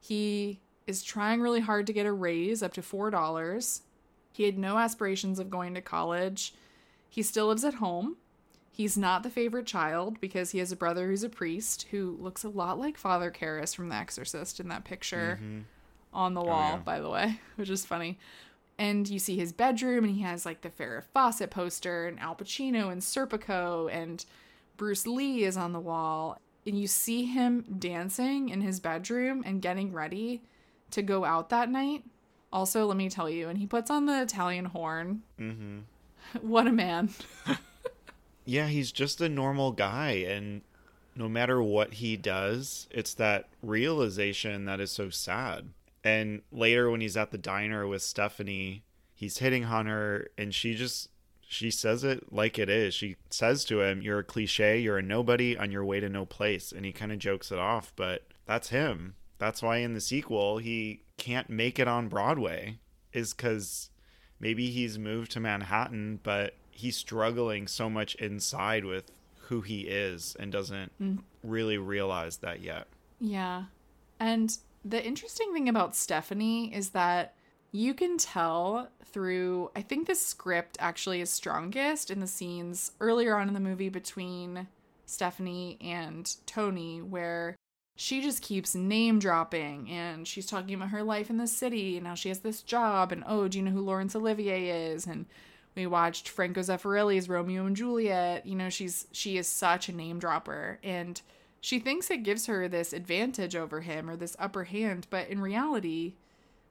He 0.00 0.58
is 0.88 1.04
trying 1.04 1.40
really 1.40 1.60
hard 1.60 1.86
to 1.86 1.92
get 1.92 2.04
a 2.04 2.12
raise 2.12 2.64
up 2.64 2.72
to 2.72 2.82
$4. 2.82 3.80
He 4.32 4.42
had 4.42 4.58
no 4.58 4.78
aspirations 4.78 5.38
of 5.38 5.50
going 5.50 5.74
to 5.74 5.80
college. 5.80 6.52
He 7.08 7.22
still 7.22 7.46
lives 7.46 7.64
at 7.64 7.74
home. 7.74 8.16
He's 8.76 8.98
not 8.98 9.22
the 9.22 9.30
favorite 9.30 9.66
child 9.66 10.20
because 10.20 10.50
he 10.50 10.58
has 10.58 10.70
a 10.70 10.76
brother 10.76 11.06
who's 11.06 11.22
a 11.22 11.30
priest 11.30 11.86
who 11.90 12.16
looks 12.20 12.44
a 12.44 12.48
lot 12.50 12.78
like 12.78 12.98
Father 12.98 13.30
Karras 13.30 13.74
from 13.74 13.88
The 13.88 13.94
Exorcist 13.94 14.60
in 14.60 14.68
that 14.68 14.84
picture 14.84 15.38
mm-hmm. 15.42 15.60
on 16.12 16.34
the 16.34 16.42
wall, 16.42 16.72
oh, 16.72 16.76
yeah. 16.76 16.82
by 16.82 17.00
the 17.00 17.08
way, 17.08 17.40
which 17.56 17.70
is 17.70 17.86
funny. 17.86 18.18
And 18.78 19.08
you 19.08 19.18
see 19.18 19.38
his 19.38 19.54
bedroom, 19.54 20.04
and 20.04 20.14
he 20.14 20.20
has 20.22 20.44
like 20.44 20.60
the 20.60 20.68
Farrah 20.68 21.04
Fawcett 21.14 21.50
poster, 21.50 22.06
and 22.06 22.20
Al 22.20 22.36
Pacino, 22.36 22.92
and 22.92 23.00
Serpico, 23.00 23.90
and 23.90 24.22
Bruce 24.76 25.06
Lee 25.06 25.44
is 25.44 25.56
on 25.56 25.72
the 25.72 25.80
wall 25.80 26.38
and 26.66 26.78
you 26.78 26.86
see 26.86 27.24
him 27.24 27.64
dancing 27.78 28.48
in 28.48 28.60
his 28.60 28.80
bedroom 28.80 29.42
and 29.46 29.62
getting 29.62 29.92
ready 29.92 30.42
to 30.90 31.02
go 31.02 31.24
out 31.24 31.50
that 31.50 31.70
night. 31.70 32.04
Also, 32.52 32.86
let 32.86 32.96
me 32.96 33.08
tell 33.08 33.30
you, 33.30 33.48
and 33.48 33.58
he 33.58 33.66
puts 33.66 33.90
on 33.90 34.06
the 34.06 34.22
Italian 34.22 34.66
horn. 34.66 35.22
Mm-hmm. 35.40 35.78
What 36.40 36.66
a 36.66 36.72
man. 36.72 37.10
yeah, 38.46 38.68
he's 38.68 38.92
just 38.92 39.20
a 39.20 39.28
normal 39.28 39.72
guy. 39.72 40.12
And 40.12 40.62
no 41.14 41.28
matter 41.28 41.62
what 41.62 41.94
he 41.94 42.16
does, 42.16 42.86
it's 42.90 43.12
that 43.14 43.48
realization 43.62 44.64
that 44.64 44.80
is 44.80 44.90
so 44.90 45.10
sad. 45.10 45.70
And 46.02 46.42
later, 46.52 46.90
when 46.90 47.00
he's 47.00 47.16
at 47.16 47.32
the 47.32 47.38
diner 47.38 47.86
with 47.86 48.02
Stephanie, 48.02 48.84
he's 49.14 49.38
hitting 49.38 49.64
on 49.64 49.86
her, 49.86 50.28
and 50.38 50.54
she 50.54 50.74
just 50.74 51.10
she 51.48 51.70
says 51.70 52.04
it 52.04 52.32
like 52.32 52.58
it 52.58 52.68
is. 52.68 52.94
She 52.94 53.16
says 53.30 53.64
to 53.66 53.82
him, 53.82 54.00
You're 54.02 54.20
a 54.20 54.24
cliche, 54.24 54.78
you're 54.78 54.98
a 54.98 55.02
nobody 55.02 55.56
on 55.56 55.70
your 55.70 55.84
way 55.84 56.00
to 56.00 56.08
no 56.08 56.24
place. 56.24 56.72
And 56.72 56.84
he 56.84 56.92
kind 56.92 57.12
of 57.12 57.18
jokes 57.18 57.50
it 57.50 57.58
off, 57.58 57.92
but 57.96 58.22
that's 58.46 58.68
him. 58.68 59.14
That's 59.38 59.62
why 59.62 59.78
in 59.78 59.94
the 59.94 60.00
sequel, 60.00 60.58
he 60.58 61.02
can't 61.18 61.50
make 61.50 61.78
it 61.78 61.88
on 61.88 62.08
Broadway, 62.08 62.78
is 63.12 63.34
because 63.34 63.90
maybe 64.40 64.70
he's 64.70 64.98
moved 64.98 65.32
to 65.32 65.40
Manhattan, 65.40 66.20
but 66.22 66.54
he's 66.76 66.96
struggling 66.96 67.66
so 67.66 67.88
much 67.88 68.14
inside 68.16 68.84
with 68.84 69.10
who 69.48 69.62
he 69.62 69.82
is 69.82 70.36
and 70.38 70.52
doesn't 70.52 70.92
mm. 71.00 71.18
really 71.42 71.78
realize 71.78 72.38
that 72.38 72.60
yet. 72.60 72.86
Yeah. 73.20 73.64
And 74.20 74.56
the 74.84 75.04
interesting 75.04 75.52
thing 75.52 75.68
about 75.68 75.96
Stephanie 75.96 76.74
is 76.74 76.90
that 76.90 77.34
you 77.72 77.94
can 77.94 78.18
tell 78.18 78.88
through 79.04 79.70
I 79.74 79.82
think 79.82 80.06
the 80.06 80.14
script 80.14 80.76
actually 80.80 81.20
is 81.20 81.30
strongest 81.30 82.10
in 82.10 82.20
the 82.20 82.26
scenes 82.26 82.92
earlier 83.00 83.36
on 83.36 83.48
in 83.48 83.54
the 83.54 83.60
movie 83.60 83.88
between 83.88 84.68
Stephanie 85.06 85.78
and 85.80 86.34
Tony 86.46 87.00
where 87.00 87.56
she 87.96 88.20
just 88.20 88.42
keeps 88.42 88.74
name 88.74 89.18
dropping 89.18 89.88
and 89.90 90.28
she's 90.28 90.46
talking 90.46 90.74
about 90.74 90.90
her 90.90 91.02
life 91.02 91.30
in 91.30 91.38
the 91.38 91.46
city 91.46 91.96
and 91.96 92.06
how 92.06 92.14
she 92.14 92.28
has 92.28 92.40
this 92.40 92.60
job 92.60 93.12
and 93.12 93.24
oh, 93.26 93.48
do 93.48 93.58
you 93.58 93.64
know 93.64 93.70
who 93.70 93.80
Laurence 93.80 94.14
Olivier 94.14 94.90
is? 94.90 95.06
And 95.06 95.24
we 95.76 95.86
watched 95.86 96.28
Franco 96.28 96.62
Zeffirelli's 96.62 97.28
Romeo 97.28 97.66
and 97.66 97.76
Juliet. 97.76 98.46
You 98.46 98.56
know, 98.56 98.70
she's 98.70 99.06
she 99.12 99.36
is 99.36 99.46
such 99.46 99.88
a 99.88 99.94
name 99.94 100.18
dropper 100.18 100.78
and 100.82 101.20
she 101.60 101.78
thinks 101.80 102.10
it 102.10 102.22
gives 102.22 102.46
her 102.46 102.68
this 102.68 102.92
advantage 102.92 103.56
over 103.56 103.80
him 103.80 104.08
or 104.08 104.16
this 104.16 104.36
upper 104.38 104.64
hand, 104.64 105.08
but 105.10 105.28
in 105.28 105.40
reality, 105.40 106.14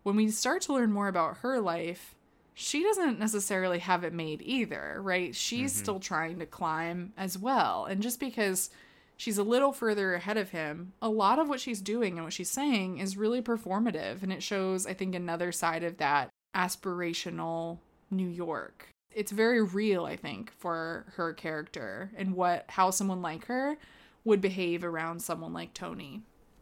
when 0.04 0.16
we 0.16 0.30
start 0.30 0.62
to 0.64 0.74
learn 0.74 0.92
more 0.92 1.10
about 1.10 1.40
her 1.40 1.60
life, 1.60 2.16
she 2.54 2.82
doesn't 2.82 3.20
necessarily 3.20 3.80
have 3.80 4.06
it 4.06 4.14
made 4.14 4.42
either, 4.42 5.00
right? 5.02 5.36
She's 5.36 5.74
mm-hmm. 5.74 5.84
still 5.84 6.00
trying 6.00 6.40
to 6.40 6.46
climb 6.46 7.12
as 7.18 7.38
well. 7.38 7.84
And 7.84 8.02
just 8.02 8.22
because 8.22 8.70
she's 9.18 9.38
a 9.38 9.44
little 9.44 9.74
further 9.74 10.14
ahead 10.14 10.38
of 10.38 10.52
him, 10.52 10.94
a 11.02 11.10
lot 11.10 11.40
of 11.40 11.50
what 11.50 11.60
she's 11.60 11.82
doing 11.82 12.14
and 12.16 12.24
what 12.24 12.32
she's 12.32 12.50
saying 12.50 13.00
is 13.00 13.18
really 13.18 13.42
performative. 13.42 14.24
And 14.24 14.32
it 14.32 14.44
shows, 14.44 14.88
I 14.88 14.94
think, 14.94 15.14
another 15.14 15.52
side 15.52 15.84
of 15.84 15.98
that 15.98 16.30
aspirational 16.56 17.80
New 18.10 18.30
York. 18.30 18.88
It's 19.16 19.32
very 19.32 19.64
real, 19.64 20.06
I 20.06 20.18
think, 20.18 20.52
for 20.52 21.06
her 21.16 21.34
character 21.34 22.12
and 22.18 22.36
what 22.36 22.66
how 22.68 22.92
someone 22.92 23.22
like 23.22 23.46
her 23.46 23.78
would 24.26 24.42
behave 24.42 24.84
around 24.84 25.22
someone 25.22 25.54
like 25.54 25.74
Tony. 25.74 26.22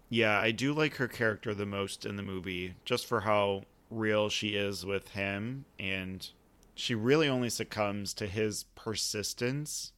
Yeah, 0.10 0.40
I 0.40 0.52
do 0.52 0.74
like 0.74 0.96
her 0.98 1.08
character 1.08 1.56
the 1.56 1.66
most 1.66 2.06
in 2.06 2.16
the 2.16 2.24
movie, 2.24 2.76
just 2.86 3.08
for 3.08 3.22
how 3.22 3.64
real 3.90 4.30
she 4.30 4.50
is 4.50 4.86
with 4.86 5.10
him. 5.10 5.66
And 5.80 6.30
she 6.76 6.94
really 6.94 7.28
only 7.28 7.50
succumbs 7.50 8.14
to 8.16 8.28
his 8.28 8.66
persistence 8.76 9.92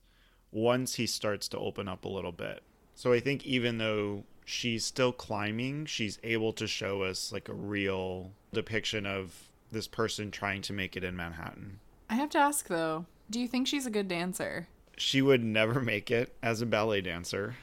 once 0.51 0.95
he 0.95 1.05
starts 1.05 1.49
to 1.49 1.59
open 1.59 1.89
up 1.89 2.05
a 2.05 2.09
little 2.09 2.31
bit. 2.31 2.63
So 2.95 3.11
I 3.11 3.19
think 3.19 3.45
even 3.45 3.77
though 3.77 4.23
she's 4.45 4.85
still 4.85 5.11
climbing, 5.11 5.87
she's 5.87 6.17
able 6.23 6.53
to 6.53 6.67
show 6.67 7.01
us 7.01 7.33
like 7.33 7.49
a 7.49 7.53
real 7.53 8.31
depiction 8.53 9.05
of 9.05 9.49
this 9.71 9.87
person 9.87 10.31
trying 10.31 10.61
to 10.61 10.71
make 10.71 10.95
it 10.95 11.03
in 11.03 11.17
Manhattan. 11.17 11.81
I 12.09 12.15
have 12.15 12.29
to 12.31 12.37
ask 12.37 12.67
though, 12.67 13.05
do 13.29 13.39
you 13.39 13.47
think 13.47 13.67
she's 13.67 13.85
a 13.85 13.91
good 13.91 14.07
dancer? 14.07 14.67
She 14.97 15.21
would 15.21 15.43
never 15.43 15.81
make 15.81 16.09
it 16.11 16.35
as 16.41 16.61
a 16.61 16.65
ballet 16.65 17.01
dancer. 17.01 17.55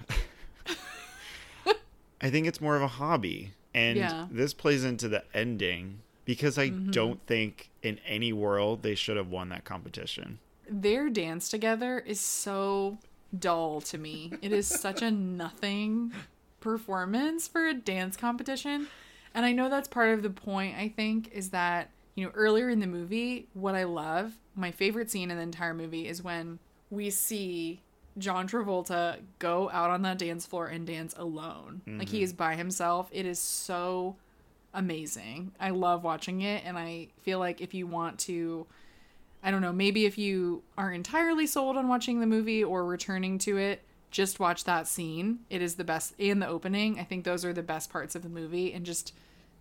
I 2.20 2.30
think 2.30 2.47
it's 2.47 2.61
more 2.61 2.76
of 2.76 2.82
a 2.82 2.88
hobby. 2.88 3.55
And 3.74 3.99
yeah. 3.99 4.26
this 4.30 4.55
plays 4.55 4.84
into 4.84 5.09
the 5.09 5.24
ending 5.34 6.01
because 6.24 6.59
I 6.59 6.68
mm-hmm. 6.68 6.90
don't 6.90 7.26
think 7.26 7.70
in 7.82 7.99
any 8.07 8.32
world 8.32 8.82
they 8.82 8.95
should 8.95 9.16
have 9.16 9.28
won 9.28 9.49
that 9.49 9.64
competition 9.64 10.38
their 10.72 11.11
dance 11.11 11.49
together 11.49 11.99
is 11.99 12.20
so 12.20 12.99
dull 13.36 13.80
to 13.82 13.99
me. 13.99 14.32
It 14.43 14.53
is 14.53 14.66
such 14.66 15.03
a 15.03 15.11
nothing 15.11 16.12
performance 16.61 17.49
for 17.49 17.66
a 17.66 17.74
dance 17.74 18.16
competition. 18.16 18.88
And 19.34 19.45
I 19.47 19.53
know 19.53 19.68
that's 19.68 19.88
part 19.88 20.11
of 20.11 20.22
the 20.22 20.30
point, 20.30 20.76
I 20.76 20.88
think, 20.88 21.30
is 21.32 21.51
that, 21.51 21.90
you 22.15 22.25
know, 22.25 22.33
earlier 22.35 22.69
in 22.69 22.81
the 22.81 22.87
movie, 22.87 23.49
what 23.55 23.75
I 23.75 23.85
love, 23.85 24.35
my 24.55 24.71
favorite 24.71 25.11
scene 25.11 25.31
in 25.31 25.37
the 25.37 25.43
entire 25.43 25.75
movie 25.75 26.07
is 26.07 26.23
when 26.23 26.59
we 26.91 27.11
see 27.11 27.81
John 28.19 28.47
Travolta 28.47 29.19
go 29.39 29.71
out 29.71 29.91
on 29.91 30.03
that 30.03 30.19
dance 30.19 30.45
floor 30.45 30.67
and 30.67 30.87
dance 30.87 31.15
alone. 31.17 31.83
Mm-hmm. 31.87 31.99
Like 31.99 32.09
he 32.09 32.19
mm-hmm. 32.19 32.25
is 32.25 32.33
by 32.33 32.55
himself. 32.57 33.09
It 33.13 33.25
is 33.25 33.39
so 33.39 34.17
amazing. 34.75 35.53
I 35.59 35.71
love 35.71 36.05
watching 36.05 36.43
it 36.43 36.63
and 36.67 36.77
I 36.79 37.09
feel 37.23 37.39
like 37.39 37.61
if 37.61 37.75
you 37.75 37.87
want 37.87 38.19
to 38.21 38.67
I 39.45 39.51
don't 39.51 39.61
know, 39.61 39.73
maybe 39.73 40.07
if 40.07 40.19
you 40.19 40.63
are 40.79 40.93
entirely 40.93 41.49
sold 41.49 41.77
on 41.77 41.89
watching 41.89 42.21
the 42.21 42.27
movie 42.27 42.63
or 42.63 42.85
returning 42.85 43.39
to 43.39 43.57
it, 43.57 43.83
just 44.13 44.39
watch 44.39 44.63
that 44.65 44.87
scene. 44.87 45.41
It 45.51 45.63
is 45.63 45.75
the 45.75 45.85
best 45.85 46.15
and 46.21 46.41
the 46.41 46.47
opening. 46.47 47.01
I 47.01 47.05
think 47.05 47.25
those 47.25 47.45
are 47.45 47.53
the 47.53 47.63
best 47.63 47.91
parts 47.91 48.15
of 48.15 48.23
the 48.23 48.29
movie 48.29 48.73
and 48.73 48.87
just 48.87 49.13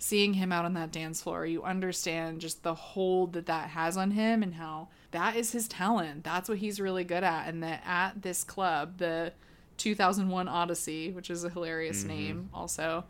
seeing 0.02 0.34
him 0.34 0.52
out 0.52 0.66
on 0.66 0.74
that 0.74 0.92
dance 0.92 1.22
floor, 1.22 1.46
you 1.46 1.62
understand 1.62 2.42
just 2.42 2.64
the 2.64 2.74
hold 2.74 3.34
that 3.34 3.46
that 3.46 3.70
has 3.70 3.96
on 3.96 4.10
him 4.10 4.42
and 4.42 4.56
how 4.56 4.88
that 5.12 5.36
is 5.36 5.52
his 5.52 5.68
talent. 5.68 6.24
That's 6.24 6.50
what 6.50 6.58
he's 6.58 6.80
really 6.80 7.04
good 7.04 7.24
at 7.24 7.48
and 7.48 7.62
that 7.62 7.84
at 7.86 8.24
this 8.24 8.44
club, 8.44 8.98
the 8.98 9.32
2001 9.78 10.48
Odyssey, 10.48 11.12
which 11.12 11.30
is 11.30 11.44
a 11.44 11.50
hilarious 11.50 12.00
mm-hmm. 12.00 12.08
name 12.08 12.50
also 12.52 13.04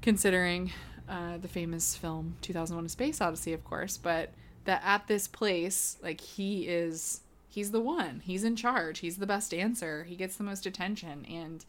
considering 0.00 0.72
uh, 1.06 1.36
the 1.36 1.48
famous 1.48 1.94
film 1.94 2.36
2001 2.40 2.86
A 2.86 2.88
Space 2.88 3.20
Odyssey, 3.20 3.52
of 3.52 3.62
course, 3.62 3.98
but 3.98 4.30
that 4.64 4.80
at 4.82 5.06
this 5.06 5.28
place, 5.28 5.98
like 6.02 6.22
he 6.22 6.66
is 6.66 7.20
he's 7.50 7.72
the 7.72 7.80
one. 7.80 8.22
He's 8.24 8.42
in 8.42 8.56
charge. 8.56 9.00
He's 9.00 9.18
the 9.18 9.26
best 9.26 9.50
dancer. 9.50 10.04
He 10.04 10.16
gets 10.16 10.36
the 10.36 10.44
most 10.44 10.64
attention 10.64 11.26
and 11.26 11.62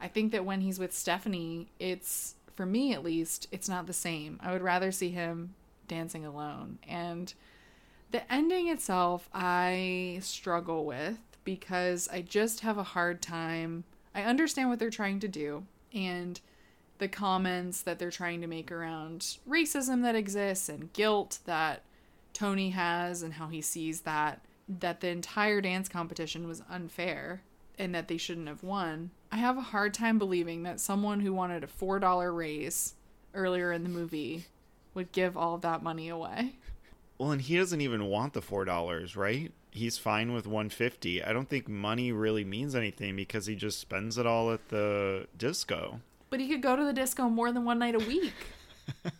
I 0.00 0.08
think 0.08 0.32
that 0.32 0.46
when 0.46 0.62
he's 0.62 0.78
with 0.78 0.94
Stephanie, 0.94 1.68
it's 1.78 2.35
for 2.56 2.66
me 2.66 2.92
at 2.92 3.04
least, 3.04 3.46
it's 3.52 3.68
not 3.68 3.86
the 3.86 3.92
same. 3.92 4.40
I 4.42 4.52
would 4.52 4.62
rather 4.62 4.90
see 4.90 5.10
him 5.10 5.54
dancing 5.86 6.24
alone. 6.24 6.78
And 6.88 7.32
the 8.10 8.30
ending 8.32 8.68
itself 8.68 9.28
I 9.32 10.18
struggle 10.22 10.84
with 10.84 11.18
because 11.44 12.08
I 12.08 12.22
just 12.22 12.60
have 12.60 12.78
a 12.78 12.82
hard 12.82 13.22
time. 13.22 13.84
I 14.14 14.22
understand 14.22 14.70
what 14.70 14.78
they're 14.78 14.90
trying 14.90 15.20
to 15.20 15.28
do 15.28 15.64
and 15.92 16.40
the 16.98 17.08
comments 17.08 17.82
that 17.82 17.98
they're 17.98 18.10
trying 18.10 18.40
to 18.40 18.46
make 18.46 18.72
around 18.72 19.36
racism 19.48 20.02
that 20.02 20.14
exists 20.14 20.68
and 20.68 20.92
guilt 20.94 21.40
that 21.44 21.82
Tony 22.32 22.70
has 22.70 23.22
and 23.22 23.34
how 23.34 23.48
he 23.48 23.60
sees 23.60 24.00
that 24.02 24.40
that 24.68 25.00
the 25.00 25.08
entire 25.08 25.60
dance 25.60 25.88
competition 25.88 26.48
was 26.48 26.62
unfair 26.68 27.42
and 27.78 27.94
that 27.94 28.08
they 28.08 28.16
shouldn't 28.16 28.48
have 28.48 28.62
won. 28.62 29.10
I 29.36 29.40
have 29.40 29.58
a 29.58 29.60
hard 29.60 29.92
time 29.92 30.18
believing 30.18 30.62
that 30.62 30.80
someone 30.80 31.20
who 31.20 31.30
wanted 31.30 31.62
a 31.62 31.66
$4 31.66 32.34
raise 32.34 32.94
earlier 33.34 33.70
in 33.70 33.82
the 33.82 33.90
movie 33.90 34.46
would 34.94 35.12
give 35.12 35.36
all 35.36 35.54
of 35.54 35.60
that 35.60 35.82
money 35.82 36.08
away. 36.08 36.54
Well, 37.18 37.32
and 37.32 37.42
he 37.42 37.58
doesn't 37.58 37.82
even 37.82 38.06
want 38.06 38.32
the 38.32 38.40
$4, 38.40 39.14
right? 39.14 39.52
He's 39.70 39.98
fine 39.98 40.32
with 40.32 40.46
150. 40.46 41.22
I 41.22 41.34
don't 41.34 41.50
think 41.50 41.68
money 41.68 42.12
really 42.12 42.46
means 42.46 42.74
anything 42.74 43.14
because 43.14 43.44
he 43.44 43.54
just 43.54 43.78
spends 43.78 44.16
it 44.16 44.24
all 44.24 44.50
at 44.52 44.70
the 44.70 45.26
disco. 45.36 46.00
But 46.30 46.40
he 46.40 46.48
could 46.48 46.62
go 46.62 46.74
to 46.74 46.84
the 46.84 46.94
disco 46.94 47.28
more 47.28 47.52
than 47.52 47.66
one 47.66 47.78
night 47.78 47.94
a 47.94 47.98
week. 47.98 48.32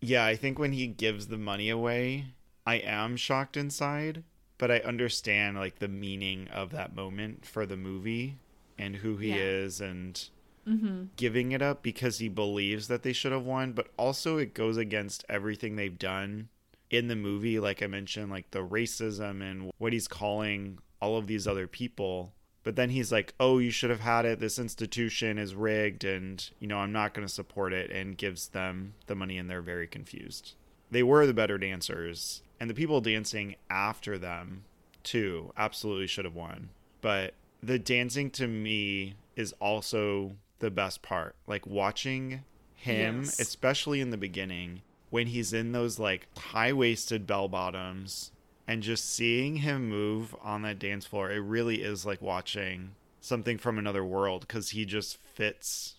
Yeah, 0.00 0.24
I 0.24 0.36
think 0.36 0.60
when 0.60 0.72
he 0.72 0.86
gives 0.86 1.26
the 1.26 1.36
money 1.36 1.68
away, 1.68 2.26
I 2.64 2.76
am 2.76 3.16
shocked 3.16 3.56
inside, 3.56 4.22
but 4.56 4.70
I 4.70 4.78
understand 4.78 5.58
like 5.58 5.80
the 5.80 5.88
meaning 5.88 6.46
of 6.48 6.70
that 6.70 6.94
moment 6.94 7.44
for 7.44 7.66
the 7.66 7.76
movie 7.76 8.36
and 8.78 8.96
who 8.96 9.16
he 9.16 9.30
yeah. 9.30 9.36
is 9.36 9.80
and 9.80 10.28
mm-hmm. 10.66 11.04
giving 11.16 11.52
it 11.52 11.62
up 11.62 11.82
because 11.82 12.18
he 12.18 12.28
believes 12.28 12.88
that 12.88 13.02
they 13.02 13.12
should 13.12 13.32
have 13.32 13.44
won, 13.44 13.72
but 13.72 13.88
also 13.96 14.38
it 14.38 14.54
goes 14.54 14.76
against 14.76 15.24
everything 15.28 15.76
they've 15.76 15.98
done 15.98 16.48
in 16.90 17.08
the 17.08 17.16
movie 17.16 17.60
like 17.60 17.82
I 17.82 17.86
mentioned 17.86 18.30
like 18.30 18.50
the 18.50 18.64
racism 18.64 19.42
and 19.42 19.70
what 19.76 19.92
he's 19.92 20.08
calling 20.08 20.78
all 21.02 21.18
of 21.18 21.26
these 21.26 21.46
other 21.46 21.66
people 21.66 22.32
but 22.68 22.76
then 22.76 22.90
he's 22.90 23.10
like, 23.10 23.32
"Oh, 23.40 23.56
you 23.56 23.70
should 23.70 23.88
have 23.88 24.00
had 24.00 24.26
it. 24.26 24.40
This 24.40 24.58
institution 24.58 25.38
is 25.38 25.54
rigged, 25.54 26.04
and 26.04 26.46
you 26.58 26.66
know 26.66 26.80
I'm 26.80 26.92
not 26.92 27.14
going 27.14 27.26
to 27.26 27.32
support 27.32 27.72
it." 27.72 27.90
And 27.90 28.18
gives 28.18 28.48
them 28.48 28.92
the 29.06 29.14
money, 29.14 29.38
and 29.38 29.48
they're 29.48 29.62
very 29.62 29.86
confused. 29.86 30.52
They 30.90 31.02
were 31.02 31.26
the 31.26 31.32
better 31.32 31.56
dancers, 31.56 32.42
and 32.60 32.68
the 32.68 32.74
people 32.74 33.00
dancing 33.00 33.56
after 33.70 34.18
them 34.18 34.64
too 35.02 35.50
absolutely 35.56 36.08
should 36.08 36.26
have 36.26 36.34
won. 36.34 36.68
But 37.00 37.32
the 37.62 37.78
dancing 37.78 38.30
to 38.32 38.46
me 38.46 39.14
is 39.36 39.54
also 39.60 40.32
the 40.58 40.70
best 40.70 41.02
part. 41.02 41.36
Like 41.46 41.66
watching 41.66 42.44
him, 42.74 43.22
yes. 43.24 43.40
especially 43.40 44.00
in 44.00 44.10
the 44.10 44.16
beginning, 44.16 44.82
when 45.10 45.28
he's 45.28 45.52
in 45.52 45.72
those 45.72 45.98
like 45.98 46.28
high 46.36 46.72
waisted 46.72 47.26
bell 47.26 47.48
bottoms 47.48 48.32
and 48.66 48.82
just 48.82 49.10
seeing 49.10 49.56
him 49.56 49.88
move 49.88 50.36
on 50.42 50.62
that 50.62 50.78
dance 50.78 51.06
floor 51.06 51.30
it 51.30 51.38
really 51.38 51.82
is 51.82 52.04
like 52.04 52.20
watching 52.20 52.90
something 53.20 53.58
from 53.58 53.78
another 53.78 54.04
world 54.04 54.42
because 54.42 54.70
he 54.70 54.84
just 54.84 55.16
fits 55.16 55.96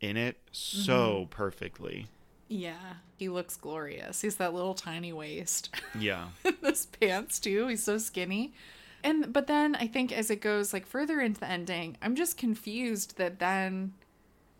in 0.00 0.16
it 0.16 0.36
so 0.52 0.92
mm-hmm. 0.92 1.30
perfectly. 1.30 2.06
Yeah. 2.48 2.94
He 3.16 3.28
looks 3.28 3.56
glorious. 3.56 4.20
He's 4.20 4.36
that 4.36 4.54
little 4.54 4.74
tiny 4.74 5.12
waist. 5.12 5.74
Yeah. 5.98 6.28
Those 6.62 6.86
pants 6.86 7.38
too. 7.38 7.68
He's 7.68 7.84
so 7.84 7.98
skinny 7.98 8.54
and 9.02 9.32
but 9.32 9.46
then 9.46 9.74
i 9.76 9.86
think 9.86 10.12
as 10.12 10.30
it 10.30 10.40
goes 10.40 10.72
like 10.72 10.86
further 10.86 11.20
into 11.20 11.40
the 11.40 11.48
ending 11.48 11.96
i'm 12.02 12.14
just 12.14 12.36
confused 12.36 13.16
that 13.16 13.38
then 13.38 13.92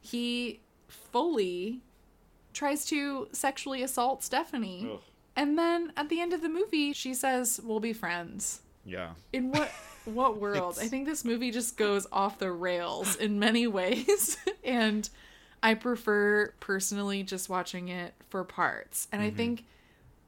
he 0.00 0.60
fully 0.88 1.80
tries 2.52 2.84
to 2.84 3.28
sexually 3.32 3.82
assault 3.82 4.22
stephanie 4.22 4.88
Ugh. 4.92 5.00
And 5.36 5.58
then 5.58 5.92
at 5.96 6.10
the 6.10 6.20
end 6.20 6.32
of 6.32 6.42
the 6.42 6.48
movie, 6.48 6.92
she 6.92 7.14
says, 7.14 7.60
"We'll 7.64 7.80
be 7.80 7.94
friends." 7.94 8.60
Yeah. 8.84 9.12
In 9.32 9.50
what 9.52 9.70
what 10.04 10.38
world? 10.38 10.78
I 10.80 10.88
think 10.88 11.06
this 11.06 11.24
movie 11.24 11.50
just 11.50 11.76
goes 11.76 12.06
off 12.12 12.38
the 12.38 12.52
rails 12.52 13.16
in 13.16 13.38
many 13.38 13.66
ways, 13.78 14.36
and 14.64 15.08
I 15.62 15.74
prefer 15.74 16.52
personally 16.60 17.22
just 17.22 17.48
watching 17.48 17.88
it 17.88 18.14
for 18.28 18.44
parts. 18.44 19.08
And 19.12 19.22
mm-hmm. 19.22 19.32
I 19.32 19.36
think 19.36 19.64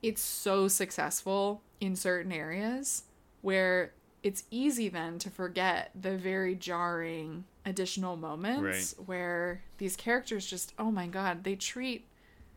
it's 0.02 0.22
so 0.22 0.66
successful 0.68 1.62
in 1.80 1.94
certain 1.97 2.32
areas 2.32 3.02
where 3.40 3.93
it's 4.23 4.44
easy 4.51 4.89
then 4.89 5.19
to 5.19 5.31
forget 5.31 5.90
the 6.01 6.16
very 6.16 6.55
jarring 6.55 7.44
additional 7.65 8.16
moments 8.16 8.94
Right. 8.99 9.07
where 9.07 9.62
these 9.78 9.97
characters 9.97 10.47
just 10.47 10.73
oh 10.78 10.90
my 10.90 11.07
god 11.07 11.44
they 11.44 11.55
treat 11.55 12.07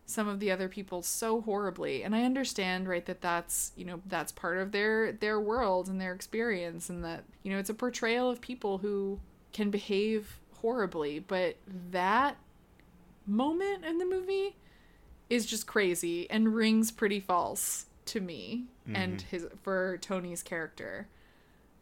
some 0.08 0.28
of 0.28 0.40
the 0.40 0.52
other 0.52 0.70
people 0.70 1.02
so 1.02 1.42
horribly 1.42 2.04
and 2.04 2.16
i 2.16 2.24
understand 2.24 2.88
right 2.88 3.06
that 3.06 3.22
that's 3.22 3.72
you 3.76 3.86
know 3.86 4.02
that's 4.06 4.32
part 4.32 4.58
of 4.58 4.72
their 4.72 5.12
their 5.12 5.40
world 5.40 5.88
and 5.88 6.00
their 6.00 6.14
experience 6.14 6.90
and 6.90 7.04
that 7.04 7.24
you 7.44 7.52
know 7.52 7.58
it's 7.60 7.70
a 7.70 7.74
portrayal 7.74 8.30
of 8.30 8.42
people 8.42 8.80
who 8.80 9.20
can 9.54 9.70
behave 9.72 10.40
horribly 10.62 11.20
but 11.20 11.56
that 11.92 12.38
moment 13.28 13.84
in 13.84 13.98
the 13.98 14.06
movie 14.06 14.56
is 15.30 15.46
just 15.46 15.66
crazy 15.66 16.30
and 16.30 16.56
rings 16.56 16.92
pretty 16.92 17.20
false 17.20 17.88
to 18.06 18.22
me 18.22 18.66
and 18.94 19.18
mm-hmm. 19.18 19.28
his 19.30 19.48
for 19.64 19.98
Tony's 19.98 20.44
character. 20.44 21.08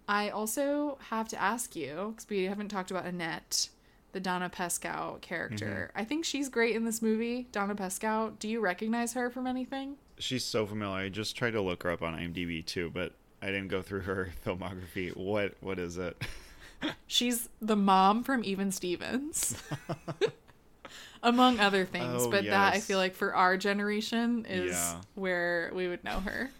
I 0.07 0.30
also 0.30 0.97
have 1.09 1.27
to 1.30 1.41
ask 1.41 1.75
you 1.75 2.13
because 2.15 2.30
we 2.30 2.43
haven't 2.43 2.69
talked 2.69 2.91
about 2.91 3.05
Annette, 3.05 3.69
the 4.11 4.19
Donna 4.19 4.49
Pescow 4.49 5.19
character. 5.21 5.89
Mm-hmm. 5.91 5.99
I 5.99 6.03
think 6.03 6.25
she's 6.25 6.49
great 6.49 6.75
in 6.75 6.84
this 6.85 7.01
movie. 7.01 7.47
Donna 7.51 7.75
Pescow. 7.75 8.38
Do 8.39 8.47
you 8.49 8.59
recognize 8.59 9.13
her 9.13 9.30
from 9.30 9.47
anything? 9.47 9.95
She's 10.19 10.43
so 10.45 10.65
familiar. 10.65 11.05
I 11.05 11.09
just 11.09 11.35
tried 11.35 11.51
to 11.51 11.61
look 11.61 11.84
her 11.84 11.91
up 11.91 12.01
on 12.01 12.13
IMDb 12.13 12.65
too, 12.65 12.91
but 12.93 13.13
I 13.41 13.47
didn't 13.47 13.69
go 13.69 13.81
through 13.81 14.01
her 14.01 14.34
filmography. 14.45 15.15
What 15.15 15.55
what 15.61 15.80
is 15.80 15.97
it? 15.97 16.21
She's 17.07 17.47
the 17.61 17.77
mom 17.77 18.23
from 18.23 18.43
Even 18.43 18.71
Stevens. 18.71 19.55
Among 21.23 21.57
other 21.61 21.85
things, 21.85 22.23
Oh, 22.25 22.30
but 22.30 22.43
that 22.43 22.73
I 22.73 22.81
feel 22.81 22.97
like 22.97 23.15
for 23.15 23.34
our 23.34 23.55
generation 23.55 24.45
is 24.45 24.71
Yeah. 24.73 24.99
where 25.15 25.71
we 25.73 25.88
would 25.88 26.03
know 26.03 26.19
her. 26.19 26.51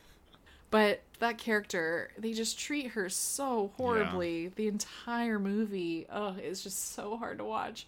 But 0.72 1.02
that 1.24 1.38
character, 1.38 2.12
they 2.18 2.34
just 2.34 2.60
treat 2.60 2.88
her 2.92 3.10
so 3.10 3.72
horribly 3.78 4.50
the 4.56 4.68
entire 4.68 5.40
movie. 5.40 6.06
Oh, 6.12 6.36
it's 6.38 6.62
just 6.62 6.94
so 6.94 7.18
hard 7.18 7.40
to 7.40 7.44
watch. 7.44 7.88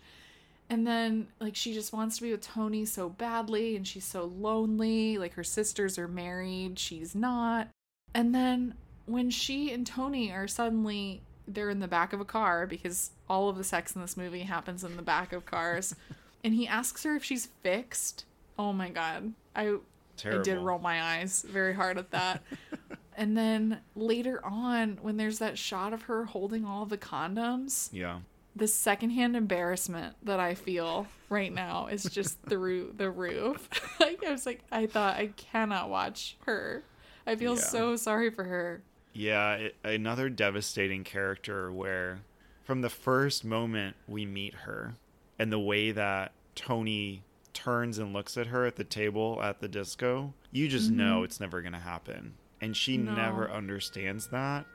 And 0.70 0.88
then, 0.88 1.28
like, 1.40 1.56
she 1.56 1.74
just 1.74 1.94
wants 1.94 2.18
to 2.18 2.24
be 2.24 2.32
with 2.32 2.42
Tony 2.42 2.86
so 2.86 3.10
badly, 3.10 3.76
and 3.76 3.88
she's 3.88 4.06
so 4.06 4.32
lonely. 4.40 5.18
Like, 5.18 5.34
her 5.34 5.44
sisters 5.44 6.00
are 6.00 6.08
married, 6.08 6.80
she's 6.80 7.14
not. 7.14 7.68
And 8.16 8.34
then, 8.34 8.74
when 9.06 9.30
she 9.30 9.72
and 9.72 9.86
Tony 9.86 10.32
are 10.32 10.48
suddenly, 10.48 11.22
they're 11.48 11.70
in 11.70 11.80
the 11.80 11.88
back 11.88 12.14
of 12.14 12.20
a 12.20 12.26
car 12.26 12.66
because 12.66 13.12
all 13.30 13.50
of 13.50 13.58
the 13.58 13.64
sex 13.64 13.96
in 13.96 14.02
this 14.02 14.18
movie 14.18 14.42
happens 14.42 14.84
in 14.84 14.96
the 14.96 15.04
back 15.04 15.34
of 15.34 15.46
cars. 15.46 15.96
and 16.44 16.54
he 16.56 16.68
asks 16.68 17.04
her 17.04 17.16
if 17.16 17.24
she's 17.24 17.50
fixed. 17.62 18.26
Oh 18.58 18.74
my 18.74 18.90
god. 18.90 19.34
I 19.56 19.78
Terrible. 20.18 20.40
I 20.40 20.44
did 20.44 20.60
roll 20.60 20.80
my 20.80 21.02
eyes 21.02 21.46
very 21.48 21.74
hard 21.74 21.98
at 21.98 22.12
that. 22.12 22.42
and 23.18 23.38
then 23.38 23.80
later 23.96 24.44
on, 24.44 25.00
when 25.02 25.18
there's 25.18 25.40
that 25.40 25.58
shot 25.58 25.94
of 25.94 26.04
her 26.04 26.26
holding 26.26 26.66
all 26.66 26.86
the 26.86 26.98
condoms, 26.98 27.90
Yeah. 27.92 28.20
the 28.56 28.68
secondhand 28.68 29.36
embarrassment 29.36 30.16
that 30.24 30.40
I 30.40 30.56
feel 30.56 31.08
right 31.30 31.54
now 31.54 31.88
is 31.88 32.04
just 32.04 32.42
through 32.44 32.94
the 32.98 33.10
roof. 33.10 33.70
like 34.00 34.24
I 34.24 34.32
was 34.32 34.46
like, 34.46 34.62
I 34.72 34.86
thought 34.88 35.18
I 35.18 35.28
cannot 35.38 35.90
watch 35.90 36.38
her. 36.46 36.84
I 37.26 37.36
feel 37.36 37.56
Yeah. 37.56 37.62
so 37.62 37.96
sorry 37.96 38.30
for 38.30 38.44
her. 38.44 38.82
Yeah, 39.14 39.54
it, 39.56 39.76
another 39.84 40.30
devastating 40.30 41.04
character 41.04 41.72
where 41.72 42.20
from 42.64 42.82
the 42.82 42.90
first 42.90 43.46
moment 43.46 43.96
we 44.08 44.26
meet 44.26 44.54
her 44.54 44.96
and 45.40 45.52
the 45.52 45.60
way 45.60 45.92
that 45.92 46.34
Tony 46.56 47.24
turns 47.54 47.98
and 47.98 48.12
looks 48.14 48.38
at 48.38 48.48
her 48.48 48.66
at 48.66 48.76
the 48.76 48.84
table 48.84 49.40
at 49.42 49.60
the 49.62 49.68
disco, 49.68 50.34
you 50.52 50.68
just 50.68 50.92
know 50.92 51.16
mm-hmm. 51.18 51.26
it's 51.26 51.40
never 51.40 51.62
going 51.62 51.74
to 51.74 51.80
happen. 51.80 52.34
And 52.66 52.76
she 52.76 52.98
No. 52.98 53.14
never 53.14 53.50
understands 53.50 54.28
that. 54.28 54.66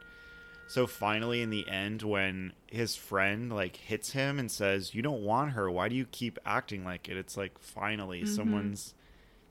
So 0.68 0.86
finally 0.86 1.42
in 1.42 1.50
the 1.50 1.68
end 1.68 2.02
when 2.02 2.52
his 2.68 2.94
friend 2.94 3.52
like 3.52 3.74
hits 3.74 4.12
him 4.12 4.38
and 4.38 4.48
says, 4.48 4.94
"You 4.94 5.02
don't 5.02 5.22
want 5.24 5.52
her. 5.52 5.68
Why 5.68 5.88
do 5.88 5.96
you 5.96 6.06
keep 6.06 6.38
acting 6.46 6.84
like 6.84 7.08
it?" 7.08 7.16
It's 7.16 7.36
like 7.36 7.58
finally 7.58 8.22
mm-hmm. 8.22 8.34
someone's 8.34 8.94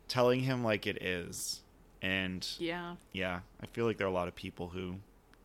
telling 0.08 0.42
him 0.42 0.64
like 0.64 0.88
it 0.88 1.04
is. 1.04 1.62
And 2.02 2.48
Yeah. 2.58 2.96
yeah, 3.12 3.42
I 3.62 3.66
feel 3.66 3.86
like 3.86 3.98
there 3.98 4.08
are 4.08 4.10
a 4.10 4.14
lot 4.14 4.30
of 4.30 4.36
people 4.36 4.70
who 4.70 4.96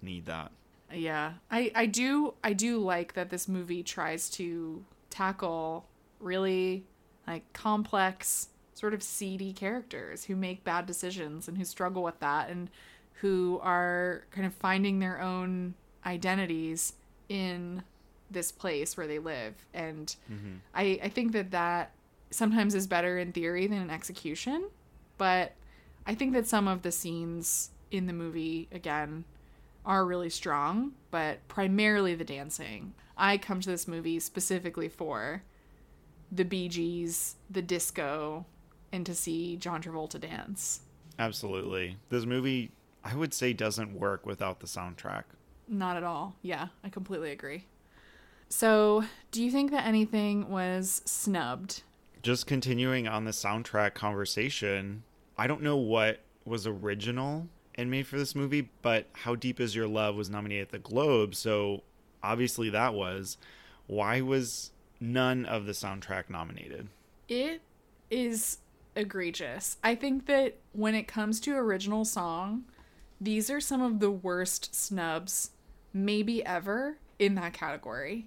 need 0.01 0.27
that. 0.27 0.53
Yeah. 0.93 1.33
I 1.51 1.73
I 1.75 1.87
do 1.87 2.35
I 2.45 2.53
do 2.53 2.79
like 2.79 3.15
that 3.15 3.31
this 3.31 3.49
movie 3.49 3.83
tries 3.83 4.31
to 4.31 4.85
tackle 5.11 5.87
really 6.21 6.85
like 7.27 7.53
complex 7.53 8.49
sort 8.74 8.94
of 8.94 9.02
seedy 9.02 9.52
characters 9.52 10.24
who 10.24 10.36
make 10.36 10.64
bad 10.64 10.86
decisions 10.86 11.48
and 11.48 11.56
who 11.56 11.64
struggle 11.64 12.02
with 12.02 12.18
that 12.20 12.51
and 12.51 12.68
who 13.14 13.59
are 13.62 14.24
kind 14.30 14.46
of 14.46 14.52
finding 14.55 14.98
their 14.98 15.20
own 15.20 15.74
identities 16.05 16.94
in 17.28 17.82
this 18.30 18.52
place 18.52 18.96
where 18.96 19.06
they 19.06 19.18
live 19.18 19.55
and 19.72 20.16
mm-hmm. 20.30 20.56
I, 20.74 20.98
I 21.05 21.09
think 21.09 21.32
that 21.32 21.52
that 21.52 21.92
sometimes 22.30 22.74
is 22.74 22.86
better 22.86 23.18
in 23.18 23.32
theory 23.32 23.66
than 23.66 23.82
in 23.82 23.90
execution 23.90 24.68
but 25.18 25.52
i 26.06 26.14
think 26.14 26.32
that 26.32 26.46
some 26.46 26.66
of 26.66 26.82
the 26.82 26.90
scenes 26.90 27.70
in 27.90 28.06
the 28.06 28.12
movie 28.12 28.68
again 28.72 29.24
are 29.84 30.05
really 30.05 30.30
strong, 30.30 30.92
but 31.10 31.46
primarily 31.48 32.14
the 32.14 32.24
dancing. 32.24 32.94
I 33.16 33.38
come 33.38 33.60
to 33.60 33.70
this 33.70 33.86
movie 33.86 34.18
specifically 34.18 34.88
for 34.88 35.42
the 36.32 36.44
Bee 36.44 36.68
Gees, 36.68 37.36
the 37.51 37.62
disco, 37.62 38.46
and 38.95 39.05
to 39.07 39.15
see 39.15 39.57
John 39.57 39.83
Travolta 39.83 40.21
dance. 40.21 40.81
Absolutely. 41.19 41.99
This 42.09 42.25
movie, 42.25 42.71
I 43.03 43.15
would 43.15 43.35
say, 43.35 43.53
doesn't 43.53 43.99
work 43.99 44.25
without 44.25 44.61
the 44.61 44.66
soundtrack. 44.66 45.25
Not 45.69 45.97
at 45.97 46.05
all. 46.05 46.37
Yeah, 46.43 46.69
I 46.83 46.89
completely 46.89 47.31
agree. 47.31 47.66
So, 48.49 49.05
do 49.31 49.43
you 49.43 49.51
think 49.51 49.71
that 49.71 49.87
anything 49.87 50.49
was 50.49 51.03
snubbed? 51.05 51.83
Just 52.23 52.47
continuing 52.47 53.09
on 53.09 53.25
the 53.25 53.33
soundtrack 53.33 53.95
conversation, 53.95 55.03
I 55.37 55.47
don't 55.47 55.62
know 55.62 55.77
what 55.77 56.21
was 56.45 56.66
original 56.66 57.49
and 57.75 57.91
made 57.91 58.07
for 58.07 58.16
this 58.16 58.35
movie, 58.35 58.71
but 58.83 59.07
How 59.12 59.35
Deep 59.35 59.59
Is 59.59 59.75
Your 59.75 59.89
Love 59.89 60.15
was 60.15 60.31
nominated 60.31 60.69
at 60.69 60.71
the 60.71 60.79
Globe, 60.79 61.35
so 61.35 61.83
obviously 62.23 62.71
that 62.71 62.95
was. 62.95 63.37
Why 63.87 64.21
was 64.21 64.71
none 65.01 65.45
of 65.45 65.66
the 65.66 65.73
soundtrack 65.73 66.31
nominated? 66.31 66.89
It 67.29 67.62
is 68.11 68.59
egregious. 68.97 69.77
I 69.83 69.95
think 69.95 70.27
that 70.27 70.59
when 70.73 70.95
it 70.95 71.09
comes 71.09 71.41
to 71.41 71.57
original 71.57 72.05
song, 72.05 72.65
these 73.21 73.51
are 73.51 73.61
some 73.61 73.83
of 73.83 74.01
the 74.01 74.11
worst 74.11 74.75
snubs 74.75 75.51
maybe 75.93 76.45
ever 76.45 76.99
in 77.19 77.35
that 77.37 77.53
category. 77.53 78.27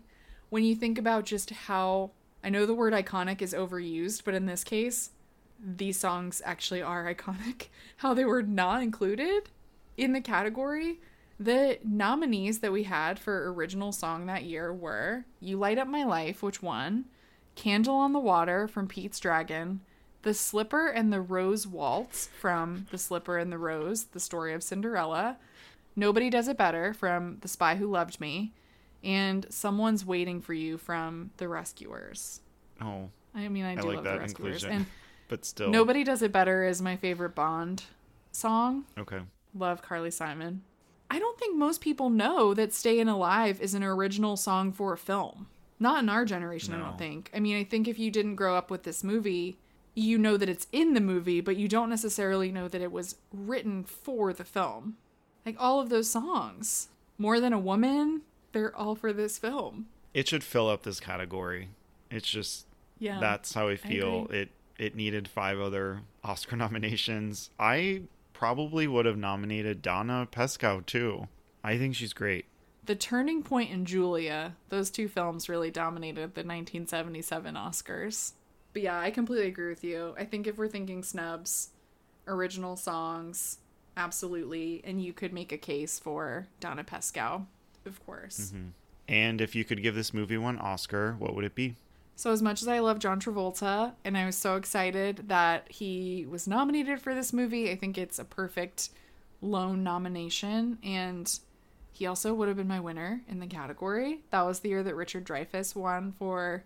When 0.50 0.64
you 0.64 0.76
think 0.76 0.98
about 0.98 1.26
just 1.26 1.50
how 1.50 2.12
I 2.44 2.50
know 2.50 2.66
the 2.66 2.74
word 2.74 2.94
iconic 2.94 3.42
is 3.42 3.54
overused, 3.54 4.24
but 4.24 4.34
in 4.34 4.46
this 4.46 4.64
case, 4.64 5.12
these 5.60 6.00
songs 6.00 6.42
actually 6.46 6.82
are 6.82 7.14
iconic. 7.14 7.68
How 7.98 8.14
they 8.14 8.26
were 8.26 8.44
not 8.44 8.84
included 8.84 9.50
in 9.98 10.14
the 10.14 10.22
category. 10.22 11.00
The 11.40 11.80
nominees 11.84 12.60
that 12.60 12.72
we 12.72 12.84
had 12.84 13.20
for 13.20 13.52
original 13.52 13.92
song 13.92 14.28
that 14.28 14.44
year 14.44 14.74
were 14.74 15.26
You 15.40 15.58
Light 15.58 15.78
Up 15.78 15.88
My 15.88 16.04
Life, 16.04 16.42
which 16.42 16.62
won, 16.62 17.06
Candle 17.56 17.96
on 17.96 18.14
the 18.14 18.20
Water 18.20 18.68
from 18.68 18.88
Pete's 18.88 19.20
Dragon, 19.20 19.82
The 20.24 20.34
Slipper 20.34 20.88
and 20.88 21.12
the 21.14 21.22
Rose 21.22 21.66
Waltz 21.68 22.28
from 22.40 22.88
The 22.92 22.98
Slipper 22.98 23.38
and 23.38 23.52
the 23.52 23.58
Rose, 23.58 24.06
the 24.06 24.20
story 24.20 24.54
of 24.54 24.64
Cinderella, 24.64 25.38
Nobody 25.96 26.30
Does 26.30 26.48
It 26.48 26.58
Better 26.58 26.94
from 26.94 27.38
The 27.42 27.48
Spy 27.48 27.76
Who 27.76 27.88
Loved 27.88 28.20
Me, 28.20 28.54
and 29.04 29.46
Someone's 29.50 30.06
Waiting 30.06 30.42
for 30.42 30.54
You 30.54 30.78
from 30.78 31.32
The 31.38 31.48
Rescuers. 31.48 32.42
Oh, 32.82 33.10
I 33.34 33.48
mean, 33.48 33.66
I 33.66 33.74
I 33.74 33.76
do 33.76 33.88
like 33.88 33.96
love 33.98 34.04
The 34.04 34.10
that 34.12 34.20
Rescuers. 34.20 34.64
inclusion. 34.64 34.72
And 34.72 34.86
but 35.30 35.46
still. 35.46 35.70
Nobody 35.70 36.04
Does 36.04 36.22
It 36.22 36.32
Better 36.32 36.64
is 36.66 36.82
my 36.82 36.96
favorite 36.98 37.36
Bond 37.36 37.84
song. 38.32 38.86
Okay. 38.98 39.20
Love 39.56 39.82
Carly 39.82 40.12
Simon. 40.12 40.62
I 41.10 41.20
don't 41.20 41.40
think 41.40 41.56
most 41.56 41.80
people 41.80 42.10
know 42.10 42.54
that 42.54 42.74
Stayin' 42.74 43.08
Alive 43.08 43.62
is 43.62 43.74
an 43.74 43.84
original 43.84 44.36
song 44.36 44.74
for 44.74 44.92
a 44.94 44.98
film. 44.98 45.48
Not 45.80 46.04
in 46.04 46.10
our 46.10 46.26
generation, 46.26 46.74
I 46.74 46.80
don't 46.80 46.98
think. 46.98 47.30
I 47.34 47.40
mean, 47.40 47.56
I 47.56 47.64
think 47.64 47.88
if 47.88 47.98
you 47.98 48.12
didn't 48.12 48.36
grow 48.36 48.56
up 48.56 48.70
with 48.70 48.84
this 48.84 49.04
movie, 49.04 49.58
you 49.98 50.18
know 50.18 50.38
that 50.38 50.48
it's 50.50 50.68
in 50.72 50.94
the 50.94 51.02
movie, 51.02 51.42
but 51.42 51.58
you 51.58 51.68
don't 51.68 51.90
necessarily 51.90 52.52
know 52.52 52.68
that 52.68 52.82
it 52.82 52.92
was 52.92 53.16
written 53.34 53.84
for 53.84 54.32
the 54.32 54.44
film. 54.44 54.96
Like 55.46 55.56
all 55.60 55.80
of 55.80 55.90
those 55.90 56.10
songs, 56.10 56.90
More 57.18 57.40
Than 57.40 57.54
a 57.54 57.60
Woman, 57.60 58.22
they're 58.52 58.76
all 58.76 58.96
for 58.96 59.12
this 59.12 59.38
film. 59.38 59.88
It 60.14 60.28
should 60.28 60.44
fill 60.44 60.70
up 60.70 60.84
this 60.84 61.00
category. 61.00 61.70
It's 62.12 62.28
just 62.28 62.66
Yeah. 63.00 63.20
that's 63.20 63.54
how 63.54 63.70
I 63.70 63.76
feel. 63.76 64.26
agree. 64.26 64.40
it 64.40 64.50
it 64.78 64.96
needed 64.96 65.28
five 65.28 65.60
other 65.60 66.02
Oscar 66.24 66.56
nominations. 66.66 67.50
I 67.60 68.04
probably 68.34 68.88
would 68.88 69.08
have 69.08 69.18
nominated 69.18 69.82
Donna 69.82 70.28
Pescow 70.32 70.86
too. 70.86 71.28
I 71.64 71.80
think 71.80 71.96
she's 71.96 72.14
great. 72.14 72.46
The 72.86 72.96
Turning 72.96 73.42
Point 73.42 73.72
and 73.72 73.88
Julia, 73.88 74.56
those 74.70 74.90
two 74.92 75.08
films 75.08 75.50
really 75.50 75.72
dominated 75.72 76.36
the 76.36 76.44
1977 76.44 77.56
Oscars. 77.56 78.34
But 78.78 78.84
yeah, 78.84 79.00
I 79.00 79.10
completely 79.10 79.48
agree 79.48 79.70
with 79.70 79.84
you. 79.84 80.14
I 80.20 80.26
think 80.26 80.46
if 80.46 80.60
we're 80.60 80.68
thinking 80.68 81.02
snubs, 81.02 81.70
original 82.28 82.76
songs, 82.76 83.58
absolutely. 83.98 84.82
And 84.84 85.04
you 85.04 85.14
could 85.14 85.34
make 85.34 85.52
a 85.52 85.58
case 85.58 85.98
for 85.98 86.46
Donna 86.60 86.84
Pescow, 86.84 87.48
of 87.88 88.06
course. 88.06 88.52
Mm-hmm. 88.54 88.68
And 89.08 89.42
if 89.42 89.56
you 89.56 89.66
could 89.66 89.82
give 89.82 89.96
this 89.96 90.14
movie 90.14 90.38
one 90.38 90.60
Oscar, 90.60 91.16
what 91.18 91.34
would 91.34 91.44
it 91.44 91.56
be? 91.56 91.76
So, 92.16 92.32
as 92.32 92.44
much 92.44 92.62
as 92.62 92.68
I 92.68 92.78
love 92.78 93.00
John 93.00 93.20
Travolta, 93.20 93.94
and 94.06 94.16
I 94.16 94.28
was 94.28 94.36
so 94.36 94.58
excited 94.58 95.28
that 95.28 95.72
he 95.72 96.28
was 96.30 96.48
nominated 96.48 97.02
for 97.02 97.16
this 97.16 97.34
movie, 97.34 97.72
I 97.72 97.76
think 97.76 97.98
it's 97.98 98.20
a 98.20 98.26
perfect 98.26 98.90
lone 99.42 99.84
nomination. 99.84 100.78
And 100.84 101.28
he 101.94 102.06
also 102.06 102.32
would 102.36 102.48
have 102.48 102.58
been 102.58 102.68
my 102.68 102.80
winner 102.80 103.24
in 103.28 103.40
the 103.40 103.48
category. 103.48 104.20
That 104.30 104.44
was 104.44 104.60
the 104.60 104.70
year 104.70 104.84
that 104.84 104.94
Richard 104.94 105.26
Dreyfuss 105.26 105.76
won 105.76 106.12
for 106.12 106.64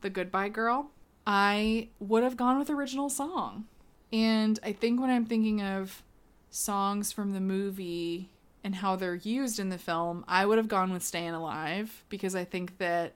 The 0.00 0.10
Goodbye 0.10 0.48
Girl. 0.48 0.90
I 1.26 1.88
would 1.98 2.22
have 2.22 2.36
gone 2.36 2.58
with 2.58 2.70
original 2.70 3.08
song. 3.08 3.66
And 4.12 4.58
I 4.62 4.72
think 4.72 5.00
when 5.00 5.10
I'm 5.10 5.24
thinking 5.24 5.60
of 5.62 6.02
songs 6.50 7.12
from 7.12 7.32
the 7.32 7.40
movie 7.40 8.30
and 8.62 8.76
how 8.76 8.96
they're 8.96 9.14
used 9.14 9.58
in 9.58 9.70
the 9.70 9.78
film, 9.78 10.24
I 10.28 10.46
would 10.46 10.58
have 10.58 10.68
gone 10.68 10.92
with 10.92 11.02
Staying 11.02 11.34
Alive 11.34 12.04
because 12.08 12.34
I 12.34 12.44
think 12.44 12.78
that 12.78 13.14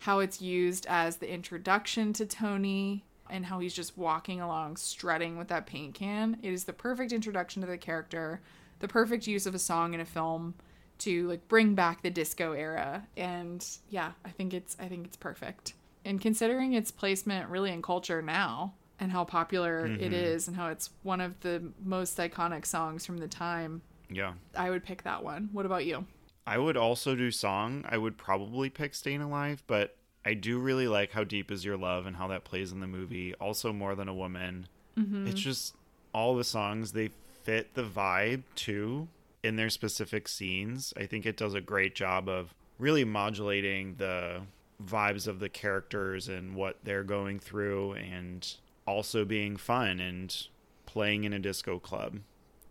how 0.00 0.18
it's 0.18 0.40
used 0.40 0.86
as 0.88 1.16
the 1.16 1.32
introduction 1.32 2.12
to 2.14 2.26
Tony 2.26 3.04
and 3.30 3.46
how 3.46 3.60
he's 3.60 3.74
just 3.74 3.96
walking 3.96 4.40
along 4.40 4.76
strutting 4.76 5.38
with 5.38 5.48
that 5.48 5.66
paint 5.66 5.94
can. 5.94 6.36
It 6.42 6.52
is 6.52 6.64
the 6.64 6.72
perfect 6.72 7.12
introduction 7.12 7.62
to 7.62 7.68
the 7.68 7.78
character, 7.78 8.40
the 8.80 8.88
perfect 8.88 9.26
use 9.26 9.46
of 9.46 9.54
a 9.54 9.60
song 9.60 9.94
in 9.94 10.00
a 10.00 10.04
film 10.04 10.54
to 10.98 11.28
like 11.28 11.46
bring 11.48 11.74
back 11.74 12.02
the 12.02 12.10
disco 12.10 12.52
era. 12.52 13.06
And 13.16 13.64
yeah, 13.90 14.12
I 14.24 14.30
think 14.30 14.54
it's 14.54 14.76
I 14.80 14.86
think 14.86 15.06
it's 15.06 15.16
perfect. 15.16 15.74
And 16.04 16.20
considering 16.20 16.72
its 16.74 16.90
placement 16.90 17.48
really 17.48 17.70
in 17.72 17.82
culture 17.82 18.22
now 18.22 18.74
and 18.98 19.10
how 19.12 19.24
popular 19.24 19.88
mm-hmm. 19.88 20.02
it 20.02 20.12
is 20.12 20.48
and 20.48 20.56
how 20.56 20.68
it's 20.68 20.90
one 21.02 21.20
of 21.20 21.38
the 21.40 21.62
most 21.84 22.18
iconic 22.18 22.66
songs 22.66 23.06
from 23.06 23.18
the 23.18 23.28
time. 23.28 23.82
Yeah. 24.10 24.34
I 24.56 24.70
would 24.70 24.84
pick 24.84 25.02
that 25.04 25.24
one. 25.24 25.48
What 25.52 25.66
about 25.66 25.84
you? 25.84 26.06
I 26.46 26.58
would 26.58 26.76
also 26.76 27.14
do 27.14 27.30
song. 27.30 27.84
I 27.88 27.98
would 27.98 28.18
probably 28.18 28.68
pick 28.68 28.94
Staying 28.94 29.22
Alive, 29.22 29.62
but 29.66 29.96
I 30.24 30.34
do 30.34 30.58
really 30.58 30.88
like 30.88 31.12
how 31.12 31.24
deep 31.24 31.50
is 31.50 31.64
your 31.64 31.76
love 31.76 32.06
and 32.06 32.16
how 32.16 32.28
that 32.28 32.44
plays 32.44 32.72
in 32.72 32.80
the 32.80 32.86
movie. 32.86 33.34
Also, 33.34 33.72
more 33.72 33.94
than 33.94 34.08
a 34.08 34.14
woman. 34.14 34.66
Mm-hmm. 34.98 35.28
It's 35.28 35.40
just 35.40 35.74
all 36.12 36.36
the 36.36 36.44
songs 36.44 36.92
they 36.92 37.10
fit 37.44 37.74
the 37.74 37.82
vibe 37.82 38.42
too 38.54 39.08
in 39.42 39.56
their 39.56 39.70
specific 39.70 40.28
scenes. 40.28 40.92
I 40.96 41.06
think 41.06 41.26
it 41.26 41.36
does 41.36 41.54
a 41.54 41.60
great 41.60 41.94
job 41.94 42.28
of 42.28 42.54
really 42.78 43.04
modulating 43.04 43.96
the 43.98 44.42
vibes 44.84 45.26
of 45.26 45.40
the 45.40 45.48
characters 45.48 46.28
and 46.28 46.54
what 46.54 46.78
they're 46.82 47.04
going 47.04 47.38
through, 47.38 47.92
and 47.92 48.54
also 48.86 49.24
being 49.24 49.56
fun 49.56 50.00
and 50.00 50.48
playing 50.86 51.24
in 51.24 51.32
a 51.32 51.38
disco 51.38 51.78
club. 51.78 52.18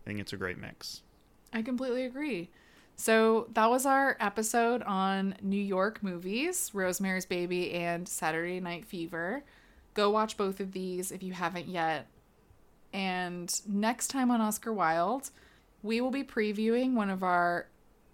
I 0.04 0.08
think 0.08 0.20
it's 0.20 0.34
a 0.34 0.38
great 0.38 0.58
mix. 0.58 1.02
I 1.54 1.62
completely 1.62 2.06
agree. 2.06 2.50
So 2.96 3.48
that 3.54 3.70
was 3.70 3.86
our 3.86 4.16
episode 4.20 4.84
on 4.84 5.36
New 5.42 5.62
York 5.62 6.04
movies, 6.04 6.70
Rosemary's 6.74 7.26
Baby 7.26 7.74
and 7.74 8.08
Saturday 8.08 8.60
Night 8.60 8.86
Fever. 8.86 9.44
Go 9.94 10.12
watch 10.12 10.38
both 10.38 10.60
of 10.60 10.72
these 10.72 11.12
if 11.12 11.24
you 11.24 11.34
haven't 11.34 11.68
yet. 11.68 12.08
And 12.94 13.54
next 13.68 14.10
time 14.10 14.30
on 14.30 14.40
Oscar 14.40 14.72
Wild, 14.72 15.32
we 15.82 16.00
will 16.00 16.12
be 16.12 16.24
previewing 16.24 16.94
one 16.94 17.10
of 17.10 17.24
our 17.24 17.68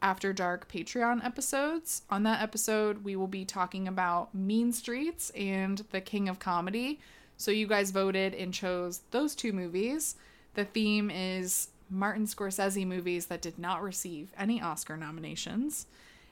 After 0.07 0.31
Dark 0.31 0.71
Patreon 0.71 1.25
episodes. 1.25 2.03
On 2.09 2.23
that 2.23 2.41
episode, 2.41 3.03
we 3.03 3.17
will 3.17 3.27
be 3.27 3.43
talking 3.43 3.89
about 3.89 4.34
Mean 4.34 4.71
Streets 4.71 5.31
and 5.31 5.84
The 5.91 5.99
King 5.99 6.29
of 6.29 6.39
Comedy. 6.39 7.01
So 7.35 7.51
you 7.51 7.67
guys 7.67 7.91
voted 7.91 8.34
and 8.34 8.53
chose 8.53 9.01
those 9.11 9.35
two 9.35 9.51
movies. 9.51 10.15
The 10.53 10.63
theme 10.63 11.11
is 11.11 11.71
Martin 11.89 12.25
Scorsese 12.25 12.88
movies 12.88 13.25
that 13.25 13.41
did 13.41 13.59
not 13.59 13.84
receive 13.84 14.31
any 14.38 14.61
Oscar 14.61 14.95
nominations. 14.95 15.88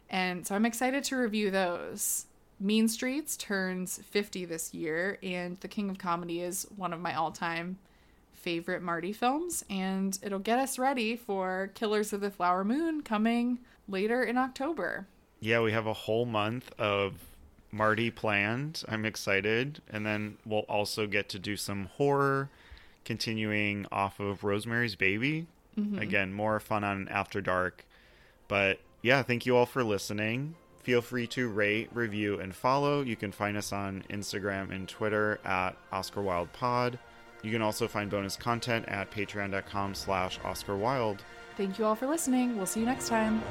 And 0.10 0.47
so 0.47 0.56
I'm 0.56 0.65
excited 0.65 1.03
to 1.03 1.18
review 1.18 1.52
those. 1.52 2.27
Mean 2.61 2.88
Streets 2.88 3.35
turns 3.35 3.99
50 4.10 4.45
this 4.45 4.73
year, 4.73 5.19
and 5.22 5.60
The 5.60 5.68
King 5.68 5.89
of 5.89 5.97
Comedy 5.97 6.39
is 6.39 6.65
one 6.77 6.93
of 6.93 7.02
my 7.02 7.14
all 7.14 7.31
time 7.31 7.77
favorite 8.46 8.84
Marty 8.84 9.12
films, 9.12 9.66
and 9.72 10.20
it'll 10.22 10.38
get 10.38 10.60
us 10.60 10.78
ready 10.78 11.16
for 11.16 11.72
Killers 11.74 12.14
of 12.14 12.22
the 12.22 12.30
Flower 12.30 12.64
Moon 12.64 13.02
coming 13.02 13.58
later 13.90 14.24
in 14.24 14.38
October. 14.38 15.08
Yeah, 15.40 15.62
we 15.62 15.72
have 15.72 15.88
a 15.88 15.94
whole 15.94 16.28
month 16.28 16.72
of 16.78 17.16
Marty 17.72 18.12
planned. 18.12 18.84
I'm 18.88 19.04
excited. 19.04 19.82
And 19.90 20.06
then 20.06 20.38
we'll 20.46 20.60
also 20.62 21.08
get 21.08 21.28
to 21.30 21.40
do 21.40 21.58
some 21.58 21.90
horror 21.98 22.50
continuing 23.04 23.88
off 23.92 24.20
of 24.20 24.44
Rosemary's 24.44 24.96
Baby. 24.96 25.48
Mm-hmm. 25.76 25.98
Again, 25.98 26.32
more 26.32 26.60
fun 26.60 26.84
on 26.84 27.08
After 27.08 27.42
Dark. 27.42 27.84
But 28.48 28.80
yeah, 29.02 29.24
thank 29.24 29.48
you 29.48 29.58
all 29.58 29.66
for 29.66 29.84
listening. 29.84 30.54
Feel 30.84 31.02
free 31.02 31.26
to 31.28 31.50
rate, 31.50 31.90
review, 31.94 32.40
and 32.40 32.56
follow. 32.56 33.02
You 33.02 33.16
can 33.16 33.32
find 33.32 33.58
us 33.58 33.74
on 33.74 34.04
Instagram 34.08 34.70
and 34.70 34.88
Twitter 34.88 35.40
at 35.44 35.76
Oscar 35.92 36.22
Wild 36.22 36.54
Pod. 36.54 37.00
You 37.46 37.52
can 37.52 37.62
also 37.62 37.88
find 37.88 38.10
bonus 38.10 38.36
content 38.36 38.86
at 38.88 39.12
patreon.com 39.12 39.94
slash 39.94 40.40
Oscar 40.44 40.76
Wild. 40.76 41.24
Thank 41.56 41.78
you 41.78 41.86
all 41.86 41.94
for 41.94 42.08
listening. 42.08 42.58
We'll 42.58 42.66
see 42.66 42.80
you 42.80 42.88
next 42.88 43.08
time. 43.08 43.44